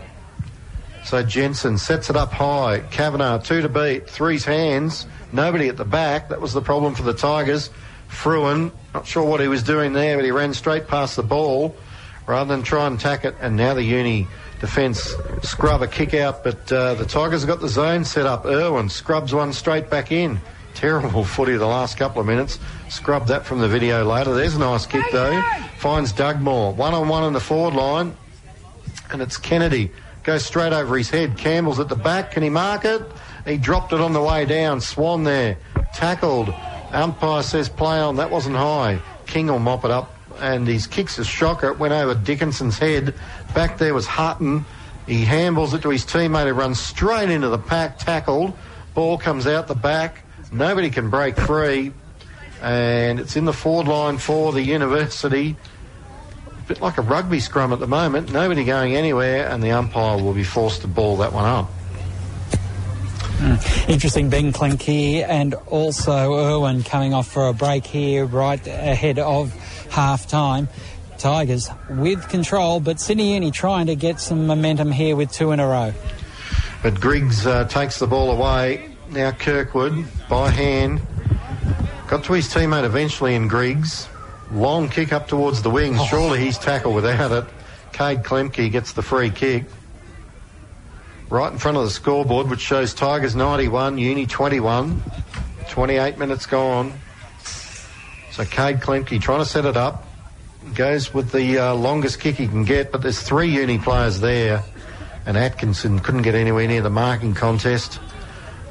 So 1.05 1.23
Jensen 1.23 1.77
sets 1.77 2.09
it 2.09 2.17
up 2.17 2.33
high. 2.33 2.79
Kavanagh, 2.91 3.39
two 3.39 3.61
to 3.61 3.69
beat. 3.69 4.09
Three's 4.09 4.43
hands. 4.43 5.05
Nobody 5.31 5.69
at 5.69 5.77
the 5.77 5.85
back. 5.85 6.29
That 6.29 6.41
was 6.41 6.53
the 6.53 6.61
problem 6.61 6.95
for 6.95 7.03
the 7.03 7.13
Tigers. 7.13 7.69
Fruin, 8.09 8.71
not 8.93 9.07
sure 9.07 9.23
what 9.23 9.39
he 9.39 9.47
was 9.47 9.63
doing 9.63 9.93
there, 9.93 10.17
but 10.17 10.25
he 10.25 10.31
ran 10.31 10.53
straight 10.53 10.87
past 10.87 11.15
the 11.15 11.23
ball. 11.23 11.75
rather 12.27 12.53
than 12.53 12.63
try 12.63 12.85
and 12.85 12.99
tack 12.99 13.25
it. 13.25 13.35
And 13.39 13.55
now 13.55 13.73
the 13.73 13.83
uni 13.83 14.27
defence 14.59 15.13
scrub 15.43 15.81
a 15.81 15.87
kick 15.87 16.13
out, 16.13 16.43
but 16.43 16.71
uh, 16.71 16.95
the 16.95 17.05
Tigers 17.05 17.45
got 17.45 17.59
the 17.61 17.69
zone 17.69 18.05
set 18.05 18.25
up. 18.25 18.45
Irwin 18.45 18.89
scrubs 18.89 19.33
one 19.33 19.53
straight 19.53 19.89
back 19.89 20.11
in. 20.11 20.39
Terrible 20.73 21.23
footy 21.23 21.57
the 21.57 21.65
last 21.65 21.97
couple 21.97 22.21
of 22.21 22.27
minutes. 22.27 22.59
Scrub 22.89 23.27
that 23.27 23.45
from 23.45 23.59
the 23.59 23.67
video 23.67 24.05
later. 24.05 24.35
There's 24.35 24.55
a 24.55 24.59
nice 24.59 24.85
kick 24.85 25.03
though. 25.11 25.41
Finds 25.79 26.11
Dugmore. 26.11 26.73
One 26.73 26.93
on 26.93 27.07
one 27.07 27.23
in 27.23 27.33
the 27.33 27.39
forward 27.39 27.73
line. 27.73 28.15
And 29.11 29.21
it's 29.21 29.37
Kennedy. 29.37 29.91
Goes 30.23 30.45
straight 30.45 30.73
over 30.73 30.97
his 30.97 31.09
head. 31.09 31.37
Campbell's 31.37 31.79
at 31.79 31.89
the 31.89 31.95
back. 31.95 32.31
Can 32.31 32.43
he 32.43 32.49
mark 32.49 32.85
it? 32.85 33.01
He 33.45 33.57
dropped 33.57 33.93
it 33.93 34.01
on 34.01 34.13
the 34.13 34.21
way 34.21 34.45
down. 34.45 34.81
Swan 34.81 35.23
there. 35.23 35.57
Tackled. 35.95 36.53
Umpire 36.91 37.41
says 37.41 37.69
play 37.69 37.97
on. 37.97 38.17
That 38.17 38.29
wasn't 38.29 38.57
high. 38.57 38.99
King 39.25 39.47
will 39.47 39.59
mop 39.59 39.83
it 39.85 39.91
up. 39.91 40.13
And 40.39 40.67
his 40.67 40.85
kicks 40.85 41.17
a 41.17 41.25
shocker. 41.25 41.71
It 41.71 41.79
went 41.79 41.93
over 41.93 42.13
Dickinson's 42.13 42.77
head. 42.77 43.15
Back 43.57 43.79
there 43.79 43.95
was 43.95 44.05
Hutton. 44.05 44.65
He 45.07 45.25
handles 45.25 45.73
it 45.73 45.81
to 45.81 45.89
his 45.89 46.05
teammate 46.05 46.45
who 46.45 46.53
runs 46.53 46.79
straight 46.79 47.31
into 47.31 47.49
the 47.49 47.57
pack. 47.57 47.97
Tackled. 47.97 48.55
Ball 48.93 49.17
comes 49.17 49.47
out 49.47 49.67
the 49.67 49.73
back. 49.73 50.21
Nobody 50.51 50.91
can 50.91 51.09
break 51.09 51.35
free. 51.35 51.91
And 52.61 53.19
it's 53.19 53.35
in 53.35 53.45
the 53.45 53.53
forward 53.53 53.87
line 53.87 54.19
for 54.19 54.51
the 54.51 54.61
university. 54.61 55.55
A 56.51 56.67
bit 56.67 56.81
like 56.81 56.99
a 56.99 57.01
rugby 57.01 57.39
scrum 57.39 57.73
at 57.73 57.79
the 57.79 57.87
moment. 57.87 58.31
Nobody 58.31 58.63
going 58.63 58.95
anywhere, 58.95 59.49
and 59.49 59.63
the 59.63 59.71
umpire 59.71 60.21
will 60.21 60.33
be 60.33 60.43
forced 60.43 60.81
to 60.81 60.87
ball 60.87 61.17
that 61.17 61.33
one 61.33 61.45
up. 61.45 61.67
Mm. 63.39 63.89
Interesting, 63.89 64.29
Ben 64.29 64.53
Klemke 64.53 65.25
and 65.27 65.55
also 65.65 66.35
Irwin 66.35 66.83
coming 66.83 67.15
off 67.15 67.27
for 67.27 67.47
a 67.47 67.53
break 67.53 67.87
here 67.87 68.25
right 68.25 68.67
ahead 68.67 69.17
of 69.17 69.51
half 69.89 70.27
time. 70.27 70.69
Tigers 71.17 71.69
with 71.89 72.27
control, 72.29 72.79
but 72.79 72.99
Sydney 72.99 73.33
Uni 73.33 73.51
trying 73.51 73.87
to 73.87 73.95
get 73.95 74.19
some 74.19 74.47
momentum 74.47 74.91
here 74.91 75.15
with 75.15 75.31
two 75.31 75.51
in 75.51 75.59
a 75.59 75.67
row. 75.67 75.93
But 76.83 76.99
Griggs 77.01 77.45
uh, 77.45 77.65
takes 77.65 77.99
the 77.99 78.07
ball 78.07 78.31
away. 78.31 78.89
Now 79.09 79.31
Kirkwood 79.31 80.05
by 80.29 80.49
hand. 80.49 81.01
Got 82.07 82.23
to 82.25 82.33
his 82.33 82.47
teammate 82.47 82.85
eventually 82.85 83.35
in 83.35 83.47
Griggs. 83.47 84.07
Long 84.51 84.89
kick 84.89 85.11
up 85.11 85.27
towards 85.27 85.61
the 85.61 85.69
wings. 85.69 85.97
Oh. 85.99 86.05
Surely 86.05 86.39
he's 86.39 86.57
tackled 86.57 86.95
without 86.95 87.31
it. 87.31 87.45
Cade 87.91 88.23
Klemke 88.23 88.71
gets 88.71 88.93
the 88.93 89.01
free 89.01 89.29
kick. 89.29 89.65
Right 91.29 91.51
in 91.51 91.57
front 91.57 91.77
of 91.77 91.83
the 91.83 91.89
scoreboard, 91.89 92.49
which 92.49 92.61
shows 92.61 92.93
Tigers 92.93 93.35
91, 93.35 93.97
Uni 93.97 94.25
21. 94.25 95.03
28 95.69 96.17
minutes 96.17 96.45
gone. 96.45 96.93
So 98.31 98.45
Cade 98.45 98.79
Klemke 98.79 99.19
trying 99.19 99.39
to 99.39 99.45
set 99.45 99.65
it 99.65 99.75
up. 99.75 100.06
Goes 100.75 101.13
with 101.13 101.31
the 101.31 101.57
uh, 101.57 101.73
longest 101.73 102.19
kick 102.19 102.35
he 102.35 102.47
can 102.47 102.63
get, 102.63 102.91
but 102.91 103.01
there's 103.01 103.21
three 103.21 103.49
Uni 103.49 103.79
players 103.79 104.19
there. 104.19 104.63
And 105.25 105.37
Atkinson 105.37 105.99
couldn't 105.99 106.21
get 106.21 106.35
anywhere 106.35 106.67
near 106.67 106.81
the 106.81 106.89
marking 106.89 107.33
contest 107.33 107.99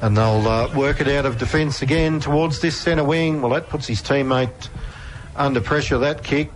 and 0.01 0.15
they'll 0.15 0.47
uh, 0.47 0.73
work 0.75 1.01
it 1.01 1.07
out 1.07 1.25
of 1.25 1.37
defence 1.37 1.81
again 1.81 2.19
towards 2.19 2.61
this 2.61 2.75
centre 2.75 3.03
wing. 3.03 3.41
Well, 3.41 3.51
that 3.53 3.69
puts 3.69 3.87
his 3.87 4.01
teammate 4.01 4.69
under 5.35 5.61
pressure, 5.61 5.97
that 5.99 6.23
kick. 6.23 6.51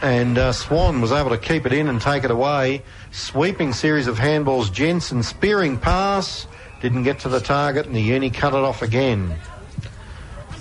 And 0.00 0.38
uh, 0.38 0.52
Swan 0.52 1.00
was 1.00 1.10
able 1.10 1.30
to 1.30 1.38
keep 1.38 1.66
it 1.66 1.72
in 1.72 1.88
and 1.88 2.00
take 2.00 2.24
it 2.24 2.30
away. 2.30 2.82
Sweeping 3.10 3.72
series 3.72 4.06
of 4.06 4.18
handballs. 4.18 4.72
Jensen 4.72 5.22
spearing 5.22 5.76
pass. 5.76 6.46
Didn't 6.80 7.02
get 7.02 7.18
to 7.20 7.28
the 7.28 7.40
target, 7.40 7.86
and 7.86 7.96
the 7.96 8.00
uni 8.00 8.30
cut 8.30 8.52
it 8.52 8.60
off 8.60 8.82
again. 8.82 9.36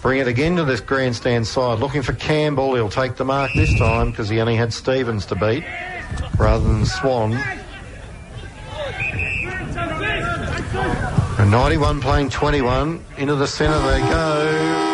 Bring 0.02 0.20
it 0.20 0.28
again 0.28 0.56
to 0.58 0.64
this 0.64 0.80
grandstand 0.80 1.48
side. 1.48 1.80
Looking 1.80 2.02
for 2.02 2.14
Campbell. 2.14 2.76
He'll 2.76 2.89
take 2.89 3.16
the 3.16 3.26
mark 3.26 3.52
this 3.56 3.78
time 3.78 4.12
because 4.12 4.30
he 4.30 4.39
only 4.39 4.56
had 4.56 4.72
Stevens 4.72 5.26
to 5.28 5.36
beat 5.36 5.64
rather 6.38 6.64
than 6.64 6.86
Swan. 6.86 7.34
And 11.39 11.52
91 11.52 12.02
playing 12.02 12.30
21. 12.30 13.04
Into 13.18 13.36
the 13.36 13.48
centre 13.48 13.80
they 13.80 14.00
go. 14.02 14.88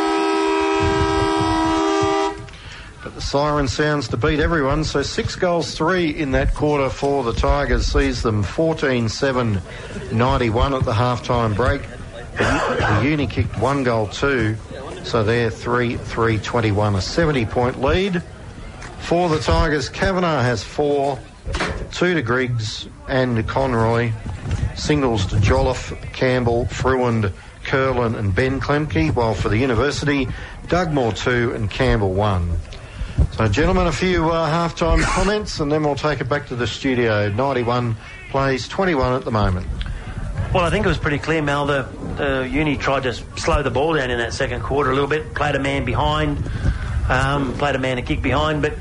But 3.03 3.15
the 3.15 3.21
siren 3.21 3.67
sounds 3.67 4.07
to 4.09 4.17
beat 4.17 4.39
everyone. 4.39 4.83
So 4.83 5.03
six 5.03 5.35
goals, 5.35 5.75
three 5.75 6.09
in 6.09 6.31
that 6.31 6.53
quarter 6.53 6.89
for 6.89 7.23
the 7.23 7.33
Tigers 7.33 7.85
sees 7.85 8.21
them 8.21 8.43
14 8.43 9.09
7 9.09 9.61
91 10.11 10.73
at 10.73 10.85
the 10.85 10.93
half-time 10.93 11.53
break. 11.53 11.81
The, 12.37 12.99
the 13.01 13.09
Uni 13.09 13.27
kicked 13.27 13.57
one 13.59 13.83
goal, 13.83 14.07
two. 14.07 14.57
So 15.03 15.23
they're 15.23 15.49
3 15.49 15.97
3 15.97 16.37
21. 16.39 16.95
A 16.95 17.01
70 17.01 17.45
point 17.45 17.81
lead 17.81 18.23
for 18.99 19.29
the 19.29 19.39
Tigers. 19.39 19.89
Kavanagh 19.89 20.41
has 20.41 20.63
four, 20.63 21.19
two 21.91 22.13
to 22.13 22.21
Griggs 22.21 22.87
and 23.07 23.47
Conroy. 23.47 24.11
Singles 24.75 25.25
to 25.27 25.35
Jolliffe, 25.37 25.93
Campbell, 26.13 26.65
Fruin, 26.65 27.31
Curlin 27.63 28.15
and 28.15 28.33
Ben 28.33 28.59
Klemke, 28.59 29.13
while 29.13 29.33
for 29.33 29.49
the 29.49 29.57
University, 29.57 30.27
Dugmore 30.67 31.13
two 31.13 31.51
and 31.53 31.69
Campbell 31.69 32.13
one. 32.13 32.57
So, 33.33 33.47
gentlemen, 33.47 33.87
a 33.87 33.91
few 33.91 34.29
uh, 34.29 34.49
half-time 34.49 35.01
comments, 35.01 35.59
and 35.59 35.71
then 35.71 35.83
we'll 35.83 35.95
take 35.95 36.19
it 36.19 36.29
back 36.29 36.47
to 36.47 36.55
the 36.55 36.67
studio. 36.67 37.29
91 37.29 37.95
plays 38.29 38.67
21 38.67 39.13
at 39.13 39.25
the 39.25 39.31
moment. 39.31 39.67
Well, 40.53 40.63
I 40.63 40.69
think 40.69 40.85
it 40.85 40.89
was 40.89 40.99
pretty 40.99 41.17
clear, 41.17 41.41
Mal. 41.41 41.65
The, 41.65 41.87
the 42.15 42.47
Uni 42.47 42.77
tried 42.77 43.03
to 43.03 43.13
slow 43.13 43.63
the 43.63 43.71
ball 43.71 43.95
down 43.95 44.11
in 44.11 44.19
that 44.19 44.33
second 44.33 44.61
quarter 44.61 44.91
a 44.91 44.93
little 44.93 45.09
bit, 45.09 45.33
played 45.33 45.55
a 45.55 45.59
man 45.59 45.83
behind, 45.83 46.47
um, 47.09 47.53
played 47.55 47.75
a 47.75 47.79
man 47.79 47.97
a 47.97 48.03
kick 48.03 48.21
behind, 48.21 48.61
but 48.61 48.75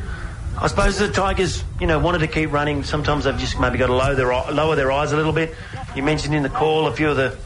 I 0.61 0.67
suppose 0.67 0.99
the 0.99 1.09
Tigers, 1.09 1.65
you 1.81 1.87
know, 1.87 1.99
wanted 1.99 2.19
to 2.19 2.27
keep 2.27 2.53
running. 2.53 2.83
Sometimes 2.85 3.25
they've 3.25 3.39
just 3.39 3.59
maybe 3.59 3.79
got 3.79 3.87
to 3.87 3.95
lower 3.95 4.15
their, 4.15 4.29
lower 4.53 4.77
their 4.77 4.93
eyes 4.93 5.13
a 5.13 5.17
little 5.17 5.33
bit. 5.33 5.55
You 5.97 6.03
mentioned 6.03 6.35
in 6.35 6.43
the 6.43 6.51
call 6.51 6.89
a 6.89 6.93
few 6.93 7.09
of 7.09 7.17
the 7.17 7.39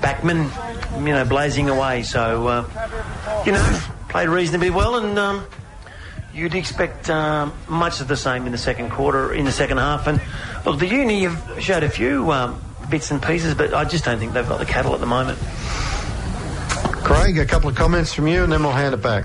backmen, 0.00 0.50
you 0.98 1.12
know, 1.12 1.24
blazing 1.24 1.68
away. 1.68 2.02
So, 2.02 2.48
uh, 2.48 3.42
you 3.46 3.52
know, 3.52 3.80
played 4.08 4.28
reasonably 4.28 4.70
well, 4.70 4.96
and 4.96 5.16
um, 5.20 5.46
you'd 6.34 6.56
expect 6.56 7.08
um, 7.10 7.52
much 7.68 8.00
of 8.00 8.08
the 8.08 8.16
same 8.16 8.44
in 8.44 8.50
the 8.50 8.58
second 8.58 8.90
quarter, 8.90 9.32
in 9.32 9.44
the 9.44 9.52
second 9.52 9.78
half. 9.78 10.08
And 10.08 10.20
look, 10.66 10.80
the 10.80 10.88
uni 10.88 11.22
have 11.22 11.62
showed 11.62 11.84
a 11.84 11.90
few 11.90 12.32
um, 12.32 12.60
bits 12.90 13.10
and 13.10 13.22
pieces, 13.22 13.54
but 13.54 13.74
I 13.74 13.84
just 13.84 14.04
don't 14.04 14.18
think 14.18 14.32
they've 14.32 14.48
got 14.48 14.58
the 14.58 14.66
cattle 14.66 14.94
at 14.94 15.00
the 15.00 15.06
moment. 15.06 15.38
Craig, 17.04 17.38
a 17.38 17.46
couple 17.46 17.68
of 17.68 17.76
comments 17.76 18.12
from 18.12 18.26
you, 18.26 18.42
and 18.42 18.52
then 18.52 18.62
we'll 18.62 18.72
hand 18.72 18.94
it 18.94 19.02
back. 19.02 19.24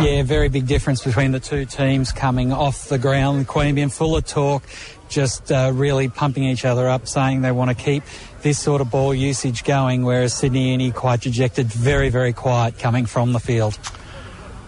Yeah, 0.00 0.22
very 0.22 0.48
big 0.48 0.66
difference 0.66 1.02
between 1.04 1.32
the 1.32 1.40
two 1.40 1.64
teams 1.64 2.12
coming 2.12 2.52
off 2.52 2.88
the 2.88 2.98
ground. 2.98 3.48
Queanbeyan 3.48 3.92
full 3.92 4.16
of 4.16 4.26
talk, 4.26 4.62
just 5.08 5.52
uh, 5.52 5.70
really 5.74 6.08
pumping 6.08 6.44
each 6.44 6.64
other 6.64 6.88
up, 6.88 7.06
saying 7.06 7.42
they 7.42 7.52
want 7.52 7.70
to 7.70 7.76
keep 7.76 8.02
this 8.42 8.58
sort 8.58 8.80
of 8.80 8.90
ball 8.90 9.14
usage 9.14 9.64
going, 9.64 10.04
whereas 10.04 10.34
Sydney 10.34 10.70
Uni 10.70 10.90
quite 10.90 11.20
dejected, 11.20 11.66
very, 11.66 12.08
very 12.08 12.32
quiet 12.32 12.78
coming 12.78 13.06
from 13.06 13.32
the 13.32 13.40
field. 13.40 13.78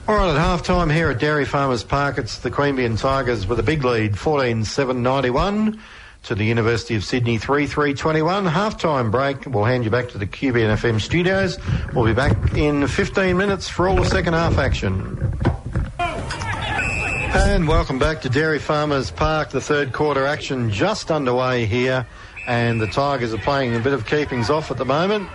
All 0.07 0.14
right, 0.14 0.30
at 0.30 0.36
half 0.36 0.62
time 0.62 0.90
here 0.90 1.11
at 1.11 1.18
Dairy 1.18 1.47
Farmers 1.47 1.82
Park, 1.82 2.18
it's 2.18 2.38
the 2.38 2.51
Queanbeyan 2.51 2.99
Tigers 2.99 3.47
with 3.47 3.59
a 3.59 3.62
big 3.62 3.84
lead, 3.84 4.18
14 4.18 4.64
7 4.64 5.03
91 5.03 5.80
to 6.24 6.34
the 6.34 6.44
University 6.44 6.94
of 6.94 7.04
Sydney 7.04 7.36
3321. 7.36 8.46
Half-time 8.46 9.10
break. 9.10 9.44
We'll 9.46 9.64
hand 9.64 9.84
you 9.84 9.90
back 9.90 10.08
to 10.10 10.18
the 10.18 10.26
QBN 10.26 10.74
FM 10.76 11.00
studios. 11.00 11.58
We'll 11.92 12.06
be 12.06 12.14
back 12.14 12.54
in 12.54 12.86
15 12.86 13.36
minutes 13.36 13.68
for 13.68 13.88
all 13.88 13.96
the 13.96 14.08
second 14.08 14.32
half 14.32 14.56
action. 14.56 15.34
And 15.98 17.68
welcome 17.68 17.98
back 17.98 18.22
to 18.22 18.30
Dairy 18.30 18.58
Farmers 18.58 19.10
Park. 19.10 19.50
The 19.50 19.60
third 19.60 19.92
quarter 19.92 20.24
action 20.24 20.70
just 20.70 21.10
underway 21.10 21.66
here. 21.66 22.06
And 22.46 22.80
the 22.80 22.86
Tigers 22.86 23.34
are 23.34 23.38
playing 23.38 23.76
a 23.76 23.80
bit 23.80 23.92
of 23.92 24.06
keepings 24.06 24.48
off 24.48 24.70
at 24.70 24.78
the 24.78 24.86
moment. 24.86 25.28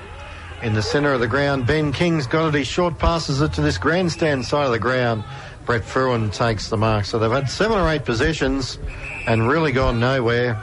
In 0.63 0.73
the 0.73 0.81
centre 0.81 1.13
of 1.13 1.19
the 1.19 1.27
ground, 1.27 1.67
Ben 1.67 1.93
King's 1.93 2.25
got 2.25 2.47
it. 2.47 2.57
He 2.57 2.63
short 2.63 2.97
passes 2.97 3.41
it 3.41 3.53
to 3.53 3.61
this 3.61 3.77
grandstand 3.77 4.43
side 4.43 4.65
of 4.65 4.71
the 4.71 4.79
ground. 4.79 5.23
Brett 5.65 5.85
Fruin 5.85 6.31
takes 6.31 6.69
the 6.69 6.77
mark. 6.77 7.05
So 7.05 7.19
they've 7.19 7.29
had 7.29 7.47
seven 7.47 7.77
or 7.77 7.87
eight 7.89 8.03
possessions 8.03 8.79
and 9.27 9.47
really 9.47 9.71
gone 9.71 9.99
nowhere. 9.99 10.59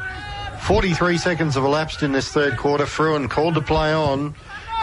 43 0.61 1.19
seconds 1.19 1.55
have 1.55 1.65
elapsed 1.65 2.03
in 2.03 2.13
this 2.13 2.29
third 2.29 2.57
quarter. 2.57 2.87
Fruin 2.87 3.29
called 3.29 3.55
to 3.55 3.61
play 3.61 3.93
on. 3.93 4.35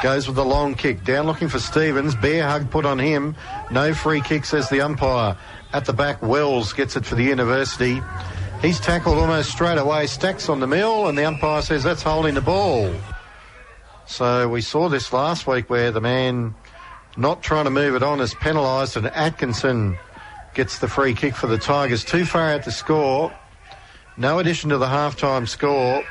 Goes 0.01 0.27
with 0.27 0.35
the 0.35 0.45
long 0.45 0.75
kick. 0.75 1.03
Down 1.03 1.25
looking 1.25 1.47
for 1.47 1.59
Stevens. 1.59 2.15
Bear 2.15 2.47
hug 2.47 2.69
put 2.69 2.85
on 2.85 2.99
him. 2.99 3.35
No 3.71 3.93
free 3.93 4.21
kick, 4.21 4.45
says 4.45 4.69
the 4.69 4.81
umpire. 4.81 5.37
At 5.71 5.85
the 5.85 5.93
back, 5.93 6.21
Wells 6.21 6.73
gets 6.73 6.95
it 6.95 7.05
for 7.05 7.15
the 7.15 7.23
university. 7.23 8.01
He's 8.61 8.79
tackled 8.79 9.17
almost 9.17 9.51
straight 9.51 9.77
away. 9.77 10.07
Stacks 10.07 10.49
on 10.49 10.59
the 10.59 10.67
mill, 10.67 11.07
and 11.07 11.17
the 11.17 11.25
umpire 11.25 11.61
says 11.61 11.83
that's 11.83 12.03
holding 12.03 12.35
the 12.35 12.41
ball. 12.41 12.93
So 14.05 14.47
we 14.47 14.61
saw 14.61 14.89
this 14.89 15.11
last 15.11 15.47
week 15.47 15.69
where 15.69 15.91
the 15.91 16.01
man 16.01 16.55
not 17.17 17.41
trying 17.41 17.65
to 17.65 17.71
move 17.71 17.95
it 17.95 18.03
on 18.03 18.19
is 18.19 18.33
penalised, 18.33 18.97
and 18.97 19.07
Atkinson 19.07 19.97
gets 20.53 20.79
the 20.79 20.87
free 20.87 21.13
kick 21.13 21.35
for 21.35 21.47
the 21.47 21.57
Tigers. 21.57 22.03
Too 22.03 22.25
far 22.25 22.51
out 22.51 22.63
to 22.63 22.71
score. 22.71 23.33
No 24.15 24.39
addition 24.39 24.69
to 24.69 24.77
the 24.77 24.85
halftime 24.85 25.47
score. 25.47 26.03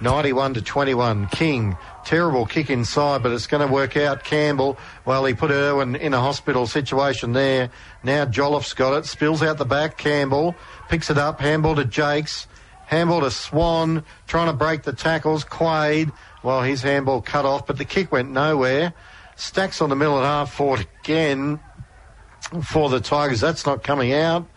91 0.00 0.54
to 0.54 0.62
21. 0.62 1.28
King, 1.28 1.76
terrible 2.04 2.44
kick 2.44 2.70
inside, 2.70 3.22
but 3.22 3.30
it's 3.30 3.46
going 3.46 3.64
to 3.64 3.72
work 3.72 3.96
out. 3.96 4.24
Campbell, 4.24 4.76
well, 5.04 5.24
he 5.24 5.32
put 5.32 5.50
Irwin 5.50 5.94
in 5.94 6.12
a 6.12 6.20
hospital 6.20 6.66
situation 6.66 7.34
there. 7.34 7.70
Now 8.02 8.24
Jolliffe's 8.24 8.74
got 8.74 8.94
it, 8.94 9.06
spills 9.06 9.42
out 9.42 9.58
the 9.58 9.64
back. 9.64 9.98
Campbell 9.98 10.56
picks 10.88 11.08
it 11.08 11.18
up, 11.18 11.40
handball 11.40 11.76
to 11.76 11.84
Jakes, 11.84 12.48
handball 12.86 13.20
to 13.20 13.30
Swan, 13.30 14.02
trying 14.26 14.48
to 14.48 14.54
break 14.54 14.82
the 14.82 14.92
tackles. 14.92 15.44
Quade, 15.44 16.10
well, 16.42 16.62
his 16.62 16.82
handball 16.82 17.22
cut 17.22 17.44
off, 17.44 17.66
but 17.66 17.78
the 17.78 17.84
kick 17.84 18.10
went 18.10 18.30
nowhere. 18.30 18.94
Stacks 19.36 19.80
on 19.80 19.88
the 19.88 19.96
middle 19.96 20.18
at 20.18 20.24
half 20.24 20.52
forward 20.52 20.86
again 21.04 21.60
for 22.64 22.88
the 22.88 22.98
Tigers. 22.98 23.40
That's 23.40 23.66
not 23.66 23.84
coming 23.84 24.12
out, 24.12 24.48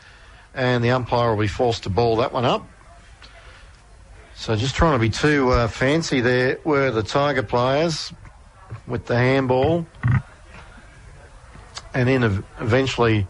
and 0.55 0.83
the 0.83 0.89
umpire 0.89 1.35
will 1.35 1.41
be 1.41 1.47
forced 1.47 1.83
to 1.83 1.89
ball 1.89 2.15
that 2.17 2.33
one 2.33 2.45
up. 2.45 2.67
So 4.35 4.55
just 4.55 4.75
trying 4.75 4.93
to 4.93 4.99
be 4.99 5.09
too 5.09 5.49
uh, 5.51 5.67
fancy 5.67 6.21
there 6.21 6.59
were 6.63 6.91
the 6.91 7.03
Tiger 7.03 7.41
players 7.41 8.13
with 8.85 9.05
the 9.05 9.15
handball. 9.15 9.85
And 11.93 12.07
then 12.07 12.23
ev- 12.23 12.45
eventually 12.59 13.27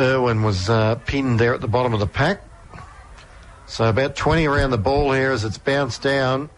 Irwin 0.00 0.42
was 0.42 0.68
uh, 0.68 0.96
pinned 1.06 1.38
there 1.38 1.54
at 1.54 1.60
the 1.60 1.68
bottom 1.68 1.92
of 1.94 2.00
the 2.00 2.06
pack. 2.06 2.42
So 3.66 3.88
about 3.88 4.16
20 4.16 4.46
around 4.46 4.70
the 4.70 4.78
ball 4.78 5.12
here 5.12 5.30
as 5.30 5.44
it's 5.44 5.58
bounced 5.58 6.02
down. 6.02 6.50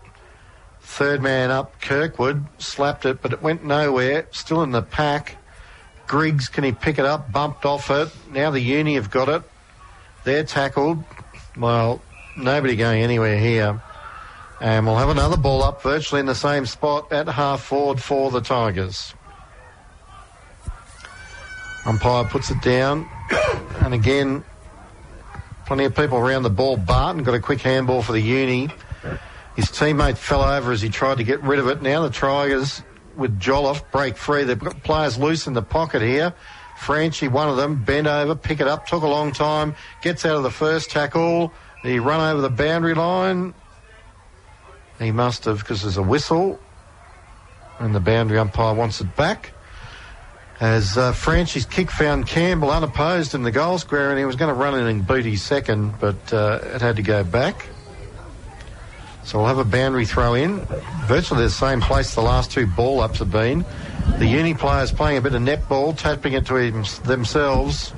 Third 0.81 1.23
man 1.23 1.51
up, 1.51 1.81
Kirkwood 1.81 2.45
slapped 2.59 3.05
it, 3.07 3.21
but 3.23 3.33
it 3.33 3.43
went 3.43 3.65
nowhere. 3.65 4.29
Still 4.31 4.63
in 4.63 4.71
the 4.71 4.83
pack. 4.83 5.37
Griggs, 6.07 6.49
can 6.49 6.63
he 6.65 6.73
pick 6.73 6.99
it 6.99 7.05
up? 7.05 7.33
Bumped 7.33 7.65
off 7.65 7.91
it. 7.91 8.09
Now 8.31 8.51
the 8.51 8.61
Uni 8.61 8.95
have 8.95 9.11
got 9.11 9.29
it. 9.29 9.43
They're 10.23 10.45
tackled. 10.45 11.03
Well, 11.57 12.03
nobody 12.37 12.77
going 12.77 13.03
anywhere 13.03 13.39
here. 13.39 13.83
And 14.61 14.87
we'll 14.87 14.97
have 14.97 15.09
another 15.09 15.37
ball 15.37 15.63
up 15.63 15.83
virtually 15.83 16.21
in 16.21 16.27
the 16.27 16.35
same 16.35 16.67
spot 16.67 17.13
at 17.13 17.29
half 17.29 17.63
forward 17.63 18.01
for 18.01 18.31
the 18.31 18.41
Tigers. 18.41 19.15
Umpire 21.85 22.25
puts 22.25 22.51
it 22.51 22.61
down. 22.63 23.09
And 23.85 23.93
again, 23.93 24.43
plenty 25.67 25.85
of 25.85 25.95
people 25.95 26.17
around 26.17 26.45
the 26.45 26.49
ball. 26.49 26.79
Barton 26.79 27.23
got 27.23 27.35
a 27.35 27.41
quick 27.41 27.61
handball 27.61 28.01
for 28.01 28.13
the 28.13 28.21
Uni. 28.21 28.71
His 29.57 29.67
teammate 29.67 30.17
fell 30.17 30.41
over 30.41 30.73
as 30.73 30.81
he 30.81 30.89
tried 30.89 31.19
to 31.19 31.25
get 31.25 31.43
rid 31.43 31.59
of 31.59 31.69
it. 31.69 31.83
Now 31.83 32.01
the 32.01 32.09
Tigers 32.09 32.83
with 33.15 33.39
Jolliffe 33.39 33.83
break 33.93 34.17
free. 34.17 34.45
They've 34.45 34.59
got 34.59 34.83
players 34.85 35.19
loose 35.19 35.47
in 35.47 35.53
the 35.53 35.63
pocket 35.63 36.01
here. 36.01 36.33
Franchi, 36.79 37.29
one 37.29 37.49
of 37.49 37.57
them, 37.57 37.83
bent 37.85 38.07
over, 38.07 38.35
pick 38.35 38.61
it 38.61 38.67
up, 38.67 38.87
took 38.87 39.03
a 39.03 39.07
long 39.07 39.33
time, 39.33 39.75
gets 40.01 40.25
out 40.25 40.37
of 40.37 40.43
the 40.43 40.51
first 40.51 40.91
tackle. 40.91 41.53
He 41.85 41.99
run 41.99 42.33
over 42.33 42.41
the 42.41 42.49
boundary 42.51 42.95
line. 42.95 43.53
He 44.99 45.13
must 45.13 45.45
have, 45.45 45.59
because 45.59 45.83
there's 45.83 45.99
a 45.99 46.03
whistle, 46.03 46.59
and 47.79 47.95
the 47.95 48.01
boundary 48.01 48.39
umpire 48.39 48.75
wants 48.75 49.03
it 49.03 49.15
back. 49.17 49.53
As 50.61 50.97
uh, 50.97 51.13
Franchi's 51.13 51.67
kick 51.67 51.91
found 51.91 52.27
Campbell 52.27 52.71
unopposed 52.71 53.35
in 53.35 53.43
the 53.43 53.51
goal 53.51 53.79
square, 53.79 54.11
and 54.11 54.19
he 54.19 54.25
was 54.25 54.35
going 54.35 54.49
to 54.49 54.59
run 54.59 54.79
in 54.79 54.87
and 54.87 55.07
beat 55.07 55.27
his 55.27 55.43
second, 55.43 55.95
but 56.01 56.33
uh, 56.33 56.61
it 56.63 56.81
had 56.81 56.97
to 56.97 57.03
go 57.03 57.23
back. 57.23 57.67
So 59.25 59.39
we'll 59.39 59.49
have 59.49 59.59
a 59.59 59.65
boundary 59.65 60.07
throw 60.07 60.35
in. 60.35 60.61
Virtually 61.07 61.43
the 61.43 61.51
same 61.51 61.81
place 61.81 62.15
the 62.15 62.23
last 62.23 62.51
two 62.51 62.67
ball 62.67 63.01
ups 63.01 63.19
have 63.19 63.31
been. 63.31 63.65
The 64.19 64.27
uni 64.27 64.55
players 64.55 64.93
playing 64.93 65.19
a 65.19 65.21
bit 65.21 65.35
of 65.35 65.43
netball, 65.43 65.97
tapping 65.99 66.35
it 66.35 66.47
to 66.47 66.71
themselves. 67.03 67.93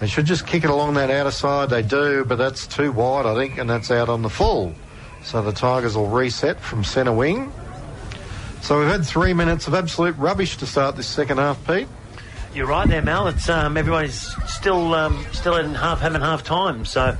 They 0.00 0.06
should 0.06 0.26
just 0.26 0.46
kick 0.46 0.64
it 0.64 0.70
along 0.70 0.94
that 0.94 1.10
outer 1.10 1.30
side. 1.30 1.70
They 1.70 1.82
do, 1.82 2.24
but 2.24 2.36
that's 2.36 2.66
too 2.66 2.92
wide, 2.92 3.26
I 3.26 3.34
think, 3.34 3.58
and 3.58 3.70
that's 3.70 3.90
out 3.90 4.08
on 4.08 4.22
the 4.22 4.30
full. 4.30 4.74
So 5.22 5.40
the 5.42 5.52
Tigers 5.52 5.96
will 5.96 6.08
reset 6.08 6.60
from 6.60 6.84
centre 6.84 7.12
wing. 7.12 7.52
So 8.60 8.78
we've 8.78 8.88
had 8.88 9.04
three 9.04 9.34
minutes 9.34 9.66
of 9.68 9.74
absolute 9.74 10.16
rubbish 10.16 10.56
to 10.58 10.66
start 10.66 10.96
this 10.96 11.06
second 11.06 11.38
half, 11.38 11.64
Pete. 11.66 11.86
You're 12.54 12.66
right 12.66 12.88
there, 12.88 13.02
Mal. 13.02 13.28
It's 13.28 13.48
um, 13.48 13.76
everybody's 13.76 14.34
still 14.46 14.94
um, 14.94 15.24
still 15.32 15.56
in 15.56 15.74
half 15.74 16.00
having 16.00 16.20
half 16.20 16.44
time. 16.44 16.84
So 16.84 17.16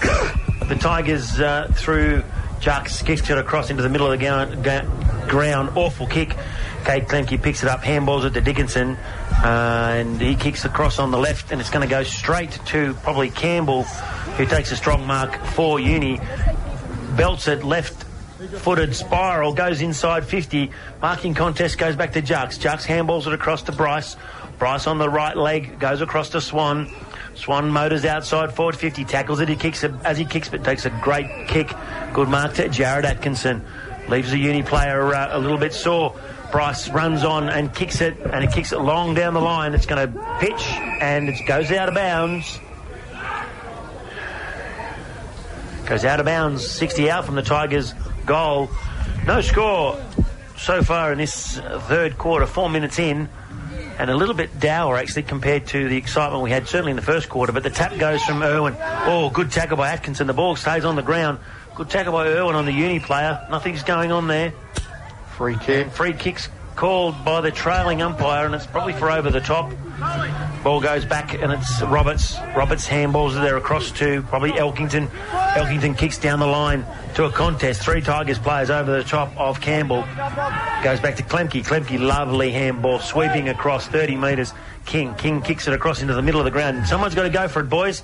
the 0.68 0.76
Tigers 0.80 1.38
uh, 1.38 1.72
through 1.74 2.24
Jacks 2.60 3.02
kicks 3.02 3.28
it 3.28 3.38
across 3.38 3.70
into 3.70 3.82
the 3.82 3.88
middle 3.88 4.10
of 4.10 4.18
the 4.18 5.26
ground. 5.28 5.70
Awful 5.76 6.06
kick. 6.06 6.36
Cade 6.84 7.04
Klemke 7.04 7.42
picks 7.42 7.62
it 7.62 7.68
up, 7.68 7.82
handballs 7.82 8.24
it 8.24 8.34
to 8.34 8.40
Dickinson, 8.40 8.96
uh, 9.42 9.94
and 9.96 10.20
he 10.20 10.36
kicks 10.36 10.64
across 10.64 10.98
on 10.98 11.10
the 11.10 11.18
left, 11.18 11.50
and 11.50 11.60
it's 11.60 11.70
going 11.70 11.86
to 11.86 11.90
go 11.90 12.02
straight 12.02 12.52
to 12.66 12.94
probably 13.02 13.30
Campbell, 13.30 13.82
who 13.82 14.46
takes 14.46 14.70
a 14.72 14.76
strong 14.76 15.06
mark 15.06 15.36
for 15.46 15.80
Uni. 15.80 16.20
Belts 17.16 17.48
it 17.48 17.64
left 17.64 18.04
footed 18.58 18.94
spiral 18.94 19.54
goes 19.54 19.80
inside 19.80 20.24
50 20.26 20.70
marking 21.00 21.34
contest 21.34 21.78
goes 21.78 21.96
back 21.96 22.12
to 22.12 22.22
Jux. 22.22 22.58
Jux 22.58 22.84
handballs 22.84 23.26
it 23.26 23.32
across 23.32 23.62
to 23.62 23.72
Bryce. 23.72 24.16
Bryce 24.58 24.86
on 24.86 24.98
the 24.98 25.08
right 25.08 25.36
leg 25.36 25.78
goes 25.78 26.00
across 26.00 26.30
to 26.30 26.40
Swan. 26.40 26.90
Swan 27.34 27.70
motors 27.70 28.04
outside 28.04 28.54
forward 28.54 28.76
50 28.76 29.04
tackles 29.04 29.40
it 29.40 29.48
he 29.48 29.56
kicks 29.56 29.84
it 29.84 29.92
as 30.04 30.18
he 30.18 30.24
kicks 30.24 30.48
but 30.48 30.64
takes 30.64 30.84
a 30.84 30.90
great 30.90 31.48
kick. 31.48 31.72
Good 32.12 32.28
mark 32.28 32.54
to 32.54 32.68
Jared 32.68 33.04
Atkinson. 33.04 33.64
Leaves 34.08 34.30
the 34.30 34.38
uni 34.38 34.62
player 34.62 35.14
uh, 35.14 35.36
a 35.36 35.38
little 35.38 35.58
bit 35.58 35.72
sore 35.72 36.14
Bryce 36.54 36.88
runs 36.88 37.24
on 37.24 37.48
and 37.48 37.74
kicks 37.74 38.00
it 38.00 38.16
and 38.32 38.44
it 38.44 38.52
kicks 38.52 38.70
it 38.70 38.78
long 38.78 39.14
down 39.14 39.34
the 39.34 39.40
line 39.40 39.74
it's 39.74 39.86
going 39.86 40.06
to 40.06 40.38
pitch 40.38 40.64
and 41.00 41.28
it 41.28 41.44
goes 41.46 41.72
out 41.72 41.88
of 41.88 41.96
bounds 41.96 42.60
goes 45.84 46.04
out 46.04 46.20
of 46.20 46.26
bounds 46.26 46.64
60 46.64 47.10
out 47.10 47.24
from 47.24 47.34
the 47.34 47.42
Tigers 47.42 47.92
goal. 48.24 48.70
No 49.26 49.40
score 49.40 50.00
so 50.56 50.82
far 50.82 51.10
in 51.10 51.18
this 51.18 51.58
third 51.58 52.16
quarter, 52.18 52.46
four 52.46 52.70
minutes 52.70 52.98
in, 52.98 53.28
and 53.98 54.08
a 54.08 54.16
little 54.16 54.34
bit 54.34 54.60
dour 54.60 54.96
actually 54.96 55.24
compared 55.24 55.66
to 55.66 55.88
the 55.88 55.96
excitement 55.96 56.42
we 56.42 56.50
had 56.50 56.68
certainly 56.68 56.90
in 56.90 56.96
the 56.96 57.02
first 57.02 57.28
quarter. 57.28 57.52
But 57.52 57.64
the 57.64 57.70
tap 57.70 57.98
goes 57.98 58.22
from 58.22 58.42
Irwin. 58.42 58.76
Oh, 58.80 59.28
good 59.28 59.50
tackle 59.50 59.76
by 59.76 59.90
Atkinson. 59.90 60.26
The 60.28 60.32
ball 60.32 60.56
stays 60.56 60.84
on 60.84 60.96
the 60.96 61.02
ground. 61.02 61.38
Good 61.74 61.90
tackle 61.90 62.12
by 62.12 62.28
Irwin 62.28 62.54
on 62.54 62.64
the 62.64 62.72
uni 62.72 63.00
player. 63.00 63.44
Nothing's 63.50 63.82
going 63.82 64.12
on 64.12 64.28
there. 64.28 64.52
Free 65.36 65.56
kick. 65.56 65.90
Free 65.90 66.12
kicks 66.12 66.48
called 66.76 67.24
by 67.24 67.40
the 67.40 67.50
trailing 67.50 68.02
umpire, 68.02 68.46
and 68.46 68.54
it's 68.54 68.66
probably 68.66 68.92
for 68.92 69.10
over 69.10 69.30
the 69.30 69.40
top. 69.40 69.72
Ball 70.62 70.80
goes 70.80 71.04
back, 71.04 71.34
and 71.34 71.52
it's 71.52 71.82
Roberts. 71.82 72.36
Roberts 72.56 72.86
handballs 72.86 73.34
there 73.34 73.56
across 73.56 73.90
to 73.92 74.22
probably 74.22 74.52
Elkington. 74.52 75.08
Elkington 75.54 75.96
kicks 75.96 76.18
down 76.18 76.38
the 76.38 76.46
line 76.46 76.84
to 77.14 77.24
a 77.24 77.30
contest. 77.30 77.82
Three 77.82 78.00
Tigers 78.00 78.38
players 78.38 78.70
over 78.70 78.90
the 78.90 79.04
top 79.04 79.36
of 79.36 79.60
Campbell. 79.60 80.02
Goes 80.82 81.00
back 81.00 81.16
to 81.16 81.22
Klemke. 81.22 81.64
Klemke, 81.64 81.98
lovely 82.00 82.52
handball, 82.52 82.98
sweeping 82.98 83.48
across 83.48 83.86
30 83.86 84.16
metres. 84.16 84.52
King. 84.86 85.14
King 85.14 85.42
kicks 85.42 85.66
it 85.66 85.74
across 85.74 86.02
into 86.02 86.14
the 86.14 86.22
middle 86.22 86.40
of 86.40 86.44
the 86.44 86.50
ground. 86.50 86.86
Someone's 86.86 87.14
got 87.14 87.22
to 87.22 87.30
go 87.30 87.48
for 87.48 87.60
it, 87.60 87.68
boys. 87.68 88.02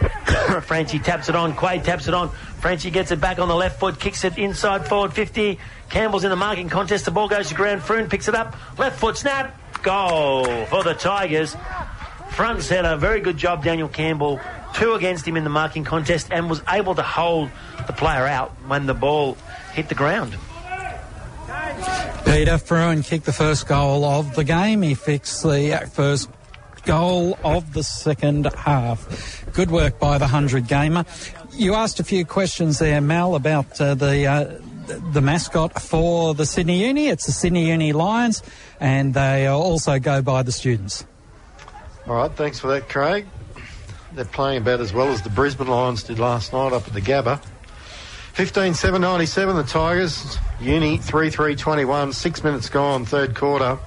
Franchi 0.62 0.98
taps 0.98 1.28
it 1.28 1.36
on. 1.36 1.54
Quade 1.54 1.84
taps 1.84 2.08
it 2.08 2.14
on. 2.14 2.30
Franchi 2.60 2.90
gets 2.90 3.10
it 3.10 3.20
back 3.20 3.38
on 3.38 3.48
the 3.48 3.54
left 3.54 3.78
foot, 3.80 3.98
kicks 3.98 4.24
it 4.24 4.38
inside 4.38 4.86
forward 4.86 5.12
50. 5.12 5.58
Campbell's 5.88 6.24
in 6.24 6.30
the 6.30 6.36
marking 6.36 6.68
contest. 6.68 7.04
The 7.04 7.10
ball 7.10 7.28
goes 7.28 7.48
to 7.48 7.54
ground. 7.54 7.82
Fruin 7.82 8.08
picks 8.08 8.28
it 8.28 8.34
up. 8.34 8.56
Left 8.78 8.98
foot 8.98 9.16
snap. 9.16 9.56
Goal 9.82 10.44
for 10.66 10.82
the 10.82 10.94
Tigers. 10.94 11.56
Front 12.30 12.62
centre. 12.62 12.96
Very 12.96 13.20
good 13.20 13.36
job, 13.36 13.64
Daniel 13.64 13.88
Campbell. 13.88 14.40
Two 14.74 14.92
against 14.94 15.26
him 15.26 15.36
in 15.36 15.44
the 15.44 15.50
marking 15.50 15.84
contest 15.84 16.28
and 16.30 16.48
was 16.48 16.62
able 16.68 16.94
to 16.94 17.02
hold 17.02 17.50
the 17.86 17.92
player 17.92 18.26
out 18.26 18.50
when 18.66 18.86
the 18.86 18.94
ball 18.94 19.36
hit 19.72 19.88
the 19.88 19.94
ground. 19.94 20.36
Peter 22.24 22.58
Fruin 22.58 23.02
kicked 23.02 23.26
the 23.26 23.32
first 23.32 23.66
goal 23.66 24.04
of 24.04 24.34
the 24.36 24.44
game. 24.44 24.82
He 24.82 24.94
fixed 24.94 25.42
the 25.42 25.90
first 25.92 26.28
goal 26.84 27.38
of 27.44 27.72
the 27.72 27.82
second 27.82 28.46
half. 28.54 29.44
Good 29.52 29.70
work 29.70 29.98
by 29.98 30.18
the 30.18 30.24
100 30.24 30.66
gamer. 30.66 31.04
You 31.52 31.74
asked 31.74 32.00
a 32.00 32.04
few 32.04 32.24
questions 32.24 32.78
there, 32.78 33.00
Mal, 33.00 33.34
about 33.34 33.80
uh, 33.80 33.94
the. 33.94 34.26
Uh, 34.26 34.60
the 35.12 35.20
mascot 35.20 35.80
for 35.80 36.34
the 36.34 36.44
Sydney 36.44 36.84
Uni. 36.84 37.06
It's 37.08 37.26
the 37.26 37.32
Sydney 37.32 37.68
Uni 37.68 37.92
Lions, 37.92 38.42
and 38.80 39.14
they 39.14 39.46
also 39.46 40.00
go 40.00 40.20
by 40.20 40.42
the 40.42 40.50
students. 40.50 41.06
All 42.08 42.16
right, 42.16 42.32
thanks 42.32 42.58
for 42.58 42.66
that, 42.68 42.88
Craig. 42.88 43.26
They're 44.14 44.24
playing 44.24 44.62
about 44.62 44.80
as 44.80 44.92
well 44.92 45.08
as 45.08 45.22
the 45.22 45.30
Brisbane 45.30 45.68
Lions 45.68 46.02
did 46.02 46.18
last 46.18 46.52
night 46.52 46.72
up 46.72 46.86
at 46.88 46.92
the 46.92 47.00
Gabba. 47.00 47.40
15 48.32 48.74
7 48.74 49.00
97, 49.00 49.56
the 49.56 49.62
Tigers. 49.62 50.38
Uni 50.60 50.98
3 50.98 51.30
3 51.30 51.56
21, 51.56 52.12
six 52.12 52.42
minutes 52.42 52.68
gone, 52.68 53.04
third 53.04 53.34
quarter. 53.34 53.78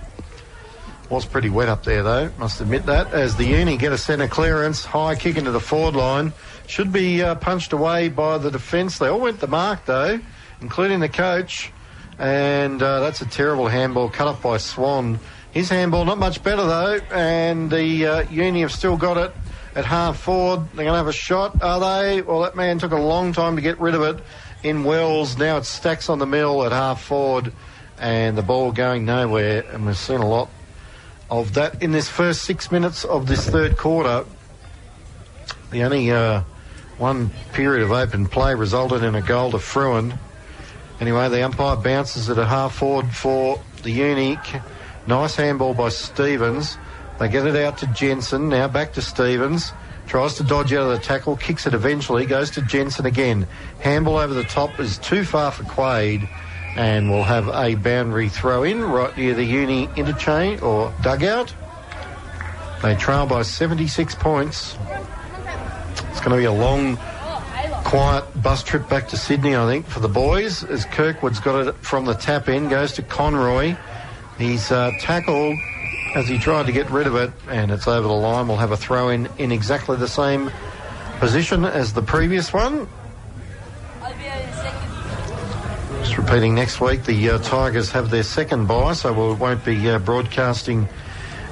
Was 1.10 1.26
pretty 1.26 1.50
wet 1.50 1.70
up 1.70 1.84
there 1.84 2.02
though, 2.02 2.32
must 2.40 2.60
admit 2.62 2.86
that. 2.88 3.14
As 3.14 3.36
the 3.36 3.46
Uni 3.46 3.78
get 3.78 3.92
a 3.92 3.98
centre 3.98 4.28
clearance, 4.28 4.84
high 4.86 5.16
kick 5.16 5.38
into 5.38 5.52
the 5.52 5.60
forward 5.60 5.96
line. 5.96 6.34
Should 6.66 6.94
be 6.94 7.22
uh, 7.22 7.36
punched 7.36 7.74
away 7.74 8.10
by 8.10 8.38
the 8.38 8.50
defence. 8.50 8.98
They 8.98 9.08
all 9.08 9.20
went 9.20 9.40
the 9.40 9.48
mark 9.48 9.86
though 9.86 10.20
including 10.64 11.02
the 11.02 11.10
coach. 11.10 11.72
And 12.18 12.82
uh, 12.82 13.02
that's 13.02 13.22
a 13.22 13.26
terrible 13.26 13.68
handball 13.68 14.10
cut 14.10 14.28
off 14.28 14.42
by 14.42 14.58
Swan. 14.58 15.20
His 15.52 15.70
handball 15.70 16.06
not 16.06 16.18
much 16.18 16.42
better 16.42 16.64
though, 16.64 17.00
and 17.12 17.70
the 17.70 18.08
uh, 18.08 18.22
Uni 18.32 18.62
have 18.62 18.72
still 18.72 18.98
got 18.98 19.18
it 19.18 19.32
at 19.76 19.86
half 19.86 20.20
forward. 20.20 20.68
They're 20.74 20.86
going 20.86 20.94
to 20.94 20.98
have 20.98 21.08
a 21.08 21.14
shot, 21.14 21.62
are 21.62 21.80
they? 21.80 22.22
Well, 22.22 22.42
that 22.42 22.56
man 22.56 22.80
took 22.80 22.92
a 22.92 22.98
long 22.98 23.34
time 23.34 23.56
to 23.56 23.62
get 23.62 23.80
rid 23.80 23.94
of 23.94 24.02
it. 24.02 24.24
in 24.64 24.84
Wells. 24.84 25.38
Now 25.38 25.58
it 25.58 25.66
stacks 25.66 26.10
on 26.10 26.20
the 26.20 26.26
mill 26.26 26.64
at 26.64 26.72
half 26.72 27.04
forward, 27.04 27.52
and 28.00 28.38
the 28.38 28.42
ball 28.42 28.72
going 28.72 29.06
nowhere. 29.06 29.66
And 29.72 29.86
we've 29.86 29.98
seen 29.98 30.22
a 30.22 30.28
lot 30.28 30.50
of 31.30 31.54
that 31.54 31.82
in 31.82 31.92
this 31.92 32.10
first 32.10 32.44
six 32.44 32.72
minutes 32.72 33.04
of 33.06 33.28
this 33.28 33.48
third 33.48 33.78
quarter. 33.78 34.26
The 35.72 35.84
only 35.84 36.12
uh, 36.12 36.44
one 36.98 37.32
period 37.54 37.84
of 37.84 37.92
open 37.92 38.28
play 38.28 38.56
resulted 38.56 39.04
in 39.04 39.16
a 39.16 39.22
goal 39.22 39.52
to 39.52 39.60
Fruin. 39.60 40.18
Anyway, 41.00 41.28
the 41.30 41.44
umpire 41.44 41.76
bounces 41.76 42.30
it 42.30 42.38
a 42.38 42.46
half 42.46 42.76
forward 42.76 43.12
for 43.14 43.62
the 43.82 43.92
Uni. 43.92 44.38
Nice 45.08 45.36
handball 45.36 45.74
by 45.74 45.90
Stevens. 45.90 46.78
They 47.20 47.30
get 47.30 47.46
it 47.48 47.56
out 47.56 47.80
to 47.80 47.88
Jensen. 47.88 48.50
Now 48.50 48.68
back 48.68 48.94
to 48.94 49.02
Stevens. 49.02 49.74
Tries 50.08 50.36
to 50.36 50.44
dodge 50.44 50.74
out 50.74 50.92
of 50.92 50.98
the 50.98 51.04
tackle, 51.04 51.38
kicks 51.38 51.66
it 51.66 51.74
eventually, 51.74 52.26
goes 52.26 52.52
to 52.52 52.62
Jensen 52.62 53.06
again. 53.06 53.48
Handball 53.80 54.18
over 54.18 54.34
the 54.34 54.44
top 54.44 54.80
is 54.80 54.98
too 54.98 55.24
far 55.24 55.52
for 55.52 55.64
Quade 55.64 56.28
and 56.76 57.12
we'll 57.12 57.24
have 57.24 57.48
a 57.50 57.76
boundary 57.76 58.30
throw 58.30 58.64
in 58.64 58.84
right 58.84 59.16
near 59.18 59.36
the 59.36 59.44
uni 59.44 59.90
interchange 59.96 60.62
or 60.62 60.94
dugout. 61.02 61.54
They 62.82 62.96
trail 62.96 63.26
by 63.26 63.44
76 63.44 64.16
points. 64.16 64.78
It's 66.10 66.20
going 66.20 66.32
to 66.32 66.38
be 66.38 66.46
a 66.46 66.52
long, 66.52 66.98
quiet 67.86 68.26
bus 68.42 68.64
trip 68.64 68.90
back 68.90 69.08
to 69.10 69.18
Sydney, 69.18 69.56
I 69.56 69.66
think, 69.68 69.88
for 69.88 70.00
the 70.00 70.10
boys 70.10 70.64
as 70.64 70.86
Kirkwood's 70.86 71.40
got 71.40 71.68
it 71.68 71.76
from 71.76 72.06
the 72.06 72.14
tap 72.14 72.50
in, 72.50 72.70
goes 72.70 72.94
to 72.94 73.04
Conroy. 73.04 73.76
He's 74.38 74.72
uh, 74.72 74.92
tackled 75.00 75.58
as 76.16 76.28
he 76.28 76.38
tried 76.38 76.66
to 76.66 76.72
get 76.72 76.90
rid 76.90 77.08
of 77.08 77.16
it, 77.16 77.32
and 77.48 77.72
it's 77.72 77.88
over 77.88 78.08
the 78.08 78.14
line. 78.14 78.48
We'll 78.48 78.58
have 78.58 78.72
a 78.72 78.78
throw 78.78 79.10
in 79.10 79.30
in 79.38 79.52
exactly 79.52 79.98
the 79.98 80.08
same 80.08 80.52
position 81.20 81.66
as 81.66 81.94
the 81.94 82.02
previous 82.02 82.52
one. 82.52 82.88
Just 86.14 86.30
repeating 86.30 86.54
next 86.54 86.80
week, 86.80 87.06
the 87.06 87.32
uh, 87.32 87.40
Tigers 87.40 87.90
have 87.90 88.12
their 88.12 88.22
second 88.22 88.68
bye, 88.68 88.94
so 88.94 89.12
we 89.12 89.34
won't 89.34 89.66
be 89.66 89.90
uh, 89.90 89.98
broadcasting 89.98 90.88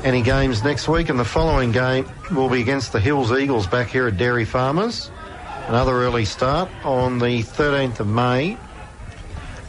any 0.04 0.22
games 0.22 0.64
next 0.64 0.88
week. 0.88 1.10
And 1.10 1.18
the 1.18 1.26
following 1.26 1.72
game 1.72 2.08
will 2.30 2.48
be 2.48 2.62
against 2.62 2.92
the 2.92 3.00
Hills 3.00 3.32
Eagles 3.32 3.66
back 3.66 3.88
here 3.88 4.06
at 4.06 4.18
Dairy 4.18 4.46
Farmers. 4.46 5.10
Another 5.68 5.94
early 5.94 6.26
start 6.26 6.70
on 6.84 7.18
the 7.18 7.42
13th 7.42 8.02
of 8.02 8.08
May. 8.08 8.56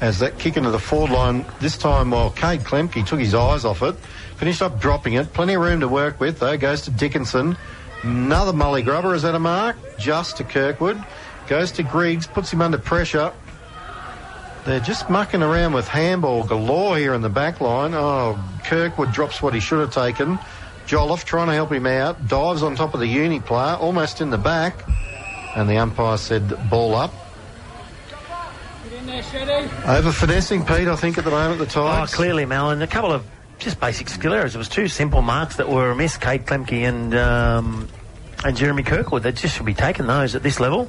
As 0.02 0.18
that 0.18 0.38
kick 0.38 0.58
into 0.58 0.70
the 0.70 0.78
forward 0.78 1.10
line, 1.10 1.46
this 1.58 1.78
time 1.78 2.10
while 2.10 2.28
Cade 2.28 2.60
Klemke 2.60 3.06
took 3.06 3.18
his 3.18 3.34
eyes 3.34 3.64
off 3.64 3.82
it, 3.82 3.96
finished 4.36 4.60
up 4.60 4.78
dropping 4.78 5.14
it. 5.14 5.32
Plenty 5.32 5.54
of 5.54 5.62
room 5.62 5.80
to 5.80 5.88
work 5.88 6.20
with, 6.20 6.38
though. 6.40 6.58
Goes 6.58 6.82
to 6.82 6.90
Dickinson. 6.90 7.56
Another 8.02 8.52
Molly 8.52 8.82
Grubber. 8.82 9.14
Is 9.14 9.22
that 9.22 9.34
a 9.34 9.38
mark? 9.38 9.74
Just 9.98 10.36
to 10.36 10.44
Kirkwood. 10.44 11.02
Goes 11.48 11.72
to 11.72 11.82
Griggs, 11.82 12.26
puts 12.26 12.52
him 12.52 12.60
under 12.60 12.76
pressure. 12.76 13.32
They're 14.64 14.80
just 14.80 15.10
mucking 15.10 15.42
around 15.42 15.72
with 15.72 15.88
handball 15.88 16.44
galore 16.44 16.96
here 16.96 17.14
in 17.14 17.20
the 17.20 17.28
back 17.28 17.60
line. 17.60 17.94
Oh, 17.94 18.38
Kirkwood 18.64 19.12
drops 19.12 19.42
what 19.42 19.54
he 19.54 19.60
should 19.60 19.80
have 19.80 19.92
taken. 19.92 20.38
Jolliffe 20.86 21.24
trying 21.24 21.48
to 21.48 21.54
help 21.54 21.72
him 21.72 21.86
out. 21.86 22.28
Dives 22.28 22.62
on 22.62 22.76
top 22.76 22.94
of 22.94 23.00
the 23.00 23.06
uni 23.06 23.40
player, 23.40 23.74
almost 23.74 24.20
in 24.20 24.30
the 24.30 24.38
back. 24.38 24.84
And 25.56 25.68
the 25.68 25.78
umpire 25.78 26.16
said 26.16 26.70
ball 26.70 26.94
up. 26.94 27.12
Over 29.86 30.12
finessing, 30.12 30.64
Pete, 30.64 30.86
I 30.86 30.96
think, 30.96 31.18
at 31.18 31.24
the 31.24 31.30
moment, 31.30 31.58
the 31.58 31.66
Tigers. 31.66 32.12
Oh, 32.12 32.16
clearly, 32.16 32.46
Mal. 32.46 32.70
And 32.70 32.82
a 32.82 32.86
couple 32.86 33.12
of 33.12 33.26
just 33.58 33.80
basic 33.80 34.08
skill 34.08 34.32
errors. 34.32 34.54
It 34.54 34.58
was 34.58 34.68
two 34.68 34.88
simple 34.88 35.22
marks 35.22 35.56
that 35.56 35.68
were 35.68 35.90
amiss, 35.90 36.16
Cade 36.16 36.46
Klemke 36.46 36.88
and, 36.88 37.14
um, 37.14 37.88
and 38.44 38.56
Jeremy 38.56 38.84
Kirkwood. 38.84 39.24
They 39.24 39.32
just 39.32 39.56
should 39.56 39.66
be 39.66 39.74
taking 39.74 40.06
those 40.06 40.34
at 40.34 40.42
this 40.42 40.60
level. 40.60 40.88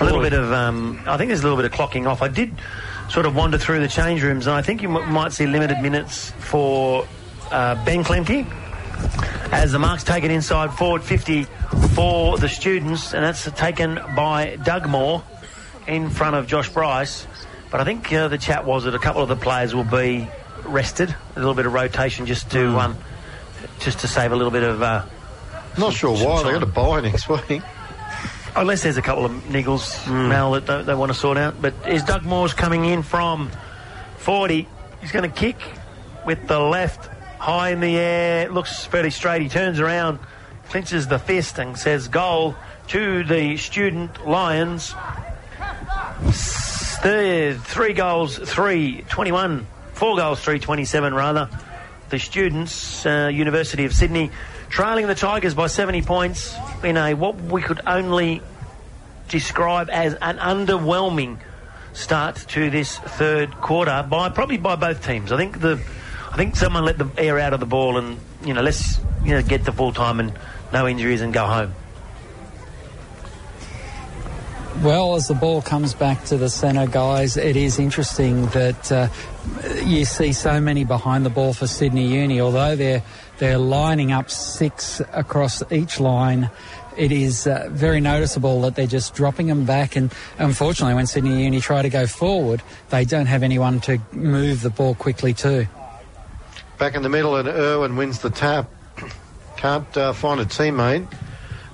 A 0.00 0.04
little 0.04 0.20
bit 0.20 0.32
of, 0.34 0.52
um, 0.52 1.00
I 1.06 1.16
think 1.16 1.28
there's 1.28 1.40
a 1.40 1.44
little 1.44 1.56
bit 1.56 1.64
of 1.64 1.72
clocking 1.72 2.06
off. 2.06 2.20
I 2.22 2.28
did 2.28 2.52
sort 3.08 3.24
of 3.26 3.34
wander 3.34 3.56
through 3.58 3.80
the 3.80 3.88
change 3.88 4.22
rooms, 4.22 4.46
and 4.46 4.54
I 4.54 4.62
think 4.62 4.82
you 4.82 4.94
m- 4.96 5.12
might 5.12 5.32
see 5.32 5.46
limited 5.46 5.80
minutes 5.80 6.30
for 6.38 7.06
uh, 7.50 7.82
Ben 7.84 8.04
Klemke 8.04 8.46
as 9.52 9.72
the 9.72 9.78
mark's 9.78 10.04
taken 10.04 10.30
inside 10.30 10.72
forward 10.74 11.02
50 11.02 11.44
for 11.94 12.36
the 12.38 12.48
students, 12.48 13.14
and 13.14 13.24
that's 13.24 13.50
taken 13.52 13.94
by 14.14 14.56
Dugmore 14.62 15.22
in 15.86 16.10
front 16.10 16.36
of 16.36 16.46
Josh 16.46 16.68
Bryce. 16.68 17.26
But 17.70 17.80
I 17.80 17.84
think 17.84 18.12
uh, 18.12 18.28
the 18.28 18.38
chat 18.38 18.66
was 18.66 18.84
that 18.84 18.94
a 18.94 18.98
couple 18.98 19.22
of 19.22 19.28
the 19.28 19.36
players 19.36 19.74
will 19.74 19.84
be 19.84 20.28
rested, 20.64 21.14
a 21.34 21.38
little 21.38 21.54
bit 21.54 21.64
of 21.66 21.72
rotation 21.72 22.26
just 22.26 22.50
to 22.50 22.78
um, 22.78 22.96
just 23.80 24.00
to 24.00 24.08
save 24.08 24.32
a 24.32 24.36
little 24.36 24.50
bit 24.52 24.62
of. 24.64 24.82
Uh, 24.82 25.04
Not 25.78 25.92
sure 25.94 26.12
why. 26.12 26.42
They've 26.42 26.52
time. 26.52 26.60
got 26.60 26.62
a 26.62 26.66
bye 26.66 27.00
next 27.00 27.28
week. 27.28 27.62
Unless 28.58 28.82
there's 28.82 28.96
a 28.96 29.02
couple 29.02 29.24
of 29.24 29.30
niggles, 29.44 30.04
Mel, 30.10 30.50
that 30.50 30.66
they, 30.66 30.82
they 30.82 30.94
want 30.94 31.12
to 31.12 31.18
sort 31.18 31.38
out. 31.38 31.62
But 31.62 31.74
is 31.86 32.02
Dugmore's 32.02 32.54
coming 32.54 32.84
in 32.86 33.04
from 33.04 33.52
40? 34.16 34.66
He's 35.00 35.12
going 35.12 35.30
to 35.30 35.36
kick 35.36 35.54
with 36.26 36.48
the 36.48 36.58
left 36.58 37.06
high 37.38 37.70
in 37.70 37.78
the 37.78 37.96
air. 37.96 38.50
Looks 38.50 38.84
fairly 38.84 39.10
straight. 39.10 39.42
He 39.42 39.48
turns 39.48 39.78
around, 39.78 40.18
clinches 40.70 41.06
the 41.06 41.20
fist, 41.20 41.60
and 41.60 41.78
says 41.78 42.08
goal 42.08 42.56
to 42.88 43.22
the 43.22 43.56
student 43.58 44.26
Lions. 44.26 44.92
Three 46.24 47.92
goals, 47.92 48.38
three, 48.38 49.02
21. 49.08 49.68
Four 49.92 50.16
goals, 50.16 50.40
three, 50.40 50.58
27 50.58 51.14
rather. 51.14 51.48
The 52.10 52.18
students, 52.18 53.06
uh, 53.06 53.30
University 53.32 53.84
of 53.84 53.92
Sydney, 53.92 54.32
trailing 54.68 55.06
the 55.06 55.14
Tigers 55.14 55.54
by 55.54 55.66
70 55.66 56.02
points 56.02 56.54
in 56.82 56.96
a 56.96 57.14
what 57.14 57.36
we 57.36 57.62
could 57.62 57.80
only 57.86 58.42
describe 59.28 59.90
as 59.90 60.14
an 60.14 60.38
underwhelming 60.38 61.38
start 61.92 62.36
to 62.48 62.70
this 62.70 62.96
third 62.98 63.54
quarter 63.56 64.06
by 64.08 64.28
probably 64.28 64.58
by 64.58 64.76
both 64.76 65.04
teams. 65.04 65.32
I 65.32 65.36
think 65.36 65.60
the 65.60 65.80
I 66.30 66.36
think 66.36 66.56
someone 66.56 66.84
let 66.84 66.98
the 66.98 67.10
air 67.16 67.38
out 67.38 67.54
of 67.54 67.60
the 67.60 67.66
ball 67.66 67.98
and 67.98 68.18
you 68.44 68.54
know 68.54 68.62
let's 68.62 68.98
you 69.24 69.32
know 69.32 69.42
get 69.42 69.64
to 69.64 69.72
full 69.72 69.92
time 69.92 70.20
and 70.20 70.32
no 70.72 70.86
injuries 70.86 71.20
and 71.20 71.32
go 71.32 71.46
home. 71.46 71.74
Well, 74.82 75.16
as 75.16 75.26
the 75.26 75.34
ball 75.34 75.60
comes 75.60 75.92
back 75.92 76.24
to 76.26 76.36
the 76.36 76.48
centre, 76.48 76.86
guys, 76.86 77.36
it 77.36 77.56
is 77.56 77.80
interesting 77.80 78.46
that 78.48 78.92
uh, 78.92 79.08
you 79.82 80.04
see 80.04 80.32
so 80.32 80.60
many 80.60 80.84
behind 80.84 81.26
the 81.26 81.30
ball 81.30 81.52
for 81.52 81.66
Sydney 81.66 82.06
Uni. 82.06 82.40
Although 82.40 82.76
they're 82.76 83.02
they're 83.38 83.58
lining 83.58 84.12
up 84.12 84.30
six 84.30 85.00
across 85.12 85.62
each 85.72 86.00
line, 86.00 86.50
it 86.96 87.12
is 87.12 87.46
uh, 87.46 87.68
very 87.70 88.00
noticeable 88.00 88.60
that 88.62 88.74
they're 88.74 88.86
just 88.86 89.14
dropping 89.14 89.46
them 89.46 89.64
back. 89.64 89.96
And 89.96 90.12
unfortunately, 90.38 90.94
when 90.94 91.06
Sydney 91.06 91.44
Uni 91.44 91.60
try 91.60 91.82
to 91.82 91.88
go 91.88 92.06
forward, 92.06 92.62
they 92.90 93.04
don't 93.04 93.26
have 93.26 93.42
anyone 93.42 93.80
to 93.82 94.00
move 94.12 94.62
the 94.62 94.70
ball 94.70 94.94
quickly 94.94 95.32
to. 95.34 95.68
Back 96.78 96.94
in 96.94 97.02
the 97.02 97.08
middle, 97.08 97.36
and 97.36 97.48
Irwin 97.48 97.96
wins 97.96 98.18
the 98.18 98.30
tap. 98.30 98.70
Can't 99.56 99.96
uh, 99.96 100.12
find 100.12 100.40
a 100.40 100.44
teammate. 100.44 101.06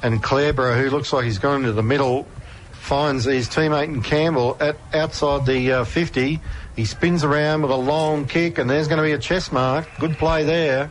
And 0.03 0.23
Clareborough, 0.23 0.79
who 0.79 0.91
looks 0.91 1.13
like 1.13 1.25
he's 1.25 1.39
gone 1.39 1.61
into 1.61 1.73
the 1.73 1.83
middle, 1.83 2.27
finds 2.73 3.25
his 3.25 3.49
teammate 3.49 3.85
in 3.85 4.03
Campbell 4.03 4.59
at 4.61 4.77
outside 4.93 5.47
the 5.47 5.73
uh, 5.73 5.85
50. 5.85 6.39
He 6.77 6.85
spins 6.85 7.25
around 7.25 7.63
with 7.63 7.71
a 7.71 7.77
long 7.77 8.27
kick, 8.27 8.59
and 8.59 8.69
there's 8.69 8.89
going 8.89 8.99
to 8.99 9.03
be 9.03 9.13
a 9.13 9.19
chest 9.19 9.53
mark. 9.53 9.89
Good 9.99 10.19
play 10.19 10.45
there. 10.45 10.91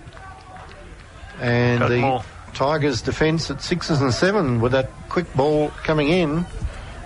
And 1.43 1.79
Got 1.79 1.89
the 1.89 1.99
more. 1.99 2.23
Tigers' 2.53 3.01
defence 3.01 3.51
at 3.51 3.61
sixes 3.61 4.01
and 4.01 4.13
seven 4.13 4.61
with 4.61 4.71
that 4.71 4.89
quick 5.09 5.31
ball 5.35 5.69
coming 5.83 6.07
in. 6.07 6.45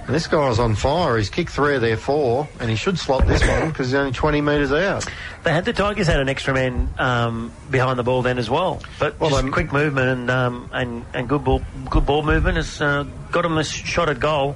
And 0.06 0.16
this 0.16 0.28
guy's 0.28 0.60
on 0.60 0.76
fire. 0.76 1.18
He's 1.18 1.30
kicked 1.30 1.50
three 1.50 1.76
of 1.76 1.82
their 1.82 1.98
four, 1.98 2.48
and 2.62 2.70
he 2.70 2.78
should 2.78 2.98
slot 3.00 3.28
this 3.28 3.46
one 3.46 3.70
because 3.70 3.88
he's 3.88 3.96
only 3.96 4.14
20 4.14 4.40
metres 4.40 4.72
out. 4.72 5.06
They 5.44 5.52
had 5.52 5.66
the 5.66 5.74
Tigers 5.74 6.08
had 6.08 6.20
an 6.20 6.30
extra 6.30 6.54
man 6.54 6.88
um, 6.98 7.52
behind 7.70 7.98
the 8.00 8.04
ball 8.04 8.22
then 8.22 8.38
as 8.38 8.50
well, 8.50 8.82
but 9.00 9.20
Well, 9.20 9.32
just 9.32 9.52
quick 9.52 9.74
movement 9.74 10.08
and 10.08 10.32
um, 10.32 10.70
and 10.72 11.06
and 11.14 11.28
good 11.28 11.44
ball 11.44 11.62
good 11.90 12.06
ball 12.06 12.24
movement 12.24 12.56
has 12.56 12.82
uh, 12.82 13.04
got 13.32 13.44
him 13.44 13.58
a 13.58 13.64
shot 13.66 14.08
at 14.08 14.20
goal. 14.20 14.56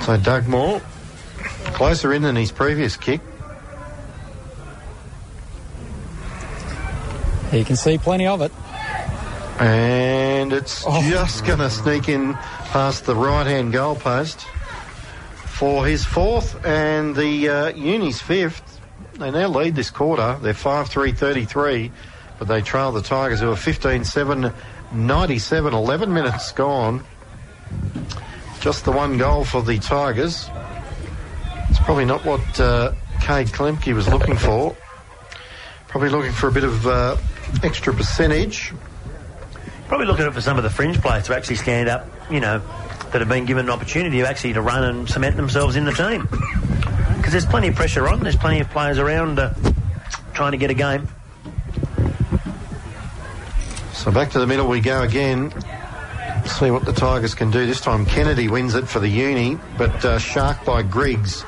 So 0.00 0.16
Dugmore, 0.16 0.80
closer 1.74 2.12
in 2.12 2.22
than 2.22 2.34
his 2.34 2.50
previous 2.50 2.96
kick. 2.96 3.20
You 7.58 7.64
can 7.64 7.76
see 7.76 7.98
plenty 7.98 8.26
of 8.26 8.40
it. 8.42 8.52
And 9.60 10.52
it's 10.52 10.84
Oh. 10.86 11.02
just 11.08 11.44
going 11.44 11.60
to 11.60 11.70
sneak 11.70 12.08
in 12.08 12.34
past 12.34 13.06
the 13.06 13.14
right 13.14 13.46
hand 13.46 13.72
goal 13.72 13.94
post 13.94 14.40
for 15.46 15.86
his 15.86 16.04
fourth 16.04 16.64
and 16.66 17.14
the 17.14 17.48
uh, 17.48 17.68
Uni's 17.68 18.20
fifth. 18.20 18.80
They 19.18 19.30
now 19.30 19.46
lead 19.46 19.76
this 19.76 19.90
quarter. 19.90 20.36
They're 20.42 20.54
5 20.54 20.88
3 20.88 21.12
33, 21.12 21.92
but 22.40 22.48
they 22.48 22.60
trail 22.62 22.90
the 22.90 23.02
Tigers 23.02 23.38
who 23.40 23.50
are 23.52 23.56
15 23.56 24.04
7 24.04 24.52
97, 24.92 25.74
11 25.74 26.12
minutes 26.12 26.50
gone. 26.52 27.04
Just 28.60 28.84
the 28.84 28.92
one 28.92 29.18
goal 29.18 29.44
for 29.44 29.62
the 29.62 29.78
Tigers. 29.78 30.48
It's 31.70 31.78
probably 31.80 32.04
not 32.04 32.24
what 32.24 32.60
uh, 32.60 32.92
Cade 33.20 33.48
Klemke 33.48 33.94
was 33.94 34.08
looking 34.08 34.36
for. 34.36 34.76
Probably 35.94 36.08
looking 36.08 36.32
for 36.32 36.48
a 36.48 36.50
bit 36.50 36.64
of 36.64 36.88
uh, 36.88 37.16
extra 37.62 37.94
percentage. 37.94 38.72
Probably 39.86 40.06
looking 40.06 40.28
for 40.32 40.40
some 40.40 40.56
of 40.56 40.64
the 40.64 40.68
fringe 40.68 41.00
players 41.00 41.26
to 41.26 41.36
actually 41.36 41.54
stand 41.54 41.88
up, 41.88 42.08
you 42.28 42.40
know, 42.40 42.58
that 43.12 43.20
have 43.20 43.28
been 43.28 43.44
given 43.44 43.66
an 43.66 43.70
opportunity 43.70 44.18
to 44.18 44.28
actually 44.28 44.54
to 44.54 44.60
run 44.60 44.82
and 44.82 45.08
cement 45.08 45.36
themselves 45.36 45.76
in 45.76 45.84
the 45.84 45.92
team. 45.92 46.26
Because 47.16 47.30
there's 47.30 47.46
plenty 47.46 47.68
of 47.68 47.76
pressure 47.76 48.08
on. 48.08 48.18
There's 48.18 48.34
plenty 48.34 48.58
of 48.58 48.68
players 48.70 48.98
around 48.98 49.38
uh, 49.38 49.54
trying 50.32 50.50
to 50.50 50.58
get 50.58 50.68
a 50.68 50.74
game. 50.74 51.06
So 53.92 54.10
back 54.10 54.32
to 54.32 54.40
the 54.40 54.48
middle 54.48 54.66
we 54.66 54.80
go 54.80 55.02
again. 55.02 55.52
See 56.44 56.72
what 56.72 56.86
the 56.86 56.92
Tigers 56.92 57.36
can 57.36 57.52
do. 57.52 57.66
This 57.66 57.80
time 57.80 58.04
Kennedy 58.04 58.48
wins 58.48 58.74
it 58.74 58.88
for 58.88 58.98
the 58.98 59.06
uni, 59.06 59.60
but 59.78 60.04
uh, 60.04 60.18
shark 60.18 60.64
by 60.64 60.82
Griggs. 60.82 61.44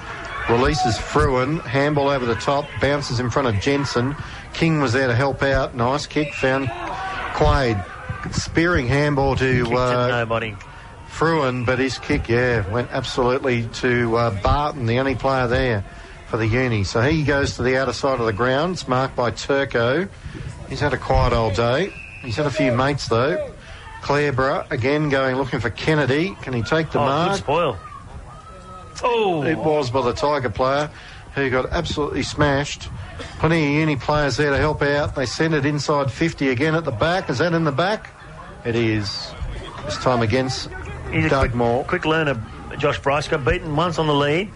Releases 0.49 0.97
Fruin, 0.97 1.59
handball 1.59 2.09
over 2.09 2.25
the 2.25 2.37
top, 2.37 2.67
bounces 2.81 3.19
in 3.19 3.31
front 3.31 3.49
of 3.49 3.61
Jensen. 3.61 4.15
King 4.57 4.81
was 4.81 4.93
there 4.93 5.07
to 5.07 5.15
help 5.15 5.43
out. 5.43 5.75
Nice 5.75 6.07
kick, 6.07 6.33
found 6.35 6.69
Quaid. 7.35 7.85
Spearing 8.33 8.89
handball 8.89 9.37
to 9.37 9.77
uh, 9.77 10.09
nobody. 10.09 10.57
Fruin, 11.09 11.65
but 11.65 11.79
his 11.79 11.99
kick, 11.99 12.29
yeah, 12.29 12.69
went 12.73 12.91
absolutely 12.91 13.69
to 13.75 14.17
uh, 14.17 14.43
Barton, 14.43 14.87
the 14.87 14.99
only 14.99 15.15
player 15.15 15.47
there 15.47 15.85
for 16.27 16.37
the 16.39 16.47
uni. 16.47 16.83
So 16.85 17.01
he 17.03 17.23
goes 17.23 17.57
to 17.57 17.63
the 17.63 17.77
outer 17.77 17.93
side 17.93 18.19
of 18.19 18.27
the 18.27 18.33
ground. 18.33 18.73
It's 18.75 18.89
marked 18.89 19.15
by 19.15 19.31
Turco. 19.31 20.09
He's 20.69 20.81
had 20.81 20.93
a 20.93 20.99
quiet 20.99 21.33
old 21.33 21.55
day. 21.55 21.93
He's 22.23 22.37
had 22.37 22.47
a 22.47 22.51
few 22.51 22.73
mates 22.73 23.07
though. 23.09 23.53
Clareborough 24.03 24.71
again 24.71 25.09
going 25.09 25.37
looking 25.37 25.61
for 25.61 25.71
Kennedy. 25.71 26.37
Can 26.43 26.53
he 26.55 26.63
take 26.63 26.91
the 26.91 26.99
Oh, 26.99 27.05
mark? 27.05 27.31
good 27.33 27.39
spoil. 27.39 27.77
Oh, 29.05 29.45
It 29.45 29.59
was 29.59 29.91
by 29.91 30.03
the 30.03 30.13
Tiger 30.13 30.51
player 30.51 30.91
who 31.35 31.51
got 31.51 31.71
absolutely 31.71 32.23
smashed. 32.23 32.89
Plenty 33.39 33.65
of 33.65 33.71
uni 33.81 33.97
players 33.97 34.37
there 34.37 34.51
to 34.51 34.59
help 34.59 34.83
out. 34.83 35.15
They 35.15 35.27
send 35.27 35.55
it 35.55 35.65
inside 35.67 36.11
50 36.11 36.49
again 36.49 36.75
at 36.75 36.85
the 36.85 36.91
back. 36.91 37.29
Is 37.31 37.39
that 37.39 37.53
in 37.53 37.65
the 37.65 37.73
back? 37.73 38.11
It 38.65 38.75
is. 38.75 39.33
This 39.85 39.97
time 39.99 40.23
against 40.23 40.69
he's 41.13 41.27
a 41.27 41.29
Doug 41.29 41.41
quick, 41.51 41.55
Moore. 41.55 41.85
quick 41.85 42.05
learner. 42.05 42.43
Josh 42.79 42.99
Bryce 43.01 43.29
got 43.29 43.45
beaten 43.45 43.77
once 43.77 43.99
on 43.99 44.07
the 44.07 44.15
lead 44.15 44.51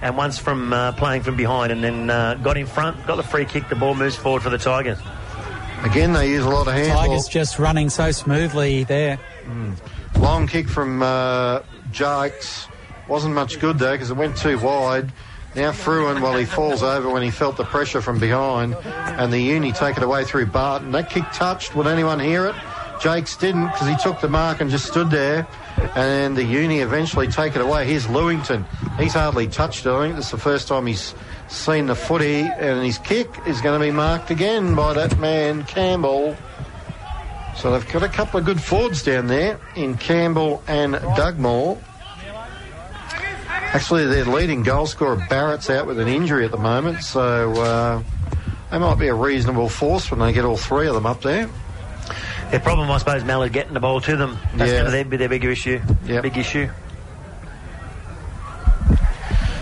and 0.00 0.16
once 0.16 0.38
from 0.38 0.72
uh, 0.72 0.92
playing 0.92 1.22
from 1.22 1.36
behind 1.36 1.70
and 1.72 1.84
then 1.84 2.08
uh, 2.10 2.34
got 2.34 2.56
in 2.56 2.66
front, 2.66 3.06
got 3.06 3.16
the 3.16 3.22
free 3.22 3.44
kick. 3.44 3.68
The 3.68 3.76
ball 3.76 3.94
moves 3.94 4.16
forward 4.16 4.42
for 4.42 4.50
the 4.50 4.58
Tigers. 4.58 4.98
Again, 5.82 6.12
they 6.12 6.28
use 6.30 6.44
a 6.44 6.48
lot 6.48 6.66
of 6.68 6.74
handball. 6.74 7.06
Tigers 7.06 7.28
just 7.28 7.58
running 7.58 7.88
so 7.90 8.10
smoothly 8.10 8.84
there. 8.84 9.18
Long 10.18 10.46
kick 10.46 10.68
from 10.68 11.02
uh, 11.02 11.60
Jakes. 11.90 12.68
Wasn't 13.08 13.34
much 13.34 13.58
good 13.60 13.78
though 13.78 13.92
because 13.92 14.10
it 14.10 14.16
went 14.16 14.36
too 14.36 14.58
wide. 14.58 15.10
Now 15.56 15.72
Fruin, 15.72 16.22
while 16.22 16.36
he 16.36 16.44
falls 16.44 16.82
over 16.82 17.10
when 17.10 17.22
he 17.22 17.30
felt 17.30 17.56
the 17.56 17.64
pressure 17.64 18.00
from 18.00 18.20
behind, 18.20 18.76
and 18.84 19.32
the 19.32 19.40
uni 19.40 19.72
take 19.72 19.96
it 19.96 20.02
away 20.02 20.24
through 20.24 20.46
Barton. 20.46 20.92
That 20.92 21.10
kick 21.10 21.24
touched. 21.32 21.74
Would 21.74 21.88
anyone 21.88 22.20
hear 22.20 22.46
it? 22.46 22.54
Jakes 23.00 23.36
didn't 23.36 23.66
because 23.66 23.88
he 23.88 23.96
took 23.96 24.20
the 24.20 24.28
mark 24.28 24.60
and 24.60 24.70
just 24.70 24.86
stood 24.86 25.10
there. 25.10 25.48
And 25.96 26.36
the 26.36 26.44
uni 26.44 26.80
eventually 26.80 27.26
take 27.26 27.56
it 27.56 27.62
away. 27.62 27.86
Here's 27.86 28.06
Lewington. 28.06 28.64
He's 28.98 29.14
hardly 29.14 29.48
touched 29.48 29.86
it. 29.86 29.90
I 29.90 30.02
think 30.02 30.16
this 30.16 30.26
is 30.26 30.30
the 30.30 30.38
first 30.38 30.68
time 30.68 30.86
he's 30.86 31.14
seen 31.48 31.86
the 31.86 31.96
footy, 31.96 32.42
and 32.42 32.84
his 32.84 32.98
kick 32.98 33.28
is 33.46 33.60
going 33.60 33.80
to 33.80 33.84
be 33.84 33.90
marked 33.90 34.30
again 34.30 34.74
by 34.74 34.92
that 34.92 35.18
man 35.18 35.64
Campbell. 35.64 36.36
So 37.56 37.72
they've 37.72 37.92
got 37.92 38.02
a 38.02 38.08
couple 38.08 38.38
of 38.38 38.46
good 38.46 38.62
forwards 38.62 39.02
down 39.02 39.26
there 39.26 39.58
in 39.74 39.96
Campbell 39.96 40.62
and 40.68 40.94
Dugmore. 41.16 41.78
Actually, 43.72 44.06
their 44.06 44.24
leading 44.24 44.62
goal 44.62 44.86
scorer 44.86 45.24
Barrett's 45.28 45.70
out 45.70 45.86
with 45.86 46.00
an 46.00 46.08
injury 46.08 46.44
at 46.44 46.50
the 46.50 46.56
moment, 46.58 47.02
so 47.04 47.52
uh, 47.52 48.02
they 48.70 48.78
might 48.78 48.98
be 48.98 49.06
a 49.06 49.14
reasonable 49.14 49.68
force 49.68 50.10
when 50.10 50.18
they 50.18 50.32
get 50.32 50.44
all 50.44 50.56
three 50.56 50.88
of 50.88 50.94
them 50.94 51.06
up 51.06 51.22
there. 51.22 51.48
Their 52.50 52.58
problem, 52.58 52.90
I 52.90 52.98
suppose, 52.98 53.22
Mal, 53.22 53.44
is 53.44 53.52
getting 53.52 53.74
the 53.74 53.80
ball 53.80 54.00
to 54.00 54.16
them. 54.16 54.36
That's 54.56 54.72
Yeah. 54.72 54.80
going 54.90 55.04
to 55.04 55.08
be 55.08 55.16
their 55.16 55.28
bigger 55.28 55.50
issue. 55.50 55.80
Yep. 56.04 56.22
Big 56.24 56.36
issue. 56.36 56.68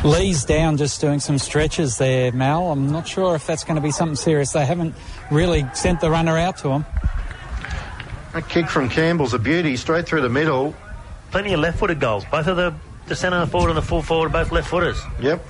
Lee's 0.04 0.44
down 0.44 0.78
just 0.78 1.00
doing 1.00 1.20
some 1.20 1.38
stretches 1.38 1.98
there, 1.98 2.32
Mal. 2.32 2.70
I'm 2.70 2.90
not 2.90 3.06
sure 3.06 3.34
if 3.34 3.46
that's 3.46 3.64
going 3.64 3.74
to 3.76 3.82
be 3.82 3.90
something 3.90 4.16
serious. 4.16 4.52
They 4.52 4.64
haven't 4.64 4.94
really 5.30 5.66
sent 5.74 6.00
the 6.00 6.10
runner 6.10 6.38
out 6.38 6.56
to 6.58 6.70
him. 6.70 6.86
A 8.32 8.40
kick 8.40 8.68
from 8.70 8.88
Campbell's 8.88 9.34
a 9.34 9.38
beauty, 9.38 9.76
straight 9.76 10.06
through 10.06 10.22
the 10.22 10.28
middle. 10.28 10.74
Plenty 11.30 11.52
of 11.52 11.60
left-footed 11.60 12.00
goals. 12.00 12.24
Both 12.30 12.46
of 12.46 12.56
the 12.56 12.72
the 13.08 13.16
centre 13.16 13.44
forward 13.46 13.68
and 13.70 13.76
the 13.76 13.82
full 13.82 14.02
forward 14.02 14.26
are 14.26 14.44
both 14.44 14.52
left-footers. 14.52 15.00
Yep. 15.20 15.44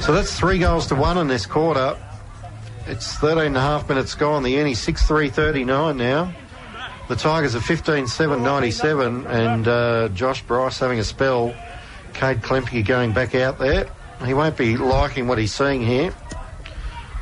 So 0.00 0.12
that's 0.12 0.38
three 0.38 0.58
goals 0.58 0.86
to 0.88 0.94
one 0.94 1.18
in 1.18 1.28
this 1.28 1.46
quarter. 1.46 1.96
It's 2.86 3.14
13 3.16 3.46
and 3.46 3.56
a 3.56 3.60
half 3.60 3.88
minutes 3.88 4.14
gone. 4.14 4.42
The 4.42 4.50
Uni 4.50 4.74
6 4.74 5.06
3 5.06 5.28
39 5.30 5.96
now. 5.96 6.32
The 7.08 7.16
Tigers 7.16 7.54
are 7.54 7.60
15 7.60 8.06
7 8.06 8.42
97, 8.42 9.26
and 9.26 9.68
uh, 9.68 10.08
Josh 10.08 10.42
Bryce 10.42 10.78
having 10.78 10.98
a 10.98 11.04
spell. 11.04 11.54
Cade 12.14 12.40
Klemke 12.40 12.84
going 12.84 13.12
back 13.12 13.34
out 13.34 13.58
there. 13.58 13.88
He 14.24 14.34
won't 14.34 14.56
be 14.56 14.76
liking 14.76 15.28
what 15.28 15.38
he's 15.38 15.52
seeing 15.52 15.82
here. 15.82 16.14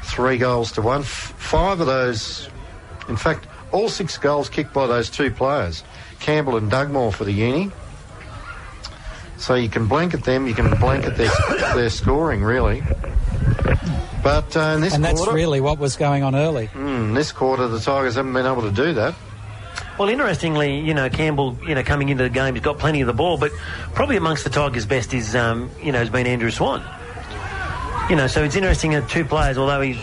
Three 0.05 0.39
goals 0.39 0.73
to 0.73 0.83
one. 0.83 1.01
F- 1.01 1.35
five 1.37 1.81
of 1.81 1.87
those, 1.87 2.49
in 3.09 3.17
fact, 3.17 3.47
all 3.73 3.89
six 3.89 4.17
goals 4.17 4.49
kicked 4.49 4.73
by 4.73 4.87
those 4.87 5.11
two 5.11 5.31
players, 5.31 5.83
Campbell 6.21 6.57
and 6.57 6.71
Dugmore 6.71 7.13
for 7.13 7.25
the 7.25 7.33
Uni. 7.33 7.71
So 9.45 9.55
you 9.55 9.69
can 9.69 9.87
blanket 9.87 10.25
them, 10.25 10.47
you 10.47 10.55
can 10.55 10.71
blanket 10.81 11.19
their, 11.19 11.31
their 11.75 11.91
scoring, 11.91 12.43
really. 12.43 12.83
But 14.23 14.57
uh, 14.57 14.77
in 14.77 14.81
this 14.81 14.95
And 14.95 15.05
that's 15.05 15.21
quarter, 15.21 15.35
really 15.35 15.61
what 15.61 15.79
was 15.79 15.97
going 15.97 16.23
on 16.23 16.35
early. 16.35 16.69
mm, 16.69 17.15
this 17.15 17.31
quarter, 17.31 17.69
the 17.69 17.79
Tigers 17.79 18.15
haven't 18.15 18.33
been 18.33 18.47
able 18.47 18.63
to 18.63 18.71
do 18.71 18.95
that. 18.95 19.15
Well, 19.99 20.09
interestingly, 20.09 20.81
you 20.81 20.95
know, 20.95 21.11
Campbell, 21.11 21.59
you 21.69 21.75
know, 21.75 21.83
coming 21.83 22.09
into 22.09 22.23
the 22.25 22.31
game, 22.31 22.55
he's 22.55 22.65
got 22.65 22.79
plenty 22.79 23.03
of 23.03 23.07
the 23.07 23.13
ball, 23.13 23.37
but 23.37 23.53
probably 23.93 24.17
amongst 24.17 24.45
the 24.45 24.51
Tigers' 24.51 24.87
best 24.87 25.13
is, 25.13 25.37
um, 25.37 25.71
you 25.83 25.93
know, 25.93 25.99
has 25.99 26.09
been 26.09 26.27
Andrew 26.27 26.51
Swan. 26.51 26.83
You 28.09 28.17
know, 28.17 28.27
so 28.27 28.45
it's 28.45 28.57
interesting 28.57 28.93
that 28.93 29.11
two 29.11 29.27
players, 29.27 29.59
although 29.59 29.83
he's 29.83 29.99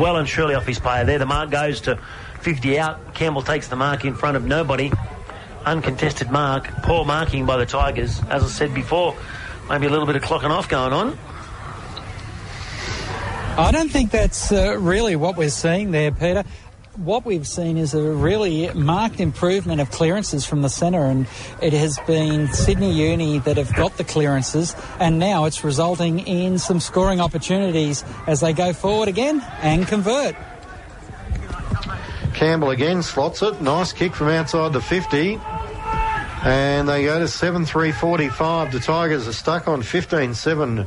well 0.00 0.16
and 0.16 0.28
surely 0.28 0.56
off 0.56 0.66
his 0.66 0.80
player 0.80 1.04
there, 1.04 1.20
the 1.20 1.26
mark 1.26 1.50
goes 1.50 1.80
to 1.82 2.00
50 2.40 2.80
out. 2.80 3.14
Campbell 3.14 3.42
takes 3.42 3.68
the 3.68 3.76
mark 3.76 4.04
in 4.04 4.14
front 4.16 4.36
of 4.36 4.44
nobody. 4.44 4.90
Uncontested 5.64 6.30
mark. 6.30 6.68
Poor 6.82 7.04
marking 7.04 7.46
by 7.46 7.56
the 7.56 7.66
Tigers. 7.66 8.20
As 8.28 8.42
I 8.42 8.48
said 8.48 8.74
before, 8.74 9.16
maybe 9.68 9.86
a 9.86 9.90
little 9.90 10.06
bit 10.06 10.16
of 10.16 10.22
clocking 10.22 10.50
off 10.50 10.68
going 10.68 10.92
on. 10.92 11.18
I 13.58 13.72
don't 13.72 13.90
think 13.90 14.10
that's 14.10 14.52
uh, 14.52 14.78
really 14.78 15.16
what 15.16 15.36
we're 15.36 15.50
seeing 15.50 15.90
there, 15.90 16.12
Peter. 16.12 16.44
What 16.96 17.24
we've 17.24 17.46
seen 17.46 17.76
is 17.76 17.94
a 17.94 18.02
really 18.02 18.72
marked 18.74 19.20
improvement 19.20 19.80
of 19.80 19.90
clearances 19.90 20.44
from 20.44 20.62
the 20.62 20.68
centre, 20.68 21.04
and 21.04 21.26
it 21.60 21.72
has 21.72 21.98
been 22.06 22.48
Sydney 22.52 22.92
Uni 22.92 23.38
that 23.40 23.56
have 23.56 23.74
got 23.74 23.96
the 23.96 24.04
clearances, 24.04 24.74
and 24.98 25.18
now 25.18 25.44
it's 25.44 25.62
resulting 25.62 26.20
in 26.20 26.58
some 26.58 26.80
scoring 26.80 27.20
opportunities 27.20 28.04
as 28.26 28.40
they 28.40 28.52
go 28.52 28.72
forward 28.72 29.08
again 29.08 29.44
and 29.62 29.86
convert. 29.86 30.36
Campbell 32.34 32.70
again 32.70 33.02
slots 33.02 33.42
it. 33.42 33.60
Nice 33.60 33.92
kick 33.92 34.14
from 34.14 34.28
outside 34.28 34.72
the 34.72 34.80
50. 34.80 35.38
And 36.42 36.88
they 36.88 37.04
go 37.04 37.18
to 37.18 37.28
7 37.28 37.64
3 37.66 37.92
45. 37.92 38.72
The 38.72 38.80
Tigers 38.80 39.28
are 39.28 39.32
stuck 39.32 39.68
on 39.68 39.82
15 39.82 40.34
7 40.34 40.86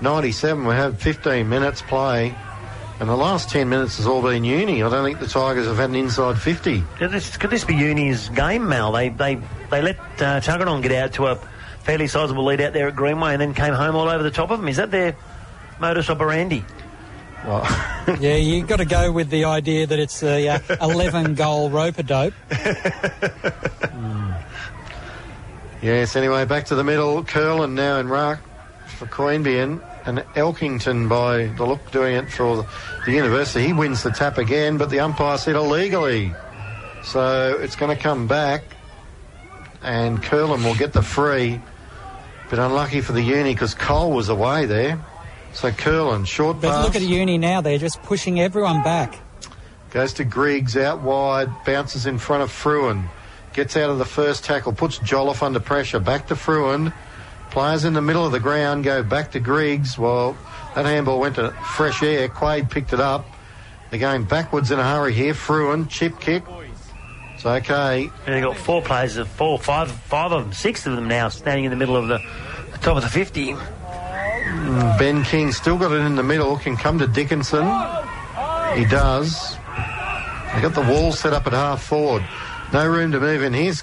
97. 0.00 0.66
We 0.66 0.74
have 0.74 1.00
15 1.00 1.48
minutes 1.48 1.82
play. 1.82 2.34
And 3.00 3.08
the 3.08 3.16
last 3.16 3.50
10 3.50 3.68
minutes 3.68 3.96
has 3.96 4.06
all 4.06 4.22
been 4.22 4.44
uni. 4.44 4.82
I 4.82 4.88
don't 4.88 5.04
think 5.04 5.18
the 5.18 5.26
Tigers 5.26 5.66
have 5.66 5.76
had 5.76 5.90
an 5.90 5.96
inside 5.96 6.38
50. 6.38 6.84
Could 6.98 7.10
this, 7.10 7.36
could 7.36 7.50
this 7.50 7.64
be 7.64 7.74
Uni's 7.74 8.28
game, 8.30 8.68
Mal? 8.68 8.92
They 8.92 9.08
they 9.08 9.34
they 9.70 9.82
let 9.82 9.96
uh, 9.98 10.40
Tuggeranong 10.40 10.80
get 10.82 10.92
out 10.92 11.12
to 11.14 11.26
a 11.26 11.36
fairly 11.82 12.06
sizable 12.06 12.44
lead 12.44 12.60
out 12.60 12.72
there 12.72 12.86
at 12.88 12.94
Greenway 12.96 13.32
and 13.32 13.40
then 13.40 13.52
came 13.52 13.74
home 13.74 13.96
all 13.96 14.08
over 14.08 14.22
the 14.22 14.30
top 14.30 14.50
of 14.50 14.60
them. 14.60 14.68
Is 14.68 14.76
that 14.76 14.90
their 14.92 15.16
modus 15.80 16.08
operandi? 16.08 16.64
Well, 17.44 17.62
Yeah, 18.20 18.36
you've 18.36 18.68
got 18.68 18.76
to 18.76 18.84
go 18.86 19.10
with 19.12 19.28
the 19.28 19.44
idea 19.44 19.86
that 19.86 19.98
it's 19.98 20.22
a 20.22 20.48
uh, 20.48 20.58
11 20.80 21.34
goal 21.34 21.68
rope 21.70 21.98
a 21.98 22.02
dope. 22.04 22.34
yes, 25.84 26.16
anyway, 26.16 26.44
back 26.46 26.64
to 26.66 26.74
the 26.74 26.84
middle. 26.84 27.22
Curlin 27.22 27.74
now 27.74 27.98
in 27.98 28.08
ruck 28.08 28.40
for 28.86 29.06
Queanbeyan. 29.06 29.82
And 30.06 30.18
Elkington, 30.34 31.08
by 31.08 31.46
the 31.56 31.64
look, 31.64 31.90
doing 31.90 32.14
it 32.16 32.30
for 32.30 32.66
the 33.06 33.12
university. 33.12 33.66
He 33.66 33.72
wins 33.72 34.02
the 34.02 34.10
tap 34.10 34.36
again, 34.36 34.76
but 34.76 34.90
the 34.90 35.00
umpire 35.00 35.38
said 35.38 35.56
illegally. 35.56 36.34
So 37.02 37.56
it's 37.58 37.74
going 37.76 37.96
to 37.96 38.02
come 38.02 38.26
back, 38.26 38.64
and 39.82 40.22
Curlin 40.22 40.62
will 40.62 40.74
get 40.74 40.92
the 40.92 41.02
free. 41.02 41.60
But 42.50 42.58
unlucky 42.58 43.00
for 43.00 43.12
the 43.12 43.22
uni 43.22 43.54
because 43.54 43.74
Cole 43.74 44.12
was 44.12 44.28
away 44.28 44.66
there. 44.66 45.02
So 45.54 45.70
Curlin, 45.70 46.24
short 46.26 46.60
But 46.60 46.68
pass. 46.70 46.84
look 46.84 46.96
at 46.96 47.02
Uni 47.02 47.38
now, 47.38 47.60
they're 47.62 47.78
just 47.78 48.02
pushing 48.02 48.40
everyone 48.40 48.82
back. 48.82 49.18
Goes 49.90 50.12
to 50.14 50.24
Griggs 50.24 50.76
out 50.76 51.00
wide, 51.00 51.48
bounces 51.64 52.04
in 52.04 52.18
front 52.18 52.42
of 52.42 52.50
Fruin. 52.50 53.04
Gets 53.54 53.76
out 53.76 53.88
of 53.88 53.98
the 53.98 54.04
first 54.04 54.44
tackle, 54.44 54.72
puts 54.72 54.98
Jolliffe 54.98 55.42
under 55.42 55.60
pressure. 55.60 56.00
Back 56.00 56.26
to 56.26 56.36
Fruin. 56.36 56.92
Players 57.50 57.84
in 57.84 57.92
the 57.92 58.02
middle 58.02 58.26
of 58.26 58.32
the 58.32 58.40
ground 58.40 58.82
go 58.82 59.04
back 59.04 59.30
to 59.32 59.40
Griggs. 59.40 59.96
Well, 59.96 60.36
that 60.74 60.86
handball 60.86 61.20
went 61.20 61.36
to 61.36 61.52
fresh 61.76 62.02
air. 62.02 62.28
Quaid 62.28 62.68
picked 62.68 62.92
it 62.92 62.98
up. 62.98 63.24
They're 63.90 64.00
going 64.00 64.24
backwards 64.24 64.72
in 64.72 64.80
a 64.80 64.82
hurry 64.82 65.12
here. 65.12 65.34
Fruin, 65.34 65.86
chip 65.86 66.18
kick. 66.18 66.42
It's 67.34 67.46
okay. 67.46 68.10
And 68.26 68.34
they've 68.34 68.42
got 68.42 68.56
four 68.56 68.82
players, 68.82 69.16
of 69.18 69.28
four, 69.28 69.56
five, 69.60 69.88
five 69.88 70.32
of 70.32 70.42
them, 70.42 70.52
six 70.52 70.84
of 70.86 70.96
them 70.96 71.06
now 71.06 71.28
standing 71.28 71.64
in 71.64 71.70
the 71.70 71.76
middle 71.76 71.96
of 71.96 72.08
the, 72.08 72.18
the 72.72 72.78
top 72.78 72.96
of 72.96 73.04
the 73.04 73.08
50. 73.08 73.52
Mm, 73.52 74.98
ben 74.98 75.22
King 75.22 75.52
still 75.52 75.78
got 75.78 75.92
it 75.92 76.00
in 76.00 76.16
the 76.16 76.24
middle, 76.24 76.56
can 76.58 76.76
come 76.76 76.98
to 76.98 77.06
Dickinson. 77.06 77.64
He 78.74 78.84
does. 78.84 79.56
They 80.54 80.60
got 80.60 80.74
the 80.74 80.86
wall 80.88 81.12
set 81.12 81.32
up 81.32 81.46
at 81.46 81.52
half 81.52 81.84
forward. 81.84 82.24
No 82.74 82.88
room 82.88 83.12
to 83.12 83.20
move 83.20 83.44
in. 83.44 83.52
Here's 83.52 83.82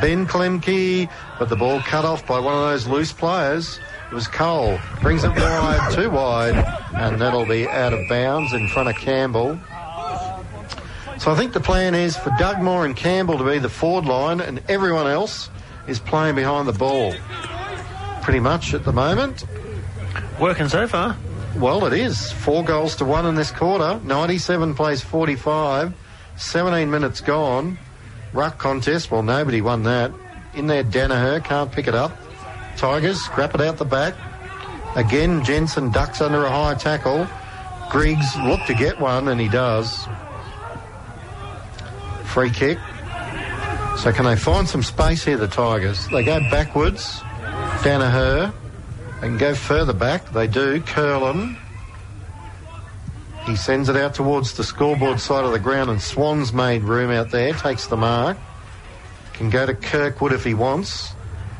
Ben 0.00 0.26
Klemke, 0.26 1.10
but 1.38 1.50
the 1.50 1.56
ball 1.56 1.78
cut 1.80 2.06
off 2.06 2.26
by 2.26 2.40
one 2.40 2.54
of 2.54 2.62
those 2.62 2.86
loose 2.86 3.12
players. 3.12 3.78
It 4.10 4.14
was 4.14 4.28
Cole. 4.28 4.78
Brings 5.02 5.24
it 5.24 5.28
wide, 5.28 5.92
too 5.92 6.08
wide, 6.08 6.54
and 6.94 7.20
that'll 7.20 7.44
be 7.44 7.68
out 7.68 7.92
of 7.92 8.00
bounds 8.08 8.54
in 8.54 8.66
front 8.68 8.88
of 8.88 8.96
Campbell. 8.96 9.60
So 11.18 11.30
I 11.30 11.34
think 11.36 11.52
the 11.52 11.60
plan 11.60 11.94
is 11.94 12.16
for 12.16 12.30
Dugmore 12.38 12.86
and 12.86 12.96
Campbell 12.96 13.36
to 13.36 13.44
be 13.44 13.58
the 13.58 13.68
forward 13.68 14.06
line, 14.06 14.40
and 14.40 14.62
everyone 14.70 15.06
else 15.06 15.50
is 15.86 15.98
playing 15.98 16.34
behind 16.34 16.66
the 16.66 16.72
ball. 16.72 17.12
Pretty 18.22 18.40
much 18.40 18.72
at 18.72 18.84
the 18.84 18.92
moment. 18.92 19.44
Working 20.40 20.70
so 20.70 20.88
far. 20.88 21.14
Well, 21.56 21.84
it 21.84 21.92
is. 21.92 22.32
Four 22.32 22.64
goals 22.64 22.96
to 22.96 23.04
one 23.04 23.26
in 23.26 23.34
this 23.34 23.50
quarter. 23.50 24.00
97 24.02 24.74
plays 24.76 25.02
45. 25.02 25.92
17 26.38 26.90
minutes 26.90 27.20
gone. 27.20 27.76
Ruck 28.32 28.58
contest. 28.58 29.10
Well, 29.10 29.22
nobody 29.22 29.60
won 29.60 29.82
that. 29.84 30.12
In 30.54 30.66
there, 30.66 30.84
Danaher 30.84 31.44
can't 31.44 31.70
pick 31.70 31.86
it 31.86 31.94
up. 31.94 32.16
Tigers 32.76 33.20
scrap 33.20 33.54
it 33.54 33.60
out 33.60 33.76
the 33.76 33.84
back. 33.84 34.14
Again, 34.96 35.44
Jensen 35.44 35.90
ducks 35.90 36.20
under 36.20 36.44
a 36.44 36.50
high 36.50 36.74
tackle. 36.74 37.26
Griggs 37.90 38.36
looked 38.44 38.66
to 38.66 38.74
get 38.74 39.00
one, 39.00 39.28
and 39.28 39.40
he 39.40 39.48
does. 39.48 40.06
Free 42.24 42.50
kick. 42.50 42.78
So 43.98 44.12
can 44.12 44.24
they 44.24 44.36
find 44.36 44.68
some 44.68 44.82
space 44.82 45.24
here, 45.24 45.36
the 45.36 45.48
Tigers? 45.48 46.06
They 46.08 46.24
go 46.24 46.40
backwards. 46.50 47.20
Danaher. 47.82 48.52
They 49.20 49.26
can 49.28 49.36
go 49.36 49.54
further 49.54 49.92
back. 49.92 50.32
They 50.32 50.46
do. 50.46 50.80
Curlin. 50.80 51.56
He 53.46 53.56
sends 53.56 53.88
it 53.88 53.96
out 53.96 54.14
towards 54.14 54.54
the 54.54 54.64
scoreboard 54.64 55.20
side 55.20 55.44
of 55.44 55.52
the 55.52 55.58
ground, 55.58 55.90
and 55.90 56.00
Swan's 56.00 56.52
made 56.52 56.82
room 56.82 57.10
out 57.10 57.30
there. 57.30 57.52
Takes 57.54 57.86
the 57.86 57.96
mark. 57.96 58.36
Can 59.32 59.50
go 59.50 59.66
to 59.66 59.74
Kirkwood 59.74 60.32
if 60.32 60.44
he 60.44 60.54
wants. 60.54 61.12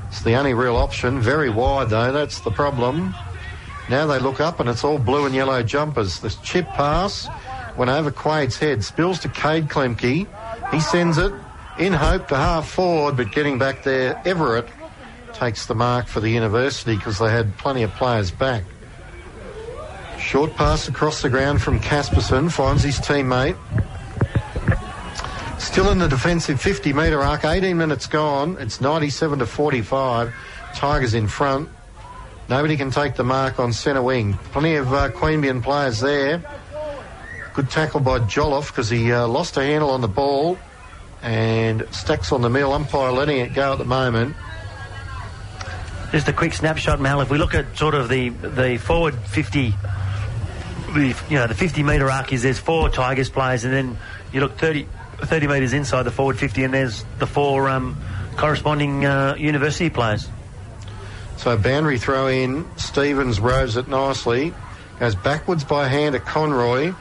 It's 0.08 0.22
the 0.22 0.34
only 0.34 0.54
real 0.54 0.76
option. 0.76 1.20
Very 1.20 1.50
wide 1.50 1.90
though. 1.90 2.12
That's 2.12 2.40
the 2.40 2.50
problem. 2.50 3.14
Now 3.88 4.06
they 4.06 4.18
look 4.18 4.40
up, 4.40 4.60
and 4.60 4.68
it's 4.68 4.84
all 4.84 4.98
blue 4.98 5.26
and 5.26 5.34
yellow 5.34 5.62
jumpers. 5.62 6.20
The 6.20 6.30
chip 6.42 6.66
pass 6.68 7.28
went 7.76 7.90
over 7.90 8.10
Quade's 8.10 8.58
head. 8.58 8.84
Spills 8.84 9.18
to 9.20 9.28
Cade 9.28 9.68
Klemke. 9.68 10.26
He 10.70 10.80
sends 10.80 11.18
it 11.18 11.32
in 11.78 11.92
hope 11.92 12.28
to 12.28 12.36
half 12.36 12.68
forward, 12.68 13.16
but 13.16 13.32
getting 13.32 13.58
back 13.58 13.82
there, 13.82 14.20
Everett 14.24 14.68
takes 15.32 15.66
the 15.66 15.74
mark 15.74 16.06
for 16.06 16.20
the 16.20 16.28
university 16.28 16.94
because 16.94 17.18
they 17.18 17.30
had 17.30 17.56
plenty 17.56 17.82
of 17.82 17.90
players 17.92 18.30
back. 18.30 18.64
Short 20.20 20.54
pass 20.54 20.86
across 20.86 21.22
the 21.22 21.30
ground 21.30 21.60
from 21.60 21.80
Casperson 21.80 22.52
finds 22.52 22.82
his 22.82 23.00
teammate. 23.00 23.56
Still 25.58 25.90
in 25.90 25.98
the 25.98 26.08
defensive 26.08 26.60
50 26.60 26.92
metre 26.92 27.20
arc, 27.20 27.44
18 27.44 27.76
minutes 27.76 28.06
gone. 28.06 28.56
It's 28.60 28.80
97 28.80 29.40
to 29.40 29.46
45. 29.46 30.32
Tigers 30.74 31.14
in 31.14 31.26
front. 31.26 31.68
Nobody 32.48 32.76
can 32.76 32.90
take 32.90 33.14
the 33.14 33.24
mark 33.24 33.58
on 33.58 33.72
centre 33.72 34.02
wing. 34.02 34.34
Plenty 34.52 34.76
of 34.76 34.92
uh, 34.92 35.10
Queanbeyan 35.10 35.62
players 35.62 36.00
there. 36.00 36.42
Good 37.54 37.70
tackle 37.70 38.00
by 38.00 38.20
Jolliffe 38.20 38.68
because 38.68 38.90
he 38.90 39.12
uh, 39.12 39.26
lost 39.26 39.56
a 39.56 39.62
handle 39.62 39.90
on 39.90 40.00
the 40.00 40.08
ball 40.08 40.58
and 41.22 41.86
stacks 41.90 42.30
on 42.30 42.42
the 42.42 42.50
mill. 42.50 42.72
Umpire 42.72 43.10
letting 43.10 43.38
it 43.38 43.54
go 43.54 43.72
at 43.72 43.78
the 43.78 43.84
moment. 43.84 44.36
Just 46.12 46.28
a 46.28 46.32
quick 46.32 46.54
snapshot, 46.54 47.00
Mal. 47.00 47.20
If 47.20 47.30
we 47.30 47.38
look 47.38 47.54
at 47.54 47.78
sort 47.78 47.94
of 47.94 48.08
the 48.08 48.30
the 48.30 48.78
forward 48.78 49.14
50, 49.14 49.74
the, 50.94 51.16
you 51.28 51.36
know, 51.36 51.46
the 51.46 51.54
50 51.54 51.82
metre 51.82 52.10
arc 52.10 52.32
is 52.32 52.42
there's 52.42 52.58
four 52.58 52.88
Tigers 52.88 53.30
players, 53.30 53.64
and 53.64 53.72
then 53.72 53.98
you 54.32 54.40
look 54.40 54.56
30, 54.58 54.86
30 55.18 55.46
metres 55.46 55.72
inside 55.72 56.02
the 56.02 56.10
forward 56.10 56.38
50, 56.38 56.64
and 56.64 56.74
there's 56.74 57.04
the 57.18 57.26
four 57.26 57.68
um, 57.68 57.96
corresponding 58.36 59.04
uh, 59.04 59.34
university 59.38 59.90
players. 59.90 60.28
So 61.36 61.56
boundary 61.56 61.98
throw 61.98 62.26
in. 62.26 62.66
Stevens 62.76 63.40
rows 63.40 63.76
it 63.76 63.88
nicely. 63.88 64.52
Goes 64.98 65.14
backwards 65.14 65.64
by 65.64 65.88
hand 65.88 66.12
to 66.12 66.20
Conroy. 66.20 66.92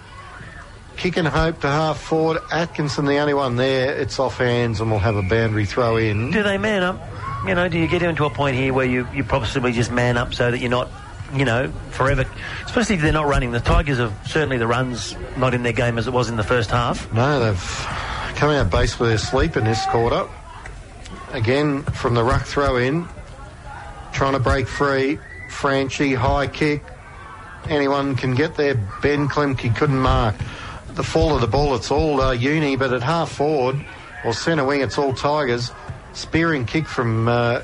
Kick 0.96 1.18
and 1.18 1.28
hope 1.28 1.60
to 1.62 1.68
half 1.68 2.00
forward. 2.00 2.42
Atkinson, 2.52 3.06
the 3.06 3.18
only 3.18 3.34
one 3.34 3.58
there. 3.58 3.98
It's 3.98 4.18
off 4.18 4.38
hands 4.38 4.80
and 4.80 4.90
we'll 4.90 5.02
have 5.02 5.18
a 5.18 5.24
boundary 5.24 5.66
throw 5.66 5.98
in. 5.98 6.32
Do 6.32 6.42
they 6.42 6.58
man 6.58 6.84
up? 6.84 7.02
You 7.46 7.56
know, 7.56 7.68
do 7.68 7.78
you 7.78 7.88
get 7.88 8.02
into 8.02 8.26
a 8.26 8.30
point 8.30 8.56
here 8.56 8.74
where 8.74 8.86
you, 8.86 9.08
you 9.14 9.26
possibly 9.26 9.74
just 9.74 9.92
man 9.92 10.18
up 10.18 10.34
so 10.34 10.52
that 10.52 10.60
you're 10.60 10.70
not, 10.70 10.90
you 11.34 11.46
know, 11.46 11.72
forever, 11.92 12.26
especially 12.66 12.96
if 12.96 13.02
they're 13.02 13.12
not 13.12 13.28
running. 13.28 13.52
The 13.52 13.60
Tigers 13.60 13.98
have 13.98 14.14
certainly 14.28 14.58
the 14.58 14.68
runs 14.68 15.16
not 15.38 15.54
in 15.54 15.64
their 15.64 15.74
game 15.74 15.98
as 15.98 16.08
it 16.08 16.14
was 16.14 16.30
in 16.30 16.38
the 16.38 16.44
first 16.44 16.70
half. 16.72 17.12
No, 17.14 17.40
they've 17.40 17.86
come 18.36 18.50
out 18.50 18.70
basically 18.70 19.14
asleep 19.14 19.58
in 19.58 19.64
this 19.64 19.86
quarter. 19.88 20.28
Again, 21.32 21.84
from 21.84 22.16
the 22.16 22.24
ruck 22.24 22.44
throw 22.46 22.78
in, 22.78 23.08
trying 24.14 24.34
to 24.34 24.40
break 24.40 24.68
free. 24.68 25.20
Franchi, 25.50 26.14
high 26.14 26.48
kick. 26.48 26.84
Anyone 27.68 28.16
can 28.16 28.34
get 28.34 28.56
there. 28.56 28.76
Ben 29.02 29.28
Klemke 29.28 29.76
couldn't 29.76 30.00
mark. 30.00 30.36
The 30.94 31.04
fall 31.04 31.36
of 31.36 31.42
the 31.42 31.48
ball, 31.48 31.76
it's 31.76 31.92
all 31.92 32.22
uh, 32.22 32.32
uni, 32.32 32.76
but 32.76 32.94
at 32.94 33.04
half 33.04 33.32
forward 33.32 33.84
or 34.26 34.34
centre 34.34 34.66
wing, 34.66 34.82
it's 34.82 34.98
all 34.98 35.14
Tigers. 35.14 35.72
Spearing 36.14 36.66
kick 36.66 36.88
from, 36.88 37.28
uh, 37.28 37.62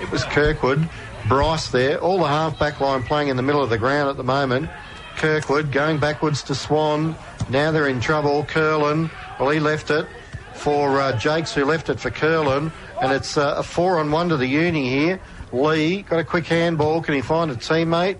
it 0.00 0.10
was 0.10 0.24
Kirkwood. 0.24 0.88
Bryce 1.28 1.68
there. 1.68 1.98
All 1.98 2.18
the 2.18 2.26
half 2.26 2.58
back 2.58 2.80
line 2.80 3.02
playing 3.02 3.28
in 3.28 3.36
the 3.36 3.42
middle 3.42 3.62
of 3.62 3.68
the 3.68 3.76
ground 3.76 4.08
at 4.08 4.16
the 4.16 4.24
moment. 4.24 4.70
Kirkwood 5.16 5.70
going 5.70 5.98
backwards 5.98 6.42
to 6.44 6.54
Swan. 6.54 7.14
Now 7.50 7.70
they're 7.70 7.88
in 7.88 8.00
trouble. 8.00 8.44
Curlin, 8.44 9.10
well, 9.38 9.50
he 9.50 9.60
left 9.60 9.90
it 9.90 10.06
for 10.54 11.00
uh, 11.00 11.18
Jakes, 11.18 11.52
who 11.52 11.64
left 11.64 11.90
it 11.90 12.00
for 12.00 12.10
Curlin. 12.10 12.72
And 13.02 13.12
it's 13.12 13.36
uh, 13.36 13.56
a 13.58 13.62
four 13.62 13.98
on 13.98 14.10
one 14.10 14.30
to 14.30 14.36
the 14.36 14.46
uni 14.46 14.88
here. 14.88 15.20
Lee 15.52 16.02
got 16.02 16.18
a 16.18 16.24
quick 16.24 16.46
handball. 16.46 17.02
Can 17.02 17.14
he 17.14 17.20
find 17.20 17.50
a 17.50 17.54
teammate? 17.54 18.18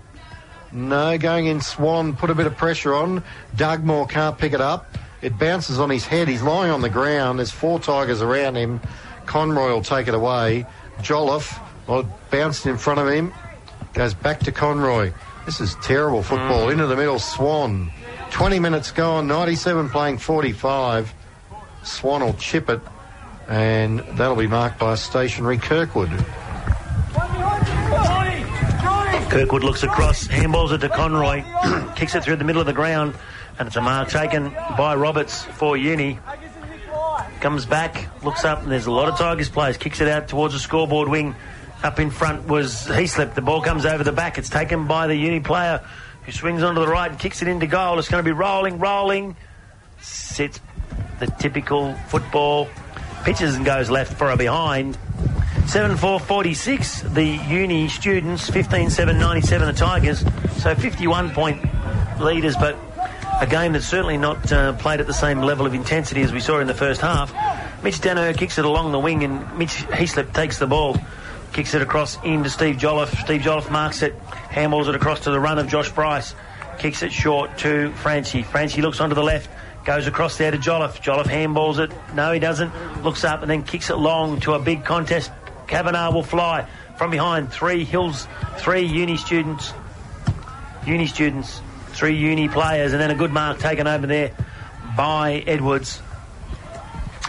No, 0.70 1.16
going 1.16 1.46
in 1.46 1.62
Swan, 1.62 2.14
put 2.14 2.28
a 2.28 2.34
bit 2.34 2.46
of 2.46 2.56
pressure 2.56 2.94
on. 2.94 3.22
Dugmore 3.56 4.06
can't 4.06 4.36
pick 4.36 4.52
it 4.52 4.60
up. 4.60 4.98
It 5.22 5.38
bounces 5.38 5.80
on 5.80 5.88
his 5.88 6.04
head. 6.04 6.28
He's 6.28 6.42
lying 6.42 6.70
on 6.70 6.82
the 6.82 6.90
ground. 6.90 7.38
There's 7.38 7.50
four 7.50 7.80
Tigers 7.80 8.20
around 8.20 8.56
him. 8.56 8.80
Conroy 9.24 9.72
will 9.72 9.82
take 9.82 10.08
it 10.08 10.14
away. 10.14 10.66
Jolliffe, 11.00 11.58
well, 11.88 12.00
it 12.00 12.06
bounced 12.30 12.66
in 12.66 12.76
front 12.76 13.00
of 13.00 13.08
him. 13.08 13.32
Goes 13.94 14.14
back 14.14 14.40
to 14.40 14.52
Conroy. 14.52 15.12
This 15.46 15.60
is 15.60 15.74
terrible 15.76 16.22
football. 16.22 16.66
Mm. 16.66 16.72
Into 16.72 16.86
the 16.86 16.96
middle, 16.96 17.18
Swan. 17.18 17.90
20 18.30 18.58
minutes 18.58 18.90
gone, 18.92 19.26
97 19.26 19.88
playing 19.88 20.18
45. 20.18 21.12
Swan 21.82 22.22
will 22.22 22.34
chip 22.34 22.68
it, 22.68 22.80
and 23.48 24.00
that'll 24.00 24.36
be 24.36 24.46
marked 24.46 24.78
by 24.78 24.94
stationary 24.94 25.56
Kirkwood. 25.56 26.10
Kirkwood 29.30 29.64
looks 29.64 29.82
across, 29.82 30.28
handballs 30.28 30.72
it 30.72 30.78
to 30.78 30.88
Conroy, 30.88 31.42
kicks 31.96 32.14
it 32.14 32.24
through 32.24 32.36
the 32.36 32.44
middle 32.44 32.60
of 32.60 32.66
the 32.66 32.72
ground, 32.72 33.14
and 33.58 33.66
it's 33.66 33.76
a 33.76 33.80
mark 33.80 34.08
taken 34.08 34.50
by 34.76 34.94
Roberts 34.94 35.44
for 35.44 35.76
Uni. 35.76 36.18
Comes 37.40 37.66
back, 37.66 38.08
looks 38.24 38.44
up, 38.44 38.62
and 38.62 38.70
there's 38.72 38.86
a 38.86 38.90
lot 38.90 39.08
of 39.08 39.18
Tigers 39.18 39.48
players. 39.48 39.76
Kicks 39.76 40.00
it 40.00 40.08
out 40.08 40.28
towards 40.28 40.54
the 40.54 40.60
scoreboard 40.60 41.08
wing. 41.08 41.34
Up 41.82 42.00
in 42.00 42.10
front 42.10 42.46
was 42.48 42.86
he 42.86 43.06
slipped. 43.06 43.34
The 43.34 43.42
ball 43.42 43.62
comes 43.62 43.86
over 43.86 44.02
the 44.02 44.12
back. 44.12 44.38
It's 44.38 44.50
taken 44.50 44.86
by 44.86 45.06
the 45.06 45.14
Uni 45.14 45.40
player 45.40 45.84
who 46.24 46.32
swings 46.32 46.62
onto 46.62 46.80
the 46.80 46.88
right 46.88 47.10
and 47.10 47.18
kicks 47.18 47.40
it 47.40 47.48
into 47.48 47.66
goal. 47.66 47.98
It's 47.98 48.08
going 48.08 48.22
to 48.22 48.28
be 48.28 48.32
rolling, 48.32 48.78
rolling. 48.78 49.36
Sits 50.00 50.60
the 51.20 51.26
typical 51.26 51.94
football. 52.08 52.68
Pitches 53.24 53.54
and 53.54 53.64
goes 53.64 53.90
left 53.90 54.14
for 54.14 54.30
a 54.30 54.36
behind. 54.36 54.98
7 55.66 55.96
4 55.98 56.18
46, 56.18 57.02
the 57.02 57.24
uni 57.24 57.88
students, 57.88 58.48
15 58.48 58.90
7 58.90 59.18
97, 59.18 59.66
the 59.66 59.72
Tigers. 59.74 60.24
So 60.56 60.74
51 60.74 61.30
point 61.30 61.62
leaders, 62.20 62.56
but 62.56 62.76
a 63.40 63.46
game 63.46 63.72
that's 63.72 63.86
certainly 63.86 64.16
not 64.16 64.50
uh, 64.50 64.72
played 64.74 65.00
at 65.00 65.06
the 65.06 65.14
same 65.14 65.40
level 65.40 65.66
of 65.66 65.74
intensity 65.74 66.22
as 66.22 66.32
we 66.32 66.40
saw 66.40 66.58
in 66.60 66.66
the 66.66 66.74
first 66.74 67.00
half. 67.00 67.32
Mitch 67.82 68.00
Danaher 68.00 68.36
kicks 68.36 68.58
it 68.58 68.64
along 68.64 68.92
the 68.92 68.98
wing, 68.98 69.22
and 69.24 69.56
Mitch 69.56 69.76
Heaslip 69.86 70.32
takes 70.32 70.58
the 70.58 70.66
ball, 70.66 70.96
kicks 71.52 71.74
it 71.74 71.82
across 71.82 72.22
into 72.24 72.50
Steve 72.50 72.76
Jolliffe. 72.76 73.14
Steve 73.20 73.42
Jolliffe 73.42 73.70
marks 73.70 74.02
it, 74.02 74.18
handballs 74.50 74.88
it 74.88 74.94
across 74.94 75.20
to 75.20 75.30
the 75.30 75.40
run 75.40 75.58
of 75.58 75.68
Josh 75.68 75.90
Bryce, 75.90 76.34
kicks 76.78 77.02
it 77.02 77.12
short 77.12 77.58
to 77.58 77.92
Franchi. 77.92 78.42
Franchi 78.42 78.82
looks 78.82 79.00
onto 79.00 79.14
the 79.14 79.22
left. 79.22 79.50
Goes 79.84 80.06
across 80.06 80.36
there 80.36 80.50
to 80.50 80.58
Jolliffe. 80.58 81.00
Jolliffe 81.00 81.28
handballs 81.28 81.78
it. 81.78 81.90
No, 82.14 82.30
he 82.32 82.38
doesn't. 82.38 83.02
Looks 83.02 83.24
up 83.24 83.40
and 83.40 83.50
then 83.50 83.62
kicks 83.62 83.88
it 83.88 83.96
long 83.96 84.38
to 84.40 84.52
a 84.52 84.58
big 84.58 84.84
contest. 84.84 85.30
Kavanagh 85.66 86.10
will 86.12 86.22
fly 86.22 86.66
from 86.98 87.10
behind. 87.10 87.50
Three 87.50 87.84
Hills, 87.84 88.26
three 88.58 88.82
uni 88.82 89.16
students. 89.16 89.72
Uni 90.86 91.06
students, 91.06 91.62
three 91.88 92.16
uni 92.16 92.48
players, 92.48 92.92
and 92.92 93.00
then 93.00 93.10
a 93.10 93.14
good 93.14 93.32
mark 93.32 93.58
taken 93.58 93.86
over 93.86 94.06
there 94.06 94.32
by 94.96 95.42
Edwards. 95.46 96.02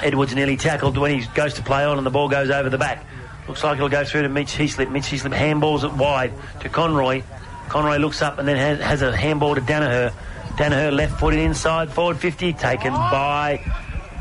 Edwards 0.02 0.34
nearly 0.34 0.58
tackled 0.58 0.98
when 0.98 1.20
he 1.20 1.26
goes 1.34 1.54
to 1.56 1.62
play 1.62 1.84
on 1.84 1.98
and 1.98 2.06
the 2.06 2.12
ball 2.12 2.30
goes 2.30 2.50
over 2.50 2.70
the 2.70 2.78
back. 2.78 3.06
Looks 3.50 3.64
like 3.64 3.78
it'll 3.78 3.90
go 3.90 4.04
through 4.06 4.22
to 4.22 4.30
Mitch 4.30 4.54
Heaslip. 4.54 4.92
Mitch 4.92 5.06
Heaslip 5.08 5.36
handballs 5.36 5.84
it 5.84 5.92
wide 5.92 6.32
to 6.62 6.70
Conroy. 6.70 7.24
Conroy 7.68 7.98
looks 7.98 8.22
up 8.22 8.38
and 8.38 8.48
then 8.48 8.56
has, 8.58 8.80
has 8.80 9.02
a 9.02 9.16
handball 9.16 9.56
to 9.56 9.62
Danaher. 9.62 10.12
Danaher 10.56 10.94
left 10.94 11.20
footed 11.20 11.40
inside, 11.40 11.92
forward 11.92 12.18
50, 12.20 12.54
taken 12.54 12.94
by 12.94 13.60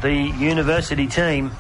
the 0.01 0.11
university 0.13 1.07
team. 1.07 1.51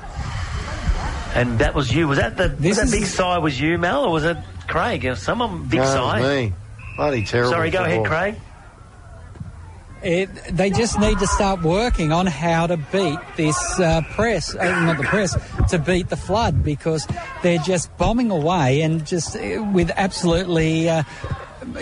And 1.35 1.59
that 1.59 1.74
was 1.74 1.93
you. 1.93 2.09
Was 2.09 2.16
that 2.19 2.39
the 2.39 2.49
This 2.49 2.70
was 2.70 2.77
that 2.78 2.85
is- 2.86 2.90
big 3.03 3.05
side 3.05 3.43
was 3.43 3.61
you, 3.61 3.77
Mel, 3.77 4.07
or 4.07 4.12
was 4.12 4.24
it 4.24 4.39
Craig? 4.66 5.07
Someone 5.16 5.65
big 5.65 5.81
No, 5.81 5.82
it 5.82 5.86
was 5.86 5.93
side. 5.93 6.23
me. 6.23 6.53
Bloody 6.97 7.24
terrible. 7.24 7.51
Sorry, 7.53 7.70
go 7.70 7.85
ahead. 7.85 8.07
Craig. 8.07 8.35
It, 10.03 10.29
they 10.51 10.70
just 10.70 10.99
need 10.99 11.19
to 11.19 11.27
start 11.27 11.62
working 11.62 12.12
on 12.12 12.27
how 12.27 12.66
to 12.66 12.77
beat 12.77 13.19
this 13.37 13.81
uh, 13.81 14.03
press, 14.12 14.55
uh, 14.55 14.85
not 14.85 14.97
the 14.97 15.05
press, 15.05 15.37
to 15.70 15.79
beat 15.79 16.09
the 16.09 16.16
flood 16.16 16.62
because 16.62 17.07
they're 17.43 17.59
just 17.59 17.95
bombing 17.97 18.31
away 18.31 18.83
and 18.83 19.07
just 19.07 19.37
uh, 19.37 19.65
with 19.73 19.91
absolutely. 19.97 20.89
Uh, 20.89 21.03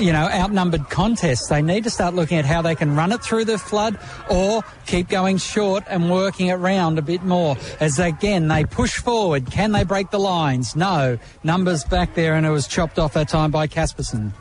you 0.00 0.10
know, 0.10 0.28
outnumbered 0.28 0.88
contests. 0.90 1.48
They 1.48 1.62
need 1.62 1.84
to 1.84 1.90
start 1.90 2.14
looking 2.14 2.38
at 2.38 2.44
how 2.44 2.60
they 2.60 2.74
can 2.74 2.96
run 2.96 3.12
it 3.12 3.22
through 3.22 3.44
the 3.44 3.56
flood 3.56 3.98
or 4.28 4.64
keep 4.86 5.08
going 5.08 5.36
short 5.36 5.84
and 5.86 6.10
working 6.10 6.48
it 6.48 6.54
round 6.54 6.98
a 6.98 7.02
bit 7.02 7.22
more. 7.22 7.56
As 7.78 7.98
again, 7.98 8.48
they 8.48 8.64
push 8.64 8.96
forward. 8.96 9.50
Can 9.50 9.72
they 9.72 9.84
break 9.84 10.10
the 10.10 10.18
lines? 10.18 10.74
No. 10.74 11.18
Numbers 11.44 11.84
back 11.84 12.14
there 12.14 12.34
and 12.34 12.44
it 12.44 12.50
was 12.50 12.66
chopped 12.66 12.98
off 12.98 13.12
that 13.14 13.28
time 13.28 13.52
by 13.52 13.68
Casperson. 13.68 14.32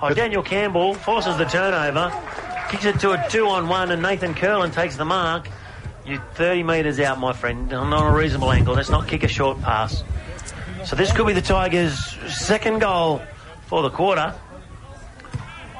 Oh, 0.00 0.14
Daniel 0.14 0.42
Campbell 0.42 0.94
forces 0.94 1.36
the 1.38 1.44
turnover, 1.44 2.10
kicks 2.68 2.84
it 2.84 3.00
to 3.00 3.12
a 3.12 3.28
two 3.28 3.46
on 3.46 3.68
one, 3.68 3.90
and 3.90 4.02
Nathan 4.02 4.34
Curlin 4.34 4.70
takes 4.70 4.96
the 4.96 5.04
mark. 5.04 5.48
You're 6.04 6.22
30 6.34 6.62
metres 6.62 7.00
out, 7.00 7.18
my 7.18 7.32
friend, 7.32 7.72
on 7.72 7.92
a 7.92 8.16
reasonable 8.16 8.52
angle. 8.52 8.74
Let's 8.74 8.90
not 8.90 9.08
kick 9.08 9.24
a 9.24 9.28
short 9.28 9.60
pass. 9.60 10.04
So 10.84 10.96
this 10.96 11.12
could 11.12 11.26
be 11.26 11.32
the 11.32 11.42
Tigers' 11.42 11.98
second 12.28 12.80
goal 12.80 13.22
for 13.66 13.82
the 13.82 13.90
quarter. 13.90 14.34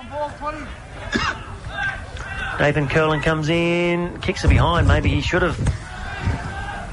Nathan 2.59 2.89
Curlin 2.89 3.21
comes 3.21 3.49
in, 3.49 4.21
kicks 4.21 4.45
it 4.45 4.49
behind. 4.49 4.89
Maybe 4.89 5.09
he 5.09 5.21
should 5.21 5.43
have 5.43 5.57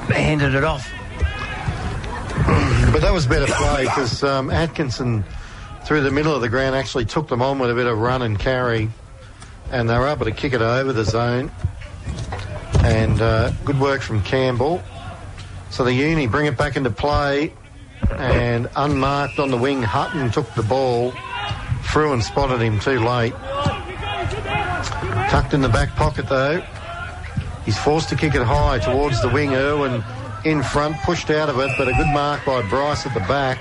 handed 0.10 0.56
it 0.56 0.64
off. 0.64 0.90
But 2.92 3.02
that 3.02 3.12
was 3.12 3.26
better 3.26 3.48
play 3.48 3.84
because 3.84 4.24
um, 4.24 4.50
Atkinson, 4.50 5.26
through 5.84 6.02
the 6.02 6.12
middle 6.12 6.34
of 6.34 6.42
the 6.42 6.50
ground, 6.50 6.76
actually 6.76 7.06
took 7.06 7.28
them 7.28 7.42
on 7.42 7.60
with 7.60 7.72
a 7.72 7.76
bit 7.76 7.88
of 7.88 7.98
run 7.98 8.22
and 8.22 8.40
carry, 8.40 8.90
and 9.72 9.90
they 9.90 9.98
were 9.98 10.08
able 10.08 10.26
to 10.26 10.32
kick 10.32 10.54
it 10.54 10.62
over 10.62 10.94
the 10.94 11.04
zone. 11.04 11.52
And 12.84 13.22
uh, 13.22 13.52
good 13.64 13.80
work 13.80 14.02
from 14.02 14.22
Campbell. 14.24 14.82
So 15.70 15.84
the 15.84 15.94
uni 15.94 16.28
bring 16.28 16.46
it 16.46 16.58
back 16.58 16.76
into 16.76 16.92
play, 16.92 17.54
and 18.12 18.70
unmarked 18.76 19.40
on 19.40 19.52
the 19.52 19.58
wing, 19.58 19.82
Hutton 19.82 20.32
took 20.32 20.54
the 20.54 20.64
ball 20.64 21.14
through 21.92 22.14
and 22.14 22.24
spotted 22.24 22.62
him 22.62 22.80
too 22.80 23.00
late. 23.00 23.34
Tucked 25.30 25.54
in 25.54 25.62
the 25.62 25.70
back 25.70 25.90
pocket 25.96 26.28
though. 26.30 26.62
He's 27.66 27.78
forced 27.78 28.10
to 28.10 28.16
kick 28.16 28.36
it 28.36 28.44
high 28.44 28.80
towards 28.80 29.22
the 29.22 29.30
wing. 29.30 29.54
Irwin 29.56 30.04
in 30.46 30.62
front, 30.62 30.96
pushed 30.98 31.32
out 31.32 31.50
of 31.50 31.60
it, 31.60 31.72
but 31.78 31.88
a 31.88 31.94
good 31.94 32.08
mark 32.14 32.46
by 32.46 32.62
Bryce 32.70 33.06
at 33.06 33.14
the 33.14 33.20
back. 33.22 33.60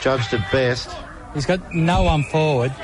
Judged 0.00 0.34
it 0.34 0.42
best. 0.50 0.90
He's 1.32 1.46
got 1.46 1.72
no 1.72 2.02
one 2.02 2.24
forward. 2.24 2.74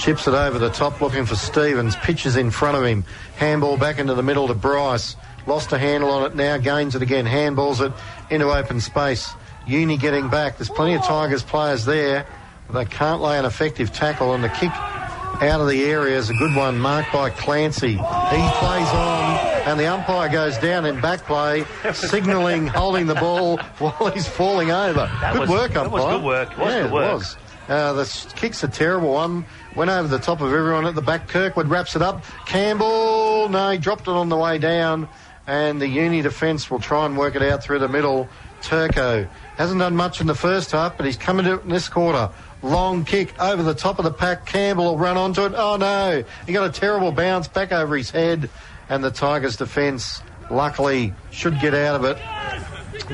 Chips 0.00 0.26
it 0.26 0.32
over 0.34 0.58
the 0.58 0.70
top 0.70 1.00
looking 1.02 1.26
for 1.26 1.36
Stevens. 1.36 1.94
Pitches 1.96 2.36
in 2.36 2.50
front 2.50 2.76
of 2.76 2.84
him. 2.84 3.04
Handball 3.36 3.76
back 3.76 3.98
into 3.98 4.14
the 4.14 4.22
middle 4.22 4.48
to 4.48 4.54
Bryce. 4.54 5.14
Lost 5.46 5.72
a 5.72 5.78
handle 5.78 6.10
on 6.10 6.24
it 6.24 6.34
now. 6.34 6.56
Gains 6.56 6.94
it 6.94 7.02
again. 7.02 7.26
Handballs 7.26 7.84
it 7.86 7.92
into 8.30 8.48
open 8.50 8.80
space. 8.80 9.30
Uni 9.66 9.98
getting 9.98 10.28
back. 10.30 10.56
There's 10.56 10.70
plenty 10.70 10.94
of 10.94 11.02
Tigers 11.02 11.42
players 11.42 11.84
there. 11.84 12.26
But 12.66 12.78
they 12.78 12.84
can't 12.86 13.20
lay 13.20 13.38
an 13.38 13.44
effective 13.44 13.92
tackle. 13.92 14.32
And 14.32 14.42
the 14.42 14.48
kick 14.48 14.70
out 14.72 15.60
of 15.60 15.68
the 15.68 15.84
area 15.84 16.16
is 16.16 16.30
a 16.30 16.34
good 16.34 16.54
one 16.56 16.78
marked 16.78 17.12
by 17.12 17.28
Clancy. 17.30 17.92
He 17.92 17.96
plays 17.96 18.88
on 18.88 19.50
and 19.66 19.78
the 19.78 19.86
umpire 19.86 20.28
goes 20.30 20.56
down 20.58 20.86
in 20.86 21.00
back 21.00 21.20
play, 21.26 21.64
signalling 21.92 22.66
holding 22.68 23.06
the 23.06 23.14
ball 23.14 23.58
while 23.78 24.10
he's 24.12 24.26
falling 24.26 24.70
over. 24.70 25.10
good 25.32 25.40
was- 25.40 25.50
work, 25.50 25.72
that 25.72 25.84
umpire. 25.84 25.90
was 25.90 26.14
good 26.16 26.24
work. 26.24 26.52
It 26.52 26.58
was 26.58 26.74
yeah, 26.74 26.82
good 26.84 26.92
work. 26.92 27.10
It 27.10 27.14
was. 27.14 27.36
Uh, 27.68 27.92
the 27.92 28.32
kick's 28.34 28.64
a 28.64 28.68
terrible 28.68 29.12
one. 29.12 29.44
Went 29.76 29.90
over 29.90 30.08
the 30.08 30.18
top 30.18 30.40
of 30.40 30.52
everyone 30.52 30.86
at 30.86 30.94
the 30.94 31.02
back. 31.02 31.28
Kirkwood 31.28 31.68
wraps 31.68 31.94
it 31.94 32.02
up. 32.02 32.24
Campbell, 32.46 33.48
no, 33.48 33.70
he 33.70 33.78
dropped 33.78 34.02
it 34.02 34.08
on 34.08 34.28
the 34.28 34.36
way 34.36 34.58
down. 34.58 35.08
And 35.46 35.80
the 35.80 35.88
uni 35.88 36.22
defence 36.22 36.70
will 36.70 36.80
try 36.80 37.06
and 37.06 37.16
work 37.16 37.36
it 37.36 37.42
out 37.42 37.62
through 37.62 37.78
the 37.78 37.88
middle. 37.88 38.28
Turco 38.62 39.26
hasn't 39.56 39.80
done 39.80 39.96
much 39.96 40.20
in 40.20 40.26
the 40.26 40.34
first 40.34 40.72
half, 40.72 40.96
but 40.96 41.06
he's 41.06 41.16
coming 41.16 41.44
to 41.46 41.54
it 41.54 41.62
in 41.62 41.70
this 41.70 41.88
quarter. 41.88 42.30
Long 42.62 43.04
kick 43.04 43.38
over 43.40 43.62
the 43.62 43.74
top 43.74 43.98
of 43.98 44.04
the 44.04 44.12
pack. 44.12 44.44
Campbell 44.44 44.84
will 44.84 44.98
run 44.98 45.16
onto 45.16 45.44
it. 45.44 45.52
Oh 45.56 45.76
no, 45.76 46.24
he 46.46 46.52
got 46.52 46.68
a 46.68 46.72
terrible 46.72 47.10
bounce 47.12 47.48
back 47.48 47.72
over 47.72 47.96
his 47.96 48.10
head. 48.10 48.50
And 48.88 49.02
the 49.04 49.10
Tigers 49.10 49.56
defence, 49.56 50.20
luckily, 50.50 51.14
should 51.30 51.60
get 51.60 51.74
out 51.74 51.94
of 51.94 52.04
it. 52.04 52.18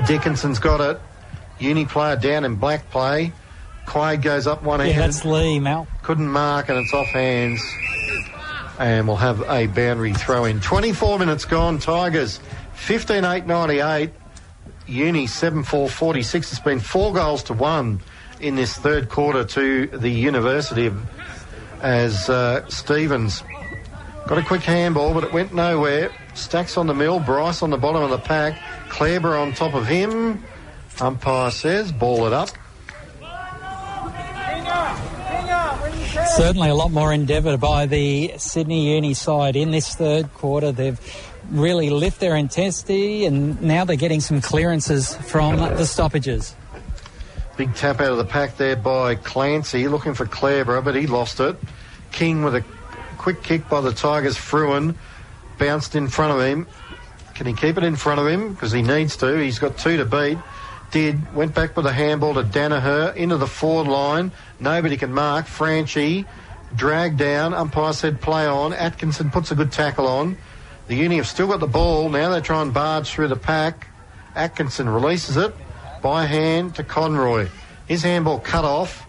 Dickinson's 0.07 0.59
got 0.59 0.81
it. 0.81 1.01
Uni 1.59 1.85
player 1.85 2.17
down 2.17 2.45
in 2.45 2.57
black 2.57 2.91
play. 2.91 3.33
Quaid 3.87 4.23
goes 4.23 4.47
up 4.47 4.63
one 4.63 4.81
Yeah, 4.81 4.87
hand. 4.87 5.03
that's 5.03 5.25
Lee, 5.25 5.59
Mal. 5.59 5.87
Couldn't 6.03 6.29
mark 6.29 6.69
and 6.69 6.79
it's 6.79 6.93
off 6.93 7.07
hands. 7.07 7.63
And 8.79 9.07
we'll 9.09 9.17
have 9.17 9.41
a 9.49 9.67
boundary 9.69 10.13
throw 10.13 10.45
in. 10.45 10.61
24 10.61 11.19
minutes 11.19 11.45
gone. 11.47 11.79
Tigers 11.79 12.41
15 12.75 13.25
8 13.25 13.47
98. 13.47 14.11
Uni 14.87 15.27
7 15.27 15.63
4 15.65 15.89
46. 15.89 16.53
It's 16.53 16.61
been 16.61 16.81
four 16.81 17.13
goals 17.15 17.43
to 17.45 17.55
one 17.55 18.01
in 18.41 18.55
this 18.55 18.75
third 18.77 19.09
quarter 19.09 19.45
to 19.45 19.87
the 19.87 20.11
University 20.11 20.87
of, 20.87 21.03
as 21.81 22.29
uh, 22.29 22.69
Stevens 22.69 23.43
got 24.29 24.39
a 24.39 24.43
quick 24.43 24.61
handball, 24.63 25.15
but 25.15 25.25
it 25.25 25.33
went 25.33 25.55
nowhere. 25.55 26.13
Stacks 26.35 26.77
on 26.77 26.87
the 26.87 26.95
mill. 26.95 27.19
Bryce 27.19 27.63
on 27.63 27.71
the 27.71 27.79
bottom 27.79 28.03
of 28.03 28.11
the 28.11 28.19
pack. 28.19 28.61
Kleber 28.91 29.37
on 29.37 29.55
top 29.55 29.75
of 29.75 29.87
him. 29.87 30.45
Umpire 31.01 31.51
says, 31.51 31.93
ball 31.93 32.27
it 32.27 32.33
up. 32.33 32.51
Certainly 36.37 36.71
a 36.71 36.75
lot 36.75 36.91
more 36.91 37.13
endeavour 37.13 37.57
by 37.57 37.87
the 37.87 38.35
Sydney 38.37 38.95
Uni 38.95 39.15
side 39.15 39.57
in 39.57 39.71
this 39.71 39.95
third 39.95 40.33
quarter. 40.35 40.73
They've 40.73 41.01
really 41.51 41.91
lift 41.91 42.21
their 42.21 42.37
intensity 42.37 43.25
and 43.25 43.61
now 43.63 43.85
they're 43.85 43.97
getting 43.97 44.21
some 44.21 44.41
clearances 44.41 45.15
from 45.15 45.57
the 45.57 45.87
stoppages. 45.87 46.55
Big 47.57 47.75
tap 47.75 48.01
out 48.01 48.13
of 48.13 48.19
the 48.19 48.25
pack 48.25 48.59
there 48.59 48.77
by 48.77 49.15
Clancy, 49.15 49.89
looking 49.89 50.13
for 50.13 50.27
Clareborough, 50.27 50.85
but 50.85 50.95
he 50.95 51.07
lost 51.07 51.41
it. 51.41 51.57
King 52.13 52.43
with 52.43 52.55
a 52.55 52.65
quick 53.17 53.43
kick 53.43 53.69
by 53.69 53.81
the 53.81 53.93
Tigers. 53.93 54.37
Fruin 54.37 54.95
bounced 55.59 55.97
in 55.97 56.09
front 56.09 56.39
of 56.39 56.41
him. 56.47 56.67
Can 57.35 57.47
he 57.47 57.55
keep 57.55 57.79
it 57.79 57.85
in 57.85 57.97
front 57.97 58.21
of 58.21 58.27
him? 58.27 58.53
Because 58.53 58.73
he 58.73 58.83
needs 58.83 59.17
to. 59.19 59.39
He's 59.39 59.59
got 59.59 59.79
two 59.79 59.97
to 59.97 60.05
beat. 60.05 60.39
Did. 60.91 61.35
Went 61.35 61.55
back 61.55 61.77
with 61.77 61.87
a 61.87 61.93
handball 61.93 62.35
to 62.35 62.43
Danaher 62.43 63.15
into 63.15 63.37
the 63.37 63.47
forward 63.47 63.91
line. 63.91 64.33
Nobody 64.61 64.97
can 64.97 65.13
mark. 65.13 65.47
Franchi 65.47 66.25
dragged 66.75 67.19
down. 67.19 67.55
Umpire 67.55 67.93
said 67.93 68.21
play 68.21 68.47
on. 68.47 68.73
Atkinson 68.73 69.31
puts 69.31 69.51
a 69.51 69.55
good 69.55 69.73
tackle 69.73 70.07
on. 70.07 70.37
The 70.89 70.95
Uni 70.95 71.17
have 71.17 71.27
still 71.27 71.49
got 71.49 71.61
the 71.61 71.67
ball. 71.67 72.09
Now 72.09 72.31
they 72.31 72.41
try 72.41 72.63
and 72.63 72.73
barge 72.73 73.11
through 73.11 73.29
the 73.29 73.37
pack. 73.37 73.89
Atkinson 74.35 74.89
releases 74.89 75.37
it 75.37 75.55
by 76.03 76.27
hand 76.27 76.77
to 76.77 76.85
Conroy. 76.85 77.49
His 77.89 78.03
handball 78.03 78.39
cut 78.39 78.65
off, 78.65 79.07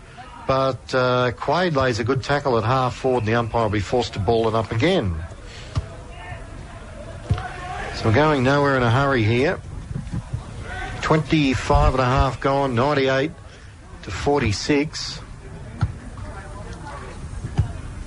but 0.47 0.93
uh, 0.95 1.31
Quaid 1.31 1.75
lays 1.75 1.99
a 1.99 2.03
good 2.03 2.23
tackle 2.23 2.57
at 2.57 2.63
half 2.63 2.95
forward, 2.95 3.19
and 3.19 3.27
the 3.27 3.35
umpire 3.35 3.63
will 3.63 3.69
be 3.69 3.79
forced 3.79 4.13
to 4.13 4.19
ball 4.19 4.47
it 4.47 4.55
up 4.55 4.71
again. 4.71 5.15
So 7.95 8.05
we're 8.05 8.13
going 8.13 8.43
nowhere 8.43 8.77
in 8.77 8.83
a 8.83 8.91
hurry 8.91 9.23
here. 9.23 9.59
25 11.07 11.93
and 11.93 12.01
a 12.01 12.05
half 12.05 12.41
gone, 12.41 12.75
98 12.75 13.31
to 14.03 14.11
46. 14.11 15.21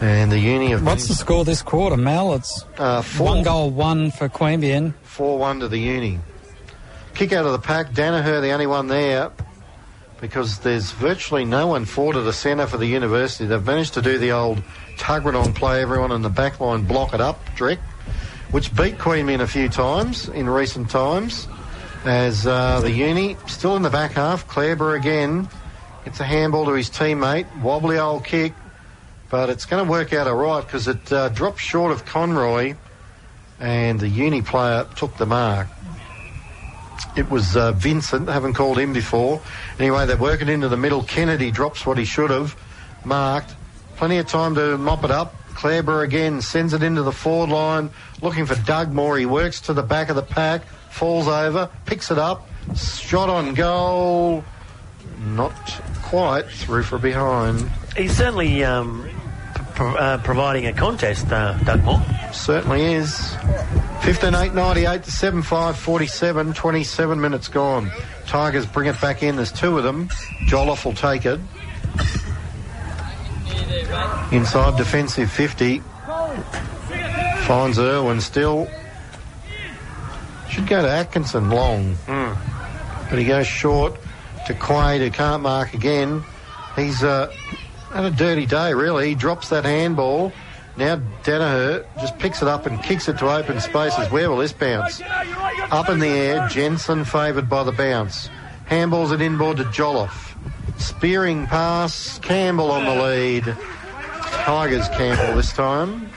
And 0.03 0.31
the 0.31 0.39
Uni 0.39 0.73
of. 0.73 0.85
What's 0.85 1.09
the 1.09 1.15
score 1.15 1.47
this 1.47 1.63
quarter, 1.63 1.97
Mal? 1.97 2.35
It's 2.35 2.67
uh, 2.77 3.01
four, 3.01 3.29
one 3.29 3.43
goal, 3.43 3.71
one 3.71 4.11
for 4.11 4.29
Queanbeyan. 4.29 4.93
4 5.05 5.39
1 5.39 5.61
to 5.61 5.69
the 5.69 5.79
Uni. 5.79 6.19
Kick 7.15 7.33
out 7.33 7.47
of 7.47 7.53
the 7.53 7.59
pack. 7.59 7.93
Danaher, 7.93 8.43
the 8.43 8.51
only 8.51 8.67
one 8.67 8.89
there, 8.89 9.31
because 10.21 10.59
there's 10.59 10.91
virtually 10.91 11.47
no 11.47 11.69
one 11.69 11.87
forward 11.87 12.17
at 12.17 12.25
the 12.25 12.35
centre 12.35 12.67
for 12.67 12.77
the 12.77 12.85
university. 12.85 13.47
They've 13.47 13.65
managed 13.65 13.95
to 13.95 14.03
do 14.03 14.19
the 14.19 14.33
old 14.33 14.63
tug 14.99 15.27
it 15.27 15.35
on 15.35 15.55
play, 15.55 15.81
everyone 15.81 16.13
in 16.13 16.21
the 16.21 16.29
back 16.29 16.61
line 16.61 16.85
block 16.85 17.15
it 17.15 17.23
up, 17.23 17.41
direct, 17.57 17.81
which 18.51 18.77
beat 18.77 18.99
Queanbeyan 18.99 19.41
a 19.41 19.47
few 19.47 19.71
times 19.71 20.29
in 20.29 20.51
recent 20.51 20.91
times. 20.91 21.49
As 22.05 22.47
uh, 22.47 22.81
the 22.81 22.91
Uni 22.91 23.37
still 23.47 23.77
in 23.77 23.83
the 23.83 23.91
back 23.91 24.13
half, 24.13 24.49
Clareborough 24.49 24.97
again 24.97 25.49
gets 26.05 26.19
a 26.19 26.25
handball 26.25 26.65
to 26.65 26.73
his 26.73 26.89
teammate, 26.89 27.47
wobbly 27.61 27.99
old 27.99 28.25
kick, 28.25 28.55
but 29.29 29.51
it's 29.51 29.67
going 29.67 29.85
to 29.85 29.91
work 29.91 30.15
out 30.15 30.27
all 30.27 30.35
right 30.35 30.65
because 30.65 30.89
it 30.89 31.13
uh, 31.13 31.29
drops 31.29 31.61
short 31.61 31.93
of 31.93 32.07
Conroy 32.07 32.75
and 33.61 34.01
the 34.01 34.09
uni 34.09 34.41
player 34.41 34.87
took 34.97 35.15
the 35.19 35.27
mark. 35.27 35.69
It 37.17 37.31
was 37.31 37.55
uh, 37.55 37.73
Vincent, 37.73 38.29
haven't 38.31 38.55
called 38.55 38.79
him 38.79 38.95
before. 38.95 39.43
Anyway, 39.79 40.07
they're 40.07 40.17
working 40.17 40.49
into 40.49 40.69
the 40.69 40.79
middle. 40.79 41.03
Kennedy 41.03 41.51
drops 41.51 41.85
what 41.85 41.99
he 41.99 42.07
should 42.07 42.31
have, 42.31 42.57
marked. 43.05 43.55
Plenty 43.97 44.17
of 44.17 44.27
time 44.27 44.55
to 44.55 44.79
mop 44.79 45.05
it 45.05 45.11
up. 45.11 45.35
Clareborough 45.51 46.05
again 46.05 46.41
sends 46.41 46.73
it 46.73 46.83
into 46.83 47.03
the 47.03 47.13
forward 47.13 47.51
line, 47.51 47.91
looking 48.23 48.47
for 48.47 48.55
Dugmore. 48.55 49.19
He 49.19 49.27
works 49.27 49.61
to 49.63 49.75
the 49.75 49.83
back 49.83 50.09
of 50.09 50.17
the 50.17 50.23
pack, 50.23 50.63
falls 50.91 51.29
over, 51.29 51.71
picks 51.87 52.11
it 52.11 52.19
up, 52.19 52.49
shot 52.77 53.29
on 53.29 53.55
goal. 53.55 54.45
Not 55.21 55.53
quite 56.03 56.47
through 56.47 56.83
for 56.85 56.99
behind. 56.99 57.71
He's 57.97 58.17
certainly 58.17 58.65
um, 58.65 59.09
pro- 59.75 59.95
uh, 59.95 60.19
providing 60.19 60.67
a 60.67 60.73
contest, 60.73 61.31
uh, 61.31 61.59
Dugmore. 61.59 62.03
Certainly 62.33 62.95
is. 62.95 63.37
15 64.03 64.35
8 64.35 64.55
98 64.55 65.03
to 65.05 65.11
7 65.11 65.43
5 65.43 65.77
47, 65.79 66.55
27 66.55 67.21
minutes 67.21 67.49
gone. 67.49 67.91
Tigers 68.27 68.65
bring 68.65 68.89
it 68.89 68.99
back 69.01 69.23
in. 69.23 69.37
There's 69.37 69.53
two 69.53 69.77
of 69.77 69.85
them. 69.85 70.09
Jolliffe 70.47 70.85
will 70.85 70.95
take 70.95 71.27
it. 71.27 71.39
Inside 74.33 74.77
defensive 74.79 75.31
50. 75.31 75.83
Finds 77.47 77.79
Irwin 77.79 78.21
still. 78.21 78.69
Should 80.51 80.67
go 80.67 80.83
to 80.83 80.91
Atkinson 80.91 81.51
long. 81.51 81.97
But 82.07 83.19
he 83.19 83.25
goes 83.25 83.47
short 83.47 83.95
to 84.47 84.55
Quaid, 84.55 84.99
who 85.01 85.11
can't 85.11 85.43
mark 85.43 85.75
again. 85.75 86.23
He's 86.77 87.03
uh, 87.03 87.33
had 87.93 88.05
a 88.05 88.11
dirty 88.11 88.47
day, 88.47 88.75
really. 88.75 89.09
He 89.11 89.15
drops 89.15 89.49
that 89.51 89.65
handball. 89.65 90.33
Now 90.77 90.97
Danaher 91.25 91.85
just 92.01 92.19
picks 92.19 92.43
it 92.43 92.49
up 92.49 92.67
and 92.67 92.83
kicks 92.83 93.09
it 93.09 93.19
to 93.19 93.29
open 93.31 93.61
spaces. 93.61 94.11
Where 94.11 94.31
will 94.31 94.39
this 94.39 94.53
bounce? 94.53 95.01
Up 95.71 95.89
in 95.89 95.99
the 95.99 96.09
air, 96.09 96.49
Jensen 96.49 97.05
favoured 97.05 97.49
by 97.49 97.65
the 97.65 97.73
bounce. 97.73 98.29
Handballs 98.69 99.13
it 99.13 99.21
inboard 99.21 99.57
to 99.59 99.65
Jolliffe. 99.65 100.37
Spearing 100.79 101.47
pass, 101.47 102.19
Campbell 102.21 102.71
on 102.71 102.85
the 102.85 103.03
lead. 103.03 103.57
Tigers 104.23 104.89
Campbell 104.91 105.37
this 105.37 105.53
time. 105.53 106.09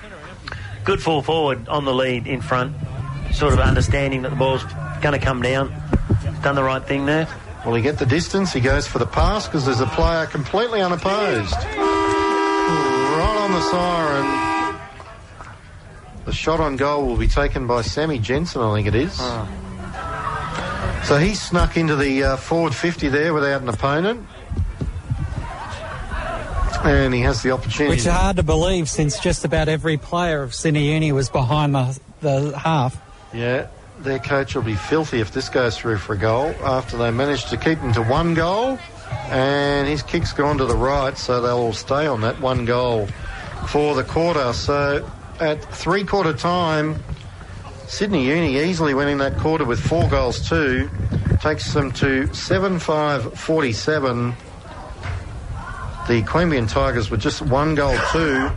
Good 0.86 1.02
full 1.02 1.22
forward 1.22 1.68
on 1.68 1.86
the 1.86 1.94
lead 1.94 2.28
in 2.28 2.42
front, 2.42 2.76
sort 3.34 3.54
of 3.54 3.60
understanding 3.60 4.22
that 4.24 4.30
the 4.30 4.36
ball's 4.36 4.64
going 5.02 5.18
to 5.18 5.24
come 5.24 5.42
down. 5.42 5.74
Done 6.42 6.56
the 6.56 6.64
right 6.64 6.84
thing 6.84 7.06
there. 7.06 7.28
Will 7.66 7.76
he 7.76 7.82
get 7.82 7.98
the 7.98 8.06
distance? 8.06 8.52
He 8.52 8.60
goes 8.60 8.86
for 8.88 9.00
the 9.00 9.06
pass 9.06 9.48
because 9.48 9.66
there's 9.66 9.80
a 9.80 9.88
player 9.88 10.26
completely 10.26 10.82
unopposed. 10.82 11.54
Right 11.54 13.38
on 13.40 13.52
the 13.52 13.62
siren. 13.62 14.80
The 16.26 16.34
shot 16.34 16.60
on 16.60 16.76
goal 16.76 17.06
will 17.06 17.18
be 17.18 17.28
taken 17.28 17.68
by 17.68 17.82
Sammy 17.82 18.20
Jensen, 18.20 18.62
I 18.62 18.74
think 18.76 18.88
it 18.88 18.96
is. 18.96 19.16
So 21.08 21.18
he 21.18 21.36
snuck 21.36 21.76
into 21.76 21.96
the 21.96 22.24
uh, 22.24 22.38
forward 22.38 22.74
50 22.74 23.10
there 23.10 23.34
without 23.34 23.62
an 23.62 23.70
opponent. 23.70 24.26
And 26.84 27.14
he 27.14 27.22
has 27.22 27.42
the 27.42 27.52
opportunity. 27.52 27.96
Which 27.96 28.00
is 28.00 28.08
hard 28.08 28.36
to 28.38 28.44
believe 28.44 28.90
since 28.90 29.20
just 29.20 29.46
about 29.46 29.70
every 29.70 29.98
player 29.98 30.44
of 30.44 30.54
Sydney 30.54 30.92
Uni 30.92 31.14
was 31.14 31.30
behind 31.30 31.74
the, 31.76 32.00
the 32.20 32.58
half. 32.58 33.00
Yeah, 33.34 33.68
their 34.00 34.20
coach 34.20 34.56
will 34.56 34.62
be 34.62 34.76
filthy 34.76 35.20
if 35.20 35.32
this 35.32 35.50
goes 35.50 35.78
through 35.78 35.98
for 35.98 36.14
a 36.14 36.18
goal 36.18 36.54
after 36.64 36.98
they 36.98 37.12
managed 37.12 37.50
to 37.50 37.58
keep 37.58 37.80
him 37.80 37.94
to 37.94 38.04
one 38.04 38.34
goal. 38.34 38.78
And 39.30 39.88
his 39.88 40.04
kick's 40.04 40.34
gone 40.34 40.58
to 40.58 40.66
the 40.66 40.76
right, 40.76 41.18
so 41.18 41.42
they'll 41.42 41.58
all 41.58 41.74
stay 41.74 42.06
on 42.06 42.22
that 42.22 42.40
one 42.40 42.66
goal 42.66 43.08
for 43.68 43.96
the 43.96 44.04
quarter. 44.04 44.54
So 44.54 45.10
at 45.40 45.64
three 45.74 46.04
quarter 46.04 46.34
time, 46.34 47.02
Sydney 47.88 48.28
Uni 48.28 48.58
easily 48.58 48.94
winning 48.94 49.18
that 49.20 49.38
quarter 49.38 49.66
with 49.66 49.80
four 49.80 50.08
goals 50.10 50.48
too. 50.48 50.90
Takes 51.42 51.74
them 51.74 51.92
to 51.94 52.34
7 52.34 52.80
5 52.80 53.40
47. 53.40 54.34
The 56.08 56.22
Queanbeyan 56.24 56.70
Tigers 56.70 57.10
were 57.10 57.18
just 57.18 57.42
one 57.42 57.76
goal 57.76 57.98
too. 58.12 58.50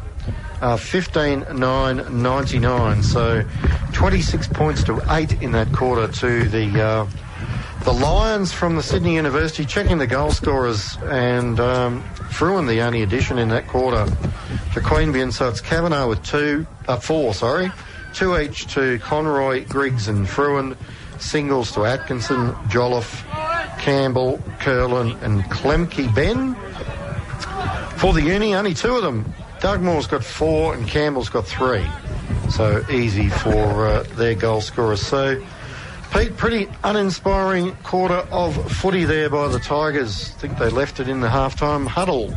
Uh, 0.61 0.77
15 0.77 1.45
9 1.55 2.23
99. 2.23 3.03
So 3.03 3.45
26 3.93 4.49
points 4.49 4.83
to 4.85 5.01
8 5.09 5.43
in 5.43 5.53
that 5.53 5.73
quarter 5.73 6.11
to 6.13 6.49
the 6.49 6.83
uh, 6.83 7.07
the 7.85 7.93
Lions 7.93 8.53
from 8.53 8.77
the 8.77 8.83
Sydney 8.83 9.15
University. 9.15 9.65
Checking 9.65 9.99
the 9.99 10.07
goal 10.07 10.31
scorers 10.31 10.97
and 11.05 11.61
um, 11.61 12.03
Fruin 12.31 12.67
the 12.67 12.81
only 12.81 13.03
addition 13.03 13.39
in 13.39 13.49
that 13.51 13.69
quarter 13.69 14.07
for 14.73 14.81
Queanbeyan. 14.81 15.33
So 15.33 15.49
it's 15.49 15.61
Kavanagh 15.61 16.07
with 16.07 16.25
two, 16.25 16.67
uh, 16.89 16.97
four, 16.97 17.33
sorry. 17.33 17.71
Two 18.13 18.37
each 18.39 18.67
to 18.75 18.99
Conroy, 18.99 19.67
Griggs 19.67 20.09
and 20.09 20.29
Fruin. 20.29 20.77
Singles 21.19 21.73
to 21.73 21.85
Atkinson, 21.85 22.55
Jolliffe, 22.69 23.25
Campbell, 23.79 24.41
Curlin 24.61 25.13
and 25.23 25.45
Klemke 25.45 26.15
Ben. 26.15 26.55
For 27.99 28.13
the 28.13 28.23
uni, 28.23 28.55
only 28.55 28.75
two 28.75 28.97
of 28.97 29.03
them. 29.03 29.33
Dugmore's 29.67 30.07
got 30.07 30.23
four 30.23 30.75
and 30.75 30.87
Campbell's 30.87 31.29
got 31.29 31.45
three. 31.45 31.85
So 32.51 32.87
easy 32.89 33.29
for 33.29 33.89
uh, 33.89 34.05
their 34.15 34.37
goal 34.37 34.61
scorers. 34.61 35.03
So, 35.05 35.45
Pete, 36.13 36.37
pretty 36.37 36.69
uninspiring 36.85 37.75
quarter 37.83 38.25
of 38.31 38.55
footy 38.71 39.03
there 39.03 39.29
by 39.29 39.49
the 39.49 39.59
Tigers. 39.59 40.33
I 40.37 40.39
think 40.39 40.59
they 40.59 40.71
left 40.71 41.01
it 41.01 41.09
in 41.09 41.19
the 41.19 41.27
halftime 41.27 41.89
huddle. 41.89 42.33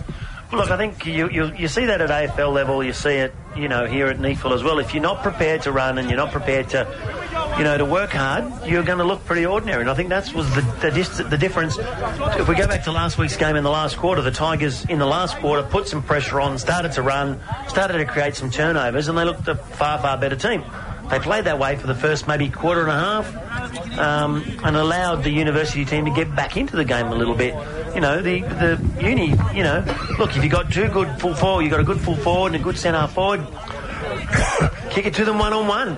Look, 0.52 0.72
I 0.72 0.78
think 0.78 1.06
you, 1.06 1.30
you, 1.30 1.54
you 1.54 1.68
see 1.68 1.86
that 1.86 2.02
at 2.02 2.10
AFL 2.10 2.52
level. 2.52 2.84
You 2.84 2.92
see 2.92 3.12
it, 3.12 3.36
you 3.56 3.68
know, 3.68 3.86
here 3.86 4.08
at 4.08 4.18
NEAFL 4.18 4.52
as 4.52 4.64
well. 4.64 4.80
If 4.80 4.96
you're 4.96 5.04
not 5.04 5.22
prepared 5.22 5.62
to 5.64 5.72
run 5.72 6.00
and 6.00 6.10
you're 6.10 6.18
not 6.18 6.32
prepared 6.32 6.70
to, 6.70 7.56
you 7.60 7.64
know, 7.64 7.78
to 7.78 7.86
work 7.86 8.10
hard, 8.10 8.66
you're 8.66 8.82
going 8.82 8.98
to 8.98 9.04
look 9.04 9.24
pretty 9.26 9.46
ordinary. 9.46 9.82
And 9.82 9.92
I 9.92 9.94
think 9.94 10.10
that 10.10 10.34
was 10.34 10.50
the 10.56 10.62
the, 10.62 11.24
the 11.30 11.38
difference. 11.38 11.78
If 11.78 12.48
we 12.48 12.56
go 12.56 12.66
back 12.66 12.84
to 12.86 12.92
last 12.92 13.20
week's 13.20 13.38
game 13.38 13.58
in 13.58 13.64
the 13.64 13.70
last 13.70 13.98
quarter, 13.98 14.24
the 14.24 14.32
Tigers 14.32 14.86
in 14.86 14.98
the 14.98 15.06
last 15.06 15.38
quarter 15.38 15.62
put 15.62 15.88
some 15.88 16.02
pressure 16.02 16.42
on, 16.42 16.58
started 16.58 16.94
to 16.94 17.04
run, 17.04 17.40
started 17.68 18.00
to 18.00 18.06
create 18.06 18.36
some 18.36 18.50
turnovers, 18.50 19.08
and 19.08 19.16
they 19.16 19.26
looked 19.26 19.48
a 19.48 19.56
far 19.56 20.00
far 20.00 20.18
better 20.18 20.36
team. 20.36 20.64
They 21.10 21.20
played 21.20 21.46
that 21.46 21.58
way 21.58 21.76
for 21.76 21.88
the 21.88 21.96
first 21.96 22.28
maybe 22.28 22.50
quarter 22.50 22.82
and 22.82 22.92
a 22.92 22.94
half, 22.94 23.98
um, 23.98 24.44
and 24.64 24.76
allowed 24.76 25.24
the 25.24 25.32
university 25.32 25.84
team 25.84 26.06
to 26.06 26.12
get 26.12 26.36
back 26.36 26.56
into 26.56 26.76
the 26.76 26.86
game 26.86 27.08
a 27.08 27.16
little 27.16 27.36
bit. 27.36 27.56
You 27.96 28.02
know, 28.02 28.22
the 28.22 28.42
the 28.42 29.04
uni. 29.04 29.30
You 29.56 29.64
know, 29.64 29.84
look, 30.20 30.36
if 30.36 30.44
you've 30.44 30.52
got 30.52 30.72
two 30.72 30.88
good 30.90 31.20
full 31.20 31.34
forward, 31.34 31.64
you've 31.64 31.72
got 31.72 31.80
a 31.80 31.84
good 31.84 32.00
full 32.00 32.16
forward 32.16 32.54
and 32.54 32.62
a 32.62 32.64
good 32.64 32.78
centre 32.78 33.08
forward. 33.08 33.42
kick 34.92 35.08
it 35.08 35.16
to 35.16 35.26
them 35.26 35.40
one 35.40 35.54
on 35.54 35.68
one. 35.68 35.98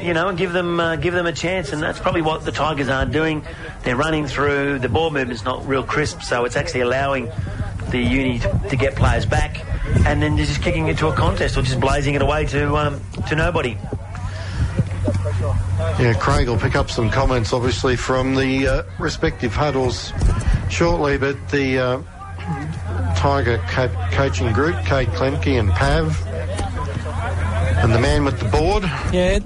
You 0.00 0.14
know, 0.14 0.28
and 0.28 0.38
give 0.38 0.52
them 0.52 0.78
uh, 0.78 0.94
give 0.94 1.14
them 1.14 1.26
a 1.26 1.32
chance, 1.32 1.72
and 1.72 1.82
that's 1.82 1.98
probably 1.98 2.22
what 2.22 2.44
the 2.44 2.52
Tigers 2.52 2.88
aren't 2.88 3.10
doing. 3.10 3.44
They're 3.82 3.96
running 3.96 4.28
through. 4.28 4.78
The 4.78 4.88
ball 4.88 5.10
movement's 5.10 5.44
not 5.44 5.66
real 5.66 5.82
crisp, 5.82 6.22
so 6.22 6.44
it's 6.44 6.54
actually 6.54 6.82
allowing 6.82 7.28
the 7.90 7.98
uni 7.98 8.38
to, 8.38 8.60
to 8.70 8.76
get 8.76 8.94
players 8.94 9.26
back, 9.26 9.64
and 10.06 10.22
then 10.22 10.36
they're 10.36 10.46
just 10.46 10.62
kicking 10.62 10.86
it 10.86 10.98
to 10.98 11.08
a 11.08 11.12
contest 11.12 11.56
or 11.56 11.62
just 11.62 11.80
blazing 11.80 12.14
it 12.14 12.22
away 12.22 12.46
to 12.46 12.76
um, 12.76 13.00
to 13.28 13.34
nobody. 13.34 13.76
Yeah, 15.98 16.14
Craig 16.14 16.48
will 16.48 16.58
pick 16.58 16.76
up 16.76 16.90
some 16.90 17.10
comments, 17.10 17.52
obviously, 17.52 17.96
from 17.96 18.36
the 18.36 18.66
uh, 18.68 18.82
respective 19.00 19.52
huddles 19.52 20.12
shortly, 20.70 21.18
but 21.18 21.36
the 21.50 21.78
uh, 21.78 22.02
Tiger 23.16 23.58
co- 23.68 23.88
coaching 24.12 24.52
group, 24.52 24.76
Cade 24.84 25.08
Klemke 25.08 25.58
and 25.58 25.70
Pav, 25.70 26.24
and 27.82 27.92
the 27.92 27.98
man 27.98 28.24
with 28.24 28.38
the 28.38 28.48
board. 28.48 28.84
Yeah, 29.12 29.40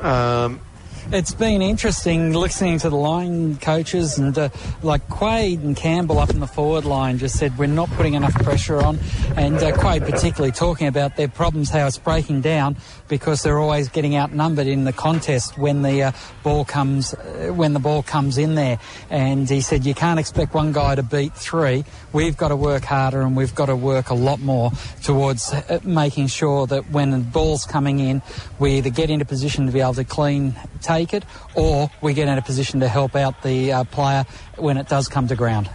Um, 0.00 0.60
it's 1.10 1.32
been 1.32 1.62
interesting 1.62 2.34
listening 2.34 2.78
to 2.78 2.90
the 2.90 2.96
line 2.96 3.56
coaches 3.56 4.18
and 4.18 4.36
uh, 4.36 4.50
like 4.82 5.06
Quaid 5.08 5.62
and 5.62 5.74
Campbell 5.74 6.18
up 6.18 6.28
in 6.28 6.40
the 6.40 6.46
forward 6.46 6.84
line 6.84 7.16
just 7.16 7.38
said 7.38 7.56
we're 7.56 7.66
not 7.66 7.88
putting 7.92 8.12
enough 8.12 8.34
pressure 8.34 8.82
on, 8.82 8.98
and 9.36 9.56
uh, 9.56 9.72
Quaid 9.72 10.04
particularly 10.04 10.52
talking 10.52 10.86
about 10.86 11.16
their 11.16 11.28
problems 11.28 11.70
how 11.70 11.86
it's 11.86 11.98
breaking 11.98 12.42
down 12.42 12.76
because 13.08 13.42
they're 13.42 13.58
always 13.58 13.88
getting 13.88 14.16
outnumbered 14.16 14.66
in 14.66 14.84
the 14.84 14.92
contest 14.92 15.56
when 15.56 15.80
the 15.80 16.02
uh, 16.02 16.12
ball 16.42 16.64
comes 16.64 17.14
uh, 17.14 17.52
when 17.54 17.72
the 17.72 17.80
ball 17.80 18.02
comes 18.02 18.36
in 18.36 18.54
there, 18.54 18.78
and 19.08 19.48
he 19.48 19.62
said 19.62 19.86
you 19.86 19.94
can't 19.94 20.20
expect 20.20 20.52
one 20.52 20.72
guy 20.72 20.94
to 20.94 21.02
beat 21.02 21.32
three. 21.32 21.84
We've 22.12 22.36
got 22.36 22.48
to 22.48 22.56
work 22.56 22.84
harder 22.84 23.22
and 23.22 23.34
we've 23.36 23.54
got 23.54 23.66
to 23.66 23.76
work 23.76 24.10
a 24.10 24.14
lot 24.14 24.40
more 24.40 24.72
towards 25.02 25.52
uh, 25.52 25.80
making 25.84 26.26
sure 26.26 26.66
that 26.66 26.90
when 26.90 27.10
the 27.12 27.18
ball's 27.18 27.64
coming 27.64 27.98
in, 28.00 28.20
we 28.58 28.72
either 28.72 28.90
get 28.90 29.08
into 29.08 29.24
position 29.24 29.66
to 29.66 29.72
be 29.72 29.80
able 29.80 29.94
to 29.94 30.04
clean 30.04 30.54
take 30.82 30.97
it, 31.14 31.24
or 31.54 31.90
we 32.00 32.14
get 32.14 32.28
in 32.28 32.38
a 32.38 32.42
position 32.42 32.80
to 32.80 32.88
help 32.88 33.16
out 33.16 33.42
the 33.42 33.72
uh, 33.72 33.84
player 33.84 34.24
when 34.56 34.76
it 34.76 34.88
does 34.88 35.08
come 35.08 35.28
to 35.28 35.36
ground. 35.36 35.70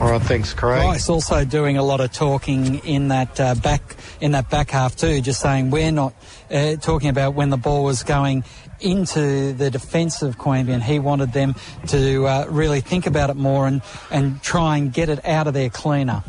all 0.00 0.10
right, 0.10 0.22
thanks, 0.22 0.52
Craig. 0.52 0.82
Bryce 0.82 1.08
also 1.08 1.44
doing 1.44 1.76
a 1.76 1.82
lot 1.82 2.00
of 2.00 2.12
talking 2.12 2.76
in 2.84 3.08
that 3.08 3.40
uh, 3.40 3.54
back 3.54 3.96
in 4.20 4.32
that 4.32 4.50
back 4.50 4.70
half 4.70 4.96
too, 4.96 5.20
just 5.20 5.40
saying 5.40 5.70
we're 5.70 5.92
not 5.92 6.14
uh, 6.50 6.76
talking 6.76 7.08
about 7.08 7.34
when 7.34 7.50
the 7.50 7.56
ball 7.56 7.84
was 7.84 8.02
going 8.02 8.44
into 8.80 9.52
the 9.52 9.70
defence 9.70 10.22
of 10.22 10.38
Queanbeyan. 10.38 10.82
He 10.82 10.98
wanted 10.98 11.32
them 11.32 11.54
to 11.88 12.26
uh, 12.26 12.46
really 12.48 12.80
think 12.80 13.06
about 13.06 13.30
it 13.30 13.36
more 13.36 13.66
and, 13.66 13.82
and 14.10 14.42
try 14.42 14.76
and 14.76 14.92
get 14.92 15.08
it 15.08 15.24
out 15.24 15.46
of 15.46 15.54
there 15.54 15.70
cleaner. 15.70 16.24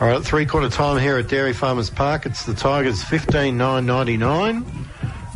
All 0.00 0.06
right, 0.06 0.22
three 0.22 0.46
quarter 0.46 0.68
time 0.68 1.00
here 1.02 1.18
at 1.18 1.26
Dairy 1.26 1.52
Farmers 1.52 1.90
Park. 1.90 2.24
It's 2.24 2.44
the 2.44 2.54
Tigers 2.54 3.02
15 3.02 3.58
9 3.58 3.84
99, 3.84 4.64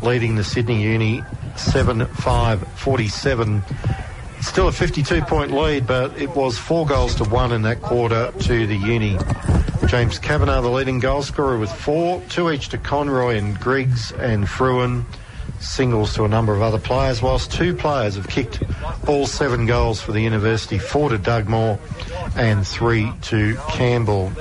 leading 0.05 0.37
the 0.37 0.45
Sydney 0.45 0.81
Uni 0.85 1.25
7 1.57 2.07
5 2.07 2.69
47. 2.69 3.63
Still 4.41 4.69
a 4.69 4.73
52 4.73 5.23
point 5.23 5.51
lead, 5.51 5.85
but 5.85 6.17
it 6.17 6.31
was 6.37 6.57
four 6.59 6.87
goals 6.87 7.17
to 7.17 7.25
one 7.25 7.51
in 7.51 7.63
that 7.63 7.83
quarter 7.83 8.31
to 8.43 8.67
the 8.69 8.77
Uni. 8.77 9.19
James 9.89 10.21
Kavanagh, 10.21 10.61
the 10.61 10.71
leading 10.71 11.01
goal 11.01 11.23
scorer, 11.23 11.59
with 11.59 11.73
four, 11.73 12.23
two 12.29 12.49
each 12.53 12.69
to 12.69 12.79
Conroy 12.79 13.39
and 13.39 13.59
Griggs 13.59 14.13
and 14.13 14.49
Fruin 14.49 15.05
singles 15.63 16.15
to 16.15 16.25
a 16.25 16.29
number 16.29 16.55
of 16.55 16.63
other 16.63 16.79
players, 16.79 17.23
whilst 17.23 17.53
two 17.53 17.75
players 17.75 18.17
have 18.17 18.29
kicked 18.29 18.63
all 19.07 19.27
seven 19.27 19.67
goals 19.67 20.01
for 20.01 20.13
the 20.13 20.21
university, 20.21 20.79
four 20.79 21.09
to 21.09 21.19
Dugmore 21.19 21.79
and 22.37 22.67
three 22.67 23.13
to 23.23 23.57
Campbell. 23.71 24.33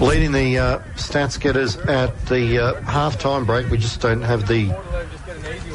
Leading 0.00 0.32
the 0.32 0.58
uh, 0.58 0.78
stats 0.94 1.38
getters 1.38 1.76
at 1.76 2.26
the 2.26 2.58
uh, 2.58 2.80
half-time 2.82 3.44
break, 3.44 3.68
we 3.70 3.78
just 3.78 4.00
don't 4.00 4.22
have 4.22 4.46
the 4.46 4.74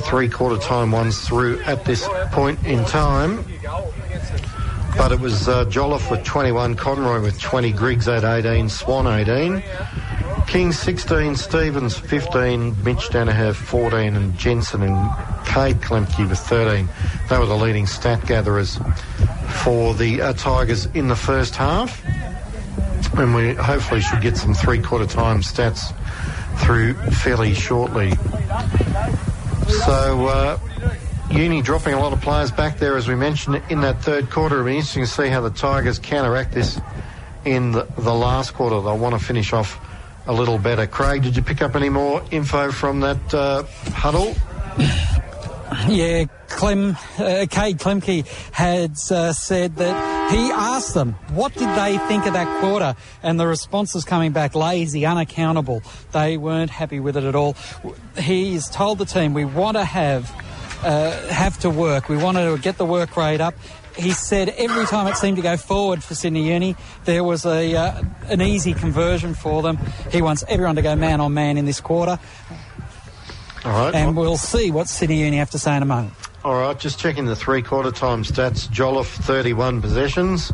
three-quarter 0.04 0.58
time 0.58 0.92
ones 0.92 1.20
through 1.28 1.60
at 1.62 1.86
this 1.86 2.08
point 2.32 2.64
in 2.66 2.84
time. 2.86 3.46
But 5.00 5.14
it 5.14 5.22
was 5.22 5.48
uh, 5.48 5.64
Jolliffe 5.64 6.12
with 6.12 6.26
21, 6.26 6.76
Conroy 6.76 7.22
with 7.22 7.40
20, 7.40 7.72
Griggs 7.72 8.10
at 8.10 8.26
18, 8.26 8.68
Swan 8.68 9.08
18. 9.08 9.64
King 10.46 10.74
16, 10.74 11.38
Stevens 11.38 11.98
15, 11.98 12.84
Mitch 12.84 13.08
Danaher 13.08 13.56
14, 13.56 14.18
and 14.18 14.38
Jensen 14.38 14.84
and 14.84 14.96
Cade 15.46 15.78
Klemke 15.78 16.30
with 16.30 16.38
13. 16.38 16.90
They 17.30 17.40
were 17.40 17.46
the 17.46 17.56
leading 17.56 17.88
stat 17.88 18.26
gatherers 18.26 18.78
for 19.64 19.94
the 19.94 20.22
uh, 20.22 20.34
Tigers 20.34 20.88
in 20.88 21.08
the 21.08 21.16
first 21.16 21.56
half. 21.56 22.04
And 23.18 23.34
we 23.34 23.54
hopefully 23.54 24.02
should 24.02 24.22
get 24.22 24.36
some 24.36 24.54
three 24.54 24.82
quarter 24.82 25.06
time 25.06 25.40
stats 25.40 25.96
through 26.60 26.96
fairly 26.96 27.54
shortly. 27.54 28.12
So, 29.86 30.28
uh, 30.28 30.60
Uni 31.32 31.62
dropping 31.62 31.94
a 31.94 32.00
lot 32.00 32.14
of 32.14 32.22
players 32.22 32.52
back 32.52 32.80
there, 32.80 32.98
as 32.98 33.08
we 33.08 33.16
mentioned, 33.16 33.62
in 33.70 33.82
that 33.82 34.02
third 34.02 34.30
quarter. 34.30 34.56
It'll 34.56 34.66
be 34.66 34.76
interesting 34.76 35.04
to 35.04 35.10
see 35.10 35.30
how 35.30 35.42
the 35.42 35.52
Tigers 35.52 36.00
counteract 36.00 36.54
this 36.54 36.80
in 37.46 37.72
the, 37.72 37.88
the 37.98 38.14
last 38.14 38.54
quarter. 38.54 38.82
They'll 38.82 38.98
want 38.98 39.18
to 39.20 39.24
finish 39.24 39.54
off 39.54 39.80
a 40.28 40.34
little 40.34 40.58
better. 40.58 40.88
Craig, 40.88 41.24
did 41.24 41.36
you 41.36 41.42
pick 41.42 41.62
up 41.62 41.76
any 41.76 41.90
more 41.90 42.24
info 42.32 42.72
from 42.72 43.00
that 43.02 43.34
uh, 43.34 43.64
huddle? 43.92 44.36
Yeah, 45.88 46.26
Clem, 46.48 46.92
uh, 46.92 47.46
Klemke 47.46 48.26
had 48.52 48.92
uh, 49.12 49.34
said 49.34 49.76
that 49.76 50.32
he 50.32 50.52
asked 50.52 50.94
them, 50.94 51.14
what 51.30 51.54
did 51.54 51.70
they 51.70 51.98
think 52.08 52.26
of 52.26 52.34
that 52.34 52.60
quarter? 52.60 52.96
And 53.22 53.40
the 53.40 53.46
response 53.48 53.94
responses 53.94 54.04
coming 54.04 54.32
back 54.32 54.56
lazy, 54.56 55.06
unaccountable. 55.06 55.84
They 56.12 56.38
weren't 56.38 56.72
happy 56.72 57.00
with 57.00 57.18
it 57.18 57.24
at 57.24 57.36
all. 57.36 57.56
He's 58.18 58.68
told 58.68 58.98
the 58.98 59.06
team, 59.06 59.34
we 59.34 59.46
want 59.46 59.78
to 59.78 59.86
have, 59.86 60.30
uh, 60.84 61.28
have 61.28 61.60
to 61.60 61.70
work. 61.70 62.10
We 62.10 62.18
wanted 62.18 62.56
to 62.56 62.62
get 62.62 62.78
the 62.78 62.86
work 62.86 63.16
rate 63.18 63.42
up. 63.42 63.56
He 63.96 64.12
said 64.12 64.50
every 64.50 64.86
time 64.86 65.08
it 65.08 65.18
seemed 65.18 65.38
to 65.38 65.44
go 65.44 65.58
forward 65.58 66.04
for 66.04 66.16
Sydney 66.16 66.52
Uni, 66.52 66.76
there 67.04 67.24
was 67.24 67.46
a 67.46 67.76
uh, 67.76 68.04
an 68.28 68.42
easy 68.42 68.74
conversion 68.74 69.34
for 69.34 69.62
them. 69.62 69.78
He 70.12 70.22
wants 70.22 70.44
everyone 70.48 70.76
to 70.78 70.82
go 70.82 70.96
man 70.96 71.20
on 71.20 71.34
man 71.34 71.58
in 71.58 71.66
this 71.66 71.82
quarter. 71.82 72.18
All 73.66 73.72
right. 73.72 73.94
And 73.94 74.16
we'll 74.16 74.38
see 74.38 74.72
what 74.72 74.88
Sydney 74.88 75.24
Uni 75.24 75.38
have 75.38 75.50
to 75.52 75.60
say 75.60 75.76
in 75.76 75.84
a 75.84 75.86
moment. 75.86 76.14
All 76.46 76.54
right, 76.54 76.80
just 76.80 77.00
checking 77.00 77.26
the 77.26 77.36
three 77.36 77.62
quarter 77.62 77.92
time 77.92 78.24
stats. 78.24 78.70
Jolliffe 78.70 79.14
31 79.24 79.82
possessions, 79.82 80.54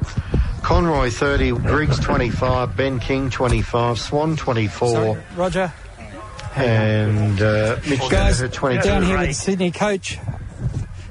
Conroy 0.64 1.12
30, 1.12 1.52
Griggs 1.52 2.00
25, 2.00 2.76
Ben 2.76 3.00
King 3.00 3.30
25, 3.30 4.00
Swan 4.00 4.36
24, 4.36 4.90
Sorry, 4.90 5.24
Roger. 5.36 5.72
And 6.56 7.42
uh, 7.42 7.80
Mitch 7.88 8.10
Guys, 8.10 8.40
down 8.40 9.04
here 9.04 9.18
with 9.18 9.36
Sydney 9.36 9.72
coach 9.72 10.18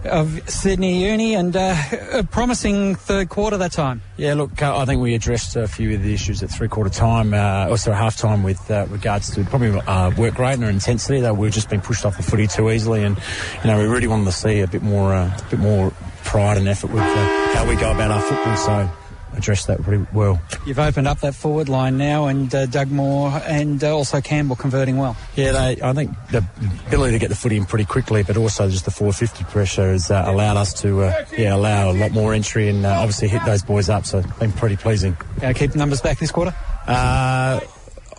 of 0.05 0.49
Sydney 0.51 1.09
Uni 1.11 1.35
and 1.35 1.57
uh, 1.57 1.77
a 2.13 2.25
promising 2.25 2.95
third 2.95 3.29
quarter 3.29 3.57
that 3.57 3.73
time. 3.73 4.03
Yeah, 4.17 4.35
look, 4.35 4.61
uh, 4.61 4.77
I 4.77 4.85
think 4.85 5.01
we 5.01 5.15
addressed 5.15 5.57
a 5.57 5.67
few 5.67 5.95
of 5.95 6.03
the 6.03 6.13
issues 6.13 6.43
at 6.43 6.51
three 6.51 6.69
quarter 6.69 6.91
time, 6.91 7.35
uh, 7.35 7.69
also 7.69 7.93
half 7.93 8.17
time 8.17 8.43
with 8.43 8.71
uh, 8.71 8.87
regards 8.91 9.35
to 9.35 9.45
probably 9.45 9.71
uh, 9.81 10.11
work 10.17 10.39
rate 10.39 10.55
and 10.55 10.65
intensity. 10.65 11.21
That 11.21 11.37
we've 11.37 11.53
just 11.53 11.71
being 11.71 11.83
pushed 11.83 12.05
off 12.05 12.17
the 12.17 12.23
footy 12.23 12.47
too 12.47 12.71
easily, 12.71 13.03
and 13.05 13.19
you 13.63 13.71
know 13.71 13.79
we 13.79 13.87
really 13.87 14.07
wanted 14.07 14.27
to 14.27 14.33
see 14.33 14.61
a 14.61 14.67
bit 14.67 14.83
more, 14.83 15.15
uh, 15.15 15.27
a 15.27 15.51
bit 15.51 15.61
more 15.61 15.93
pride 16.25 16.59
and 16.59 16.69
effort 16.69 16.91
with 16.91 17.03
uh, 17.03 17.55
how 17.55 17.69
we 17.69 17.77
go 17.77 17.93
about 17.93 18.11
our 18.11 18.21
football. 18.21 18.57
So 18.57 18.91
addressed 19.37 19.67
that 19.67 19.83
pretty 19.83 20.07
well. 20.13 20.41
You've 20.67 20.79
opened 20.79 21.09
up 21.09 21.21
that 21.21 21.35
forward 21.35 21.69
line 21.69 21.99
now, 21.99 22.27
and 22.27 22.55
uh, 22.55 22.67
Dugmore 22.67 23.31
and 23.47 23.83
uh, 23.83 23.95
also 23.95 24.21
Campbell 24.21 24.57
converting 24.57 24.97
well. 24.97 25.17
Yeah, 25.37 25.53
they, 25.53 25.83
I 25.83 25.93
think 25.93 26.11
the 26.31 26.45
ability 26.87 27.13
to 27.13 27.19
get 27.19 27.29
the 27.29 27.37
footy 27.37 27.57
in 27.57 27.65
pretty 27.65 27.85
quickly, 27.85 28.23
but 28.23 28.37
also 28.37 28.69
just 28.69 28.85
the 28.85 28.91
450 28.91 29.45
pressure 29.51 29.93
has 29.93 30.11
uh, 30.11 30.25
allowed 30.27 30.57
us 30.57 30.73
to 30.83 31.03
uh, 31.03 31.25
yeah 31.37 31.55
allow 31.55 31.91
a 31.91 31.95
lot 31.95 32.13
more 32.13 32.35
entry 32.35 32.69
and 32.69 32.85
uh, 32.85 32.91
obviously 32.91 33.29
hit 33.29 33.45
those 33.45 33.63
boys 33.63 33.89
up. 33.89 34.07
So 34.07 34.19
it's 34.19 34.39
been 34.39 34.53
pretty 34.53 34.77
pleasing. 34.77 35.17
Going 35.41 35.55
to 35.55 35.59
keep 35.59 35.73
the 35.73 35.79
numbers 35.79 36.01
back 36.01 36.19
this 36.19 36.31
quarter? 36.31 36.55
Uh, 36.87 37.61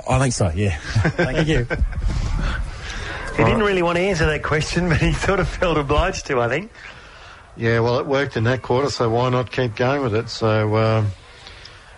I 0.09 0.19
think 0.19 0.33
so. 0.33 0.51
Yeah. 0.55 0.77
Thank 0.79 1.47
you. 1.47 1.67
He 3.37 3.43
didn't 3.43 3.63
really 3.63 3.81
want 3.81 3.97
to 3.97 4.01
answer 4.01 4.25
that 4.27 4.43
question, 4.43 4.87
but 4.87 4.97
he 4.97 5.11
sort 5.11 5.41
of 5.41 5.47
felt 5.49 5.77
obliged 5.77 6.25
to, 6.27 6.39
I 6.39 6.47
think. 6.47 6.71
Yeah, 7.57 7.79
well, 7.79 7.99
it 7.99 8.05
worked 8.05 8.35
in 8.35 8.43
that 8.43 8.61
quarter, 8.61 8.89
so 8.89 9.09
why 9.09 9.29
not 9.29 9.51
keep 9.51 9.75
going 9.75 10.01
with 10.01 10.13
it? 10.13 10.29
So 10.29 10.75
uh, 10.75 11.05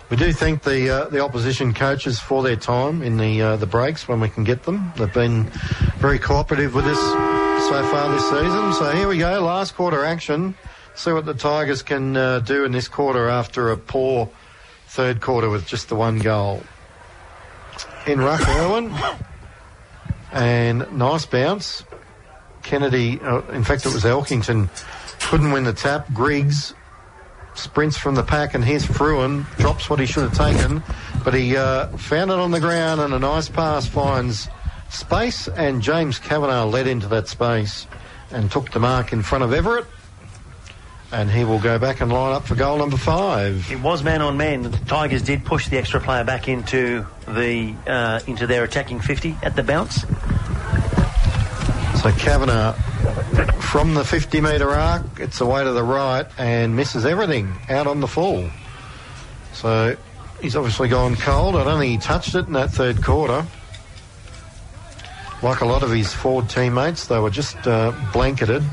we 0.09 0.17
do 0.17 0.31
thank 0.31 0.63
the 0.63 0.89
uh, 0.89 1.05
the 1.09 1.19
opposition 1.19 1.73
coaches 1.73 2.19
for 2.19 2.43
their 2.43 2.55
time 2.55 3.01
in 3.01 3.17
the 3.17 3.41
uh, 3.41 3.55
the 3.57 3.65
breaks 3.65 4.07
when 4.07 4.19
we 4.19 4.29
can 4.29 4.43
get 4.43 4.63
them. 4.63 4.93
They've 4.97 5.11
been 5.11 5.45
very 5.97 6.19
cooperative 6.19 6.75
with 6.75 6.85
us 6.85 6.99
so 7.69 7.83
far 7.89 8.11
this 8.11 8.23
season. 8.29 8.73
So 8.73 8.91
here 8.95 9.07
we 9.07 9.17
go, 9.17 9.41
last 9.41 9.75
quarter 9.75 10.05
action. 10.05 10.55
See 10.93 11.11
what 11.11 11.25
the 11.25 11.33
Tigers 11.33 11.81
can 11.81 12.15
uh, 12.15 12.39
do 12.39 12.63
in 12.63 12.71
this 12.71 12.87
quarter 12.87 13.27
after 13.27 13.71
a 13.71 13.77
poor 13.77 14.29
third 14.87 15.21
quarter 15.21 15.49
with 15.49 15.65
just 15.65 15.89
the 15.89 15.95
one 15.95 16.19
goal. 16.19 16.63
In 18.05 18.19
ruck, 18.19 18.47
Irwin, 18.47 18.95
and 20.31 20.91
nice 20.93 21.25
bounce. 21.25 21.83
Kennedy, 22.63 23.19
uh, 23.21 23.41
in 23.51 23.63
fact, 23.63 23.85
it 23.85 23.93
was 23.93 24.03
Elkington, 24.03 24.69
couldn't 25.27 25.51
win 25.51 25.65
the 25.65 25.73
tap. 25.73 26.07
Griggs 26.13 26.73
sprints 27.53 27.97
from 27.97 28.15
the 28.15 28.23
pack, 28.23 28.53
and 28.53 28.63
here's 28.63 28.85
Fruin, 28.85 29.45
drops 29.57 29.89
what 29.89 29.99
he 29.99 30.05
should 30.05 30.23
have 30.23 30.33
taken, 30.33 30.81
but 31.25 31.33
he 31.33 31.57
uh, 31.57 31.87
found 31.97 32.31
it 32.31 32.37
on 32.37 32.51
the 32.51 32.61
ground, 32.61 33.01
and 33.01 33.13
a 33.13 33.19
nice 33.19 33.49
pass 33.49 33.85
finds 33.85 34.47
space, 34.89 35.49
and 35.49 35.81
James 35.81 36.17
Kavanagh 36.17 36.63
led 36.65 36.87
into 36.87 37.07
that 37.09 37.27
space 37.27 37.87
and 38.31 38.49
took 38.49 38.71
the 38.71 38.79
mark 38.79 39.11
in 39.11 39.21
front 39.21 39.43
of 39.43 39.51
Everett. 39.51 39.85
And 41.11 41.29
he 41.29 41.43
will 41.43 41.59
go 41.59 41.77
back 41.77 41.99
and 41.99 42.11
line 42.11 42.33
up 42.33 42.45
for 42.45 42.55
goal 42.55 42.77
number 42.77 42.97
five. 42.97 43.69
It 43.69 43.81
was 43.81 44.03
man 44.03 44.21
on 44.21 44.37
man. 44.37 44.63
The 44.63 44.77
Tigers 44.85 45.23
did 45.23 45.43
push 45.43 45.67
the 45.67 45.77
extra 45.77 45.99
player 45.99 46.25
back 46.25 46.49
into 46.49 47.05
the 47.27 47.73
uh, 47.85 48.19
into 48.27 48.45
their 48.45 48.65
attacking 48.65 48.99
50 48.99 49.37
at 49.41 49.55
the 49.55 49.63
bounce. 49.63 50.01
So 52.01 52.11
Kavanagh 52.11 52.75
from 53.61 53.93
the 53.93 54.03
50 54.03 54.41
metre 54.41 54.69
arc, 54.69 55.19
it's 55.19 55.41
away 55.41 55.63
to 55.63 55.71
the 55.71 55.83
right 55.83 56.25
and 56.37 56.75
misses 56.75 57.05
everything 57.05 57.53
out 57.69 57.87
on 57.87 57.99
the 57.99 58.07
full. 58.07 58.49
So 59.53 59.97
he's 60.41 60.55
obviously 60.55 60.87
gone 60.87 61.15
cold. 61.15 61.55
I 61.55 61.63
don't 61.63 61.79
think 61.79 61.91
he 61.91 61.97
touched 61.97 62.35
it 62.35 62.47
in 62.47 62.53
that 62.53 62.71
third 62.71 63.03
quarter. 63.03 63.45
Like 65.43 65.61
a 65.61 65.65
lot 65.65 65.83
of 65.83 65.91
his 65.91 66.13
forward 66.13 66.49
teammates, 66.49 67.07
they 67.07 67.19
were 67.19 67.29
just 67.29 67.67
uh, 67.67 67.93
blanketed. 68.13 68.63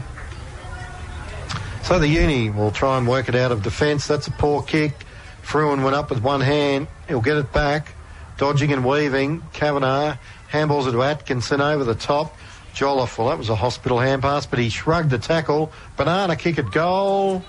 So 1.82 1.98
the 1.98 2.08
uni 2.08 2.48
will 2.48 2.70
try 2.70 2.96
and 2.96 3.06
work 3.06 3.28
it 3.28 3.34
out 3.34 3.52
of 3.52 3.62
defence. 3.62 4.06
That's 4.06 4.26
a 4.26 4.30
poor 4.30 4.62
kick. 4.62 5.04
Fruin 5.42 5.82
went 5.82 5.94
up 5.94 6.08
with 6.08 6.22
one 6.22 6.40
hand. 6.40 6.88
He'll 7.08 7.20
get 7.20 7.36
it 7.36 7.52
back. 7.52 7.94
Dodging 8.38 8.72
and 8.72 8.84
weaving. 8.84 9.42
Kavanagh 9.52 10.16
handballs 10.50 10.88
it 10.88 10.92
to 10.92 11.02
Atkinson 11.02 11.60
over 11.60 11.84
the 11.84 11.94
top. 11.94 12.34
Jolliffe, 12.74 13.18
well, 13.18 13.28
that 13.28 13.38
was 13.38 13.48
a 13.48 13.54
hospital 13.54 13.98
hand 14.00 14.22
pass, 14.22 14.46
but 14.46 14.58
he 14.58 14.68
shrugged 14.68 15.10
the 15.10 15.18
tackle. 15.18 15.72
Banana 15.96 16.36
kick 16.36 16.58
at 16.58 16.70
goal 16.72 17.44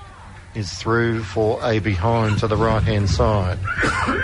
is 0.53 0.73
through 0.73 1.23
for 1.23 1.59
a 1.63 1.79
behind 1.79 2.39
to 2.39 2.47
the 2.47 2.55
right 2.55 2.81
hand 2.81 3.09
side. 3.09 3.57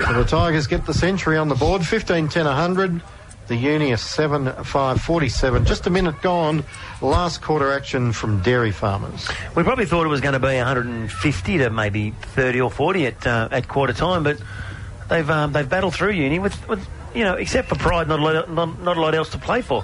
so 0.06 0.14
the 0.14 0.24
Tigers 0.24 0.68
get 0.68 0.86
the 0.86 0.94
century 0.94 1.38
on 1.38 1.50
the 1.50 1.56
board 1.56 1.86
15 1.86 2.30
10 2.30 2.46
100. 2.46 3.02
The 3.48 3.56
Uni 3.56 3.92
is 3.92 4.00
7 4.00 4.64
5 4.64 5.02
47. 5.02 5.66
Just 5.66 5.88
a 5.88 5.90
minute 5.90 6.22
gone. 6.22 6.64
Last 7.02 7.42
quarter 7.42 7.72
action 7.72 8.14
from 8.14 8.42
Dairy 8.42 8.72
Farmers. 8.72 9.28
We 9.56 9.64
probably 9.64 9.86
thought 9.86 10.06
it 10.06 10.10
was 10.10 10.22
going 10.22 10.34
to 10.34 10.40
be 10.40 10.56
150 10.56 11.58
to 11.58 11.70
maybe 11.70 12.12
30 12.12 12.62
or 12.62 12.72
40 12.72 13.08
at 13.08 13.28
uh, 13.28 13.50
at 13.52 13.68
quarter 13.68 13.92
time, 13.92 14.24
but 14.24 14.38
they've 15.10 15.30
um, 15.30 15.52
they've 15.52 15.68
battled 15.68 15.96
through 15.96 16.12
Uni 16.12 16.40
with, 16.40 16.66
with 16.70 16.88
you 17.14 17.26
know 17.26 17.34
except 17.34 17.68
for 17.68 17.76
pride, 17.76 18.08
not 18.08 18.20
a 18.20 18.24
lot 18.24 18.50
not, 18.50 18.80
not 18.82 18.96
a 18.96 19.02
lot 19.02 19.16
else 19.16 19.30
to 19.32 19.38
play 19.38 19.62
for. 19.62 19.84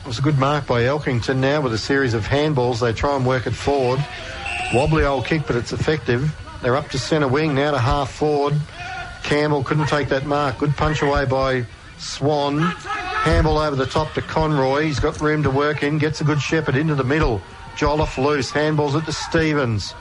It 0.00 0.06
was 0.06 0.18
a 0.18 0.22
good 0.22 0.38
mark 0.38 0.66
by 0.66 0.82
Elkington 0.82 1.36
now 1.36 1.60
with 1.60 1.74
a 1.74 1.78
series 1.78 2.14
of 2.14 2.24
handballs. 2.24 2.80
They 2.80 2.92
try 2.92 3.14
and 3.16 3.26
work 3.26 3.46
it 3.46 3.52
forward. 3.52 4.04
Wobbly 4.72 5.04
old 5.04 5.26
kick, 5.26 5.46
but 5.46 5.56
it's 5.56 5.72
effective. 5.72 6.34
They're 6.62 6.76
up 6.76 6.88
to 6.90 6.98
centre 6.98 7.28
wing 7.28 7.54
now 7.54 7.72
to 7.72 7.78
half 7.78 8.10
forward. 8.10 8.54
Campbell 9.22 9.62
couldn't 9.62 9.88
take 9.88 10.08
that 10.08 10.26
mark. 10.26 10.58
Good 10.58 10.74
punch 10.76 11.02
away 11.02 11.26
by 11.26 11.66
Swan. 11.98 12.58
Handball 12.60 13.58
over 13.58 13.76
the 13.76 13.86
top 13.86 14.14
to 14.14 14.22
Conroy. 14.22 14.84
He's 14.84 14.98
got 15.00 15.20
room 15.20 15.42
to 15.42 15.50
work 15.50 15.82
in. 15.82 15.98
Gets 15.98 16.22
a 16.22 16.24
good 16.24 16.40
shepherd 16.40 16.76
into 16.76 16.94
the 16.94 17.04
middle. 17.04 17.42
Jolliffe 17.76 18.16
loose. 18.16 18.50
Handballs 18.50 18.98
it 18.98 19.04
to 19.04 19.12
Stevens. 19.12 19.92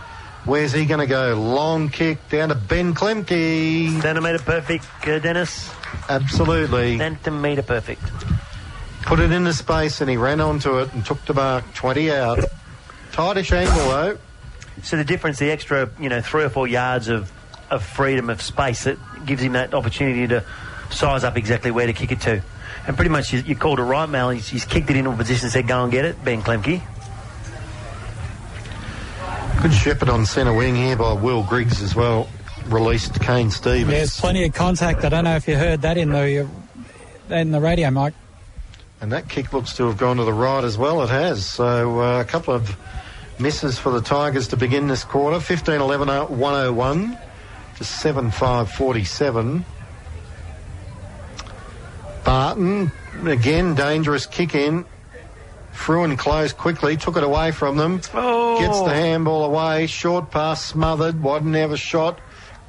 Where's 0.45 0.71
he 0.71 0.85
going 0.85 1.01
to 1.01 1.07
go? 1.07 1.35
Long 1.35 1.89
kick 1.89 2.29
down 2.29 2.49
to 2.49 2.55
Ben 2.55 2.93
Klemke. 2.93 4.01
Centimetre 4.01 4.39
perfect, 4.39 4.85
uh, 5.05 5.19
Dennis. 5.19 5.69
Absolutely. 6.07 6.97
Centimetre 6.97 7.63
perfect. 7.63 8.01
Put 9.03 9.19
it 9.19 9.31
into 9.31 9.53
space 9.53 10.01
and 10.01 10.09
he 10.09 10.17
ran 10.17 10.41
onto 10.41 10.79
it 10.79 10.93
and 10.93 11.05
took 11.05 11.23
the 11.25 11.33
mark. 11.33 11.73
20 11.73 12.11
out. 12.11 12.43
Tightish 13.11 13.51
angle 13.51 13.75
though. 13.75 14.17
So 14.83 14.97
the 14.97 15.03
difference, 15.03 15.39
the 15.39 15.51
extra, 15.51 15.89
you 15.99 16.09
know, 16.09 16.21
three 16.21 16.43
or 16.43 16.49
four 16.49 16.67
yards 16.67 17.07
of, 17.07 17.31
of 17.69 17.83
freedom 17.83 18.29
of 18.29 18.41
space 18.41 18.85
that 18.85 18.97
gives 19.25 19.41
him 19.41 19.53
that 19.53 19.73
opportunity 19.73 20.27
to 20.27 20.43
size 20.89 21.23
up 21.23 21.37
exactly 21.37 21.71
where 21.71 21.87
to 21.87 21.93
kick 21.93 22.11
it 22.11 22.21
to. 22.21 22.41
And 22.87 22.95
pretty 22.95 23.09
much 23.09 23.33
you, 23.33 23.39
you 23.39 23.55
called 23.55 23.79
it 23.79 23.83
right, 23.83 24.07
Mal. 24.07 24.29
He's, 24.29 24.47
he's 24.47 24.65
kicked 24.65 24.89
it 24.89 24.95
into 24.95 25.11
a 25.11 25.15
position 25.15 25.45
and 25.45 25.51
said, 25.51 25.67
go 25.67 25.83
and 25.83 25.91
get 25.91 26.05
it, 26.05 26.23
Ben 26.23 26.41
Klemke. 26.41 26.81
Good 29.61 29.73
shepherd 29.73 30.09
on 30.09 30.25
centre 30.25 30.53
wing 30.53 30.75
here 30.75 30.95
by 30.95 31.13
Will 31.13 31.43
Griggs 31.43 31.81
as 31.81 31.93
well. 31.93 32.29
Released 32.67 33.19
Kane 33.19 33.51
Stevens. 33.51 33.89
There's 33.89 34.19
plenty 34.19 34.45
of 34.45 34.53
contact. 34.53 35.03
I 35.03 35.09
don't 35.09 35.25
know 35.25 35.35
if 35.35 35.47
you 35.47 35.55
heard 35.55 35.81
that 35.81 35.97
in 35.97 36.11
the 36.11 36.47
in 37.29 37.51
the 37.51 37.59
radio, 37.59 37.91
Mike. 37.91 38.13
And 39.01 39.11
that 39.13 39.29
kick 39.29 39.53
looks 39.53 39.73
to 39.77 39.85
have 39.87 39.97
gone 39.97 40.17
to 40.17 40.25
the 40.25 40.33
right 40.33 40.63
as 40.63 40.77
well. 40.77 41.01
It 41.03 41.09
has. 41.09 41.45
So 41.45 42.01
uh, 42.01 42.21
a 42.21 42.25
couple 42.25 42.53
of 42.53 42.75
misses 43.39 43.79
for 43.79 43.91
the 43.91 44.01
Tigers 44.01 44.49
to 44.49 44.57
begin 44.57 44.87
this 44.87 45.03
quarter. 45.03 45.39
15 45.39 45.75
11 45.75 46.07
101 46.07 47.17
to 47.77 47.83
7 47.83 48.31
5 48.31 48.71
47. 48.71 49.65
Barton, 52.25 52.91
again, 53.25 53.73
dangerous 53.73 54.25
kick 54.25 54.53
in. 54.53 54.85
Fruin 55.71 56.17
closed 56.17 56.57
quickly, 56.57 56.97
took 56.97 57.15
it 57.15 57.23
away 57.23 57.51
from 57.51 57.77
them. 57.77 58.01
Oh. 58.13 58.59
Gets 58.59 58.81
the 58.81 58.93
handball 58.93 59.45
away. 59.45 59.87
Short 59.87 60.29
pass 60.29 60.63
smothered. 60.63 61.23
Wadden 61.23 61.53
have 61.53 61.71
a 61.71 61.77
shot. 61.77 62.19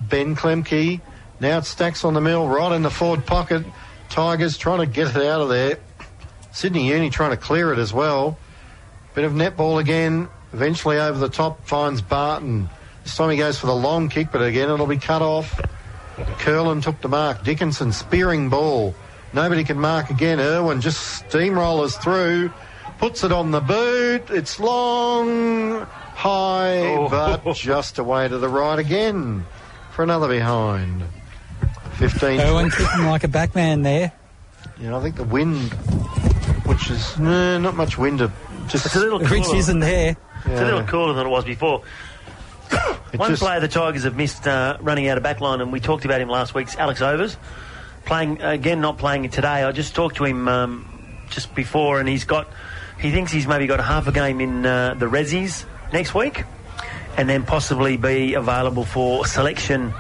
Ben 0.01 0.37
Klemke. 0.37 1.01
Now 1.41 1.59
it 1.59 1.65
stacks 1.65 2.05
on 2.05 2.15
the 2.15 2.21
mill, 2.21 2.47
right 2.47 2.73
in 2.73 2.83
the 2.83 2.91
forward 2.91 3.27
pocket. 3.27 3.65
Tigers 4.11 4.57
trying 4.57 4.79
to 4.79 4.87
get 4.87 5.09
it 5.09 5.27
out 5.27 5.41
of 5.41 5.49
there. 5.49 5.79
Sydney 6.53 6.89
Uni 6.89 7.11
trying 7.11 7.31
to 7.31 7.37
clear 7.37 7.73
it 7.73 7.79
as 7.79 7.93
well. 7.93 8.39
Bit 9.15 9.25
of 9.25 9.33
netball 9.33 9.81
again. 9.81 10.29
Eventually 10.53 10.99
over 10.99 11.19
the 11.19 11.29
top 11.29 11.65
finds 11.67 12.03
Barton. 12.03 12.69
This 13.05 13.17
time 13.17 13.31
he 13.31 13.37
goes 13.37 13.59
for 13.59 13.67
the 13.67 13.75
long 13.75 14.09
kick, 14.09 14.29
but 14.33 14.43
again 14.43 14.69
it'll 14.71 14.87
be 14.87 14.99
cut 14.99 15.23
off. 15.23 15.61
Curlin 16.39 16.81
took 16.81 17.01
the 17.01 17.09
mark. 17.09 17.45
Dickinson 17.45 17.93
spearing 17.93 18.49
ball. 18.49 18.95
Nobody 19.33 19.63
can 19.65 19.79
mark 19.79 20.11
again. 20.11 20.41
Irwin 20.41 20.81
just 20.81 21.25
steamrollers 21.31 21.97
through. 22.03 22.53
Puts 22.99 23.25
it 23.25 23.33
on 23.33 23.53
the 23.53 23.61
boot. 23.61 24.29
It's 24.29 24.61
long, 24.61 25.81
high, 26.15 26.81
Oh. 26.97 27.09
but 27.09 27.45
just 27.55 27.99
away 27.99 28.29
to 28.29 28.39
the 28.39 28.49
right 28.49 28.79
again 28.79 29.47
for 29.93 30.03
another 30.03 30.29
behind. 30.29 31.03
15. 31.95 32.41
Owen 32.41 32.71
kicking 32.71 33.07
like 33.07 33.25
a 33.25 33.29
backman 33.29 33.83
there. 33.83 34.13
Yeah, 34.81 34.97
I 34.97 35.03
think 35.03 35.17
the 35.17 35.25
wind, 35.25 35.71
which 36.71 36.91
is 36.91 37.19
no, 37.19 37.59
not 37.59 37.75
much 37.75 37.99
wind, 37.99 38.21
to 38.21 38.33
just 38.69 38.87
It's 38.87 38.97
a 38.97 39.01
little 39.01 39.19
Which 39.19 39.29
cooler. 39.45 39.57
isn't 39.57 39.81
there. 39.81 40.17
It's 40.47 40.61
a 40.61 40.65
little 40.65 40.85
cooler 40.85 41.13
than 41.15 41.27
it 41.27 41.31
was 41.31 41.45
before. 41.45 41.83
It 43.13 43.19
One 43.19 43.31
just- 43.31 43.43
player 43.43 43.59
the 43.59 43.67
Tigers 43.67 44.05
have 44.05 44.15
missed 44.17 44.47
uh, 44.47 44.77
running 44.81 45.09
out 45.09 45.19
of 45.19 45.25
backline, 45.25 45.61
and 45.61 45.73
we 45.73 45.81
talked 45.81 46.05
about 46.05 46.21
him 46.21 46.29
last 46.29 46.55
week's 46.55 46.77
Alex 46.77 47.03
Overs. 47.03 47.37
Playing 48.05 48.41
again, 48.41 48.81
not 48.81 48.99
playing 48.99 49.29
today. 49.31 49.65
I 49.65 49.73
just 49.73 49.97
talked 49.97 50.17
to 50.17 50.25
him 50.25 50.47
um, 50.47 50.87
just 51.29 51.53
before, 51.57 51.99
and 51.99 52.09
he's 52.09 52.23
got. 52.25 52.49
He 53.01 53.11
thinks 53.11 53.33
he's 53.33 53.49
maybe 53.49 53.67
got 53.67 53.81
half 53.81 54.07
a 54.07 54.13
game 54.13 54.41
in 54.41 54.65
uh, 54.65 54.95
the 54.95 55.07
Rezzies 55.07 55.65
next 55.93 56.15
week, 56.15 56.45
and 57.17 57.29
then 57.29 57.43
possibly 57.45 57.97
be 57.97 58.35
available 58.35 58.85
for 58.85 59.27
selection 59.27 59.93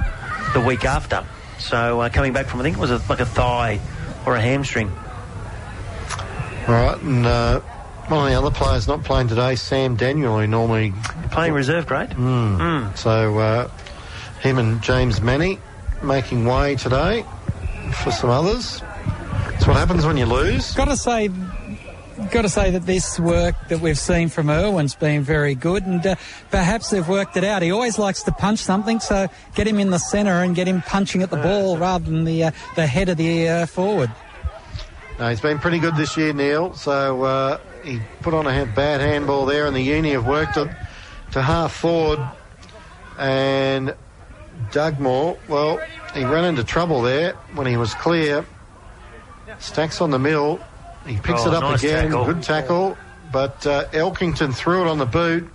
the 0.55 0.61
week 0.61 0.85
after. 0.85 1.25
So 1.59 2.01
uh, 2.03 2.09
coming 2.11 2.33
back 2.33 2.47
from, 2.47 2.61
I 2.61 2.63
think 2.63 2.77
it 2.77 2.81
was 2.81 2.93
a, 2.93 3.03
like 3.09 3.19
a 3.21 3.27
thigh 3.27 3.81
or 4.25 4.37
a 4.37 4.41
hamstring. 4.41 4.93
Right, 6.71 7.03
and 7.03 7.27
uh, 7.27 7.59
one 8.07 8.27
of 8.27 8.31
the 8.31 8.39
other 8.39 8.53
players 8.53 8.87
not 8.87 9.03
playing 9.03 9.27
today, 9.27 9.57
Sam 9.57 9.97
Daniel, 9.97 10.39
who 10.39 10.47
normally 10.47 10.93
Playing 11.33 11.53
reserve 11.53 11.89
grade. 11.89 12.11
so 12.95 13.39
uh, 13.39 13.69
him 14.41 14.57
and 14.57 14.81
James 14.81 15.21
Manny 15.21 15.59
making 16.01 16.45
way 16.45 16.77
today 16.77 17.25
for 18.05 18.13
some 18.13 18.31
others. 18.31 18.83
That's 19.51 19.67
what 19.67 19.77
happens 19.77 20.07
when 20.07 20.17
you 20.17 20.27
lose. 20.27 20.73
Got 20.75 20.85
to 20.85 20.97
say, 20.97 21.29
got 22.31 22.43
to 22.43 22.49
say 22.49 22.71
that 22.71 22.87
this 22.87 23.19
work 23.19 23.57
that 23.69 23.81
we've 23.81 23.99
seen 23.99 24.29
from 24.29 24.49
Irwin's 24.49 24.95
been 24.95 25.23
very 25.23 25.57
good, 25.57 25.87
and 25.87 26.07
uh, 26.07 26.15
perhaps 26.53 26.91
they've 26.91 27.09
worked 27.09 27.37
it 27.37 27.43
out. 27.43 27.63
He 27.63 27.73
always 27.73 27.99
likes 27.99 28.23
to 28.23 28.33
punch 28.33 28.61
something, 28.61 29.01
so 29.01 29.27
get 29.57 29.67
him 29.67 29.81
in 29.81 29.91
the 29.91 29.99
centre 29.99 30.31
and 30.43 30.55
get 30.55 30.69
him 30.69 30.83
punching 30.83 31.21
at 31.23 31.31
the 31.31 31.37
ball 31.37 31.79
rather 31.79 32.05
than 32.05 32.23
the 32.23 32.45
uh, 32.45 32.51
the 32.77 32.87
head 32.87 33.09
of 33.09 33.17
the 33.17 33.49
uh, 33.49 33.67
forward. 33.67 34.11
No, 35.21 35.29
he's 35.29 35.41
been 35.41 35.59
pretty 35.59 35.79
good 35.79 35.97
this 35.97 36.17
year, 36.17 36.33
Neil. 36.33 36.73
So 36.73 37.23
uh, 37.25 37.59
he 37.85 38.01
put 38.23 38.33
on 38.33 38.47
a 38.47 38.65
bad 38.65 39.03
handball 39.03 39.45
there, 39.45 39.67
and 39.67 39.77
the 39.77 39.83
uni 39.83 40.13
have 40.13 40.27
worked 40.27 40.57
it 40.57 40.69
to 41.33 41.43
half 41.43 41.75
forward. 41.75 42.21
And 43.19 43.95
Dugmore, 44.73 45.37
well, 45.47 45.79
he 46.15 46.25
ran 46.25 46.45
into 46.47 46.65
trouble 46.65 47.03
there 47.03 47.35
when 47.55 47.67
he 47.67 47.77
was 47.77 47.93
clear. 47.95 48.47
Stacks 49.59 50.01
on 50.01 50.11
the 50.11 50.19
mill. 50.19 50.59
He 51.07 51.17
picks 51.19 51.43
Oh, 51.45 51.49
it 51.49 51.55
up 51.55 51.63
nice 51.65 51.83
again. 51.85 52.05
tackle. 52.07 52.25
Good 52.25 52.43
tackle. 52.43 52.97
But 53.31 53.67
uh, 53.67 53.85
Elkington 53.93 54.55
threw 54.55 54.83
it 54.83 54.89
on 54.89 54.97
the 54.99 55.07
boot, 55.07 55.49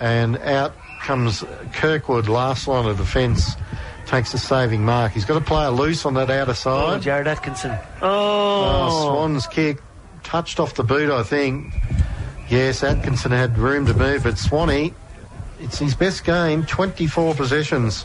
and 0.00 0.36
out 0.38 0.74
comes 1.02 1.44
Kirkwood, 1.74 2.28
last 2.28 2.66
line 2.66 2.86
of 2.86 2.96
defence. 2.98 3.54
Takes 4.06 4.34
a 4.34 4.38
saving 4.38 4.84
mark. 4.84 5.12
He's 5.12 5.24
got 5.24 5.34
to 5.38 5.44
play 5.44 5.64
a 5.64 5.70
loose 5.70 6.04
on 6.04 6.14
that 6.14 6.28
outer 6.30 6.50
Oh, 6.50 6.54
side. 6.54 7.02
Jared 7.02 7.26
Atkinson. 7.26 7.78
Oh, 8.02 8.88
Oh, 8.88 9.14
Swan's 9.14 9.46
kick 9.46 9.78
touched 10.22 10.60
off 10.60 10.74
the 10.74 10.84
boot, 10.84 11.10
I 11.10 11.22
think. 11.22 11.72
Yes, 12.48 12.82
Atkinson 12.82 13.32
had 13.32 13.56
room 13.56 13.86
to 13.86 13.94
move, 13.94 14.24
but 14.24 14.36
Swanee, 14.38 14.92
it's 15.60 15.78
his 15.78 15.94
best 15.94 16.24
game. 16.24 16.64
24 16.66 17.34
possessions 17.34 18.04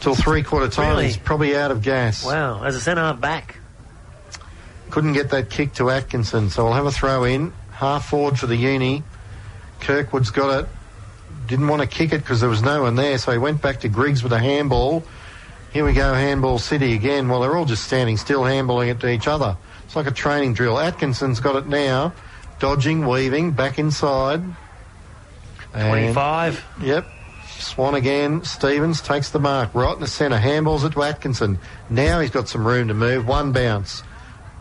till 0.00 0.14
three 0.16 0.42
quarter 0.42 0.68
time. 0.68 0.90
Really? 0.90 1.04
He's 1.06 1.16
probably 1.16 1.56
out 1.56 1.70
of 1.70 1.82
gas. 1.82 2.24
wow! 2.24 2.64
As 2.64 2.74
a 2.74 2.80
centre 2.80 3.02
half 3.02 3.20
back. 3.20 3.58
Couldn't 4.90 5.12
get 5.12 5.30
that 5.30 5.50
kick 5.50 5.74
to 5.74 5.90
Atkinson, 5.90 6.50
so 6.50 6.64
we'll 6.64 6.72
have 6.74 6.86
a 6.86 6.90
throw 6.92 7.24
in. 7.24 7.52
Half 7.72 8.08
forward 8.08 8.38
for 8.38 8.46
the 8.46 8.56
uni. 8.56 9.02
Kirkwood's 9.80 10.30
got 10.30 10.60
it. 10.64 10.68
Didn't 11.46 11.68
want 11.68 11.82
to 11.82 11.88
kick 11.88 12.12
it 12.12 12.18
because 12.18 12.40
there 12.40 12.48
was 12.50 12.62
no 12.62 12.82
one 12.82 12.94
there, 12.96 13.18
so 13.18 13.30
he 13.32 13.38
went 13.38 13.60
back 13.62 13.80
to 13.80 13.88
Griggs 13.88 14.22
with 14.22 14.32
a 14.32 14.38
handball. 14.38 15.04
Here 15.76 15.84
we 15.84 15.92
go, 15.92 16.14
handball 16.14 16.58
city 16.58 16.94
again. 16.94 17.28
Well, 17.28 17.42
they're 17.42 17.54
all 17.54 17.66
just 17.66 17.84
standing 17.84 18.16
still, 18.16 18.40
handballing 18.40 18.88
it 18.88 18.98
to 19.00 19.10
each 19.10 19.28
other. 19.28 19.58
It's 19.84 19.94
like 19.94 20.06
a 20.06 20.10
training 20.10 20.54
drill. 20.54 20.78
Atkinson's 20.78 21.38
got 21.38 21.54
it 21.56 21.66
now, 21.66 22.14
dodging, 22.58 23.06
weaving, 23.06 23.50
back 23.50 23.78
inside. 23.78 24.42
And- 25.74 25.88
25. 26.14 26.64
Yep. 26.80 27.06
Swan 27.58 27.94
again. 27.94 28.42
Stevens 28.42 29.02
takes 29.02 29.28
the 29.28 29.38
mark 29.38 29.68
right 29.74 29.92
in 29.92 30.00
the 30.00 30.06
centre. 30.06 30.38
Handballs 30.38 30.82
it 30.82 30.94
to 30.94 31.02
Atkinson. 31.02 31.58
Now 31.90 32.20
he's 32.20 32.30
got 32.30 32.48
some 32.48 32.66
room 32.66 32.88
to 32.88 32.94
move. 32.94 33.28
One 33.28 33.52
bounce. 33.52 34.02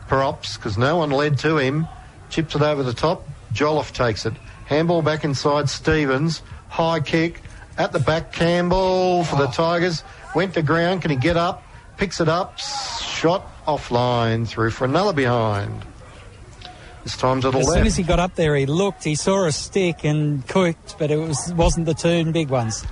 Props, 0.09 0.57
because 0.57 0.77
no 0.77 0.97
one 0.97 1.11
led 1.11 1.39
to 1.39 1.57
him. 1.57 1.87
Chips 2.29 2.57
it 2.57 2.61
over 2.61 2.83
the 2.83 2.93
top. 2.93 3.25
Jolliffe 3.53 3.93
takes 3.93 4.25
it. 4.25 4.33
Handball 4.65 5.01
back 5.01 5.23
inside 5.23 5.69
Stevens. 5.69 6.41
High 6.67 6.99
kick. 6.99 7.41
At 7.77 7.93
the 7.93 7.99
back, 7.99 8.33
Campbell 8.33 9.23
for 9.23 9.37
the 9.37 9.47
oh. 9.47 9.51
Tigers. 9.51 10.03
Went 10.35 10.53
to 10.55 10.61
ground. 10.61 11.01
Can 11.01 11.11
he 11.11 11.17
get 11.17 11.37
up? 11.37 11.63
Picks 11.97 12.19
it 12.19 12.27
up. 12.27 12.59
Shot 12.59 13.47
offline. 13.65 14.47
Through 14.47 14.71
for 14.71 14.85
another 14.85 15.13
behind. 15.13 15.85
This 17.05 17.15
time 17.15 17.39
to 17.41 17.51
the 17.51 17.59
As 17.59 17.67
left. 17.67 17.77
soon 17.77 17.87
as 17.87 17.95
he 17.95 18.03
got 18.03 18.19
up 18.19 18.35
there, 18.35 18.55
he 18.55 18.65
looked, 18.65 19.03
he 19.03 19.13
saw 19.13 19.45
a 19.45 19.51
stick 19.51 20.03
and 20.03 20.45
cooked, 20.47 20.95
but 20.97 21.11
it 21.11 21.17
was 21.17 21.53
wasn't 21.55 21.85
the 21.85 21.93
two 21.93 22.31
big 22.31 22.49
ones. 22.49 22.83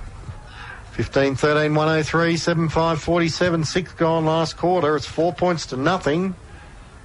15 0.92 1.34
13 1.34 1.74
103 1.74 2.36
7 2.36 2.68
5 2.68 3.02
47 3.02 3.64
6 3.64 3.92
gone 3.94 4.24
last 4.24 4.56
quarter 4.56 4.94
it's 4.94 5.04
four 5.04 5.32
points 5.34 5.66
to 5.66 5.76
nothing 5.76 6.36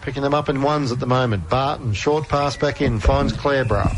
picking 0.02 0.22
them 0.22 0.36
up 0.36 0.48
in 0.48 0.62
ones 0.62 0.92
at 0.92 1.00
the 1.00 1.08
moment 1.08 1.50
Barton 1.50 1.92
short 1.94 2.30
pass 2.30 2.56
back 2.56 2.84
in 2.84 3.00
finds 3.00 3.34
Clareborough 3.34 3.90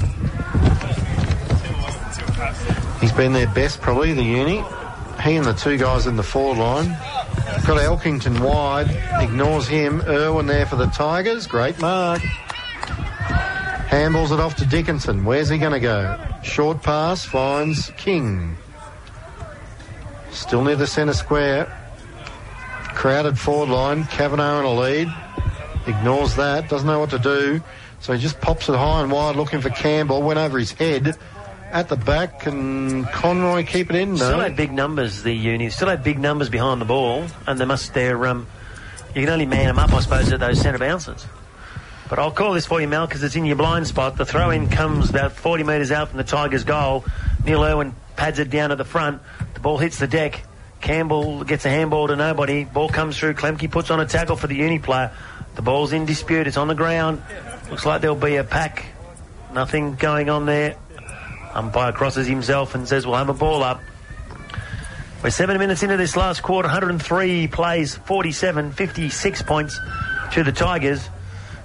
he's 3.02 3.12
been 3.12 3.34
their 3.34 3.48
best 3.48 3.82
probably 3.82 4.14
the 4.14 4.24
uni 4.24 4.64
he 5.22 5.36
and 5.36 5.46
the 5.46 5.54
two 5.54 5.78
guys 5.78 6.08
in 6.08 6.16
the 6.16 6.24
forward 6.24 6.58
line 6.58 6.90
got 7.66 7.78
Elkington 7.78 8.40
wide 8.40 8.90
ignores 9.22 9.68
him 9.68 10.02
Irwin 10.02 10.48
there 10.48 10.66
for 10.66 10.76
the 10.76 10.88
Tigers 10.88 11.48
great 11.48 11.80
mark 11.80 12.22
handballs 13.90 14.32
it 14.32 14.40
off 14.40 14.56
to 14.56 14.66
Dickinson 14.66 15.26
where's 15.26 15.50
he 15.50 15.58
going 15.58 15.74
to 15.74 15.80
go 15.80 16.18
short 16.44 16.82
pass 16.82 17.26
finds 17.26 17.92
King 17.98 18.58
Still 20.32 20.64
near 20.64 20.78
the 20.78 20.88
centre 20.88 21.14
square. 21.14 21.78
Crowded 22.96 23.38
forward 23.38 23.70
line. 23.70 24.06
Kavanagh 24.06 24.60
in 24.60 24.66
a 24.66 24.74
lead. 24.74 25.14
Ignores 25.88 26.36
that. 26.38 26.70
Doesn't 26.70 26.88
know 26.88 27.00
what 27.00 27.10
to 27.10 27.20
do. 27.20 27.62
So 28.00 28.14
he 28.14 28.20
just 28.20 28.40
pops 28.40 28.70
it 28.70 28.76
high 28.76 29.02
and 29.02 29.12
wide 29.12 29.36
looking 29.36 29.62
for 29.62 29.70
Campbell. 29.70 30.22
Went 30.22 30.40
over 30.40 30.58
his 30.58 30.72
head 30.72 31.18
at 31.72 31.90
the 31.90 31.96
back. 31.96 32.42
Can 32.42 33.06
Conroy 33.06 33.64
keep 33.64 33.90
it 33.90 33.96
in? 33.96 34.18
Still 34.18 34.40
had 34.40 34.56
big 34.56 34.72
numbers, 34.72 35.24
the 35.24 35.34
uni. 35.34 35.70
Still 35.70 35.90
had 35.90 36.04
big 36.04 36.20
numbers 36.20 36.50
behind 36.50 36.82
the 36.82 36.86
ball, 36.86 37.26
and 37.48 37.60
they 37.60 37.66
must, 37.66 37.94
they're, 37.94 38.28
um, 38.28 38.48
you 39.16 39.22
can 39.22 39.30
only 39.30 39.46
man 39.46 39.66
them 39.66 39.80
up, 39.80 39.94
I 39.94 40.00
suppose, 40.02 40.32
at 40.32 40.40
those 40.40 40.62
centre 40.62 40.80
bounces. 40.80 41.26
But 42.10 42.20
I'll 42.20 42.32
call 42.32 42.54
this 42.54 42.66
for 42.66 42.82
you, 42.82 42.88
Mel, 42.88 43.08
because 43.08 43.24
it's 43.24 43.36
in 43.36 43.46
your 43.46 43.56
blind 43.56 43.88
spot. 43.88 44.18
The 44.18 44.26
throw 44.26 44.50
in 44.50 44.68
comes 44.68 45.10
about 45.10 45.32
40 45.32 45.64
metres 45.64 45.92
out 45.92 46.10
from 46.10 46.18
the 46.18 46.26
Tigers' 46.26 46.66
goal. 46.66 47.06
Neil 47.46 47.64
Irwin 47.64 47.96
pads 48.18 48.38
it 48.40 48.50
down 48.50 48.72
at 48.72 48.78
the 48.78 48.84
front. 48.84 49.22
The 49.54 49.62
ball 49.62 49.78
hits 49.78 49.98
the 49.98 50.08
deck. 50.08 50.44
Campbell 50.82 51.44
gets 51.44 51.64
a 51.64 51.70
handball 51.70 52.08
to 52.08 52.16
nobody. 52.16 52.66
Ball 52.66 52.90
comes 52.90 53.18
through. 53.18 53.36
Klemke 53.36 53.72
puts 53.72 53.92
on 53.92 54.00
a 54.00 54.06
tackle 54.06 54.36
for 54.36 54.48
the 54.48 54.56
uni 54.56 54.80
player. 54.80 55.12
The 55.56 55.62
ball's 55.62 55.94
in 55.94 56.06
dispute. 56.06 56.48
It's 56.48 56.58
on 56.58 56.68
the 56.68 56.76
ground. 56.76 57.22
Looks 57.70 57.86
like 57.86 58.02
there'll 58.02 58.16
be 58.16 58.36
a 58.36 58.44
pack. 58.44 58.86
Nothing 59.54 59.96
going 59.96 60.30
on 60.30 60.46
there. 60.46 60.76
Umpire 61.54 61.92
crosses 61.92 62.28
himself 62.28 62.76
and 62.76 62.88
says, 62.88 63.06
We'll 63.06 63.18
have 63.18 63.30
a 63.30 63.34
ball 63.34 63.64
up. 63.64 63.82
We're 65.24 65.30
seven 65.30 65.60
minutes 65.60 65.84
into 65.84 65.98
this 65.98 66.16
last 66.16 66.42
quarter. 66.42 66.68
103 66.68 67.48
plays, 67.48 67.96
47, 67.96 68.72
56 68.72 69.42
points 69.44 69.80
to 70.34 70.44
the 70.44 70.52
Tigers. 70.52 71.08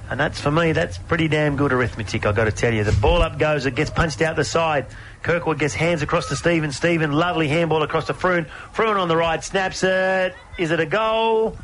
And 0.08 0.20
that's 0.20 0.40
for 0.40 0.50
me, 0.50 0.72
that's 0.72 0.98
pretty 0.98 1.26
damn 1.26 1.56
good 1.56 1.72
arithmetic, 1.72 2.26
I've 2.26 2.36
got 2.36 2.44
to 2.44 2.52
tell 2.52 2.72
you. 2.72 2.84
The 2.84 2.92
ball 2.92 3.22
up 3.22 3.38
goes, 3.38 3.66
it 3.66 3.74
gets 3.74 3.90
punched 3.90 4.22
out 4.22 4.36
the 4.36 4.44
side. 4.44 4.86
Kirkwood 5.22 5.58
gets 5.58 5.74
hands 5.74 6.02
across 6.02 6.28
to 6.28 6.36
Stephen. 6.36 6.70
Stephen, 6.70 7.10
lovely 7.12 7.48
handball 7.48 7.82
across 7.82 8.06
to 8.06 8.14
Fruin. 8.14 8.46
Fruin 8.72 8.96
on 8.98 9.08
the 9.08 9.16
right, 9.16 9.42
snaps 9.42 9.82
it. 9.82 10.34
Is 10.58 10.70
it 10.70 10.78
a 10.78 10.86
goal? 10.86 11.56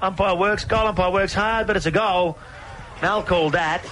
Umpire 0.00 0.34
works, 0.34 0.64
goal 0.64 0.86
umpire 0.86 1.10
works 1.10 1.34
hard, 1.34 1.66
but 1.66 1.76
it's 1.76 1.86
a 1.86 1.90
goal. 1.90 2.38
Mal 3.02 3.22
called 3.22 3.52
that. 3.52 3.84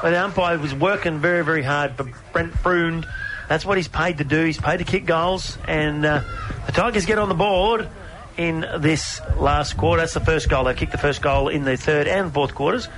But 0.00 0.10
the 0.10 0.22
umpire 0.22 0.58
was 0.58 0.74
working 0.74 1.18
very, 1.18 1.44
very 1.44 1.62
hard 1.62 1.96
for 1.96 2.04
Brent 2.32 2.52
Fruin. 2.54 3.04
That's 3.48 3.64
what 3.64 3.76
he's 3.78 3.88
paid 3.88 4.18
to 4.18 4.24
do. 4.24 4.44
He's 4.44 4.58
paid 4.58 4.78
to 4.78 4.84
kick 4.84 5.06
goals. 5.06 5.58
And 5.66 6.04
uh, 6.04 6.22
the 6.66 6.72
Tigers 6.72 7.06
get 7.06 7.18
on 7.18 7.28
the 7.28 7.34
board 7.34 7.88
in 8.36 8.64
this 8.78 9.20
last 9.36 9.76
quarter. 9.76 10.02
That's 10.02 10.14
the 10.14 10.20
first 10.20 10.48
goal. 10.48 10.64
They 10.64 10.74
kicked 10.74 10.92
the 10.92 10.98
first 10.98 11.20
goal 11.22 11.48
in 11.48 11.64
the 11.64 11.76
third 11.76 12.06
and 12.06 12.32
fourth 12.32 12.54
quarters 12.54 12.88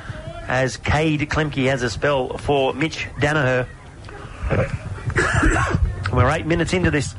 as 0.46 0.76
Cade 0.76 1.20
Klemke 1.30 1.66
has 1.70 1.82
a 1.82 1.88
spell 1.88 2.36
for 2.36 2.74
Mitch 2.74 3.06
Danaher. 3.20 3.66
We're 6.12 6.30
eight 6.30 6.46
minutes 6.46 6.72
into 6.72 6.90
this 6.90 7.14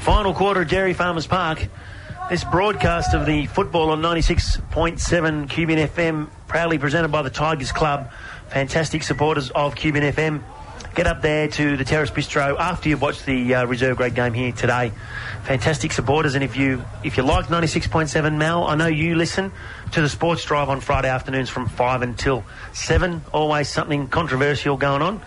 final 0.00 0.34
quarter 0.34 0.62
at 0.62 0.68
Dairy 0.68 0.92
Farmers 0.92 1.26
Park. 1.26 1.66
This 2.28 2.44
broadcast 2.44 3.14
of 3.14 3.24
the 3.24 3.46
football 3.46 3.90
on 3.90 4.02
96.7 4.02 4.98
QBN 5.48 5.88
FM, 5.88 6.28
proudly 6.48 6.76
presented 6.76 7.08
by 7.08 7.22
the 7.22 7.30
Tigers 7.30 7.72
Club. 7.72 8.10
Fantastic 8.48 9.02
supporters 9.02 9.50
of 9.50 9.74
QBN 9.74 10.12
FM. 10.12 10.42
Get 10.94 11.06
up 11.06 11.20
there 11.20 11.46
to 11.48 11.76
the 11.76 11.84
Terrace 11.84 12.10
Bistro 12.10 12.58
after 12.58 12.88
you've 12.88 13.02
watched 13.02 13.26
the 13.26 13.54
uh, 13.54 13.66
reserve 13.66 13.98
grade 13.98 14.14
game 14.14 14.32
here 14.32 14.52
today. 14.52 14.92
Fantastic 15.44 15.92
supporters, 15.92 16.34
and 16.34 16.42
if 16.42 16.56
you 16.56 16.82
if 17.04 17.18
you 17.18 17.22
like 17.22 17.46
96.7 17.46 18.36
Mel, 18.36 18.66
I 18.66 18.76
know 18.76 18.86
you 18.86 19.14
listen 19.14 19.52
to 19.92 20.00
the 20.00 20.08
Sports 20.08 20.44
Drive 20.44 20.70
on 20.70 20.80
Friday 20.80 21.08
afternoons 21.08 21.50
from 21.50 21.68
five 21.68 22.00
until 22.00 22.44
seven. 22.72 23.22
Always 23.32 23.68
something 23.68 24.08
controversial 24.08 24.78
going 24.78 25.02
on, 25.02 25.20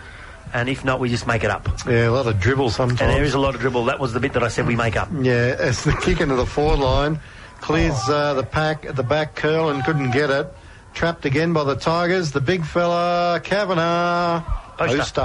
and 0.52 0.68
if 0.68 0.84
not, 0.84 0.98
we 0.98 1.08
just 1.08 1.26
make 1.28 1.44
it 1.44 1.50
up. 1.50 1.68
Yeah, 1.86 2.08
a 2.08 2.10
lot 2.10 2.26
of 2.26 2.40
dribble 2.40 2.70
sometimes. 2.70 3.00
And 3.00 3.10
there 3.10 3.22
is 3.22 3.34
a 3.34 3.38
lot 3.38 3.54
of 3.54 3.60
dribble. 3.60 3.84
That 3.84 4.00
was 4.00 4.12
the 4.12 4.20
bit 4.20 4.32
that 4.32 4.42
I 4.42 4.48
said 4.48 4.66
we 4.66 4.74
make 4.74 4.96
up. 4.96 5.08
Yeah, 5.20 5.54
it's 5.56 5.84
the 5.84 5.92
kick 5.92 6.20
into 6.20 6.34
the 6.34 6.46
forward 6.46 6.80
line 6.80 7.20
clears 7.60 8.08
uh, 8.08 8.34
the 8.34 8.42
pack 8.42 8.84
at 8.86 8.96
the 8.96 9.02
back 9.02 9.36
curl 9.36 9.70
and 9.70 9.84
couldn't 9.84 10.10
get 10.10 10.30
it. 10.30 10.52
Trapped 10.94 11.24
again 11.24 11.52
by 11.52 11.64
the 11.64 11.76
Tigers. 11.76 12.32
The 12.32 12.40
big 12.40 12.64
fella, 12.64 13.40
Kavanagh. 13.42 14.42
Poster. 14.76 15.20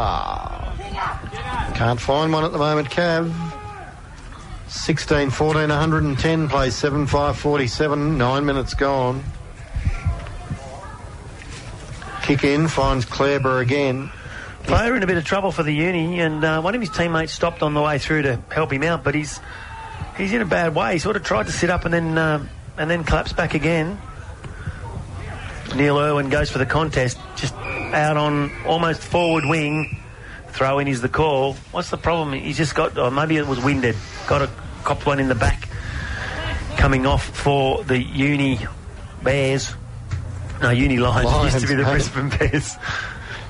Can't 1.76 2.00
find 2.00 2.32
one 2.32 2.44
at 2.44 2.52
the 2.52 2.58
moment, 2.58 2.90
Cav. 2.90 3.34
16, 4.68 5.30
14, 5.30 5.70
110, 5.70 6.50
plays 6.50 6.76
7, 6.76 7.08
5, 7.08 7.38
47, 7.38 8.18
nine 8.18 8.46
minutes 8.46 8.74
gone. 8.74 9.24
Kick 12.24 12.44
in, 12.44 12.68
finds 12.68 13.06
Clareborough 13.06 13.62
again. 13.62 14.10
Player 14.64 14.96
in 14.96 15.04
a 15.04 15.08
bit 15.08 15.18
of 15.18 15.24
trouble 15.24 15.52
for 15.52 15.64
the 15.64 15.72
uni, 15.72 16.20
and 16.20 16.44
uh, 16.44 16.60
one 16.60 16.74
of 16.74 16.82
his 16.82 16.90
teammates 16.90 17.32
stopped 17.32 17.62
on 17.62 17.74
the 17.74 17.82
way 17.82 18.00
through 18.00 18.24
to 18.24 18.38
help 18.50 18.74
him 18.74 18.82
out, 18.84 19.04
but 19.04 19.14
he's 19.14 19.40
he's 20.18 20.34
in 20.34 20.42
a 20.42 20.46
bad 20.46 20.74
way. 20.74 20.94
He 20.94 21.00
sort 21.00 21.16
of 21.16 21.24
tried 21.24 21.46
to 21.46 21.52
sit 21.52 21.70
up 21.70 21.86
and 21.86 21.94
then 21.94 22.18
um 22.18 22.50
and 22.78 22.90
then 22.90 23.04
collapsed 23.04 23.36
back 23.38 23.54
again. 23.54 24.00
Neil 25.76 25.98
Irwin 26.00 26.30
goes 26.30 26.50
for 26.50 26.58
the 26.58 26.66
contest, 26.66 27.18
just 27.36 27.54
out 27.56 28.18
on 28.18 28.52
almost 28.66 29.02
forward 29.02 29.46
wing. 29.46 30.02
Throw 30.50 30.80
in 30.80 30.88
is 30.88 31.02
the 31.02 31.10
call. 31.10 31.54
What's 31.72 31.90
the 31.90 31.98
problem? 31.98 32.32
He's 32.34 32.58
just 32.58 32.76
got, 32.76 32.98
or 32.98 33.12
maybe 33.12 33.36
it 33.36 33.46
was 33.46 33.62
winded. 33.62 33.96
Got 34.28 34.42
a 34.42 34.50
copped 34.84 35.06
one 35.06 35.20
in 35.20 35.28
the 35.28 35.36
back, 35.36 35.68
coming 36.78 37.06
off 37.06 37.26
for 37.26 37.84
the 37.84 38.02
uni 38.02 38.60
Bears. 39.22 39.74
No, 40.62 40.70
uni 40.70 40.98
Lions. 40.98 41.30
It 41.30 41.54
used 41.54 41.60
to 41.60 41.68
be 41.68 41.76
the 41.76 41.84
Lions, 41.84 42.08
Brisbane 42.10 42.38
Bears. 42.38 42.78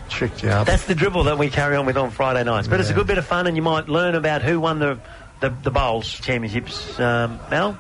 Tricked 0.10 0.41
you 0.41 0.49
up. 0.49 0.65
That's 0.65 0.85
the 0.85 0.95
dribble 0.95 1.26
that 1.26 1.38
we 1.38 1.49
carry 1.49 1.76
on 1.76 1.85
with 1.85 1.97
on 1.97 2.10
Friday 2.10 2.43
nights. 2.43 2.68
But 2.68 2.80
it's 2.80 2.89
a 2.89 2.93
good 2.93 3.07
bit 3.07 3.19
of 3.19 3.26
fun, 3.26 3.45
and 3.45 3.56
you 3.56 3.61
might 3.61 3.88
learn 3.88 4.15
about 4.15 4.41
who 4.41 4.60
won 4.60 4.80
the 4.80 4.99
the, 5.41 5.49
the 5.49 5.72
bowls 5.72 6.11
championships. 6.11 6.99
Um, 6.99 7.39
Mel, 7.52 7.77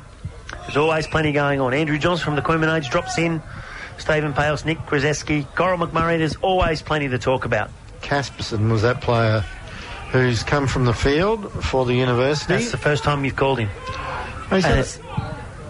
there's 0.63 0.77
always 0.77 1.07
plenty 1.07 1.31
going 1.31 1.61
on. 1.61 1.73
Andrew 1.73 1.97
Johnson 1.97 2.25
from 2.25 2.35
the 2.35 2.41
Queen 2.41 2.63
Age 2.63 2.89
drops 2.89 3.17
in. 3.17 3.41
Stephen 3.97 4.33
Pales, 4.33 4.65
Nick 4.65 4.79
Krzeski, 4.79 5.45
Coral 5.55 5.77
McMurray. 5.79 6.17
There's 6.17 6.35
always 6.37 6.81
plenty 6.81 7.07
to 7.09 7.17
talk 7.17 7.45
about. 7.45 7.69
Casperson 8.01 8.71
was 8.71 8.81
that 8.83 9.01
player 9.01 9.43
who's 10.11 10.43
come 10.43 10.67
from 10.67 10.85
the 10.85 10.93
field 10.93 11.51
for 11.63 11.85
the 11.85 11.93
university. 11.93 12.53
That's 12.53 12.71
the 12.71 12.77
first 12.77 13.03
time 13.03 13.25
you've 13.25 13.35
called 13.35 13.59
him. 13.59 13.69
He's 14.49 14.63
had 14.63 14.79
it's- 14.79 14.99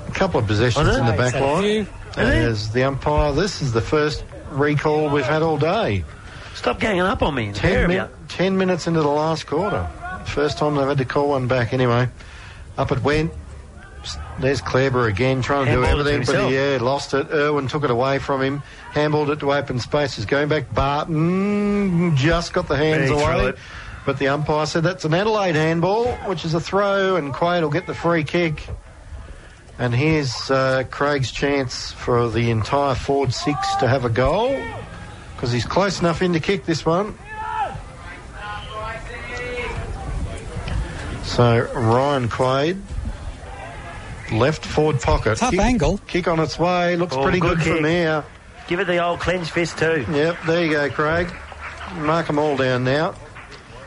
a 0.07 0.11
couple 0.11 0.39
of 0.39 0.47
possessions 0.47 0.87
oh, 0.87 0.97
in 0.97 1.05
the 1.05 1.13
back 1.13 1.33
line. 1.33 1.87
As 2.17 2.71
the 2.71 2.83
umpire, 2.83 3.33
this 3.33 3.61
is 3.61 3.73
the 3.73 3.81
first 3.81 4.23
recall 4.51 5.09
we've 5.09 5.25
had 5.25 5.41
all 5.41 5.57
day. 5.57 6.03
Stop 6.53 6.79
ganging 6.79 7.01
up 7.01 7.21
on 7.21 7.35
me. 7.35 7.51
Ten, 7.51 7.87
min- 7.89 8.07
ten 8.29 8.57
minutes 8.57 8.87
into 8.87 9.01
the 9.01 9.09
last 9.09 9.45
quarter. 9.45 9.87
First 10.25 10.57
time 10.57 10.75
they've 10.75 10.87
had 10.87 10.97
to 10.99 11.05
call 11.05 11.29
one 11.29 11.47
back 11.47 11.73
anyway. 11.73 12.07
Up 12.77 12.91
it 12.91 13.03
went. 13.03 13.31
There's 14.39 14.59
Kleber 14.59 15.07
again 15.07 15.41
trying 15.41 15.65
to 15.65 15.71
do 15.71 15.77
Handballed 15.79 15.99
everything, 15.99 16.23
but 16.25 16.49
he 16.49 16.55
yeah, 16.55 16.77
lost 16.81 17.13
it. 17.13 17.27
Irwin 17.31 17.67
took 17.67 17.83
it 17.83 17.91
away 17.91 18.19
from 18.19 18.41
him, 18.41 18.63
handballed 18.93 19.29
it 19.29 19.39
to 19.39 19.53
open 19.53 19.79
spaces. 19.79 20.25
Going 20.25 20.49
back, 20.49 20.73
Barton 20.73 22.15
just 22.17 22.51
got 22.51 22.67
the 22.67 22.75
hands 22.75 23.09
away. 23.09 23.53
But 24.05 24.19
the 24.19 24.27
umpire 24.27 24.65
said 24.67 24.83
that's 24.83 25.03
an 25.05 25.13
Adelaide 25.13 25.55
handball, 25.55 26.13
which 26.27 26.45
is 26.45 26.53
a 26.53 26.59
throw, 26.59 27.15
and 27.15 27.33
Quaid 27.33 27.61
will 27.61 27.69
get 27.69 27.87
the 27.87 27.95
free 27.95 28.23
kick. 28.23 28.67
And 29.79 29.93
here's 29.95 30.51
uh, 30.51 30.83
Craig's 30.89 31.31
chance 31.31 31.91
for 31.91 32.29
the 32.29 32.51
entire 32.51 32.95
forward 32.95 33.33
six 33.33 33.75
to 33.77 33.87
have 33.87 34.05
a 34.05 34.09
goal 34.09 34.55
because 35.35 35.51
he's 35.51 35.65
close 35.65 35.99
enough 35.99 36.21
in 36.21 36.33
to 36.33 36.39
kick 36.39 36.65
this 36.65 36.85
one. 36.85 37.17
So 41.23 41.69
Ryan 41.73 42.29
Quaid, 42.29 42.79
left 44.31 44.65
forward 44.65 45.01
pocket. 45.01 45.37
Tough 45.37 45.51
kick, 45.51 45.59
angle. 45.59 45.99
Kick 46.07 46.27
on 46.27 46.39
its 46.39 46.57
way. 46.59 46.95
Looks 46.95 47.15
Oh, 47.15 47.23
pretty 47.23 47.39
good 47.39 47.57
good, 47.59 47.67
from 47.67 47.77
kick. 47.77 47.85
here. 47.85 48.23
Give 48.67 48.79
it 48.79 48.87
the 48.87 49.03
old 49.03 49.19
clenched 49.19 49.51
fist 49.51 49.77
too. 49.77 50.05
Yep, 50.11 50.37
there 50.47 50.65
you 50.65 50.71
go, 50.71 50.89
Craig. 50.89 51.31
Mark 51.97 52.27
them 52.27 52.39
all 52.39 52.57
down 52.57 52.83
now. 52.83 53.13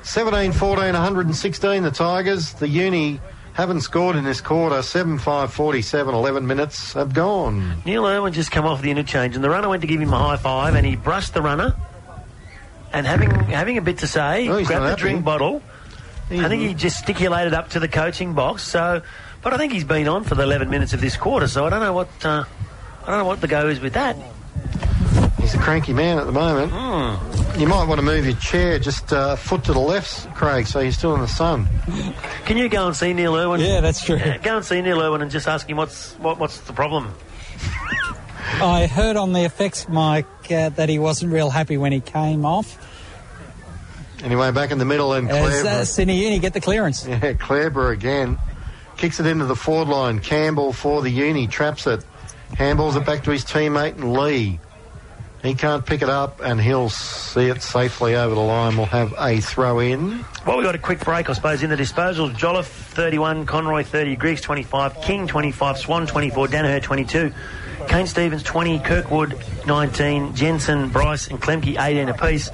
17 0.03 0.53
14, 0.53 0.95
116, 0.95 1.83
the 1.83 1.91
Tigers. 1.91 2.53
The 2.55 2.69
Uni 2.69 3.21
haven't 3.55 3.81
scored 3.81 4.17
in 4.17 4.25
this 4.25 4.41
quarter. 4.41 4.81
7 4.83 5.19
5 5.19 5.53
47, 5.53 6.15
11 6.15 6.47
minutes 6.47 6.93
have 6.95 7.13
gone. 7.13 7.83
Neil 7.85 8.07
Irwin 8.07 8.33
just 8.33 8.51
come 8.53 8.65
off 8.65 8.81
the 8.81 8.91
interchange, 8.91 9.35
and 9.35 9.43
the 9.45 9.51
runner 9.51 9.69
went 9.69 9.83
to 9.83 9.89
give 9.89 10.01
him 10.01 10.13
a 10.13 10.19
high 10.19 10.37
five, 10.37 10.75
and 10.77 10.87
he 10.87 10.97
brushed 10.97 11.35
the 11.35 11.43
runner. 11.43 11.75
And 12.93 13.07
having 13.07 13.31
having 13.31 13.77
a 13.77 13.83
bit 13.83 13.99
to 13.99 14.07
say, 14.07 14.49
Oh, 14.49 14.65
grabbed 14.65 14.85
the 14.85 14.89
happy. 14.91 15.01
drink 15.03 15.25
bottle. 15.25 15.63
I 16.31 16.49
think 16.49 16.63
he 16.63 16.75
gesticulated 16.75 17.53
up 17.55 17.71
to 17.71 17.81
the 17.81 17.89
coaching 17.89 18.35
box. 18.35 18.63
So, 18.63 19.03
but 19.43 19.53
I 19.53 19.57
think 19.57 19.73
he's 19.73 19.85
been 19.85 20.09
on 20.09 20.25
for 20.25 20.35
the 20.35 20.43
11 20.43 20.71
minutes 20.71 20.93
of 20.93 21.01
this 21.01 21.17
quarter. 21.17 21.49
So 21.49 21.67
I 21.67 21.71
don't 21.71 21.81
know 21.81 21.93
what 21.93 22.09
uh, 22.25 22.45
I 23.03 23.07
don't 23.07 23.19
know 23.19 23.25
what 23.25 23.41
the 23.41 23.49
go 23.49 23.69
is 23.69 23.81
with 23.81 23.95
that. 23.95 24.17
He's 25.41 25.55
a 25.55 25.59
cranky 25.59 25.93
man 25.93 26.19
at 26.19 26.27
the 26.27 26.33
moment. 26.33 26.73
Hmm. 26.73 27.61
You 27.61 27.67
might 27.67 27.89
want 27.89 27.99
to 27.99 28.05
move 28.05 28.27
your 28.27 28.37
chair 28.37 28.79
just 28.79 29.13
uh, 29.13 29.31
a 29.33 29.37
foot 29.37 29.65
to 29.65 29.73
the 29.73 29.81
left, 29.81 30.33
Craig, 30.35 30.67
so 30.67 30.81
you're 30.81 30.93
still 30.93 31.15
in 31.15 31.21
the 31.21 31.27
sun. 31.27 31.69
Can 32.45 32.57
you 32.57 32.69
go 32.69 32.87
and 32.87 32.95
see 32.95 33.15
Neil 33.15 33.35
Irwin? 33.35 33.61
Yeah, 33.61 33.81
that's 33.81 34.05
true. 34.05 34.17
Uh, 34.17 34.39
Go 34.39 34.57
and 34.57 34.65
see 34.65 34.81
Neil 34.83 35.01
Irwin 35.01 35.23
and 35.23 35.31
just 35.31 35.49
ask 35.49 35.69
him 35.69 35.77
what's 35.77 36.13
what, 36.15 36.39
what's 36.39 36.61
the 36.61 36.73
problem. 36.73 37.13
I 38.61 38.87
heard 38.87 39.17
on 39.17 39.33
the 39.33 39.45
effects 39.45 39.89
Mike, 39.89 40.27
uh, 40.51 40.69
that 40.71 40.89
he 40.89 40.99
wasn't 40.99 41.33
real 41.33 41.51
happy 41.51 41.77
when 41.77 41.93
he 41.93 42.01
came 42.01 42.45
off. 42.45 42.79
Anyway, 44.23 44.51
back 44.51 44.71
in 44.71 44.79
the 44.79 44.85
middle, 44.85 45.13
and 45.13 45.31
As 45.31 45.61
uh, 45.61 45.63
Clare, 45.63 45.83
Siniuni 45.83 46.41
get 46.41 46.53
the 46.53 46.61
clearance. 46.61 47.07
yeah, 47.09 47.33
Clareborough 47.35 47.93
again 47.93 48.39
kicks 48.99 49.21
it 49.21 49.27
into 49.27 49.47
the 49.47 49.57
forward 49.57 49.89
line. 49.89 50.19
Campbell 50.19 50.73
for 50.73 51.01
the 51.01 51.11
Uni 51.11 51.47
traps 51.47 51.87
it. 51.87 52.05
Handballs 52.53 52.97
it 52.97 53.07
back 53.07 53.25
to 53.25 53.31
his 53.31 53.45
teammate 53.45 53.95
and 53.95 54.13
Lee. 54.13 54.59
He 55.43 55.55
can't 55.55 55.87
pick 55.87 56.03
it 56.03 56.09
up 56.09 56.41
and 56.41 56.61
he'll 56.61 56.89
see 56.89 57.47
it 57.47 57.63
safely 57.63 58.17
over 58.17 58.35
the 58.35 58.41
line. 58.41 58.77
We'll 58.77 58.87
have 58.87 59.15
a 59.17 59.41
throw 59.41 59.79
in. 59.79 60.25
Well, 60.45 60.57
we've 60.57 60.65
got 60.65 60.75
a 60.75 60.79
quick 60.79 61.01
break, 61.01 61.31
I 61.31 61.33
suppose, 61.33 61.63
in 61.63 61.71
the 61.71 61.77
disposals. 61.77 62.37
Jolliffe 62.37 62.67
31, 62.67 63.47
Conroy 63.47 63.85
30, 63.85 64.17
Griggs 64.17 64.41
25, 64.41 65.01
King 65.01 65.29
25, 65.29 65.79
Swan 65.79 66.07
24, 66.09 66.49
Danaher 66.49 66.83
22, 66.83 67.33
Kane 67.87 68.07
Stevens 68.09 68.43
20, 68.43 68.81
Kirkwood 68.81 69.41
19, 69.65 70.35
Jensen, 70.35 70.89
Bryce, 70.89 71.29
and 71.29 71.41
Klemke 71.41 71.81
18 71.81 72.09
apiece. 72.09 72.51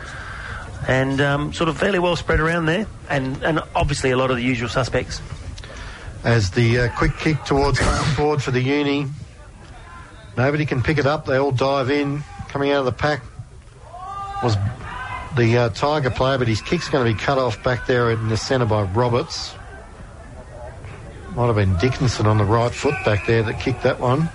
And 0.87 1.23
um, 1.23 1.55
sort 1.55 1.71
of 1.71 1.79
fairly 1.79 1.99
well 1.99 2.16
spread 2.16 2.41
around 2.41 2.66
there, 2.66 2.87
and, 3.09 3.43
and 3.43 3.61
obviously 3.75 4.11
a 4.11 4.19
lot 4.19 4.31
of 4.31 4.37
the 4.37 4.43
usual 4.43 4.69
suspects. 4.69 5.23
As 6.25 6.51
the 6.51 6.81
uh, 6.81 6.89
quick 6.97 7.17
kick 7.19 7.45
towards 7.45 7.79
forward 8.15 8.43
for 8.43 8.51
the 8.51 8.63
uni. 8.63 9.07
Nobody 10.37 10.67
can 10.67 10.83
pick 10.83 10.99
it 10.99 11.07
up. 11.07 11.27
They 11.27 11.37
all 11.37 11.53
dive 11.53 11.91
in. 11.91 12.23
Coming 12.49 12.71
out 12.71 12.81
of 12.81 12.85
the 12.87 12.93
pack 12.93 13.23
was 14.43 14.57
the 15.37 15.59
uh, 15.59 15.69
Tiger 15.71 16.11
player, 16.11 16.39
but 16.39 16.49
his 16.49 16.63
kick's 16.63 16.89
going 16.89 17.07
to 17.07 17.13
be 17.13 17.19
cut 17.19 17.39
off 17.39 17.63
back 17.63 17.87
there 17.87 18.11
in 18.11 18.29
the 18.29 18.37
centre 18.37 18.67
by 18.67 18.83
Roberts. 18.83 19.55
Might 21.35 21.47
have 21.47 21.57
been 21.57 21.77
Dickinson 21.79 22.27
on 22.27 22.39
the 22.39 22.45
right 22.45 22.73
foot 22.73 22.95
back 23.05 23.27
there 23.27 23.43
that 23.43 23.61
kicked 23.61 23.83
that 23.83 23.99
one. 23.99 24.29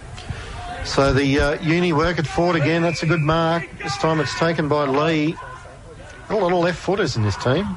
So 0.83 1.13
the 1.13 1.39
uh, 1.39 1.61
uni 1.61 1.93
work 1.93 2.19
at 2.19 2.27
forward 2.27 2.55
again. 2.55 2.81
That's 2.81 3.03
a 3.03 3.05
good 3.05 3.21
mark. 3.21 3.67
This 3.81 3.97
time 3.97 4.19
it's 4.19 4.37
taken 4.37 4.67
by 4.67 4.85
Lee. 4.85 5.35
A 6.29 6.35
lot 6.35 6.51
of 6.51 6.59
left 6.59 6.79
footers 6.79 7.15
in 7.15 7.23
this 7.23 7.35
team. 7.37 7.67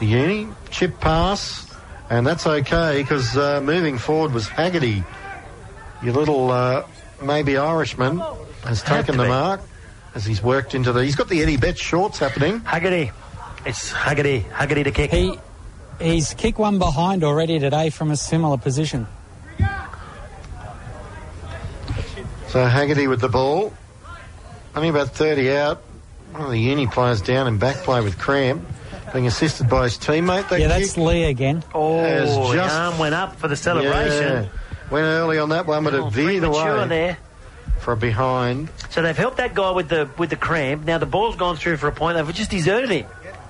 The 0.00 0.06
uni 0.06 0.48
chip 0.70 1.00
pass, 1.00 1.65
and 2.10 2.26
that's 2.26 2.46
okay 2.46 3.02
because 3.02 3.36
uh, 3.36 3.60
moving 3.60 3.98
forward 3.98 4.32
was 4.32 4.48
Haggerty. 4.48 5.02
Your 6.02 6.14
little 6.14 6.50
uh, 6.50 6.86
maybe 7.22 7.56
Irishman 7.56 8.18
has 8.64 8.82
taken 8.82 9.16
the 9.16 9.24
be. 9.24 9.28
mark 9.28 9.60
as 10.14 10.24
he's 10.24 10.42
worked 10.42 10.74
into 10.74 10.92
the. 10.92 11.04
He's 11.04 11.16
got 11.16 11.28
the 11.28 11.42
Eddie 11.42 11.56
Betts 11.56 11.80
shorts 11.80 12.18
happening. 12.18 12.60
Haggerty. 12.60 13.12
It's 13.64 13.90
Haggerty. 13.90 14.40
Haggerty 14.40 14.84
to 14.84 14.90
kick. 14.90 15.10
He 15.10 15.38
he's 16.00 16.34
kicked 16.34 16.58
one 16.58 16.78
behind 16.78 17.24
already 17.24 17.58
today 17.58 17.90
from 17.90 18.10
a 18.10 18.16
similar 18.16 18.56
position. 18.58 19.06
So 22.48 22.64
Haggerty 22.64 23.06
with 23.06 23.20
the 23.20 23.28
ball. 23.28 23.72
Only 24.74 24.88
about 24.88 25.08
30 25.08 25.50
out. 25.52 25.82
One 26.32 26.42
of 26.42 26.50
the 26.50 26.58
uni 26.58 26.86
players 26.86 27.22
down 27.22 27.48
in 27.48 27.58
back 27.58 27.76
play 27.76 28.02
with 28.02 28.18
cramp. 28.18 28.62
Being 29.12 29.26
assisted 29.26 29.68
by 29.68 29.84
his 29.84 29.96
teammate. 29.96 30.48
That 30.48 30.60
Yeah, 30.60 30.68
that's. 30.68 30.96
Lee 30.96 31.24
again. 31.24 31.62
Oh, 31.74 31.98
Has 31.98 32.34
the 32.34 32.54
just- 32.54 32.74
arm 32.74 32.98
went 32.98 33.14
up 33.14 33.36
for 33.36 33.48
the 33.48 33.56
celebration. 33.56 34.44
Yeah. 34.44 34.90
Went 34.90 35.04
early 35.04 35.38
on 35.38 35.48
that 35.50 35.66
one, 35.66 35.84
but 35.84 35.94
Oh, 35.94 36.06
it 36.06 36.12
veered 36.12 36.44
away 36.44 36.86
there. 36.88 37.18
for 37.80 37.92
a 37.92 37.96
behind. 37.96 38.68
So 38.90 39.02
they've 39.02 39.16
helped 39.16 39.36
that 39.38 39.54
guy 39.54 39.70
with 39.70 39.88
the 39.88 40.08
with 40.18 40.30
the 40.30 40.36
cramp. 40.36 40.84
Now 40.84 40.98
the 40.98 41.06
ball's 41.06 41.36
gone 41.36 41.56
through 41.56 41.76
for 41.78 41.88
a 41.88 41.92
point. 41.92 42.16
They've 42.16 42.34
just 42.34 42.50
deserted 42.50 42.90
him. 42.90 43.06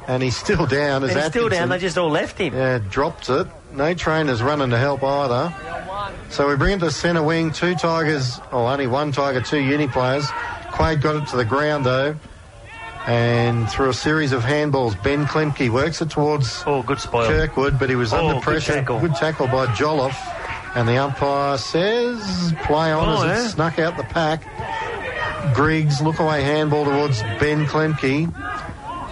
And 0.08 0.22
he's 0.22 0.36
still 0.36 0.66
down 0.66 1.02
as 1.02 1.10
And 1.10 1.18
he's 1.20 1.28
still 1.30 1.48
down. 1.48 1.68
They 1.68 1.78
just 1.78 1.98
all 1.98 2.10
left 2.10 2.38
him. 2.38 2.54
Yeah, 2.54 2.78
dropped 2.90 3.28
it. 3.28 3.46
No 3.72 3.92
trainers 3.92 4.40
running 4.40 4.70
to 4.70 4.78
help 4.78 5.02
either. 5.02 5.52
So 6.30 6.48
we 6.48 6.54
bring 6.56 6.74
it 6.76 6.80
to 6.80 6.90
centre 6.92 7.22
wing. 7.22 7.50
Two 7.50 7.74
Tigers, 7.74 8.40
or 8.52 8.70
only 8.70 8.86
one 8.86 9.10
Tiger, 9.12 9.40
two 9.40 9.58
uni 9.58 9.88
players. 9.88 10.24
Quaid 10.70 11.00
got 11.02 11.16
it 11.16 11.26
to 11.28 11.36
the 11.36 11.44
ground 11.44 11.84
though. 11.84 12.14
And 13.06 13.70
through 13.70 13.90
a 13.90 13.94
series 13.94 14.32
of 14.32 14.42
handballs, 14.42 15.00
Ben 15.02 15.26
Klemke 15.26 15.70
works 15.70 16.02
it 16.02 16.10
towards 16.10 16.64
Oh, 16.66 16.82
good 16.82 16.98
spoil. 17.00 17.28
Kirkwood, 17.28 17.78
but 17.78 17.88
he 17.88 17.94
was 17.96 18.12
Oh, 18.12 18.18
under 18.18 18.34
good 18.34 18.42
pressure. 18.42 18.74
tackle. 18.74 18.98
Good 19.00 19.14
tackle 19.14 19.46
by 19.46 19.66
Jolliffe. 19.74 20.18
And 20.74 20.88
the 20.88 20.98
umpire 20.98 21.56
says 21.56 22.52
play 22.64 22.92
on 22.92 23.08
Oh, 23.08 23.22
as 23.22 23.24
yeah. 23.24 23.44
it 23.46 23.48
snuck 23.50 23.78
out 23.78 23.96
the 23.96 24.02
pack. 24.02 24.42
Griggs, 25.54 26.02
look 26.02 26.18
away 26.18 26.42
handball 26.42 26.84
towards 26.84 27.22
Ben 27.38 27.64
Klemke. 27.66 28.32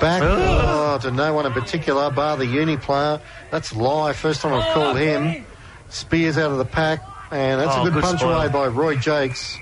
Back 0.01 0.23
oh, 0.25 0.99
to 1.01 1.11
no 1.13 1.33
one 1.33 1.47
in 1.47 1.53
particular, 1.53 2.11
bar 2.11 2.37
the 2.37 2.47
uni 2.47 2.77
player. 2.77 3.21
That's 3.53 3.75
live. 3.75 4.17
First 4.17 4.43
time 4.43 4.53
I've 4.53 4.75
called 4.75 4.99
him. 4.99 5.47
Spears 5.89 6.37
out 6.37 6.51
of 6.51 6.59
the 6.59 6.65
pack, 6.65 7.01
and 7.31 7.61
that's 7.61 7.71
Oh, 7.77 7.83
a 7.83 7.85
good, 7.85 7.95
good 7.95 8.03
punch 8.03 8.19
spoil. 8.19 8.33
away 8.33 8.49
by 8.49 8.67
Roy 8.67 8.97
Jakes. 8.97 9.57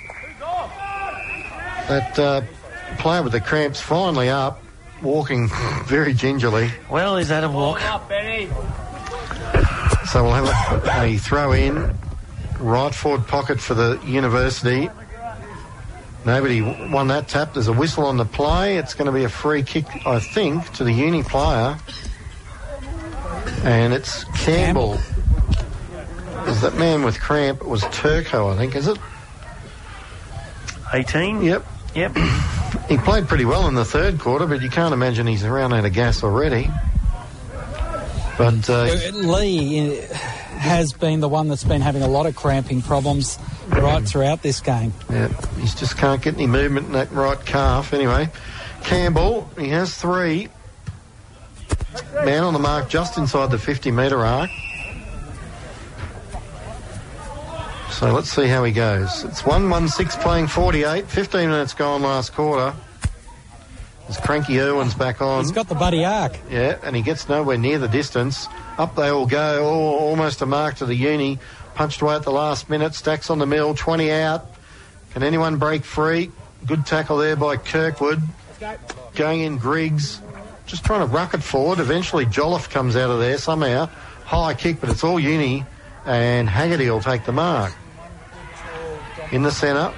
That 1.88 2.18
uh, 2.18 2.40
player 2.98 3.22
with 3.22 3.32
the 3.32 3.40
cramps 3.40 3.80
finally 3.80 4.28
up, 4.28 4.62
walking 5.02 5.48
very 5.84 6.14
gingerly. 6.14 6.70
Well, 6.90 7.16
is 7.16 7.28
that 7.28 7.44
a 7.44 7.48
walk? 7.48 7.80
So 10.10 10.24
we'll 10.24 10.32
have 10.32 10.84
a, 10.84 11.02
a 11.02 11.16
throw 11.16 11.52
in, 11.52 11.94
right 12.58 12.94
forward 12.94 13.26
pocket 13.26 13.60
for 13.60 13.74
the 13.74 14.00
university. 14.04 14.90
Nobody 16.24 16.62
won 16.62 17.08
that 17.08 17.28
tap. 17.28 17.54
There's 17.54 17.68
a 17.68 17.72
whistle 17.72 18.06
on 18.06 18.16
the 18.16 18.24
play. 18.24 18.76
It's 18.76 18.94
going 18.94 19.06
to 19.06 19.12
be 19.12 19.24
a 19.24 19.28
free 19.28 19.62
kick, 19.62 20.06
I 20.06 20.20
think, 20.20 20.72
to 20.74 20.84
the 20.84 20.92
uni 20.92 21.22
player. 21.22 21.76
And 23.64 23.92
it's 23.92 24.24
Campbell. 24.24 24.98
Is 26.46 26.60
that 26.60 26.74
man 26.76 27.02
with 27.02 27.20
cramp? 27.20 27.60
It 27.60 27.68
was 27.68 27.82
Turco, 27.92 28.50
I 28.50 28.56
think, 28.56 28.76
is 28.76 28.88
it? 28.88 28.98
18? 30.92 31.42
Yep. 31.42 31.66
Yep. 31.94 32.16
He 32.92 32.98
played 32.98 33.26
pretty 33.26 33.46
well 33.46 33.68
in 33.68 33.74
the 33.74 33.86
third 33.86 34.20
quarter, 34.20 34.46
but 34.46 34.60
you 34.60 34.68
can't 34.68 34.92
imagine 34.92 35.26
he's 35.26 35.44
around 35.44 35.72
out 35.72 35.86
of 35.86 35.94
gas 35.94 36.22
already. 36.22 36.68
But 38.36 38.68
uh, 38.68 38.84
Lee 39.14 39.96
uh, 39.96 40.14
has 40.58 40.92
been 40.92 41.20
the 41.20 41.28
one 41.28 41.48
that's 41.48 41.64
been 41.64 41.80
having 41.80 42.02
a 42.02 42.06
lot 42.06 42.26
of 42.26 42.36
cramping 42.36 42.82
problems 42.82 43.38
right 43.70 44.06
throughout 44.06 44.42
this 44.42 44.60
game. 44.60 44.92
Yeah, 45.08 45.28
he 45.54 45.62
just 45.68 45.96
can't 45.96 46.20
get 46.20 46.34
any 46.34 46.46
movement 46.46 46.88
in 46.88 46.92
that 46.92 47.10
right 47.12 47.42
calf. 47.46 47.94
Anyway, 47.94 48.28
Campbell, 48.84 49.48
he 49.58 49.68
has 49.68 49.94
three. 49.94 50.50
Man 52.26 52.42
on 52.42 52.52
the 52.52 52.58
mark 52.58 52.90
just 52.90 53.16
inside 53.16 53.50
the 53.50 53.58
50 53.58 53.90
metre 53.90 54.22
arc. 54.22 54.50
So 57.92 58.12
let's 58.12 58.30
see 58.30 58.48
how 58.48 58.64
he 58.64 58.72
goes. 58.72 59.22
It's 59.24 59.44
1 59.44 59.68
1 59.68 59.88
6 59.88 60.16
playing 60.16 60.46
48. 60.48 61.06
15 61.06 61.50
minutes 61.50 61.74
gone 61.74 62.02
last 62.02 62.32
quarter. 62.32 62.74
As 64.08 64.16
Cranky 64.16 64.58
Irwin's 64.60 64.94
back 64.94 65.20
on. 65.20 65.44
He's 65.44 65.52
got 65.52 65.68
the 65.68 65.74
buddy 65.74 66.04
arc. 66.04 66.38
Yeah, 66.50 66.78
and 66.82 66.96
he 66.96 67.02
gets 67.02 67.28
nowhere 67.28 67.58
near 67.58 67.78
the 67.78 67.88
distance. 67.88 68.48
Up 68.78 68.96
they 68.96 69.08
all 69.08 69.26
go, 69.26 69.64
all, 69.64 69.98
almost 69.98 70.42
a 70.42 70.46
mark 70.46 70.76
to 70.76 70.86
the 70.86 70.94
uni. 70.94 71.38
Punched 71.74 72.00
away 72.00 72.16
at 72.16 72.22
the 72.22 72.32
last 72.32 72.68
minute. 72.68 72.94
Stacks 72.94 73.30
on 73.30 73.38
the 73.38 73.46
mill, 73.46 73.74
20 73.74 74.10
out. 74.10 74.46
Can 75.12 75.22
anyone 75.22 75.58
break 75.58 75.84
free? 75.84 76.30
Good 76.66 76.86
tackle 76.86 77.18
there 77.18 77.36
by 77.36 77.56
Kirkwood. 77.56 78.22
Going 79.14 79.40
in 79.40 79.58
Griggs. 79.58 80.20
Just 80.66 80.84
trying 80.84 81.06
to 81.06 81.06
ruck 81.06 81.34
it 81.34 81.42
forward. 81.42 81.78
Eventually 81.78 82.24
Jolliffe 82.24 82.70
comes 82.70 82.96
out 82.96 83.10
of 83.10 83.20
there 83.20 83.38
somehow. 83.38 83.86
High 84.24 84.54
kick, 84.54 84.80
but 84.80 84.88
it's 84.88 85.04
all 85.04 85.20
uni. 85.20 85.64
And 86.04 86.48
Haggerty 86.48 86.90
will 86.90 87.00
take 87.00 87.24
the 87.24 87.32
mark. 87.32 87.72
In 89.32 89.42
the 89.42 89.50
centre. 89.50 89.92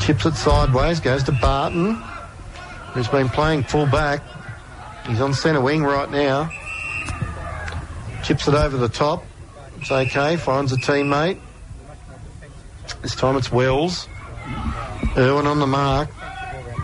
Chips 0.00 0.26
it 0.26 0.34
sideways, 0.34 1.00
goes 1.00 1.22
to 1.24 1.32
Barton 1.32 2.02
who's 2.92 3.08
been 3.08 3.28
playing 3.28 3.62
full 3.62 3.86
back. 3.86 4.22
He's 5.06 5.20
on 5.20 5.34
centre 5.34 5.60
wing 5.60 5.82
right 5.82 6.10
now. 6.10 6.50
Chips 8.22 8.46
it 8.46 8.54
over 8.54 8.76
the 8.76 8.88
top. 8.88 9.24
It's 9.78 9.90
okay, 9.90 10.36
finds 10.36 10.72
a 10.72 10.76
teammate. 10.76 11.40
This 13.00 13.16
time 13.16 13.36
it's 13.36 13.50
Wells. 13.50 14.08
Irwin 15.16 15.46
on 15.46 15.58
the 15.58 15.66
mark. 15.66 16.10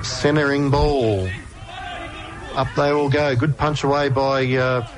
Centering 0.02 0.70
ball. 0.70 1.28
Up 2.54 2.68
they 2.74 2.90
all 2.90 3.08
go. 3.08 3.36
Good 3.36 3.56
punch 3.56 3.84
away 3.84 4.08
by 4.08 4.46
uh, 4.56 4.88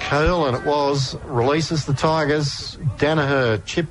Curl, 0.00 0.46
and 0.46 0.56
it 0.56 0.64
was. 0.64 1.16
Releases 1.24 1.84
the 1.84 1.92
Tigers. 1.92 2.78
Danaher, 2.96 3.62
chip 3.66 3.86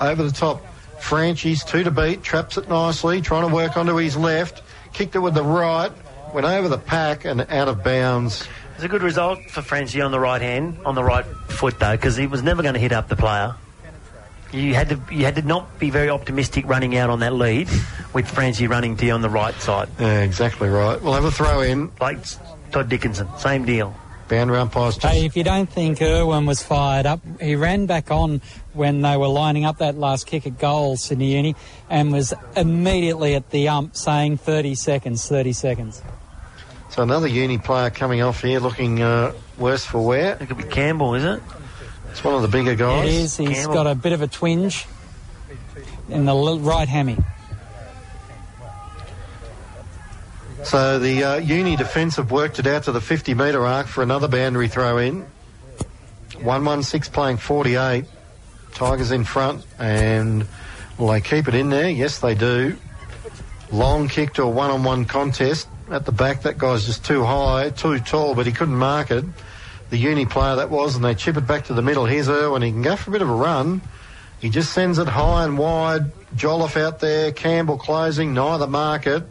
over 0.00 0.22
the 0.22 0.32
top. 0.32 0.64
Franchi's 1.00 1.64
two 1.64 1.84
to 1.84 1.90
beat. 1.90 2.22
Traps 2.22 2.58
it 2.58 2.68
nicely. 2.68 3.20
Trying 3.20 3.48
to 3.48 3.54
work 3.54 3.76
onto 3.76 3.96
his 3.96 4.16
left. 4.16 4.62
Kicked 4.92 5.14
it 5.14 5.20
with 5.20 5.34
the 5.34 5.44
right. 5.44 5.92
Went 6.34 6.46
over 6.46 6.68
the 6.68 6.78
pack 6.78 7.24
and 7.24 7.40
out 7.42 7.68
of 7.68 7.82
bounds. 7.82 8.46
It's 8.74 8.84
a 8.84 8.88
good 8.88 9.02
result 9.02 9.38
for 9.50 9.62
Franchi 9.62 10.00
on 10.00 10.12
the 10.12 10.20
right 10.20 10.40
hand, 10.40 10.78
on 10.84 10.94
the 10.94 11.02
right 11.02 11.24
foot 11.24 11.78
though, 11.78 11.96
because 11.96 12.16
he 12.16 12.26
was 12.26 12.42
never 12.42 12.62
going 12.62 12.74
to 12.74 12.80
hit 12.80 12.92
up 12.92 13.08
the 13.08 13.16
player. 13.16 13.54
You 14.52 14.74
had 14.74 14.88
to 14.90 15.00
you 15.10 15.24
had 15.24 15.34
to 15.34 15.42
not 15.42 15.78
be 15.78 15.90
very 15.90 16.08
optimistic 16.08 16.66
running 16.66 16.96
out 16.96 17.10
on 17.10 17.20
that 17.20 17.34
lead, 17.34 17.68
with 18.14 18.28
Franchi 18.28 18.66
running 18.66 18.96
to 18.96 19.06
you 19.06 19.12
on 19.12 19.20
the 19.20 19.28
right 19.28 19.54
side. 19.56 19.88
Yeah, 19.98 20.22
exactly 20.22 20.68
right. 20.68 21.00
We'll 21.02 21.12
have 21.12 21.24
a 21.24 21.30
throw 21.30 21.60
in. 21.60 21.90
Like 22.00 22.18
Todd 22.70 22.88
Dickinson, 22.88 23.28
same 23.38 23.64
deal. 23.64 23.94
Boundary 24.28 24.58
umpires 24.58 24.96
just 24.96 25.14
Hey, 25.14 25.24
if 25.24 25.36
you 25.36 25.44
don't 25.44 25.68
think 25.68 26.00
Irwin 26.02 26.46
was 26.46 26.62
fired 26.62 27.06
up, 27.06 27.20
he 27.40 27.56
ran 27.56 27.86
back 27.86 28.10
on 28.10 28.40
when 28.72 29.02
they 29.02 29.16
were 29.16 29.28
lining 29.28 29.64
up 29.64 29.78
that 29.78 29.96
last 29.96 30.26
kick 30.26 30.46
at 30.46 30.58
goal, 30.58 30.96
Sydney 30.96 31.34
Uni, 31.34 31.56
and 31.88 32.12
was 32.12 32.34
immediately 32.56 33.34
at 33.34 33.50
the 33.50 33.68
ump 33.68 33.96
saying 33.96 34.36
30 34.38 34.74
seconds, 34.74 35.26
30 35.28 35.52
seconds. 35.52 36.02
So 36.90 37.02
another 37.02 37.28
uni 37.28 37.58
player 37.58 37.90
coming 37.90 38.22
off 38.22 38.42
here 38.42 38.60
looking 38.60 39.02
uh, 39.02 39.32
worse 39.58 39.84
for 39.84 40.04
wear. 40.04 40.38
It 40.40 40.46
could 40.46 40.56
be 40.56 40.64
Campbell, 40.64 41.14
is 41.14 41.24
it? 41.24 41.42
It's 42.10 42.24
one 42.24 42.34
of 42.34 42.42
the 42.42 42.48
bigger 42.48 42.74
guys. 42.74 43.08
It 43.08 43.14
is. 43.14 43.36
He's 43.36 43.50
Campbell. 43.50 43.74
got 43.74 43.86
a 43.86 43.94
bit 43.94 44.12
of 44.12 44.22
a 44.22 44.26
twinge. 44.26 44.86
in 46.08 46.24
the 46.24 46.34
right 46.34 46.88
hammy. 46.88 47.16
So 50.64 50.98
the 50.98 51.24
uh, 51.24 51.36
Uni 51.36 51.76
defence 51.76 52.16
have 52.16 52.30
worked 52.30 52.58
it 52.58 52.66
out 52.66 52.84
to 52.84 52.92
the 52.92 53.00
50 53.00 53.34
metre 53.34 53.64
arc 53.64 53.86
for 53.86 54.02
another 54.02 54.28
boundary 54.28 54.68
throw 54.68 54.98
in. 54.98 55.26
116 56.40 57.12
playing 57.12 57.36
48. 57.38 58.04
Tigers 58.74 59.10
in 59.10 59.24
front 59.24 59.64
and 59.78 60.46
will 60.98 61.08
they 61.08 61.20
keep 61.20 61.48
it 61.48 61.54
in 61.54 61.70
there? 61.70 61.88
Yes, 61.88 62.18
they 62.18 62.34
do. 62.34 62.76
Long 63.70 64.08
kick 64.08 64.34
to 64.34 64.42
a 64.42 64.48
one 64.48 64.70
on 64.70 64.84
one 64.84 65.04
contest. 65.04 65.68
At 65.90 66.04
the 66.04 66.12
back, 66.12 66.42
that 66.42 66.58
guy's 66.58 66.84
just 66.84 67.04
too 67.04 67.24
high, 67.24 67.70
too 67.70 67.98
tall, 68.00 68.34
but 68.34 68.46
he 68.46 68.52
couldn't 68.52 68.76
mark 68.76 69.10
it. 69.10 69.24
The 69.90 69.96
uni 69.96 70.26
player 70.26 70.56
that 70.56 70.68
was, 70.68 70.96
and 70.96 71.04
they 71.04 71.14
chip 71.14 71.36
it 71.38 71.46
back 71.46 71.64
to 71.66 71.74
the 71.74 71.80
middle. 71.82 72.04
Here's 72.04 72.28
Irwin. 72.28 72.60
He 72.60 72.72
can 72.72 72.82
go 72.82 72.94
for 72.94 73.10
a 73.10 73.12
bit 73.12 73.22
of 73.22 73.30
a 73.30 73.34
run. 73.34 73.80
He 74.38 74.50
just 74.50 74.72
sends 74.72 74.98
it 74.98 75.08
high 75.08 75.44
and 75.44 75.56
wide. 75.56 76.12
Jolliffe 76.36 76.76
out 76.76 77.00
there. 77.00 77.32
Campbell 77.32 77.78
closing. 77.78 78.34
Neither 78.34 78.66
mark 78.66 79.06
it. 79.06 79.24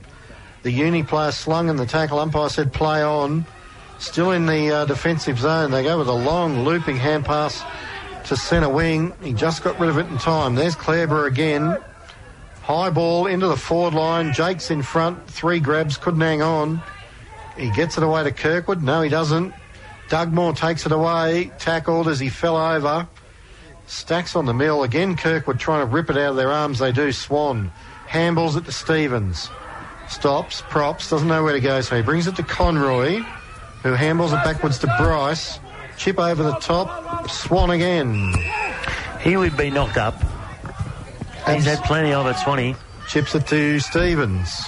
The 0.67 0.73
uni 0.73 1.01
player 1.01 1.31
slung 1.31 1.69
in 1.69 1.77
the 1.77 1.85
tackle. 1.85 2.19
Umpire 2.19 2.49
said 2.49 2.73
play 2.73 3.01
on. 3.01 3.45
Still 3.99 4.31
in 4.31 4.45
the 4.47 4.69
uh, 4.69 4.85
defensive 4.85 5.39
zone. 5.39 5.71
They 5.71 5.81
go 5.81 5.97
with 5.97 6.09
a 6.09 6.11
long 6.11 6.65
looping 6.65 6.97
hand 6.97 7.23
pass 7.23 7.63
to 8.25 8.35
centre 8.35 8.67
wing. 8.67 9.13
He 9.23 9.31
just 9.31 9.63
got 9.63 9.79
rid 9.79 9.89
of 9.89 9.97
it 9.97 10.07
in 10.07 10.17
time. 10.17 10.55
There's 10.55 10.75
Clareborough 10.75 11.25
again. 11.25 11.77
High 12.63 12.89
ball 12.89 13.27
into 13.27 13.47
the 13.47 13.55
forward 13.55 13.93
line. 13.93 14.33
Jake's 14.33 14.69
in 14.69 14.81
front. 14.81 15.25
Three 15.29 15.61
grabs. 15.61 15.95
Couldn't 15.95 16.19
hang 16.19 16.41
on. 16.41 16.81
He 17.55 17.69
gets 17.71 17.95
it 17.95 18.03
away 18.03 18.25
to 18.25 18.33
Kirkwood. 18.33 18.83
No, 18.83 19.01
he 19.01 19.09
doesn't. 19.09 19.53
Dugmore 20.09 20.51
takes 20.51 20.85
it 20.85 20.91
away. 20.91 21.49
Tackled 21.59 22.09
as 22.09 22.19
he 22.19 22.27
fell 22.27 22.57
over. 22.57 23.07
Stacks 23.85 24.35
on 24.35 24.45
the 24.45 24.53
mill. 24.53 24.83
Again, 24.83 25.15
Kirkwood 25.15 25.61
trying 25.61 25.87
to 25.87 25.89
rip 25.89 26.09
it 26.09 26.17
out 26.17 26.31
of 26.31 26.35
their 26.35 26.51
arms. 26.51 26.79
They 26.79 26.91
do. 26.91 27.13
Swan. 27.13 27.71
Handballs 28.09 28.57
it 28.57 28.65
to 28.65 28.73
Stevens. 28.73 29.49
Stops. 30.09 30.61
Props. 30.69 31.09
Doesn't 31.09 31.27
know 31.27 31.43
where 31.43 31.53
to 31.53 31.59
go. 31.59 31.81
So 31.81 31.95
he 31.95 32.01
brings 32.01 32.27
it 32.27 32.35
to 32.37 32.43
Conroy, 32.43 33.19
who 33.83 33.93
handballs 33.95 34.29
it 34.29 34.43
backwards 34.43 34.79
to 34.79 34.87
Bryce. 34.97 35.59
Chip 35.97 36.19
over 36.19 36.43
the 36.43 36.55
top. 36.55 37.29
Swan 37.29 37.71
again. 37.71 38.33
He 39.21 39.35
would 39.35 39.57
be 39.57 39.69
knocked 39.69 39.97
up. 39.97 40.15
He's 41.47 41.65
had 41.65 41.83
plenty 41.83 42.13
of 42.13 42.27
it, 42.27 42.35
Swanee. 42.37 42.75
Chips 43.07 43.33
it 43.35 43.47
to 43.47 43.79
Stevens. 43.79 44.67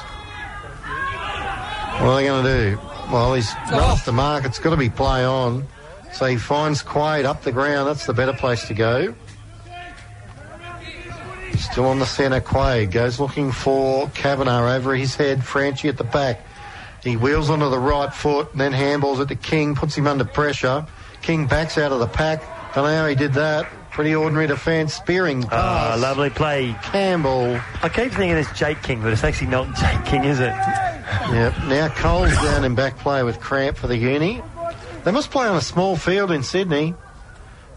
What 2.00 2.08
are 2.08 2.16
they 2.16 2.26
going 2.26 2.46
to 2.46 2.72
do? 2.72 2.80
Well, 3.12 3.34
he's 3.34 3.54
run 3.72 3.82
off 3.82 4.06
the 4.06 4.14
mark. 4.14 4.46
It's 4.46 4.60
got 4.60 4.70
to 4.70 4.78
be 4.78 4.90
play 4.90 5.26
on. 5.26 5.68
So 6.14 6.26
he 6.26 6.38
finds 6.38 6.82
Quaid 6.82 7.26
up 7.26 7.44
the 7.44 7.52
ground. 7.52 7.88
That's 7.88 8.06
the 8.06 8.14
better 8.14 8.34
place 8.34 8.68
to 8.68 8.74
go. 8.74 9.14
Still 11.58 11.86
on 11.86 12.00
the 12.00 12.06
centre, 12.06 12.42
Quaid 12.42 12.92
goes 12.92 13.20
looking 13.20 13.52
for 13.52 14.10
Kavanagh 14.10 14.76
over 14.76 14.96
his 14.96 15.16
head. 15.16 15.44
Franchi 15.44 15.88
at 15.90 15.98
the 15.98 16.04
back. 16.04 16.42
He 17.04 17.16
wheels 17.18 17.50
onto 17.50 17.70
the 17.70 17.80
right 17.80 18.14
foot 18.14 18.52
and 18.52 18.60
then 18.60 18.74
handballs 18.74 19.22
it 19.22 19.28
to 19.30 19.36
King, 19.36 19.76
puts 19.76 19.96
him 19.96 20.08
under 20.08 20.26
pressure. 20.26 20.86
King 21.22 21.48
backs 21.48 21.78
out 21.78 21.92
of 21.92 22.00
the 22.00 22.08
pack. 22.08 22.42
Don't 22.76 22.86
know 22.86 22.96
how 22.96 23.08
he 23.08 23.16
did 23.16 23.34
that. 23.34 23.68
Pretty 23.92 24.14
ordinary 24.16 24.48
defence. 24.48 24.94
Spearing 24.94 25.44
Ah, 25.46 25.92
pass. 25.92 26.00
lovely 26.02 26.30
play. 26.30 26.76
Campbell. 26.84 27.60
I 27.82 27.90
keep 27.90 28.12
thinking 28.12 28.32
it's 28.38 28.52
Jake 28.58 28.82
King, 28.84 29.02
but 29.02 29.12
it's 29.12 29.24
actually 29.24 29.48
not 29.48 29.76
Jake 29.76 30.06
King, 30.06 30.24
is 30.26 30.40
it? 30.40 30.54
Yep. 31.32 31.54
Now 31.68 31.88
Cole's 31.90 32.34
down 32.34 32.64
in 32.66 32.76
back 32.76 32.98
play 33.00 33.24
with 33.24 33.40
cramp 33.40 33.78
for 33.78 33.88
the 33.88 33.98
uni. 33.98 34.42
They 35.04 35.12
must 35.12 35.32
play 35.32 35.48
on 35.48 35.56
a 35.58 35.62
small 35.62 35.96
field 35.96 36.30
in 36.32 36.44
Sydney 36.44 36.94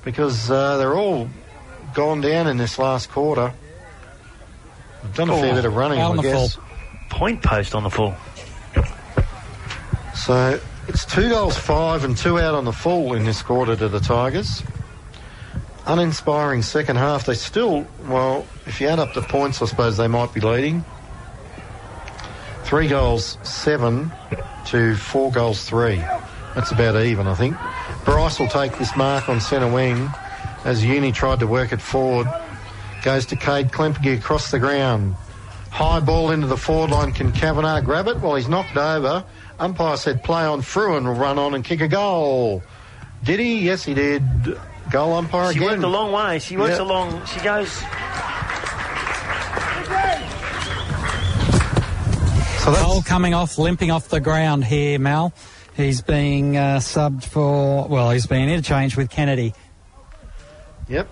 because 0.04 0.50
uh, 0.50 0.76
they're 0.76 0.94
all 0.94 1.28
gone 1.94 2.20
down 2.20 2.46
in 2.46 2.56
this 2.58 2.78
last 2.78 3.10
quarter. 3.10 3.52
Done 5.14 5.30
a 5.30 5.40
fair 5.40 5.54
bit 5.54 5.64
of 5.64 5.74
running, 5.74 6.00
I 6.00 6.16
the 6.16 6.22
guess. 6.22 6.58
Point 7.10 7.42
post 7.42 7.74
on 7.74 7.82
the 7.82 7.90
full. 7.90 8.14
So 10.14 10.60
it's 10.88 11.04
two 11.04 11.28
goals, 11.28 11.56
five, 11.56 12.04
and 12.04 12.16
two 12.16 12.38
out 12.38 12.54
on 12.54 12.64
the 12.64 12.72
full 12.72 13.14
in 13.14 13.24
this 13.24 13.42
quarter 13.42 13.76
to 13.76 13.88
the 13.88 14.00
Tigers. 14.00 14.62
Uninspiring 15.86 16.62
second 16.62 16.96
half. 16.96 17.26
They 17.26 17.34
still, 17.34 17.86
well, 18.06 18.46
if 18.66 18.80
you 18.80 18.88
add 18.88 18.98
up 18.98 19.14
the 19.14 19.22
points, 19.22 19.60
I 19.60 19.66
suppose 19.66 19.96
they 19.96 20.08
might 20.08 20.32
be 20.32 20.40
leading. 20.40 20.84
Three 22.64 22.88
goals, 22.88 23.36
seven 23.42 24.12
to 24.66 24.94
four 24.94 25.32
goals, 25.32 25.64
three. 25.64 25.96
That's 26.54 26.70
about 26.70 27.02
even, 27.02 27.26
I 27.26 27.34
think. 27.34 27.56
Bryce 28.04 28.38
will 28.38 28.48
take 28.48 28.78
this 28.78 28.96
mark 28.96 29.28
on 29.28 29.40
centre 29.40 29.70
wing 29.70 30.08
as 30.64 30.84
Uni 30.84 31.12
tried 31.12 31.40
to 31.40 31.46
work 31.46 31.72
it 31.72 31.80
forward. 31.80 32.28
Goes 33.02 33.26
to 33.26 33.36
Cade 33.36 33.68
Klemke 33.72 34.16
across 34.16 34.50
the 34.50 34.58
ground. 34.58 35.16
High 35.70 36.00
ball 36.00 36.30
into 36.30 36.46
the 36.46 36.56
forward 36.56 36.90
line. 36.90 37.12
Can 37.12 37.32
Kavanagh 37.32 37.80
grab 37.80 38.06
it? 38.06 38.20
Well, 38.20 38.36
he's 38.36 38.48
knocked 38.48 38.76
over. 38.76 39.24
Umpire 39.58 39.96
said 39.96 40.22
play 40.22 40.42
on. 40.44 40.62
Fruin 40.62 41.04
will 41.06 41.14
run 41.14 41.38
on 41.38 41.54
and 41.54 41.64
kick 41.64 41.80
a 41.80 41.88
goal. 41.88 42.62
Did 43.24 43.40
he? 43.40 43.60
Yes, 43.60 43.84
he 43.84 43.94
did. 43.94 44.22
Goal 44.90 45.14
umpire 45.14 45.52
She 45.52 45.58
again. 45.58 45.70
worked 45.70 45.82
a 45.84 45.88
long 45.88 46.12
way. 46.12 46.38
She 46.38 46.56
works 46.56 46.76
Yeah. 46.78 46.82
a 46.82 46.84
long. 46.84 47.24
She 47.26 47.40
goes. 47.40 47.72
so 52.64 52.70
that's, 52.70 52.82
Cole 52.84 53.02
coming 53.02 53.34
off, 53.34 53.58
limping 53.58 53.90
off 53.90 54.08
the 54.08 54.20
ground 54.20 54.64
here, 54.64 54.98
Mal. 54.98 55.32
He's 55.76 56.02
being 56.02 56.56
uh, 56.56 56.76
subbed 56.78 57.24
for, 57.24 57.88
well, 57.88 58.10
he's 58.10 58.26
being 58.26 58.48
interchanged 58.48 58.96
with 58.96 59.10
Kennedy. 59.10 59.54
Yep. 60.88 61.08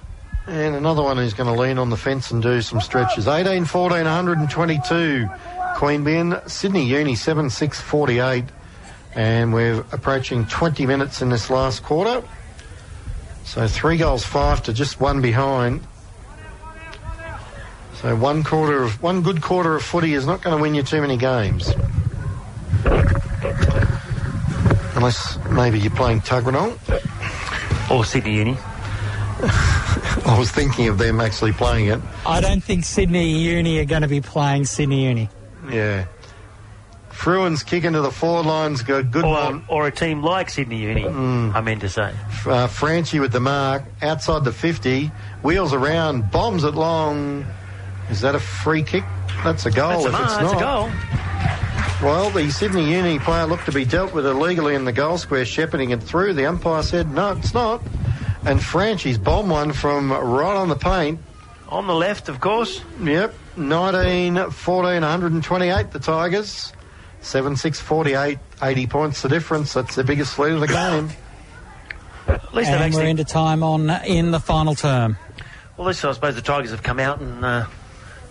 And 0.46 0.74
another 0.74 1.02
one 1.02 1.16
who's 1.16 1.34
going 1.34 1.54
to 1.54 1.60
lean 1.60 1.78
on 1.78 1.90
the 1.90 1.96
fence 1.96 2.30
and 2.30 2.42
do 2.42 2.60
some 2.62 2.80
stretches. 2.80 3.28
18 3.28 3.64
14 3.64 4.04
122. 4.04 5.28
Queanbeyan, 5.76 6.48
Sydney 6.48 6.86
Uni 6.86 7.14
7 7.14 7.50
6 7.50 7.80
48. 7.80 8.44
And 9.14 9.52
we're 9.52 9.80
approaching 9.92 10.46
20 10.46 10.86
minutes 10.86 11.20
in 11.22 11.28
this 11.28 11.50
last 11.50 11.82
quarter. 11.82 12.22
So 13.44 13.66
three 13.66 13.96
goals, 13.96 14.24
five 14.24 14.62
to 14.64 14.72
just 14.72 15.00
one 15.00 15.20
behind. 15.20 15.82
So 18.00 18.16
one 18.16 18.44
quarter 18.44 18.82
of 18.82 19.02
one 19.02 19.22
good 19.22 19.42
quarter 19.42 19.76
of 19.76 19.82
footy 19.82 20.14
is 20.14 20.26
not 20.26 20.42
going 20.42 20.56
to 20.56 20.62
win 20.62 20.74
you 20.74 20.82
too 20.82 21.00
many 21.00 21.16
games. 21.16 21.72
Unless 24.94 25.38
maybe 25.50 25.78
you're 25.78 25.90
playing 25.90 26.20
Tuggeranong. 26.20 26.78
Or 27.90 28.04
Sydney 28.04 28.36
Uni. 28.36 28.56
I 30.26 30.36
was 30.38 30.50
thinking 30.50 30.88
of 30.88 30.98
them 30.98 31.20
actually 31.20 31.52
playing 31.52 31.86
it. 31.86 32.00
I 32.26 32.40
don't 32.40 32.62
think 32.62 32.84
Sydney 32.84 33.30
Uni 33.40 33.78
are 33.78 33.84
going 33.84 34.02
to 34.02 34.08
be 34.08 34.20
playing 34.20 34.64
Sydney 34.66 35.04
Uni. 35.06 35.28
Yeah. 35.70 36.06
Fruin's 37.10 37.62
kick 37.62 37.84
into 37.84 38.00
the 38.00 38.10
forward 38.10 38.46
line's 38.46 38.82
good. 38.82 39.10
Good 39.12 39.24
Or, 39.24 39.34
one. 39.34 39.64
or 39.68 39.86
a 39.86 39.90
team 39.90 40.22
like 40.22 40.48
Sydney 40.48 40.78
Uni, 40.80 41.06
I 41.06 41.60
meant 41.60 41.82
to 41.82 41.88
say. 41.88 42.14
Uh, 42.46 42.66
Franchi 42.66 43.20
with 43.20 43.32
the 43.32 43.40
mark 43.40 43.82
outside 44.00 44.44
the 44.44 44.52
50. 44.52 45.10
Wheels 45.42 45.74
around, 45.74 46.30
bombs 46.30 46.64
it 46.64 46.74
long. 46.74 47.44
Is 48.10 48.22
that 48.22 48.34
a 48.34 48.40
free 48.40 48.82
kick? 48.82 49.04
That's 49.44 49.66
a 49.66 49.70
goal. 49.70 50.02
That's 50.02 50.04
a, 50.04 50.08
if 50.08 50.12
mar- 50.12 50.22
it's 50.24 50.32
that's 50.36 50.52
not, 50.52 50.56
a 50.56 52.00
goal. 52.00 52.08
well, 52.10 52.30
the 52.30 52.50
Sydney 52.50 52.90
Uni 52.90 53.18
player 53.18 53.46
looked 53.46 53.66
to 53.66 53.72
be 53.72 53.84
dealt 53.84 54.14
with 54.14 54.26
illegally 54.26 54.74
in 54.74 54.84
the 54.86 54.92
goal 54.92 55.18
square, 55.18 55.44
shepherding 55.44 55.90
it 55.90 56.02
through. 56.02 56.32
The 56.34 56.46
umpire 56.46 56.82
said, 56.82 57.12
no, 57.12 57.32
it's 57.32 57.52
not. 57.52 57.82
And 58.44 58.58
Franchi's 58.58 59.18
bomb 59.18 59.48
one 59.48 59.72
from 59.72 60.12
right 60.12 60.56
on 60.56 60.68
the 60.68 60.76
paint. 60.76 61.20
On 61.68 61.86
the 61.86 61.94
left, 61.94 62.28
of 62.28 62.40
course. 62.40 62.82
Yep, 63.02 63.34
19, 63.56 64.50
14, 64.50 65.02
128, 65.02 65.90
the 65.90 65.98
Tigers. 65.98 66.72
7, 67.20 67.54
6, 67.54 67.80
48, 67.80 68.38
80 68.62 68.86
points 68.86 69.22
the 69.22 69.28
difference. 69.28 69.74
That's 69.74 69.94
the 69.94 70.04
biggest 70.04 70.38
lead 70.38 70.52
of 70.52 70.60
the 70.60 70.66
game. 70.66 71.10
At 72.26 72.54
least 72.54 72.70
they've 72.70 72.80
And 72.80 72.94
we're 72.94 73.04
into 73.04 73.24
time 73.24 73.62
on 73.62 73.90
in 74.04 74.30
the 74.30 74.40
final 74.40 74.74
term. 74.74 75.16
Well, 75.76 75.86
at 75.86 75.90
least 75.90 76.04
I 76.04 76.12
suppose 76.12 76.34
the 76.34 76.42
Tigers 76.42 76.70
have 76.70 76.82
come 76.82 76.98
out 76.98 77.20
and 77.20 77.44
uh, 77.44 77.66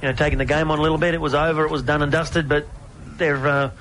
you 0.01 0.07
know 0.07 0.13
taken 0.13 0.39
the 0.39 0.45
game 0.45 0.71
on 0.71 0.79
a 0.79 0.81
little 0.81 0.97
bit. 0.97 1.13
It 1.13 1.21
was 1.21 1.33
over. 1.33 1.65
It 1.65 1.71
was 1.71 1.83
done 1.83 2.01
and 2.01 2.11
dusted. 2.11 2.47
But 2.47 2.67
they're 3.17 3.47
uh, 3.47 3.71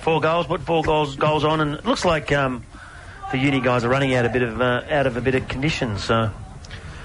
four 0.00 0.20
goals, 0.20 0.46
put 0.46 0.62
four 0.62 0.82
goals 0.82 1.16
goals 1.16 1.44
on, 1.44 1.60
and 1.60 1.74
it 1.74 1.84
looks 1.84 2.04
like 2.04 2.32
um, 2.32 2.64
the 3.32 3.38
uni 3.38 3.60
guys 3.60 3.84
are 3.84 3.88
running 3.88 4.14
out 4.14 4.24
a 4.24 4.28
bit 4.28 4.42
of 4.42 4.60
uh, 4.60 4.82
out 4.90 5.06
of 5.06 5.16
a 5.16 5.20
bit 5.20 5.34
of 5.34 5.48
conditions. 5.48 6.04
So 6.04 6.30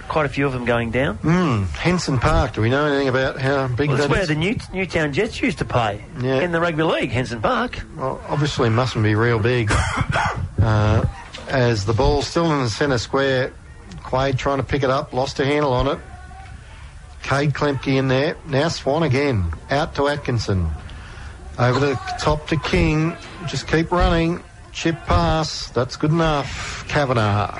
quite 0.07 0.25
a 0.25 0.29
few 0.29 0.45
of 0.45 0.51
them 0.53 0.65
going 0.65 0.91
down. 0.91 1.15
Hmm, 1.17 1.63
Henson 1.77 2.19
Park, 2.19 2.53
do 2.53 2.61
we 2.61 2.69
know 2.69 2.85
anything 2.85 3.07
about 3.07 3.39
how 3.39 3.67
big 3.69 3.87
Well, 3.89 3.97
that's 3.97 4.07
that 4.09 4.11
where 4.13 4.21
is? 4.23 4.27
the 4.27 4.35
New, 4.35 4.57
Newtown 4.73 5.13
Jets 5.13 5.41
used 5.41 5.59
to 5.59 5.65
play 5.65 6.03
Yeah. 6.19 6.41
in 6.41 6.51
the 6.51 6.59
rugby 6.59 6.83
league, 6.83 7.11
Henson 7.11 7.41
Park. 7.41 7.79
Well, 7.95 8.21
obviously 8.27 8.69
mustn't 8.69 9.03
be 9.03 9.15
real 9.15 9.39
big. 9.39 9.71
uh, 10.61 11.05
as 11.47 11.85
the 11.85 11.93
ball's 11.93 12.27
still 12.27 12.51
in 12.51 12.61
the 12.63 12.69
centre 12.69 12.97
square, 12.97 13.53
Quaid 14.03 14.37
trying 14.37 14.57
to 14.57 14.63
pick 14.63 14.83
it 14.83 14.89
up, 14.89 15.13
lost 15.13 15.39
a 15.39 15.45
handle 15.45 15.71
on 15.71 15.87
it. 15.87 15.99
Cade 17.23 17.53
Klemke 17.53 17.95
in 17.97 18.07
there. 18.07 18.35
Now 18.47 18.67
Swan 18.67 19.03
again. 19.03 19.53
Out 19.69 19.95
to 19.95 20.07
Atkinson. 20.09 20.69
Over 21.59 21.79
the 21.79 21.93
top 22.19 22.47
to 22.47 22.57
King. 22.57 23.15
Just 23.47 23.67
keep 23.67 23.91
running. 23.91 24.43
Chip 24.71 24.95
pass. 25.05 25.69
That's 25.69 25.95
good 25.95 26.11
enough. 26.11 26.85
Kavanagh. 26.87 27.59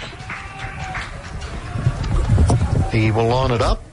He 2.92 3.12
will 3.12 3.28
line 3.28 3.52
it 3.52 3.62
up. 3.62 3.84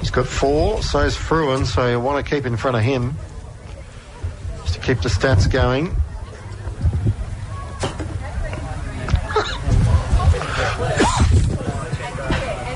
He's 0.00 0.10
got 0.10 0.26
four, 0.26 0.82
So 0.82 1.02
so's 1.02 1.16
Fruin, 1.16 1.66
so 1.66 1.88
you 1.88 2.00
want 2.00 2.24
to 2.24 2.34
keep 2.34 2.46
in 2.46 2.56
front 2.56 2.76
of 2.76 2.82
him. 2.82 3.16
Just 4.62 4.74
to 4.74 4.80
keep 4.80 5.00
the 5.00 5.08
stats 5.08 5.50
going. 5.50 5.94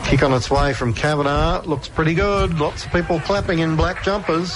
Kick 0.06 0.22
on 0.22 0.32
its 0.34 0.50
way 0.50 0.74
from 0.74 0.92
Kavanagh. 0.94 1.62
Looks 1.62 1.88
pretty 1.88 2.14
good. 2.14 2.58
Lots 2.58 2.84
of 2.84 2.92
people 2.92 3.20
clapping 3.20 3.60
in 3.60 3.74
black 3.74 4.04
jumpers. 4.04 4.54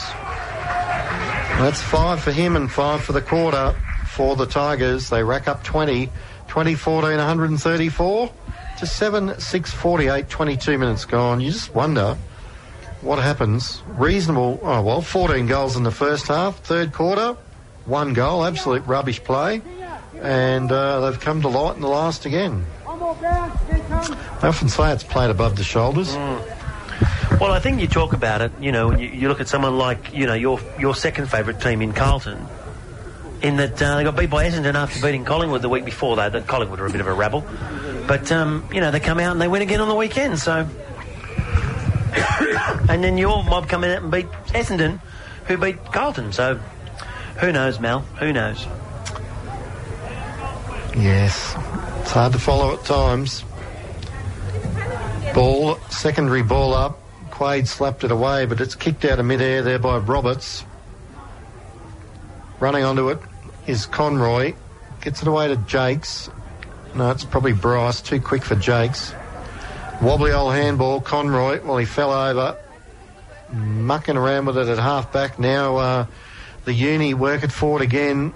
That's 1.59 1.82
five 1.82 2.20
for 2.20 2.32
him 2.32 2.55
and 2.55 2.70
five 2.70 3.03
for 3.03 3.12
the 3.12 3.23
quarter 3.23 3.74
for 4.19 4.35
the 4.35 4.47
Tigers. 4.47 5.11
They 5.11 5.23
rack 5.23 5.47
up 5.47 5.62
20. 5.62 6.11
2014, 6.49 7.19
134 7.19 8.32
to 8.78 8.86
7, 8.86 9.39
6, 9.39 9.70
48, 9.70 10.28
22 10.28 10.78
minutes 10.78 11.05
gone. 11.05 11.40
You 11.40 11.53
just 11.53 11.73
wonder 11.73 12.16
what 13.01 13.20
happens. 13.20 13.81
Reasonable, 13.86 14.59
oh 14.62 14.82
well, 14.82 15.03
14 15.03 15.47
goals 15.47 15.77
in 15.77 15.85
the 15.85 15.93
first 15.93 16.27
half. 16.27 16.59
Third 16.61 16.93
quarter, 16.93 17.36
one 17.85 18.12
goal, 18.12 18.45
absolute 18.45 18.85
rubbish 18.86 19.23
play. 19.23 19.62
And 20.20 20.73
uh, 20.73 21.09
they've 21.09 21.20
come 21.20 21.43
to 21.43 21.49
light 21.49 21.77
in 21.77 21.82
the 21.82 21.89
last 21.89 22.27
again. 22.27 22.66
I 22.89 24.49
often 24.49 24.69
say 24.69 24.93
it's 24.93 25.05
played 25.05 25.31
above 25.31 25.55
the 25.55 25.62
shoulders. 25.62 26.16
Well, 27.40 27.53
I 27.53 27.61
think 27.61 27.81
you 27.81 27.86
talk 27.86 28.15
about 28.15 28.43
it. 28.43 28.51
You 28.59 28.73
know, 28.73 28.89
when 28.89 28.99
you, 28.99 29.09
you 29.11 29.28
look 29.28 29.40
at 29.40 29.47
someone 29.47 29.78
like 29.78 30.12
you 30.12 30.27
know 30.27 30.35
your 30.35 30.59
your 30.77 30.97
second 30.97 31.31
favourite 31.31 31.61
team 31.61 31.82
in 31.82 31.93
Carlton, 31.93 32.45
in 33.43 33.56
that 33.56 33.81
uh, 33.81 33.97
they 33.97 34.05
got 34.05 34.16
beat 34.16 34.31
by 34.31 34.48
Essendon 34.48 34.74
after 34.74 35.01
beating 35.01 35.24
Collingwood 35.24 35.62
the 35.62 35.69
week 35.69 35.85
before. 35.85 36.16
That 36.16 36.32
that 36.32 36.47
Collingwood 36.47 36.81
are 36.81 36.86
a 36.86 36.90
bit 36.90 37.01
of 37.01 37.06
a 37.06 37.12
rabble, 37.12 37.44
but 38.06 38.31
um, 38.32 38.69
you 38.73 38.81
know 38.81 38.90
they 38.90 39.01
come 39.01 39.20
out 39.20 39.32
and 39.32 39.40
they 39.40 39.48
win 39.48 39.62
again 39.62 39.81
on 39.81 39.89
the 39.89 39.94
weekend. 39.94 40.39
So, 40.39 40.60
and 42.89 43.05
then 43.05 43.19
your 43.19 43.44
mob 43.44 43.69
come 43.69 43.85
out 43.85 44.02
and 44.02 44.10
beat 44.10 44.27
Essendon, 44.48 45.01
who 45.47 45.56
beat 45.56 45.85
Carlton. 45.93 46.32
So, 46.32 46.56
who 47.40 47.52
knows, 47.52 47.78
Mel? 47.78 48.01
Who 48.20 48.32
knows? 48.32 48.66
Yes, 50.97 51.55
it's 52.01 52.10
hard 52.10 52.32
to 52.32 52.39
follow 52.39 52.74
at 52.74 52.85
times. 52.85 53.44
Ball, 55.35 55.77
secondary 55.90 56.43
ball 56.43 56.74
up. 56.74 57.01
Quaid 57.31 57.69
slapped 57.69 58.02
it 58.02 58.10
away, 58.10 58.47
but 58.47 58.60
it's 58.60 58.74
kicked 58.74 59.05
out 59.05 59.20
of 59.20 59.27
midair 59.27 59.62
there 59.62 59.78
by 59.78 59.98
Roberts. 59.98 60.65
Running 62.59 62.82
onto 62.82 63.10
it 63.10 63.20
is 63.69 63.86
Conroy. 63.86 64.55
Gets 65.03 65.23
it 65.23 65.28
away 65.28 65.49
to 65.49 65.57
Jakes. 65.57 66.31
No, 66.95 67.11
it's 67.11 67.24
probably 67.24 67.53
Bryce. 67.53 68.01
Too 68.01 68.20
quick 68.20 68.43
for 68.43 68.57
Jakes. 68.57 69.15
Wobbly 70.01 70.32
old 70.32 70.55
handball. 70.55 71.01
Conroy, 71.01 71.62
well, 71.62 71.77
he 71.77 71.85
fell 71.85 72.12
over. 72.12 72.57
Mucking 73.53 74.16
around 74.16 74.47
with 74.47 74.59
it 74.59 74.69
at 74.69 74.78
half 74.78 75.12
back. 75.12 75.39
Now 75.39 75.77
uh, 75.77 76.07
the 76.65 76.73
uni 76.73 77.15
work 77.15 77.45
it 77.45 77.53
forward 77.53 77.82
again. 77.82 78.35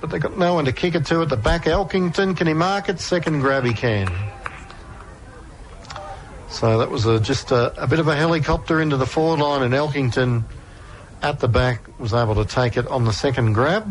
But 0.00 0.10
they've 0.10 0.20
got 0.20 0.36
no 0.36 0.54
one 0.54 0.66
to 0.66 0.72
kick 0.72 0.94
it 0.94 1.06
to 1.06 1.22
at 1.22 1.28
the 1.28 1.36
back. 1.36 1.64
Elkington, 1.64 2.36
can 2.36 2.46
he 2.46 2.52
mark 2.52 2.88
it? 2.88 3.00
Second 3.00 3.40
grab 3.40 3.64
he 3.64 3.72
can. 3.72 4.08
So 6.50 6.78
that 6.78 6.90
was 6.90 7.06
a, 7.06 7.18
just 7.18 7.50
a, 7.52 7.82
a 7.82 7.86
bit 7.86 8.00
of 8.00 8.08
a 8.08 8.14
helicopter 8.14 8.80
into 8.80 8.96
the 8.96 9.06
forward 9.06 9.40
line, 9.40 9.62
and 9.62 9.72
Elkington 9.72 10.44
at 11.22 11.40
the 11.40 11.48
back 11.48 11.98
was 11.98 12.12
able 12.12 12.34
to 12.34 12.44
take 12.44 12.76
it 12.76 12.86
on 12.88 13.04
the 13.04 13.12
second 13.12 13.54
grab. 13.54 13.88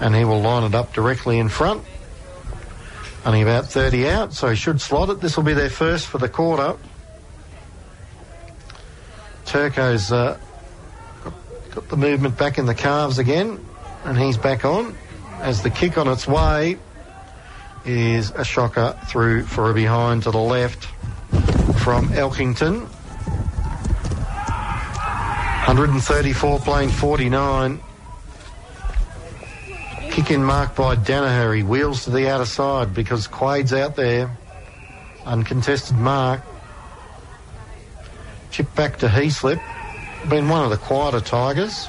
And 0.00 0.14
he 0.14 0.24
will 0.24 0.40
line 0.40 0.64
it 0.64 0.74
up 0.74 0.92
directly 0.92 1.38
in 1.38 1.48
front. 1.48 1.84
Only 3.24 3.42
about 3.42 3.66
30 3.66 4.08
out, 4.08 4.32
so 4.32 4.48
he 4.48 4.56
should 4.56 4.80
slot 4.80 5.10
it. 5.10 5.20
This 5.20 5.36
will 5.36 5.44
be 5.44 5.52
their 5.52 5.68
first 5.68 6.06
for 6.06 6.18
the 6.18 6.28
quarter. 6.28 6.76
Turco's 9.44 10.10
uh, 10.10 10.38
got, 11.22 11.34
got 11.74 11.88
the 11.88 11.96
movement 11.96 12.38
back 12.38 12.56
in 12.56 12.66
the 12.66 12.74
calves 12.74 13.18
again, 13.18 13.64
and 14.04 14.16
he's 14.16 14.38
back 14.38 14.64
on 14.64 14.96
as 15.40 15.62
the 15.62 15.70
kick 15.70 15.98
on 15.98 16.08
its 16.08 16.26
way 16.26 16.78
is 17.84 18.30
a 18.32 18.44
shocker 18.44 18.98
through 19.08 19.44
for 19.44 19.70
a 19.70 19.74
behind 19.74 20.22
to 20.24 20.30
the 20.30 20.38
left 20.38 20.84
from 21.82 22.08
Elkington. 22.10 22.86
134 25.66 26.58
playing 26.60 26.90
49. 26.90 27.80
Kick 30.10 30.32
in 30.32 30.42
mark 30.42 30.74
by 30.74 30.96
Danaher. 30.96 31.56
He 31.56 31.62
wheels 31.62 32.04
to 32.04 32.10
the 32.10 32.28
outer 32.28 32.44
side 32.44 32.92
because 32.92 33.28
Quaid's 33.28 33.72
out 33.72 33.94
there. 33.94 34.36
Uncontested 35.24 35.96
mark. 35.96 36.42
Chip 38.50 38.74
back 38.74 38.98
to 38.98 39.06
Heaslip. 39.06 39.62
Been 40.28 40.48
one 40.48 40.64
of 40.64 40.70
the 40.70 40.76
quieter 40.76 41.20
Tigers. 41.20 41.88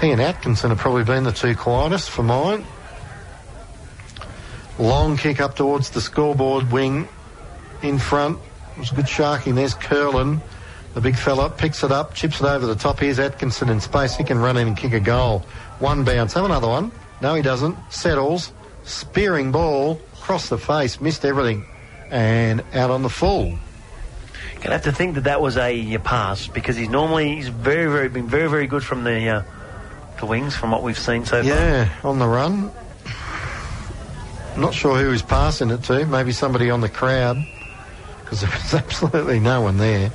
He 0.00 0.10
and 0.10 0.22
Atkinson 0.22 0.70
have 0.70 0.78
probably 0.78 1.04
been 1.04 1.24
the 1.24 1.32
two 1.32 1.54
quietest 1.54 2.08
for 2.08 2.22
mine. 2.22 2.64
Long 4.78 5.16
kick 5.16 5.40
up 5.40 5.54
towards 5.54 5.90
the 5.90 6.00
scoreboard 6.00 6.72
wing 6.72 7.08
in 7.82 7.98
front. 7.98 8.38
It 8.76 8.80
was 8.80 8.92
a 8.92 8.94
good 8.94 9.08
sharking. 9.08 9.54
There's 9.54 9.74
Curlin. 9.74 10.40
The 10.94 11.00
big 11.02 11.16
fella 11.16 11.50
picks 11.50 11.84
it 11.84 11.92
up, 11.92 12.14
chips 12.14 12.40
it 12.40 12.46
over 12.46 12.66
the 12.66 12.74
top. 12.74 13.00
Here's 13.00 13.18
Atkinson 13.18 13.68
in 13.68 13.80
space. 13.80 14.16
He 14.16 14.24
can 14.24 14.38
run 14.38 14.56
in 14.56 14.68
and 14.68 14.76
kick 14.76 14.94
a 14.94 15.00
goal. 15.00 15.44
One 15.78 16.04
bounce. 16.04 16.32
Have 16.34 16.44
another 16.44 16.68
one. 16.68 16.92
No, 17.20 17.34
he 17.34 17.42
doesn't. 17.42 17.76
Settles. 17.90 18.52
Spearing 18.84 19.52
ball. 19.52 20.00
Across 20.14 20.48
the 20.48 20.58
face. 20.58 21.00
Missed 21.00 21.24
everything. 21.24 21.64
And 22.10 22.62
out 22.74 22.90
on 22.90 23.02
the 23.02 23.10
full. 23.10 23.58
Gonna 24.60 24.74
have 24.74 24.84
to 24.84 24.92
think 24.92 25.14
that 25.14 25.24
that 25.24 25.40
was 25.40 25.56
a, 25.56 25.94
uh, 25.94 25.98
pass 26.00 26.48
because 26.48 26.76
he's 26.76 26.88
normally 26.88 27.36
he's 27.36 27.48
very 27.48 27.90
very 27.90 28.08
been 28.08 28.26
very 28.26 28.48
very 28.48 28.66
good 28.66 28.82
from 28.82 29.04
the 29.04 29.28
uh, 29.28 29.42
the 30.18 30.26
wings 30.26 30.56
from 30.56 30.72
what 30.72 30.82
we've 30.82 30.98
seen 30.98 31.24
so 31.24 31.42
far. 31.42 31.44
Yeah, 31.44 31.88
on 32.02 32.18
the 32.18 32.26
run. 32.26 32.72
Not 34.56 34.74
sure 34.74 34.98
who 34.98 35.12
he's 35.12 35.22
passing 35.22 35.70
it 35.70 35.84
to. 35.84 36.04
Maybe 36.06 36.32
somebody 36.32 36.70
on 36.70 36.80
the 36.80 36.88
crowd 36.88 37.36
because 38.20 38.40
there 38.40 38.50
was 38.50 38.74
absolutely 38.82 39.38
no 39.38 39.60
one 39.60 39.78
there. 39.78 40.10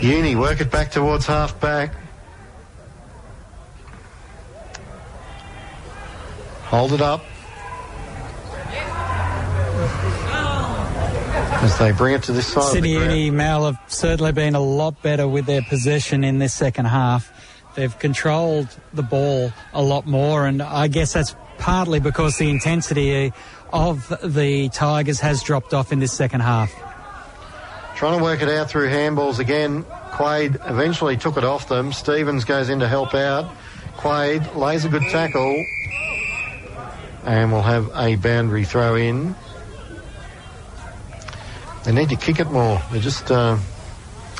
Uni, 0.00 0.34
work 0.34 0.60
it 0.62 0.70
back 0.70 0.90
towards 0.90 1.26
half 1.26 1.60
back. 1.60 1.94
Hold 6.72 6.94
it 6.94 7.02
up. 7.02 7.22
As 11.62 11.78
they 11.78 11.92
bring 11.92 12.14
it 12.14 12.22
to 12.22 12.32
this 12.32 12.46
side 12.46 12.72
Sydney. 12.72 12.94
Uni 12.94 13.30
Mal 13.30 13.66
have 13.66 13.78
certainly 13.88 14.32
been 14.32 14.54
a 14.54 14.60
lot 14.60 15.02
better 15.02 15.28
with 15.28 15.44
their 15.44 15.60
possession 15.60 16.24
in 16.24 16.38
this 16.38 16.54
second 16.54 16.86
half. 16.86 17.30
They've 17.74 17.96
controlled 17.98 18.68
the 18.94 19.02
ball 19.02 19.52
a 19.74 19.82
lot 19.82 20.06
more, 20.06 20.46
and 20.46 20.62
I 20.62 20.88
guess 20.88 21.12
that's 21.12 21.36
partly 21.58 22.00
because 22.00 22.38
the 22.38 22.48
intensity 22.48 23.34
of 23.70 24.10
the 24.22 24.70
Tigers 24.70 25.20
has 25.20 25.42
dropped 25.42 25.74
off 25.74 25.92
in 25.92 25.98
this 25.98 26.14
second 26.14 26.40
half. 26.40 26.72
Trying 27.96 28.16
to 28.16 28.24
work 28.24 28.40
it 28.40 28.48
out 28.48 28.70
through 28.70 28.88
handballs 28.88 29.40
again. 29.40 29.84
Quaid 30.12 30.58
eventually 30.70 31.18
took 31.18 31.36
it 31.36 31.44
off 31.44 31.68
them. 31.68 31.92
Stevens 31.92 32.46
goes 32.46 32.70
in 32.70 32.80
to 32.80 32.88
help 32.88 33.14
out. 33.14 33.54
Quaid 33.98 34.56
lays 34.56 34.86
a 34.86 34.88
good 34.88 35.02
tackle. 35.10 35.62
And 37.24 37.52
we'll 37.52 37.62
have 37.62 37.90
a 37.94 38.16
boundary 38.16 38.64
throw 38.64 38.96
in. 38.96 39.34
They 41.84 41.92
need 41.92 42.08
to 42.10 42.16
kick 42.16 42.40
it 42.40 42.50
more. 42.50 42.80
They're 42.90 43.00
just 43.00 43.30
uh, 43.30 43.58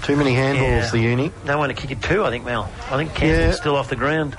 too 0.02 0.16
many 0.16 0.32
handballs, 0.34 0.84
Yeah. 0.84 0.90
the 0.90 0.98
uni. 1.00 1.32
No 1.44 1.58
one 1.58 1.68
to 1.68 1.74
kick 1.74 1.90
it 1.90 2.02
too, 2.02 2.24
I 2.24 2.30
think, 2.30 2.44
Mel. 2.44 2.70
I 2.90 2.96
think 2.96 3.14
Campbell's 3.14 3.54
Yeah. 3.54 3.60
still 3.60 3.76
off 3.76 3.88
the 3.88 3.96
ground. 3.96 4.36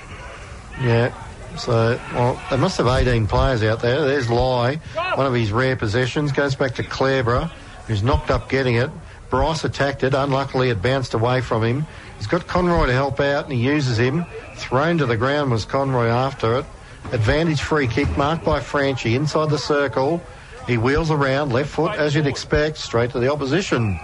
Yeah. 0.81 1.11
So, 1.57 1.99
well, 2.13 2.41
they 2.49 2.57
must 2.57 2.77
have 2.77 2.87
18 2.87 3.27
players 3.27 3.63
out 3.63 3.79
there. 3.81 4.01
There's 4.05 4.29
Lai, 4.29 4.79
one 5.15 5.27
of 5.27 5.33
his 5.33 5.51
rare 5.51 5.75
possessions. 5.75 6.31
Goes 6.31 6.55
back 6.55 6.75
to 6.75 6.83
Clareborough, 6.83 7.51
who's 7.87 8.01
knocked 8.01 8.31
up 8.31 8.49
getting 8.49 8.75
it. 8.75 8.89
Bryce 9.29 9.63
attacked 9.63 10.03
it. 10.03 10.13
Unluckily, 10.13 10.69
it 10.69 10.81
bounced 10.81 11.13
away 11.13 11.41
from 11.41 11.63
him. 11.63 11.85
He's 12.17 12.27
got 12.27 12.47
Conroy 12.47 12.87
to 12.87 12.93
help 12.93 13.19
out, 13.19 13.43
and 13.45 13.53
he 13.53 13.59
uses 13.59 13.99
him. 13.99 14.25
Thrown 14.55 14.97
to 14.99 15.05
the 15.05 15.17
ground 15.17 15.51
was 15.51 15.65
Conroy 15.65 16.07
after 16.07 16.59
it. 16.59 16.65
Advantage 17.11 17.61
free 17.61 17.87
kick 17.87 18.17
marked 18.17 18.43
by 18.43 18.59
Franchi 18.59 19.15
inside 19.15 19.49
the 19.49 19.57
circle. 19.57 20.21
He 20.67 20.77
wheels 20.77 21.11
around, 21.11 21.51
left 21.51 21.69
foot, 21.69 21.97
as 21.97 22.15
you'd 22.15 22.27
expect, 22.27 22.77
straight 22.77 23.11
to 23.11 23.19
the 23.19 23.31
opposition. 23.31 23.99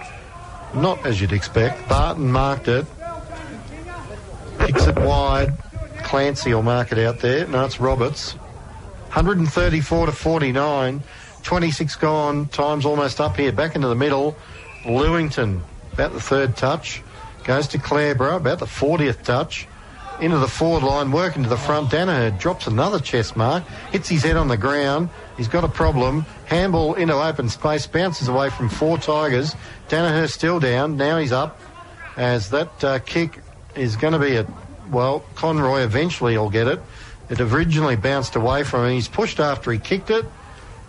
Not 0.74 1.04
as 1.04 1.20
you'd 1.20 1.32
expect. 1.32 1.88
Barton 1.88 2.30
marked 2.30 2.68
it. 2.68 2.86
Kicks 4.58 4.86
it 4.86 4.96
wide. 4.96 5.56
Clancy 6.04 6.52
will 6.54 6.62
mark 6.62 6.92
it 6.92 6.98
out 6.98 7.20
there. 7.20 7.46
No, 7.46 7.64
it's 7.64 7.80
Roberts. 7.80 8.32
134 9.12 10.06
to 10.06 10.12
49. 10.12 11.02
26 11.42 11.96
gone. 11.96 12.46
Time's 12.46 12.84
almost 12.84 13.20
up 13.20 13.36
here. 13.36 13.52
Back 13.52 13.74
into 13.74 13.88
the 13.88 13.94
middle. 13.94 14.36
Lewington, 14.84 15.60
about 15.92 16.12
the 16.12 16.20
third 16.20 16.56
touch. 16.56 17.02
Goes 17.44 17.68
to 17.68 17.78
Clareborough, 17.78 18.36
about 18.36 18.58
the 18.58 18.66
40th 18.66 19.22
touch. 19.22 19.66
Into 20.20 20.38
the 20.38 20.48
forward 20.48 20.82
line, 20.82 21.12
working 21.12 21.42
to 21.42 21.48
the 21.48 21.56
front. 21.56 21.90
Danaher 21.90 22.38
drops 22.38 22.66
another 22.66 22.98
chest 22.98 23.36
mark, 23.36 23.64
hits 23.92 24.08
his 24.08 24.22
head 24.22 24.36
on 24.36 24.48
the 24.48 24.56
ground. 24.56 25.08
He's 25.36 25.48
got 25.48 25.64
a 25.64 25.68
problem. 25.68 26.26
Handball 26.46 26.94
into 26.94 27.14
open 27.14 27.48
space, 27.48 27.86
bounces 27.86 28.28
away 28.28 28.50
from 28.50 28.68
four 28.68 28.98
Tigers. 28.98 29.54
Danaher 29.88 30.30
still 30.30 30.60
down. 30.60 30.96
Now 30.96 31.18
he's 31.18 31.32
up 31.32 31.60
as 32.16 32.50
that 32.50 32.84
uh, 32.84 32.98
kick 33.00 33.40
is 33.74 33.96
going 33.96 34.12
to 34.12 34.18
be 34.18 34.36
a, 34.36 34.46
well, 34.90 35.24
Conroy 35.34 35.80
eventually 35.80 36.36
will 36.36 36.50
get 36.50 36.66
it. 36.66 36.80
It 37.28 37.40
originally 37.40 37.96
bounced 37.96 38.36
away 38.36 38.64
from 38.64 38.84
him. 38.86 38.92
He's 38.92 39.08
pushed 39.08 39.40
after 39.40 39.72
he 39.72 39.78
kicked 39.78 40.10
it. 40.10 40.26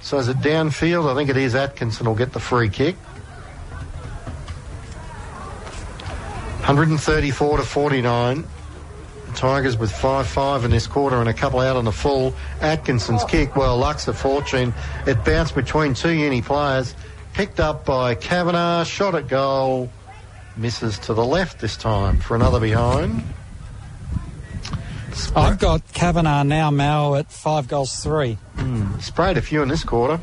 So 0.01 0.17
is 0.17 0.27
it 0.27 0.37
downfield? 0.37 1.09
I 1.09 1.15
think 1.15 1.29
it 1.29 1.37
is 1.37 1.53
Atkinson 1.53 2.07
will 2.07 2.15
get 2.15 2.33
the 2.33 2.39
free 2.39 2.69
kick. 2.69 2.95
134 6.65 7.57
to 7.57 7.63
49. 7.63 8.43
Tigers 9.35 9.77
with 9.77 9.91
5-5 9.91 10.65
in 10.65 10.71
this 10.71 10.87
quarter 10.87 11.17
and 11.17 11.29
a 11.29 11.33
couple 11.33 11.59
out 11.59 11.75
on 11.75 11.85
the 11.85 11.91
full. 11.91 12.33
Atkinson's 12.61 13.23
kick, 13.25 13.55
well, 13.55 13.77
luck's 13.77 14.07
a 14.07 14.13
fortune. 14.13 14.73
It 15.05 15.23
bounced 15.25 15.55
between 15.55 15.93
two 15.93 16.11
uni 16.11 16.41
players. 16.41 16.95
Picked 17.33 17.59
up 17.59 17.85
by 17.85 18.15
Kavanagh, 18.15 18.83
shot 18.83 19.15
at 19.15 19.27
goal. 19.27 19.89
Misses 20.57 20.99
to 20.99 21.13
the 21.13 21.25
left 21.25 21.59
this 21.59 21.77
time 21.77 22.19
for 22.19 22.35
another 22.35 22.59
behind. 22.59 23.23
I've 25.35 25.59
got 25.59 25.81
Kavanagh 25.93 26.43
now, 26.43 26.71
Mal, 26.71 27.15
at 27.15 27.31
five 27.31 27.67
goals 27.67 28.03
three. 28.03 28.37
Mm, 28.57 29.01
sprayed 29.01 29.37
a 29.37 29.41
few 29.41 29.61
in 29.61 29.69
this 29.69 29.83
quarter. 29.83 30.19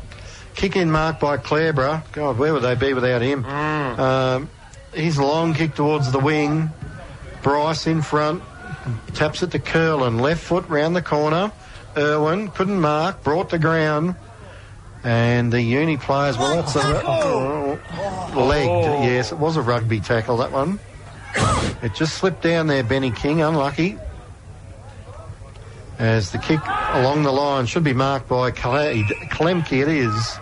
Kick 0.55 0.75
in 0.75 0.91
mark 0.91 1.19
by 1.19 1.37
Clareborough. 1.37 2.03
God, 2.11 2.37
where 2.37 2.53
would 2.53 2.63
they 2.63 2.75
be 2.75 2.93
without 2.93 3.21
him? 3.21 3.43
Mm. 3.43 3.99
Um, 3.99 4.49
his 4.93 5.17
long 5.17 5.53
kick 5.53 5.75
towards 5.75 6.11
the 6.11 6.19
wing. 6.19 6.69
Bryce 7.41 7.87
in 7.87 8.01
front. 8.01 8.43
Taps 9.13 9.43
it 9.43 9.51
to 9.51 9.59
Curlin. 9.59 10.19
Left 10.19 10.41
foot 10.41 10.67
round 10.67 10.95
the 10.95 11.01
corner. 11.01 11.51
Irwin 11.97 12.49
couldn't 12.49 12.79
mark. 12.79 13.23
Brought 13.23 13.49
to 13.51 13.57
ground. 13.57 14.15
And 15.03 15.51
the 15.51 15.61
uni 15.61 15.97
players, 15.97 16.37
well, 16.37 16.55
that's 16.55 16.75
a 16.75 16.81
oh. 17.05 17.79
legged. 18.35 19.03
Yes, 19.05 19.31
it 19.31 19.37
was 19.37 19.55
a 19.55 19.61
rugby 19.61 20.01
tackle, 20.01 20.37
that 20.37 20.51
one. 20.51 20.79
It 21.81 21.93
just 21.93 22.15
slipped 22.17 22.41
down 22.41 22.67
there, 22.67 22.83
Benny 22.83 23.11
King. 23.11 23.41
Unlucky. 23.41 23.97
As 25.97 26.31
the 26.31 26.37
kick 26.37 26.59
along 26.65 27.23
the 27.23 27.31
line 27.31 27.65
should 27.65 27.83
be 27.83 27.93
marked 27.93 28.27
by 28.27 28.51
Klemke. 28.51 29.81
It 29.81 29.87
is. 29.87 30.37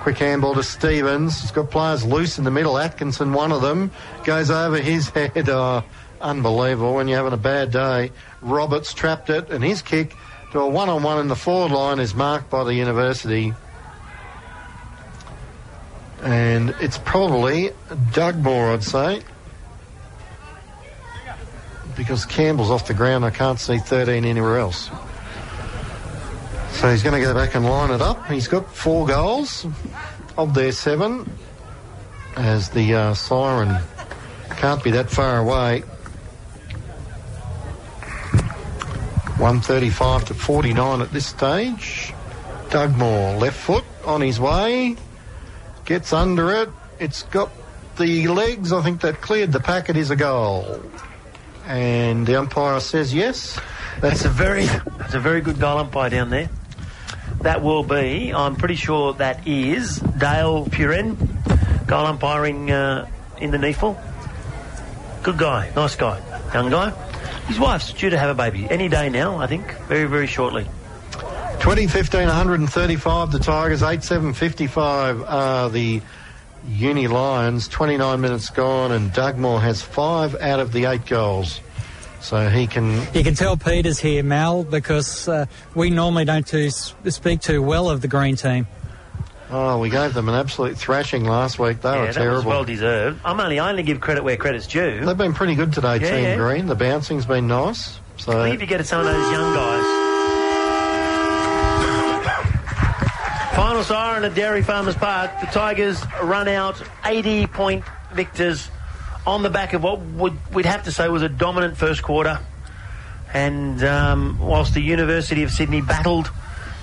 Quick 0.00 0.18
handball 0.18 0.54
to 0.54 0.62
Stevens. 0.62 1.40
He's 1.40 1.50
got 1.50 1.70
players 1.70 2.04
loose 2.04 2.38
in 2.38 2.44
the 2.44 2.50
middle. 2.50 2.78
Atkinson, 2.78 3.32
one 3.32 3.52
of 3.52 3.60
them, 3.60 3.90
goes 4.24 4.50
over 4.50 4.78
his 4.78 5.08
head. 5.10 5.48
Oh, 5.48 5.84
unbelievable 6.20 6.94
when 6.94 7.08
you're 7.08 7.16
having 7.16 7.32
a 7.32 7.36
bad 7.36 7.70
day. 7.70 8.10
Roberts 8.40 8.94
trapped 8.94 9.30
it, 9.30 9.50
and 9.50 9.62
his 9.62 9.82
kick 9.82 10.14
to 10.52 10.60
a 10.60 10.68
one 10.68 10.88
on 10.88 11.02
one 11.02 11.18
in 11.20 11.28
the 11.28 11.36
forward 11.36 11.72
line 11.72 11.98
is 11.98 12.14
marked 12.14 12.50
by 12.50 12.64
the 12.64 12.74
university. 12.74 13.52
And 16.22 16.70
it's 16.80 16.98
probably 16.98 17.70
Dugmore, 18.12 18.72
I'd 18.72 18.82
say. 18.82 19.22
Because 21.96 22.24
Campbell's 22.24 22.70
off 22.70 22.86
the 22.86 22.94
ground, 22.94 23.24
I 23.24 23.30
can't 23.30 23.58
see 23.58 23.78
13 23.78 24.24
anywhere 24.24 24.58
else. 24.58 24.90
So 26.72 26.90
he's 26.90 27.02
going 27.02 27.20
to 27.20 27.20
go 27.20 27.34
back 27.34 27.54
and 27.54 27.64
line 27.64 27.90
it 27.90 28.00
up. 28.00 28.26
He's 28.26 28.46
got 28.46 28.72
four 28.72 29.06
goals 29.06 29.66
of 30.36 30.54
their 30.54 30.70
seven, 30.70 31.28
as 32.36 32.70
the 32.70 32.94
uh, 32.94 33.14
siren 33.14 33.76
can't 34.58 34.82
be 34.82 34.90
that 34.90 35.08
far 35.08 35.38
away. 35.38 35.84
135 39.38 40.26
to 40.26 40.34
49 40.34 41.00
at 41.00 41.12
this 41.12 41.26
stage. 41.26 42.12
Dugmore, 42.70 43.38
left 43.38 43.56
foot 43.56 43.84
on 44.04 44.20
his 44.20 44.38
way, 44.38 44.96
gets 45.84 46.12
under 46.12 46.52
it. 46.52 46.68
It's 46.98 47.22
got 47.24 47.50
the 47.96 48.28
legs, 48.28 48.72
I 48.72 48.82
think 48.82 49.00
that 49.00 49.20
cleared 49.20 49.52
the 49.52 49.60
packet 49.60 49.96
is 49.96 50.10
a 50.10 50.16
goal. 50.16 50.82
And 51.66 52.26
the 52.26 52.36
umpire 52.36 52.80
says 52.80 53.14
yes. 53.14 53.58
That's 54.00 54.24
a 54.24 54.28
very 54.28 54.66
that's 54.98 55.14
a 55.14 55.20
very 55.20 55.40
good 55.40 55.58
goal 55.58 55.78
umpire 55.78 56.10
down 56.10 56.30
there 56.30 56.48
that 57.42 57.62
will 57.62 57.84
be, 57.84 58.32
I'm 58.32 58.56
pretty 58.56 58.74
sure 58.74 59.12
that 59.14 59.46
is 59.46 59.98
Dale 59.98 60.66
Puren, 60.66 61.16
goal 61.86 62.06
umpiring 62.06 62.70
uh, 62.70 63.08
in 63.38 63.50
the 63.50 63.58
NEAFL. 63.58 63.96
Good 65.22 65.38
guy, 65.38 65.70
nice 65.74 65.96
guy, 65.96 66.20
young 66.52 66.70
guy. 66.70 67.07
His 67.46 67.58
wife's 67.58 67.92
due 67.92 68.10
to 68.10 68.18
have 68.18 68.30
a 68.30 68.34
baby 68.34 68.66
any 68.70 68.88
day 68.88 69.08
now, 69.08 69.38
I 69.38 69.46
think, 69.46 69.70
very, 69.88 70.04
very 70.04 70.26
shortly. 70.26 70.64
2015, 71.60 72.26
135, 72.26 73.32
the 73.32 73.38
Tigers, 73.38 73.82
8755 73.82 75.22
are 75.22 75.68
the 75.68 76.00
Uni 76.68 77.08
Lions, 77.08 77.68
29 77.68 78.20
minutes 78.20 78.50
gone, 78.50 78.92
and 78.92 79.12
Dugmore 79.12 79.60
has 79.60 79.82
five 79.82 80.34
out 80.36 80.60
of 80.60 80.72
the 80.72 80.84
eight 80.84 81.06
goals. 81.06 81.60
So 82.20 82.48
he 82.48 82.66
can. 82.66 83.06
You 83.14 83.22
can 83.22 83.34
tell 83.34 83.56
Peter's 83.56 83.98
here, 83.98 84.22
Mal, 84.22 84.64
because 84.64 85.28
uh, 85.28 85.46
we 85.74 85.90
normally 85.90 86.24
don't 86.24 86.46
too, 86.46 86.70
speak 86.70 87.40
too 87.40 87.62
well 87.62 87.88
of 87.88 88.00
the 88.00 88.08
green 88.08 88.36
team. 88.36 88.66
Oh, 89.50 89.78
we 89.78 89.88
gave 89.88 90.12
them 90.12 90.28
an 90.28 90.34
absolute 90.34 90.76
thrashing 90.76 91.24
last 91.24 91.58
week. 91.58 91.80
They 91.80 91.90
yeah, 91.90 92.06
were 92.06 92.12
terrible. 92.12 92.50
well 92.50 92.64
deserved. 92.64 93.20
I'm 93.24 93.40
only 93.40 93.58
I 93.58 93.70
only 93.70 93.82
give 93.82 94.00
credit 94.00 94.22
where 94.22 94.36
credit's 94.36 94.66
due. 94.66 95.04
They've 95.04 95.16
been 95.16 95.32
pretty 95.32 95.54
good 95.54 95.72
today, 95.72 95.98
yeah, 96.00 96.10
Team 96.10 96.24
yeah. 96.24 96.36
Green. 96.36 96.66
The 96.66 96.74
bouncing's 96.74 97.24
been 97.24 97.46
nice. 97.46 97.98
So 98.18 98.32
I 98.32 98.44
believe 98.46 98.60
you 98.60 98.66
get 98.66 98.80
it 98.80 98.86
some 98.86 99.00
of 99.00 99.06
those 99.06 99.32
young 99.32 99.54
guys. 99.54 100.08
Final 103.56 103.82
siren 103.84 104.24
at 104.24 104.34
Dairy 104.34 104.62
Farmers 104.62 104.96
Park. 104.96 105.30
The 105.40 105.46
Tigers 105.46 106.04
run 106.22 106.46
out 106.46 106.82
80 107.04 107.46
point 107.46 107.84
victors 108.12 108.70
on 109.26 109.42
the 109.42 109.50
back 109.50 109.72
of 109.72 109.82
what 109.82 110.00
would, 110.00 110.54
we'd 110.54 110.66
have 110.66 110.84
to 110.84 110.92
say 110.92 111.08
was 111.08 111.22
a 111.22 111.28
dominant 111.28 111.76
first 111.76 112.02
quarter. 112.02 112.38
And 113.32 113.82
um, 113.84 114.38
whilst 114.40 114.74
the 114.74 114.80
University 114.80 115.42
of 115.42 115.50
Sydney 115.50 115.80
battled, 115.80 116.30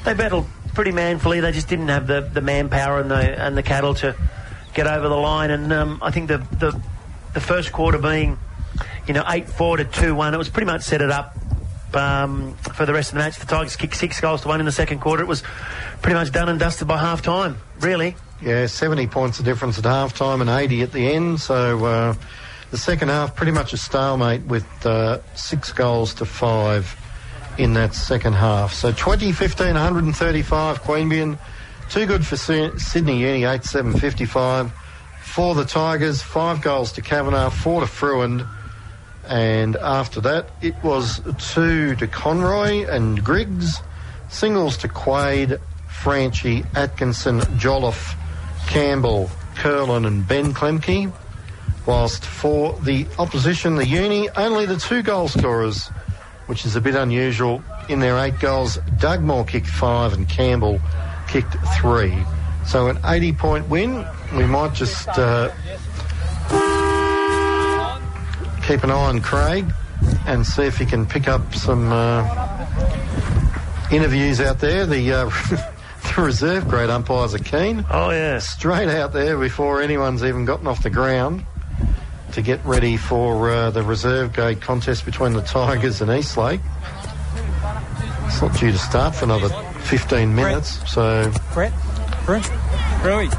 they 0.04 0.14
battled 0.14 0.48
pretty 0.76 0.92
manfully. 0.92 1.40
They 1.40 1.52
just 1.52 1.68
didn't 1.68 1.88
have 1.88 2.06
the, 2.06 2.22
the 2.22 2.42
manpower 2.42 3.00
and 3.00 3.10
the 3.10 3.16
and 3.16 3.58
the 3.58 3.64
cattle 3.64 3.96
to 3.96 4.16
get 4.74 4.86
over 4.86 5.08
the 5.10 5.16
line. 5.16 5.50
And 5.50 5.74
um, 5.74 6.00
I 6.04 6.12
think 6.12 6.28
the, 6.28 6.38
the 6.38 6.80
the 7.34 7.40
first 7.42 7.72
quarter 7.72 7.98
being, 7.98 8.38
you 9.08 9.14
know, 9.14 9.24
eight 9.28 9.50
four 9.50 9.78
to 9.78 9.86
two 9.86 10.14
one, 10.14 10.34
it 10.34 10.38
was 10.38 10.50
pretty 10.50 10.68
much 10.68 10.84
set 10.84 11.02
it 11.02 11.10
up 11.10 11.36
um, 11.96 12.54
for 12.76 12.86
the 12.86 12.94
rest 12.94 13.10
of 13.10 13.16
the 13.16 13.24
match. 13.24 13.40
The 13.40 13.46
Tigers 13.46 13.76
kicked 13.76 13.96
six 13.96 14.20
goals 14.20 14.42
to 14.42 14.48
one 14.50 14.60
in 14.60 14.66
the 14.66 14.72
second 14.72 15.00
quarter. 15.00 15.24
It 15.24 15.28
was 15.28 15.42
pretty 16.02 16.16
much 16.16 16.32
done 16.32 16.50
and 16.50 16.60
dusted 16.60 16.88
by 16.88 16.98
half 16.98 17.22
time, 17.22 17.58
really. 17.80 18.16
Yeah, 18.42 18.68
70 18.68 19.08
points 19.08 19.40
of 19.40 19.46
difference 19.46 19.80
at 19.80 19.86
half 19.86 20.14
time 20.14 20.42
and 20.42 20.50
80 20.50 20.82
at 20.82 20.92
the 20.92 21.14
end. 21.14 21.40
So 21.40 21.86
uh, 21.86 22.16
the 22.70 22.78
second 22.78 23.08
half, 23.08 23.36
pretty 23.36 23.54
much 23.54 23.72
a 23.72 23.78
stalemate 23.78 24.44
with 24.44 24.68
uh, 24.86 25.20
six 25.36 25.72
goals 25.72 26.14
to 26.16 26.26
five 26.26 26.96
in 27.58 27.74
that 27.74 27.94
second 27.94 28.34
half. 28.34 28.74
So 28.74 28.92
2015, 28.92 29.68
135 29.68 30.84
Queanbeyan. 30.84 31.38
Too 31.90 32.06
good 32.06 32.26
for 32.26 32.36
Sydney 32.36 33.20
Uni, 33.20 33.44
8 33.44 33.64
7 33.64 33.98
55. 34.00 34.72
For 35.22 35.54
the 35.54 35.66
Tigers, 35.66 36.22
five 36.22 36.62
goals 36.62 36.94
to 36.94 37.02
Kavanagh, 37.02 37.50
four 37.50 37.82
to 37.82 37.88
Fruin. 37.88 38.48
And 39.28 39.76
after 39.76 40.22
that, 40.22 40.50
it 40.62 40.76
was 40.84 41.20
two 41.40 41.96
to 41.96 42.08
Conroy 42.08 42.86
and 42.88 43.24
Griggs, 43.24 43.82
singles 44.30 44.78
to 44.78 44.88
Quaid, 44.88 45.60
Franchi, 45.90 46.64
Atkinson, 46.76 47.42
Jolliffe, 47.58 48.16
Campbell, 48.68 49.30
Curlin, 49.56 50.06
and 50.06 50.28
Ben 50.28 50.54
Klemke. 50.54 51.12
Whilst 51.86 52.26
for 52.26 52.74
the 52.82 53.06
opposition, 53.20 53.76
the 53.76 53.88
Uni, 53.88 54.30
only 54.32 54.66
the 54.66 54.78
two 54.78 55.04
goal 55.04 55.28
scorers, 55.28 55.90
which 56.48 56.66
is 56.66 56.76
a 56.76 56.82
bit 56.82 56.96
unusual. 56.96 57.64
In 57.90 58.00
their 58.00 58.18
eight 58.20 58.40
goals, 58.40 58.78
Dugmore 58.98 59.46
kicked 59.46 59.68
five 59.68 60.14
and 60.14 60.28
Campbell 60.28 60.80
kicked 61.28 61.56
three. 61.80 62.16
So 62.66 62.88
an 62.88 63.00
80 63.06 63.34
point 63.34 63.70
win. 63.70 64.06
We 64.36 64.46
might 64.46 64.74
just 64.74 65.08
uh, 65.10 65.50
keep 68.66 68.84
an 68.84 68.92
eye 68.92 69.10
on 69.10 69.22
Craig 69.22 69.72
and 70.26 70.46
see 70.46 70.64
if 70.64 70.78
he 70.78 70.86
can 70.86 71.06
pick 71.06 71.28
up 71.28 71.54
some 71.54 71.92
uh, 71.92 72.24
interviews 73.92 74.42
out 74.42 74.60
there. 74.60 74.86
The 74.86 75.12
uh, 75.12 75.30
the 76.16 76.22
reserve 76.22 76.68
grade 76.68 76.90
umpires 76.90 77.36
are 77.36 77.40
keen. 77.40 77.86
Oh 77.90 78.10
yeah, 78.10 78.40
straight 78.40 78.90
out 78.90 79.14
there 79.14 79.38
before 79.38 79.82
anyone's 79.82 80.24
even 80.24 80.46
gotten 80.46 80.68
off 80.68 80.82
the 80.82 80.90
ground 80.90 81.46
to 82.36 82.42
get 82.42 82.64
ready 82.66 82.98
for 82.98 83.50
uh, 83.50 83.72
the 83.72 83.82
reserve 83.82 84.34
grade 84.34 84.60
contest 84.60 85.06
between 85.06 85.32
the 85.32 85.42
Tigers 85.42 86.02
and 86.02 86.12
Eastlake. 86.12 86.60
It's 88.26 88.42
not 88.42 88.54
due 88.60 88.74
to 88.74 88.78
start 88.78 89.16
for 89.16 89.24
another 89.24 89.48
15 89.84 90.36
minutes, 90.36 90.78
Brett. 90.78 90.90
so. 90.90 91.32
Brett, 91.54 91.74
Brett, 92.26 92.50
Rui. 93.06 93.30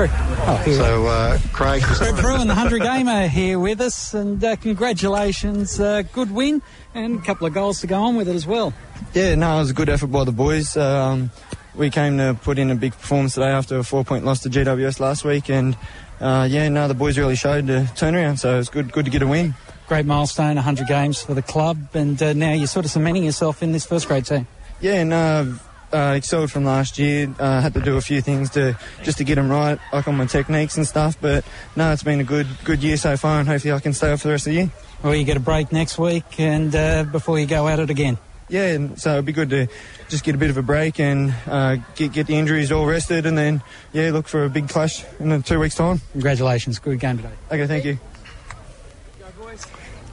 Oh, 0.00 0.62
here 0.64 0.76
So 0.76 1.06
uh, 1.08 1.38
Craig 1.52 1.86
was 1.86 1.98
Brett 1.98 2.14
Bruin, 2.16 2.48
the 2.48 2.54
100 2.54 2.80
gamer, 2.82 3.28
here 3.28 3.58
with 3.58 3.82
us, 3.82 4.14
and 4.14 4.42
uh, 4.42 4.56
congratulations. 4.56 5.78
Uh, 5.78 6.00
good 6.00 6.30
win 6.30 6.62
and 6.94 7.18
a 7.18 7.22
couple 7.22 7.46
of 7.46 7.52
goals 7.52 7.82
to 7.82 7.86
go 7.86 8.00
on 8.00 8.16
with 8.16 8.30
it 8.30 8.34
as 8.34 8.46
well. 8.46 8.72
Yeah, 9.12 9.34
no, 9.34 9.56
it 9.56 9.58
was 9.58 9.70
a 9.72 9.74
good 9.74 9.90
effort 9.90 10.06
by 10.06 10.24
the 10.24 10.32
boys. 10.32 10.74
Um, 10.74 11.32
we 11.74 11.90
came 11.90 12.16
to 12.16 12.38
put 12.42 12.58
in 12.58 12.70
a 12.70 12.74
big 12.74 12.92
performance 12.92 13.34
today 13.34 13.50
after 13.50 13.76
a 13.76 13.84
four 13.84 14.04
point 14.04 14.24
loss 14.24 14.40
to 14.40 14.48
GWS 14.48 15.00
last 15.00 15.22
week, 15.22 15.50
and 15.50 15.76
uh, 16.20 16.46
yeah, 16.50 16.68
no, 16.68 16.88
the 16.88 16.94
boys 16.94 17.18
really 17.18 17.36
showed 17.36 17.66
the 17.66 17.90
turnaround, 17.94 18.38
so 18.38 18.54
it 18.54 18.58
was 18.58 18.68
good, 18.68 18.92
good 18.92 19.04
to 19.04 19.10
get 19.10 19.22
a 19.22 19.26
win. 19.26 19.54
Great 19.86 20.06
milestone, 20.06 20.56
100 20.56 20.86
games 20.86 21.22
for 21.22 21.34
the 21.34 21.42
club, 21.42 21.78
and 21.94 22.22
uh, 22.22 22.32
now 22.32 22.52
you're 22.52 22.66
sort 22.66 22.84
of 22.84 22.90
cementing 22.90 23.24
yourself 23.24 23.62
in 23.62 23.72
this 23.72 23.86
first 23.86 24.06
grade 24.08 24.26
team. 24.26 24.46
Yeah, 24.80 24.94
and 24.94 25.12
uh, 25.12 25.44
uh, 25.92 26.14
excelled 26.16 26.50
from 26.50 26.64
last 26.64 26.98
year. 26.98 27.32
Uh, 27.38 27.60
had 27.60 27.74
to 27.74 27.80
do 27.80 27.96
a 27.96 28.00
few 28.00 28.20
things 28.20 28.50
to 28.50 28.76
just 29.02 29.18
to 29.18 29.24
get 29.24 29.36
them 29.36 29.48
right, 29.48 29.78
like 29.92 30.06
on 30.06 30.16
my 30.16 30.26
techniques 30.26 30.76
and 30.76 30.86
stuff. 30.86 31.16
But 31.20 31.44
no, 31.76 31.92
it's 31.92 32.02
been 32.02 32.20
a 32.20 32.24
good 32.24 32.46
good 32.64 32.82
year 32.82 32.96
so 32.96 33.16
far, 33.16 33.40
and 33.40 33.48
hopefully 33.48 33.72
I 33.72 33.80
can 33.80 33.92
stay 33.92 34.12
up 34.12 34.20
for 34.20 34.28
the 34.28 34.32
rest 34.32 34.46
of 34.46 34.52
the 34.52 34.58
year. 34.58 34.70
Well, 35.02 35.14
you 35.14 35.24
get 35.24 35.36
a 35.36 35.40
break 35.40 35.72
next 35.72 35.98
week, 35.98 36.38
and 36.38 36.74
uh, 36.74 37.04
before 37.04 37.38
you 37.38 37.46
go 37.46 37.68
at 37.68 37.78
it 37.78 37.90
again. 37.90 38.18
Yeah, 38.48 38.68
and 38.68 38.98
so 38.98 39.12
it'd 39.12 39.26
be 39.26 39.32
good 39.32 39.50
to 39.50 39.68
just 40.08 40.24
get 40.24 40.34
a 40.34 40.38
bit 40.38 40.50
of 40.50 40.56
a 40.56 40.62
break 40.62 40.98
and 40.98 41.34
uh, 41.46 41.76
get 41.96 42.12
get 42.12 42.26
the 42.26 42.36
injuries 42.36 42.72
all 42.72 42.86
rested, 42.86 43.26
and 43.26 43.36
then 43.36 43.62
yeah, 43.92 44.10
look 44.10 44.26
for 44.26 44.44
a 44.44 44.50
big 44.50 44.68
clash 44.68 45.04
in 45.20 45.42
two 45.42 45.58
weeks' 45.60 45.74
time. 45.74 46.00
Congratulations, 46.12 46.78
good 46.78 46.98
game 46.98 47.18
today. 47.18 47.34
Okay, 47.50 47.66
thank 47.66 47.84
you. 47.84 47.98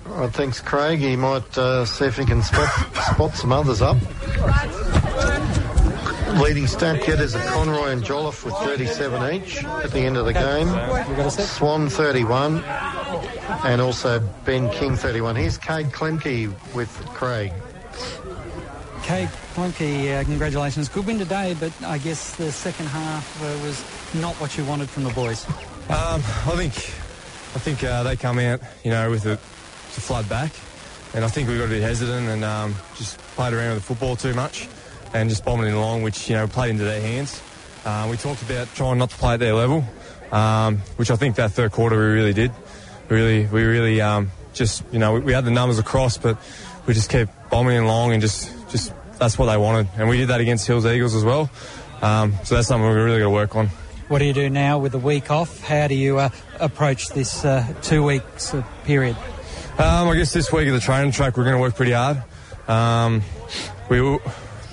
All 0.07 0.21
right, 0.21 0.33
thanks, 0.33 0.59
Craig. 0.59 0.99
He 0.99 1.15
might 1.15 1.57
uh, 1.57 1.85
see 1.85 2.05
if 2.05 2.17
he 2.17 2.25
can 2.25 2.43
spot, 2.43 2.69
spot 3.13 3.35
some 3.35 3.51
others 3.51 3.81
up. 3.81 3.97
Leading 6.41 6.67
stat 6.67 7.03
getters 7.05 7.33
are 7.33 7.43
Conroy 7.45 7.91
and 7.91 8.03
Jolliffe 8.03 8.43
with 8.43 8.53
37 8.55 9.33
each 9.33 9.63
at 9.63 9.91
the 9.91 9.99
end 9.99 10.17
of 10.17 10.25
the 10.25 10.33
game. 10.33 10.67
Swan 11.31 11.89
31 11.89 12.63
and 13.63 13.81
also 13.81 14.19
Ben 14.43 14.69
King 14.69 14.95
31. 14.95 15.37
Here's 15.37 15.57
Cade 15.57 15.87
Klemke 15.87 16.53
with 16.73 16.89
Craig. 17.13 17.53
Cade 19.03 19.29
Klemke, 19.53 20.19
uh, 20.19 20.23
congratulations. 20.23 20.89
Good 20.89 21.05
win 21.05 21.19
today, 21.19 21.55
but 21.59 21.71
I 21.83 21.99
guess 21.99 22.35
the 22.37 22.51
second 22.51 22.87
half 22.87 23.41
uh, 23.41 23.45
was 23.63 23.83
not 24.19 24.33
what 24.35 24.57
you 24.57 24.65
wanted 24.65 24.89
from 24.89 25.03
the 25.03 25.11
boys. 25.11 25.47
Um, 25.47 25.55
I 25.89 26.55
think 26.55 26.73
I 26.73 27.59
think 27.59 27.83
uh, 27.83 28.01
they 28.01 28.15
come 28.15 28.39
out, 28.39 28.61
you 28.83 28.89
know, 28.89 29.11
with 29.11 29.25
a 29.27 29.35
to 29.35 30.01
flood 30.01 30.27
back, 30.27 30.51
and 31.13 31.23
I 31.23 31.27
think 31.27 31.47
we 31.47 31.57
got 31.57 31.65
a 31.65 31.69
bit 31.69 31.83
hesitant 31.83 32.27
and 32.27 32.43
um, 32.43 32.75
just 32.95 33.17
played 33.35 33.53
around 33.53 33.75
with 33.75 33.83
the 33.83 33.87
football 33.87 34.15
too 34.15 34.33
much, 34.33 34.67
and 35.13 35.29
just 35.29 35.45
bombing 35.45 35.67
it 35.67 35.75
along, 35.75 36.01
which 36.01 36.27
you 36.29 36.35
know 36.35 36.47
played 36.47 36.71
into 36.71 36.83
their 36.83 37.01
hands. 37.01 37.41
Uh, 37.85 38.07
we 38.09 38.17
talked 38.17 38.41
about 38.41 38.67
trying 38.73 38.97
not 38.97 39.11
to 39.11 39.15
play 39.17 39.35
at 39.35 39.39
their 39.39 39.53
level, 39.53 39.85
um, 40.31 40.77
which 40.97 41.11
I 41.11 41.15
think 41.15 41.35
that 41.35 41.51
third 41.51 41.71
quarter 41.71 41.95
we 41.97 42.05
really 42.13 42.33
did. 42.33 42.51
Really, 43.07 43.45
we 43.45 43.63
really 43.63 44.01
um, 44.01 44.31
just 44.53 44.83
you 44.91 44.99
know 44.99 45.13
we, 45.13 45.19
we 45.19 45.33
had 45.33 45.45
the 45.45 45.51
numbers 45.51 45.77
across, 45.77 46.17
but 46.17 46.37
we 46.87 46.93
just 46.93 47.09
kept 47.09 47.44
bombing 47.55 47.77
it 47.77 47.83
along 47.83 48.11
and 48.11 48.21
just 48.21 48.51
just 48.69 48.91
that's 49.17 49.39
what 49.39 49.45
they 49.45 49.55
wanted, 49.55 49.87
and 49.95 50.09
we 50.09 50.17
did 50.17 50.27
that 50.27 50.41
against 50.41 50.67
Hills 50.67 50.85
Eagles 50.85 51.15
as 51.15 51.23
well. 51.23 51.49
Um, 52.01 52.33
so 52.43 52.55
that's 52.55 52.67
something 52.67 52.85
we 52.85 52.93
really 52.93 53.19
got 53.19 53.27
to 53.27 53.29
work 53.29 53.55
on. 53.55 53.67
What 54.09 54.19
do 54.19 54.25
you 54.25 54.33
do 54.33 54.49
now 54.49 54.77
with 54.77 54.91
the 54.91 54.99
week 54.99 55.31
off? 55.31 55.61
How 55.61 55.87
do 55.87 55.95
you 55.95 56.19
uh, 56.19 56.29
approach 56.59 57.07
this 57.09 57.45
uh, 57.45 57.65
two 57.81 58.03
weeks 58.03 58.53
period? 58.83 59.15
Um, 59.79 60.09
I 60.09 60.15
guess 60.17 60.33
this 60.33 60.51
week 60.51 60.67
at 60.67 60.71
the 60.71 60.81
training 60.81 61.13
track 61.13 61.37
we're 61.37 61.45
going 61.45 61.55
to 61.55 61.61
work 61.61 61.77
pretty 61.77 61.93
hard. 61.93 62.21
Um, 62.67 63.21
we 63.89 64.01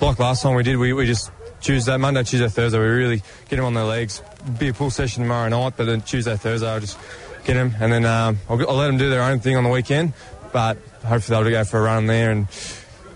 like 0.01 0.19
last 0.19 0.43
time 0.43 0.55
we 0.55 0.63
did. 0.63 0.75
We, 0.75 0.91
we 0.91 1.05
just 1.05 1.31
Tuesday, 1.61 1.95
Monday, 1.95 2.23
Tuesday, 2.23 2.49
Thursday. 2.49 2.79
We 2.79 2.85
really 2.85 3.21
get 3.47 3.55
them 3.55 3.63
on 3.63 3.75
their 3.75 3.85
legs. 3.85 4.21
Be 4.59 4.67
a 4.67 4.73
pull 4.73 4.91
session 4.91 5.23
tomorrow 5.23 5.47
night, 5.47 5.75
but 5.77 5.85
then 5.85 6.01
Tuesday, 6.01 6.35
Thursday, 6.35 6.69
I'll 6.69 6.81
just 6.81 6.99
get 7.45 7.53
them, 7.53 7.73
and 7.79 7.93
then 7.93 8.03
um, 8.03 8.39
I'll, 8.49 8.59
I'll 8.69 8.75
let 8.75 8.87
them 8.87 8.97
do 8.97 9.09
their 9.09 9.23
own 9.23 9.39
thing 9.39 9.55
on 9.55 9.63
the 9.63 9.69
weekend. 9.69 10.11
But 10.53 10.77
hopefully 11.03 11.43
they'll 11.43 11.51
go 11.51 11.63
for 11.65 11.79
a 11.79 11.83
run 11.83 12.05
there, 12.05 12.31
and 12.31 12.47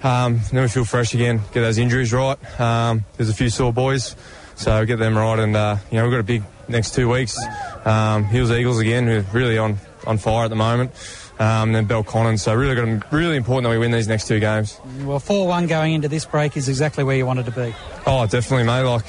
um, 0.04 0.42
then 0.52 0.64
we 0.64 0.68
feel 0.68 0.84
fresh 0.84 1.14
again. 1.14 1.40
Get 1.54 1.62
those 1.62 1.78
injuries 1.78 2.12
right. 2.12 2.60
Um, 2.60 3.06
there's 3.16 3.30
a 3.30 3.34
few 3.34 3.50
sore 3.50 3.72
boys, 3.72 4.16
so 4.56 4.86
get 4.86 4.98
them 4.98 5.18
right, 5.18 5.40
and 5.40 5.56
uh, 5.56 5.78
you 5.92 5.98
know 5.98 6.04
we've 6.04 6.12
got 6.12 6.20
a 6.20 6.24
big 6.24 6.44
next 6.68 6.96
two 6.96 7.10
weeks. 7.10 7.38
Um, 7.86 8.26
Hills 8.26 8.52
Eagles 8.52 8.80
again, 8.80 9.08
who 9.08 9.20
are 9.20 9.26
really 9.32 9.58
on 9.58 9.78
on 10.06 10.18
fire 10.18 10.46
at 10.46 10.50
the 10.50 10.56
moment 10.56 10.92
um, 11.40 11.76
and 11.76 11.76
then 11.76 11.88
Belconnen. 11.88 12.40
So 12.40 12.54
really, 12.56 12.76
got 12.76 13.12
really 13.12 13.36
important 13.38 13.66
that 13.66 13.70
we 13.70 13.78
win 13.78 13.92
these 13.92 14.08
next 14.08 14.28
two 14.28 14.40
games. 14.40 14.80
Well, 15.02 15.20
four-one 15.20 15.68
going 15.68 15.94
into 15.94 16.08
this 16.08 16.26
break 16.26 16.58
is 16.58 16.68
exactly 16.68 17.04
where 17.04 17.16
you 17.16 17.26
wanted 17.26 17.46
to 17.46 17.52
be. 17.52 17.74
Oh, 18.06 18.26
definitely, 18.26 18.66
mate. 18.66 18.84
Like. 18.84 19.06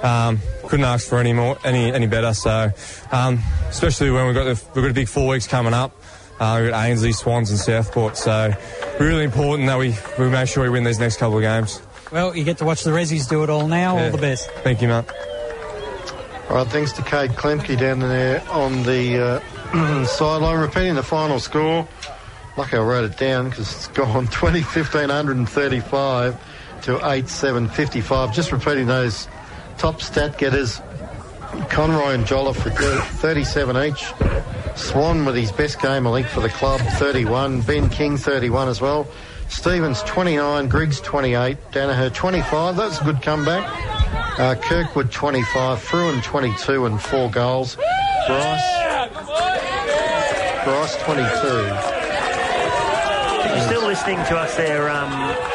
Um, 0.00 0.38
couldn't 0.68 0.84
ask 0.84 1.08
for 1.08 1.18
any 1.18 1.32
more, 1.32 1.58
any 1.64 1.92
any 1.92 2.06
better. 2.06 2.32
So, 2.32 2.70
um, 3.10 3.42
especially 3.68 4.12
when 4.12 4.26
we've 4.26 4.34
got 4.36 4.44
the, 4.44 4.62
we've 4.72 4.84
got 4.84 4.92
a 4.92 4.94
big 4.94 5.08
four 5.08 5.26
weeks 5.26 5.48
coming 5.48 5.74
up. 5.74 5.90
Uh, 6.40 6.60
we've 6.62 6.70
got 6.70 6.84
Ainslie, 6.84 7.12
Swans, 7.12 7.50
and 7.50 7.58
Southport. 7.58 8.16
So, 8.16 8.52
really 9.00 9.24
important 9.24 9.66
that 9.68 9.78
we 9.78 9.94
we 10.18 10.28
make 10.28 10.48
sure 10.48 10.62
we 10.62 10.70
win 10.70 10.84
these 10.84 10.98
next 10.98 11.18
couple 11.18 11.38
of 11.38 11.42
games. 11.42 11.82
Well, 12.12 12.34
you 12.36 12.44
get 12.44 12.58
to 12.58 12.64
watch 12.64 12.84
the 12.84 12.90
Rezzies 12.90 13.28
do 13.28 13.42
it 13.42 13.50
all 13.50 13.66
now. 13.68 13.96
Yeah. 13.96 14.04
All 14.06 14.10
the 14.12 14.18
best. 14.18 14.50
Thank 14.62 14.80
you, 14.80 14.88
mate. 14.88 15.04
All 16.48 16.56
right, 16.56 16.66
thanks 16.66 16.92
to 16.92 17.02
Cade 17.02 17.32
Klemke 17.32 17.78
down 17.78 17.98
there 17.98 18.42
on 18.48 18.82
the 18.84 19.42
uh, 19.74 20.04
sideline. 20.06 20.58
Repeating 20.58 20.94
the 20.94 21.02
final 21.02 21.40
score. 21.40 21.86
Lucky 22.56 22.76
I 22.76 22.80
wrote 22.80 23.10
it 23.10 23.18
down 23.18 23.50
because 23.50 23.70
it's 23.72 23.88
gone 23.88 24.26
20, 24.28 24.60
1535 24.62 26.82
to 26.82 26.94
8755. 26.96 28.32
Just 28.32 28.52
repeating 28.52 28.86
those 28.86 29.28
top 29.76 30.00
stat 30.00 30.38
getters. 30.38 30.80
Conroy 31.70 32.12
and 32.14 32.26
Jolliffe 32.26 32.64
with 32.64 32.74
37 33.20 33.76
each. 33.88 34.12
Swan 34.76 35.24
with 35.24 35.34
his 35.34 35.50
best 35.52 35.80
game, 35.80 36.06
I 36.06 36.12
think, 36.12 36.26
for 36.26 36.40
the 36.40 36.48
club, 36.48 36.80
31. 36.80 37.62
Ben 37.62 37.88
King, 37.88 38.16
31 38.16 38.68
as 38.68 38.80
well. 38.80 39.06
Stevens, 39.48 40.02
29. 40.02 40.68
Griggs, 40.68 41.00
28. 41.00 41.56
Danaher, 41.72 42.12
25. 42.12 42.76
That's 42.76 43.00
a 43.00 43.04
good 43.04 43.22
comeback. 43.22 43.66
Uh, 44.38 44.54
Kirkwood, 44.56 45.10
25. 45.10 45.80
Fruin, 45.80 46.20
22 46.22 46.86
and 46.86 47.00
four 47.00 47.30
goals. 47.30 47.76
Bryce, 48.26 49.08
Bryce, 50.64 50.96
22. 51.02 51.26
If 53.40 53.56
you're 53.56 53.66
still 53.66 53.86
listening 53.86 54.16
to 54.26 54.36
us 54.36 54.56
there, 54.56 54.90
um, 54.90 55.10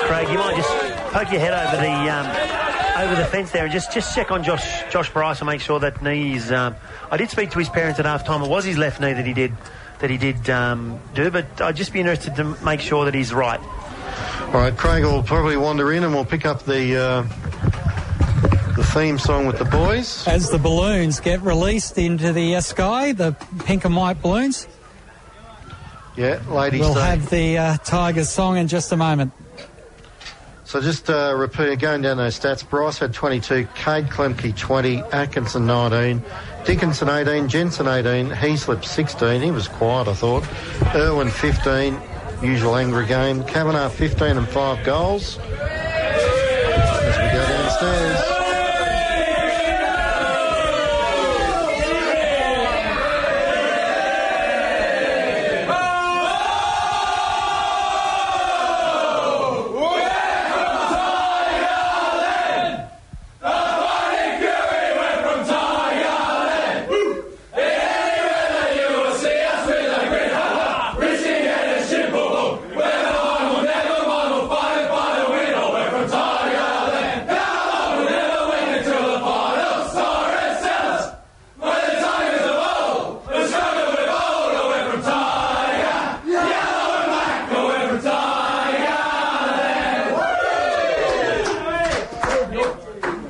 Craig, 0.07 0.27
you 0.29 0.37
might 0.37 0.55
just 0.55 0.69
poke 1.13 1.31
your 1.31 1.39
head 1.39 1.53
over 1.53 1.77
the 1.77 1.93
um, 2.11 2.62
over 2.97 3.15
the 3.15 3.25
fence 3.25 3.51
there 3.51 3.63
and 3.63 3.71
just, 3.73 3.91
just 3.93 4.13
check 4.15 4.31
on 4.31 4.43
Josh 4.43 4.83
Josh 4.91 5.09
Bryce 5.11 5.39
and 5.39 5.47
make 5.47 5.61
sure 5.61 5.79
that 5.79 6.01
knees. 6.01 6.51
Um, 6.51 6.75
I 7.11 7.17
did 7.17 7.29
speak 7.29 7.51
to 7.51 7.59
his 7.59 7.69
parents 7.69 7.99
at 7.99 8.05
half 8.05 8.25
time. 8.25 8.41
It 8.43 8.49
was 8.49 8.65
his 8.65 8.77
left 8.77 8.99
knee 9.01 9.13
that 9.13 9.25
he 9.25 9.33
did 9.33 9.53
that 9.99 10.09
he 10.09 10.17
did 10.17 10.49
um, 10.49 10.99
do, 11.15 11.31
but 11.31 11.61
I'd 11.61 11.75
just 11.75 11.93
be 11.93 11.99
interested 11.99 12.35
to 12.35 12.43
make 12.63 12.81
sure 12.81 13.05
that 13.05 13.13
he's 13.13 13.33
right. 13.33 13.59
All 14.47 14.59
right, 14.59 14.75
Craig 14.75 15.03
will 15.03 15.23
probably 15.23 15.57
wander 15.57 15.91
in 15.93 16.03
and 16.03 16.13
we'll 16.13 16.25
pick 16.25 16.45
up 16.45 16.63
the 16.65 16.95
uh, 16.97 17.21
the 18.75 18.83
theme 18.83 19.17
song 19.17 19.45
with 19.47 19.57
the 19.59 19.65
boys. 19.65 20.27
As 20.27 20.49
the 20.49 20.57
balloons 20.59 21.19
get 21.19 21.41
released 21.41 21.97
into 21.97 22.33
the 22.33 22.55
uh, 22.57 22.61
sky, 22.61 23.11
the 23.13 23.31
pink 23.65 23.85
and 23.85 23.95
white 23.95 24.21
balloons, 24.21 24.67
Yeah, 26.15 26.39
ladies. 26.49 26.81
we'll 26.81 26.93
day. 26.95 27.01
have 27.01 27.29
the 27.29 27.57
uh, 27.57 27.77
Tigers 27.77 28.29
song 28.29 28.57
in 28.57 28.67
just 28.67 28.91
a 28.91 28.97
moment. 28.97 29.31
So 30.73 30.81
just 30.81 31.07
uh, 31.07 31.35
repeating, 31.37 31.77
going 31.77 32.01
down 32.01 32.17
those 32.17 32.39
stats, 32.39 32.67
Bryce 32.67 32.97
had 32.97 33.13
22, 33.13 33.67
Cade 33.75 34.07
Klemke 34.07 34.57
20, 34.57 35.03
Atkinson 35.11 35.67
19, 35.67 36.23
Dickinson 36.65 37.09
18, 37.09 37.47
Jensen 37.47 37.87
18, 37.87 38.31
Heaslip 38.31 38.83
16, 38.83 39.43
he 39.43 39.51
was 39.51 39.67
quiet 39.67 40.07
I 40.07 40.15
thought, 40.15 40.43
Irwin 40.95 41.29
15, 41.29 42.01
usual 42.41 42.75
angry 42.75 43.05
game, 43.05 43.43
Kavanagh 43.43 43.89
15 43.89 44.35
and 44.35 44.49
5 44.49 44.83
goals. 44.83 45.37
As 45.37 47.17
we 47.19 47.37
go 47.37 47.47
downstairs. 47.47 48.43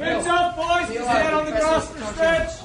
Hands 0.04 0.28
up, 0.28 0.56
boys. 0.56 0.90
Get 0.90 1.04
down 1.04 1.34
on 1.34 1.46
the 1.46 1.52
grass 1.52 1.96
and 1.96 2.06
stretch. 2.06 2.64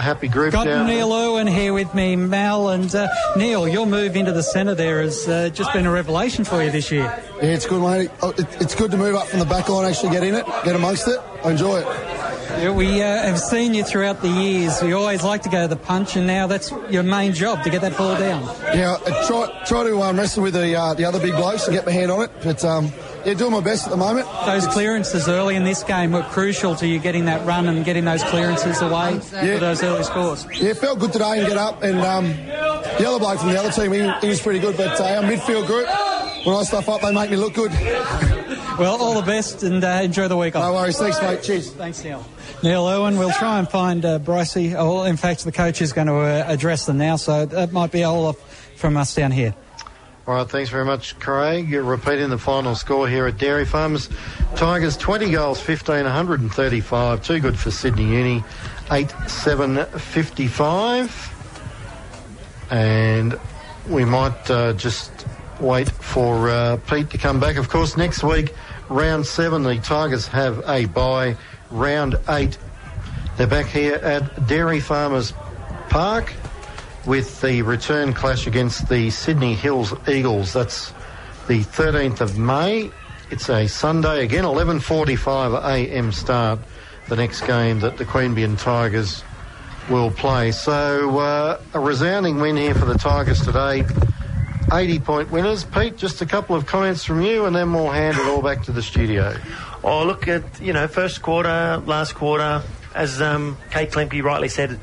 happy 0.00 0.28
group 0.28 0.52
Got 0.52 0.64
down 0.64 0.86
Neil 0.86 1.12
Irwin 1.12 1.46
here 1.46 1.72
with 1.72 1.94
me, 1.94 2.16
Mal, 2.16 2.68
and 2.68 2.94
uh, 2.94 3.08
Neil, 3.36 3.66
your 3.66 3.86
move 3.86 4.14
into 4.14 4.30
the 4.32 4.42
centre 4.42 4.74
there 4.74 5.00
has 5.00 5.26
uh, 5.26 5.48
just 5.54 5.72
been 5.72 5.86
a 5.86 5.90
revelation 5.90 6.44
for 6.44 6.62
you 6.62 6.70
this 6.70 6.90
year. 6.90 7.04
Yeah, 7.36 7.48
it's 7.48 7.66
good, 7.66 7.80
mate. 7.80 8.10
Oh, 8.20 8.34
it's 8.36 8.74
good 8.74 8.90
to 8.90 8.96
move 8.98 9.14
up 9.14 9.26
from 9.26 9.38
the 9.38 9.46
back 9.46 9.68
line, 9.70 9.88
actually 9.88 10.10
get 10.12 10.22
in 10.22 10.34
it, 10.34 10.44
get 10.64 10.76
amongst 10.76 11.08
it. 11.08 11.18
I 11.42 11.50
enjoy 11.50 11.78
it. 11.78 11.86
Yeah, 12.60 12.70
we 12.72 13.00
uh, 13.00 13.06
have 13.06 13.38
seen 13.38 13.72
you 13.72 13.82
throughout 13.82 14.20
the 14.20 14.28
years. 14.28 14.82
We 14.82 14.92
always 14.92 15.24
like 15.24 15.42
to 15.42 15.48
go 15.48 15.62
to 15.62 15.68
the 15.68 15.76
punch, 15.80 16.16
and 16.16 16.26
now 16.26 16.46
that's 16.46 16.70
your 16.90 17.02
main 17.02 17.32
job 17.32 17.64
to 17.64 17.70
get 17.70 17.80
that 17.80 17.96
ball 17.96 18.18
down. 18.18 18.42
Yeah, 18.76 18.98
I 19.06 19.26
try 19.26 19.62
try 19.64 19.84
to 19.84 19.98
um, 20.02 20.18
wrestle 20.18 20.42
with 20.42 20.52
the 20.52 20.74
uh, 20.76 20.92
the 20.92 21.06
other 21.06 21.18
big 21.18 21.32
blokes 21.32 21.66
and 21.66 21.74
get 21.74 21.86
my 21.86 21.92
hand 21.92 22.10
on 22.10 22.22
it, 22.22 22.30
but 22.44 22.62
um, 22.62 22.92
yeah, 23.24 23.32
doing 23.34 23.52
my 23.52 23.60
best 23.60 23.86
at 23.86 23.90
the 23.90 23.96
moment. 23.96 24.28
Those 24.44 24.66
clearances 24.66 25.28
early 25.28 25.56
in 25.56 25.64
this 25.64 25.82
game 25.82 26.12
were 26.12 26.22
crucial 26.24 26.74
to 26.76 26.86
you 26.86 26.98
getting 26.98 27.24
that 27.24 27.44
run 27.46 27.68
and 27.68 27.86
getting 27.86 28.04
those 28.04 28.22
clearances 28.24 28.82
away 28.82 29.14
Yeah. 29.32 29.54
for 29.54 29.60
those 29.60 29.82
early 29.82 30.04
scores. 30.04 30.46
Yeah, 30.60 30.70
it 30.70 30.76
felt 30.76 30.98
good 30.98 31.12
today 31.14 31.38
and 31.38 31.48
get 31.48 31.56
up. 31.56 31.82
And 31.82 32.00
um, 32.00 32.34
the 33.02 33.08
other 33.08 33.18
bloke 33.18 33.40
from 33.40 33.48
the 33.48 33.58
other 33.58 33.70
team, 33.70 33.92
he, 33.92 34.12
he 34.20 34.28
was 34.28 34.40
pretty 34.40 34.60
good. 34.60 34.76
But 34.76 35.00
uh, 35.00 35.04
our 35.04 35.22
midfield 35.22 35.66
group, 35.66 35.86
when 36.46 36.56
I 36.56 36.62
stuff 36.62 36.88
up, 36.88 37.00
they 37.00 37.12
make 37.12 37.30
me 37.30 37.36
look 37.36 37.54
good. 37.54 37.72
Well, 38.78 39.02
all 39.02 39.20
the 39.20 39.26
best 39.26 39.62
and 39.64 39.84
uh, 39.84 40.00
enjoy 40.02 40.28
the 40.28 40.36
week 40.36 40.56
off. 40.56 40.64
No 40.64 40.72
worries. 40.72 40.98
Thanks, 40.98 41.20
mate. 41.20 41.42
Cheers. 41.42 41.72
Thanks, 41.72 42.02
Neil. 42.02 42.24
Neil 42.62 42.88
Irwin, 42.88 43.18
we'll 43.18 43.30
try 43.30 43.58
and 43.58 43.68
find 43.68 44.02
uh, 44.02 44.18
Brycey. 44.18 44.74
Oh, 44.74 45.02
in 45.02 45.18
fact, 45.18 45.44
the 45.44 45.52
coach 45.52 45.82
is 45.82 45.92
going 45.92 46.06
to 46.06 46.14
uh, 46.14 46.44
address 46.48 46.86
them 46.86 46.96
now, 46.96 47.16
so 47.16 47.44
that 47.44 47.70
might 47.70 47.92
be 47.92 48.02
all 48.02 48.24
off 48.24 48.38
from 48.76 48.96
us 48.96 49.14
down 49.14 49.30
here. 49.30 49.54
All 50.26 50.34
right, 50.34 50.48
thanks 50.48 50.70
very 50.70 50.86
much, 50.86 51.18
Craig. 51.18 51.68
You're 51.68 51.82
repeating 51.82 52.30
the 52.30 52.38
final 52.38 52.74
score 52.74 53.06
here 53.06 53.26
at 53.26 53.36
Dairy 53.36 53.66
Farms. 53.66 54.08
Tigers 54.56 54.96
20 54.96 55.30
goals, 55.30 55.58
1535. 55.58 57.22
Too 57.22 57.40
good 57.40 57.58
for 57.58 57.70
Sydney 57.70 58.04
Uni, 58.04 58.42
8 58.90 59.12
7 59.26 59.84
55. 59.84 61.31
And 62.72 63.38
we 63.86 64.06
might 64.06 64.50
uh, 64.50 64.72
just 64.72 65.26
wait 65.60 65.90
for 65.90 66.48
uh, 66.48 66.78
Pete 66.88 67.10
to 67.10 67.18
come 67.18 67.38
back. 67.38 67.56
Of 67.56 67.68
course, 67.68 67.98
next 67.98 68.24
week, 68.24 68.54
round 68.88 69.26
seven, 69.26 69.62
the 69.62 69.76
Tigers 69.76 70.26
have 70.28 70.66
a 70.66 70.86
bye. 70.86 71.36
Round 71.70 72.16
eight, 72.30 72.56
they're 73.36 73.46
back 73.46 73.66
here 73.66 73.96
at 73.96 74.46
Dairy 74.46 74.80
Farmers 74.80 75.34
Park 75.90 76.32
with 77.06 77.40
the 77.42 77.60
return 77.62 78.14
clash 78.14 78.46
against 78.46 78.88
the 78.88 79.10
Sydney 79.10 79.54
Hills 79.54 79.92
Eagles. 80.08 80.54
That's 80.54 80.92
the 81.48 81.60
13th 81.60 82.20
of 82.22 82.38
May. 82.38 82.90
It's 83.30 83.48
a 83.50 83.66
Sunday 83.66 84.24
again, 84.24 84.44
11:45 84.44 85.62
a.m. 85.62 86.12
start. 86.12 86.58
The 87.08 87.16
next 87.16 87.42
game 87.42 87.80
that 87.80 87.98
the 87.98 88.04
Queanbeyan 88.04 88.58
Tigers 88.58 89.24
will 89.88 90.10
play. 90.10 90.52
So 90.52 91.18
uh, 91.18 91.60
a 91.74 91.80
resounding 91.80 92.38
win 92.38 92.56
here 92.56 92.74
for 92.74 92.84
the 92.84 92.94
Tigers 92.94 93.40
today. 93.40 93.84
80 94.72 94.98
point 95.00 95.30
winners. 95.30 95.64
Pete, 95.64 95.96
just 95.96 96.22
a 96.22 96.26
couple 96.26 96.56
of 96.56 96.66
comments 96.66 97.04
from 97.04 97.20
you, 97.20 97.44
and 97.44 97.54
then 97.54 97.72
we'll 97.72 97.90
hand 97.90 98.16
it 98.16 98.26
all 98.26 98.40
back 98.40 98.62
to 98.64 98.72
the 98.72 98.82
studio. 98.82 99.36
Oh, 99.84 100.04
look 100.04 100.28
at 100.28 100.60
you 100.60 100.72
know 100.72 100.88
first 100.88 101.22
quarter, 101.22 101.82
last 101.84 102.14
quarter, 102.14 102.62
as 102.94 103.20
um, 103.20 103.58
Cade 103.70 103.90
Klemke 103.90 104.22
rightly 104.22 104.48
said. 104.48 104.78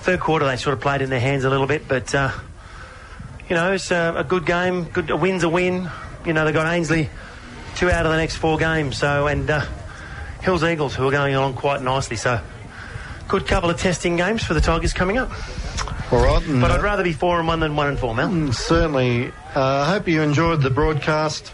Third 0.00 0.20
quarter 0.20 0.46
they 0.46 0.56
sort 0.56 0.74
of 0.74 0.80
played 0.80 1.02
in 1.02 1.10
their 1.10 1.20
hands 1.20 1.44
a 1.44 1.50
little 1.50 1.66
bit, 1.66 1.86
but 1.86 2.14
uh, 2.14 2.32
you 3.48 3.54
know 3.54 3.72
it's 3.72 3.92
uh, 3.92 4.14
a 4.16 4.24
good 4.24 4.46
game. 4.46 4.84
Good 4.84 5.10
a 5.10 5.16
win's 5.16 5.42
a 5.42 5.48
win. 5.48 5.88
You 6.24 6.32
know 6.32 6.44
they've 6.44 6.54
got 6.54 6.72
Ainslie 6.72 7.10
two 7.76 7.90
out 7.90 8.06
of 8.06 8.12
the 8.12 8.18
next 8.18 8.36
four 8.36 8.58
games. 8.58 8.96
So 8.96 9.26
and 9.26 9.48
uh, 9.48 9.64
Hills 10.40 10.64
Eagles 10.64 10.94
who 10.94 11.06
are 11.06 11.12
going 11.12 11.34
along 11.34 11.54
quite 11.54 11.82
nicely. 11.82 12.16
So 12.16 12.40
good 13.28 13.46
couple 13.46 13.70
of 13.70 13.78
testing 13.78 14.16
games 14.16 14.42
for 14.42 14.54
the 14.54 14.60
Tigers 14.60 14.92
coming 14.92 15.18
up. 15.18 15.30
All 16.10 16.24
right. 16.24 16.42
and, 16.46 16.60
But 16.60 16.70
uh, 16.70 16.74
I'd 16.74 16.82
rather 16.82 17.04
be 17.04 17.12
four 17.12 17.38
and 17.38 17.46
one 17.46 17.60
than 17.60 17.76
one 17.76 17.88
and 17.88 17.98
four, 17.98 18.14
Mel. 18.14 18.52
Certainly. 18.52 19.28
Uh, 19.54 19.60
I 19.62 19.90
hope 19.90 20.08
you 20.08 20.22
enjoyed 20.22 20.62
the 20.62 20.70
broadcast. 20.70 21.52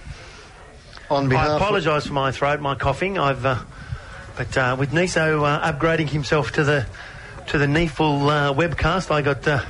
On 1.11 1.29
behalf 1.29 1.51
I 1.51 1.57
apologise 1.57 2.07
for 2.07 2.13
my 2.13 2.31
throat, 2.31 2.61
my 2.61 2.75
coughing. 2.75 3.19
I've, 3.19 3.45
uh, 3.45 3.59
but 4.37 4.57
uh, 4.57 4.77
with 4.79 4.93
Niso 4.93 5.45
uh, 5.45 5.73
upgrading 5.73 6.09
himself 6.09 6.53
to 6.53 6.65
the 6.65 6.87
to 7.49 7.59
the 7.59 7.67
NEAFL 7.67 8.31
uh, 8.31 8.55
webcast, 8.55 9.11
I 9.11 9.21
got 9.21 9.47
uh, 9.47 9.63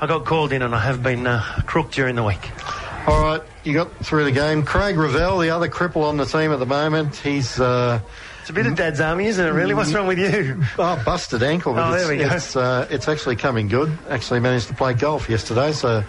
I 0.00 0.06
got 0.06 0.24
called 0.24 0.52
in, 0.52 0.62
and 0.62 0.74
I 0.74 0.78
have 0.80 1.02
been 1.02 1.26
uh, 1.26 1.42
crooked 1.66 1.92
during 1.92 2.16
the 2.16 2.24
week. 2.24 2.50
All 3.06 3.20
right, 3.20 3.42
you 3.64 3.74
got 3.74 3.94
through 4.04 4.24
the 4.24 4.32
game. 4.32 4.64
Craig 4.64 4.96
Ravel, 4.96 5.38
the 5.38 5.50
other 5.50 5.68
cripple 5.68 6.04
on 6.04 6.16
the 6.16 6.24
team 6.24 6.52
at 6.52 6.58
the 6.58 6.66
moment, 6.66 7.16
he's 7.16 7.60
uh, 7.60 8.00
It's 8.42 8.50
a 8.50 8.52
bit 8.52 8.66
of 8.66 8.74
Dad's 8.74 9.00
army, 9.00 9.26
isn't 9.26 9.46
it? 9.46 9.50
Really, 9.50 9.72
what's 9.72 9.92
wrong 9.94 10.08
with 10.08 10.18
you? 10.18 10.60
oh, 10.78 11.00
busted 11.04 11.44
ankle. 11.44 11.74
But 11.74 11.90
Oh, 11.90 11.94
it's, 11.94 12.02
there 12.02 12.12
we 12.12 12.24
go. 12.24 12.34
It's, 12.34 12.56
uh, 12.56 12.88
it's 12.90 13.06
actually 13.06 13.36
coming 13.36 13.68
good. 13.68 13.96
Actually 14.08 14.40
managed 14.40 14.66
to 14.66 14.74
play 14.74 14.94
golf 14.94 15.30
yesterday, 15.30 15.70
so 15.70 16.02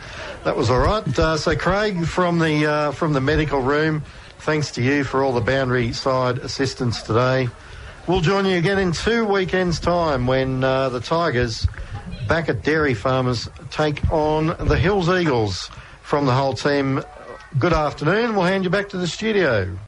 that 0.44 0.58
was 0.58 0.72
all 0.72 0.80
right. 0.80 1.20
Uh, 1.20 1.38
so 1.38 1.56
Craig 1.56 2.08
from 2.08 2.40
the 2.40 2.66
uh, 2.66 2.92
from 2.92 3.14
the 3.14 3.22
medical 3.22 3.60
room, 3.60 4.02
thanks 4.40 4.72
to 4.72 4.82
you 4.82 5.04
for 5.04 5.24
all 5.24 5.32
the 5.32 5.42
boundary 5.42 5.94
side 5.94 6.40
assistance 6.40 7.04
today. 7.04 7.50
We'll 8.08 8.22
join 8.22 8.48
you 8.48 8.58
again 8.58 8.80
in 8.80 8.94
two 8.94 9.26
weekends' 9.26 9.80
time 9.80 10.26
when 10.26 10.64
uh, 10.64 10.90
the 10.90 11.02
Tigers 11.02 11.68
back 12.28 12.50
at 12.50 12.64
Dairy 12.64 12.96
Farmers 12.96 13.48
take 13.70 14.12
on 14.12 14.48
the 14.68 14.76
Hills 14.78 15.08
Eagles. 15.08 15.70
From 16.02 16.26
the 16.26 16.34
whole 16.34 16.54
team, 16.56 17.02
good 17.60 17.74
afternoon. 17.74 18.36
We'll 18.36 18.46
hand 18.46 18.64
you 18.64 18.72
back 18.72 18.90
to 18.90 18.98
the 18.98 19.08
studio. 19.08 19.78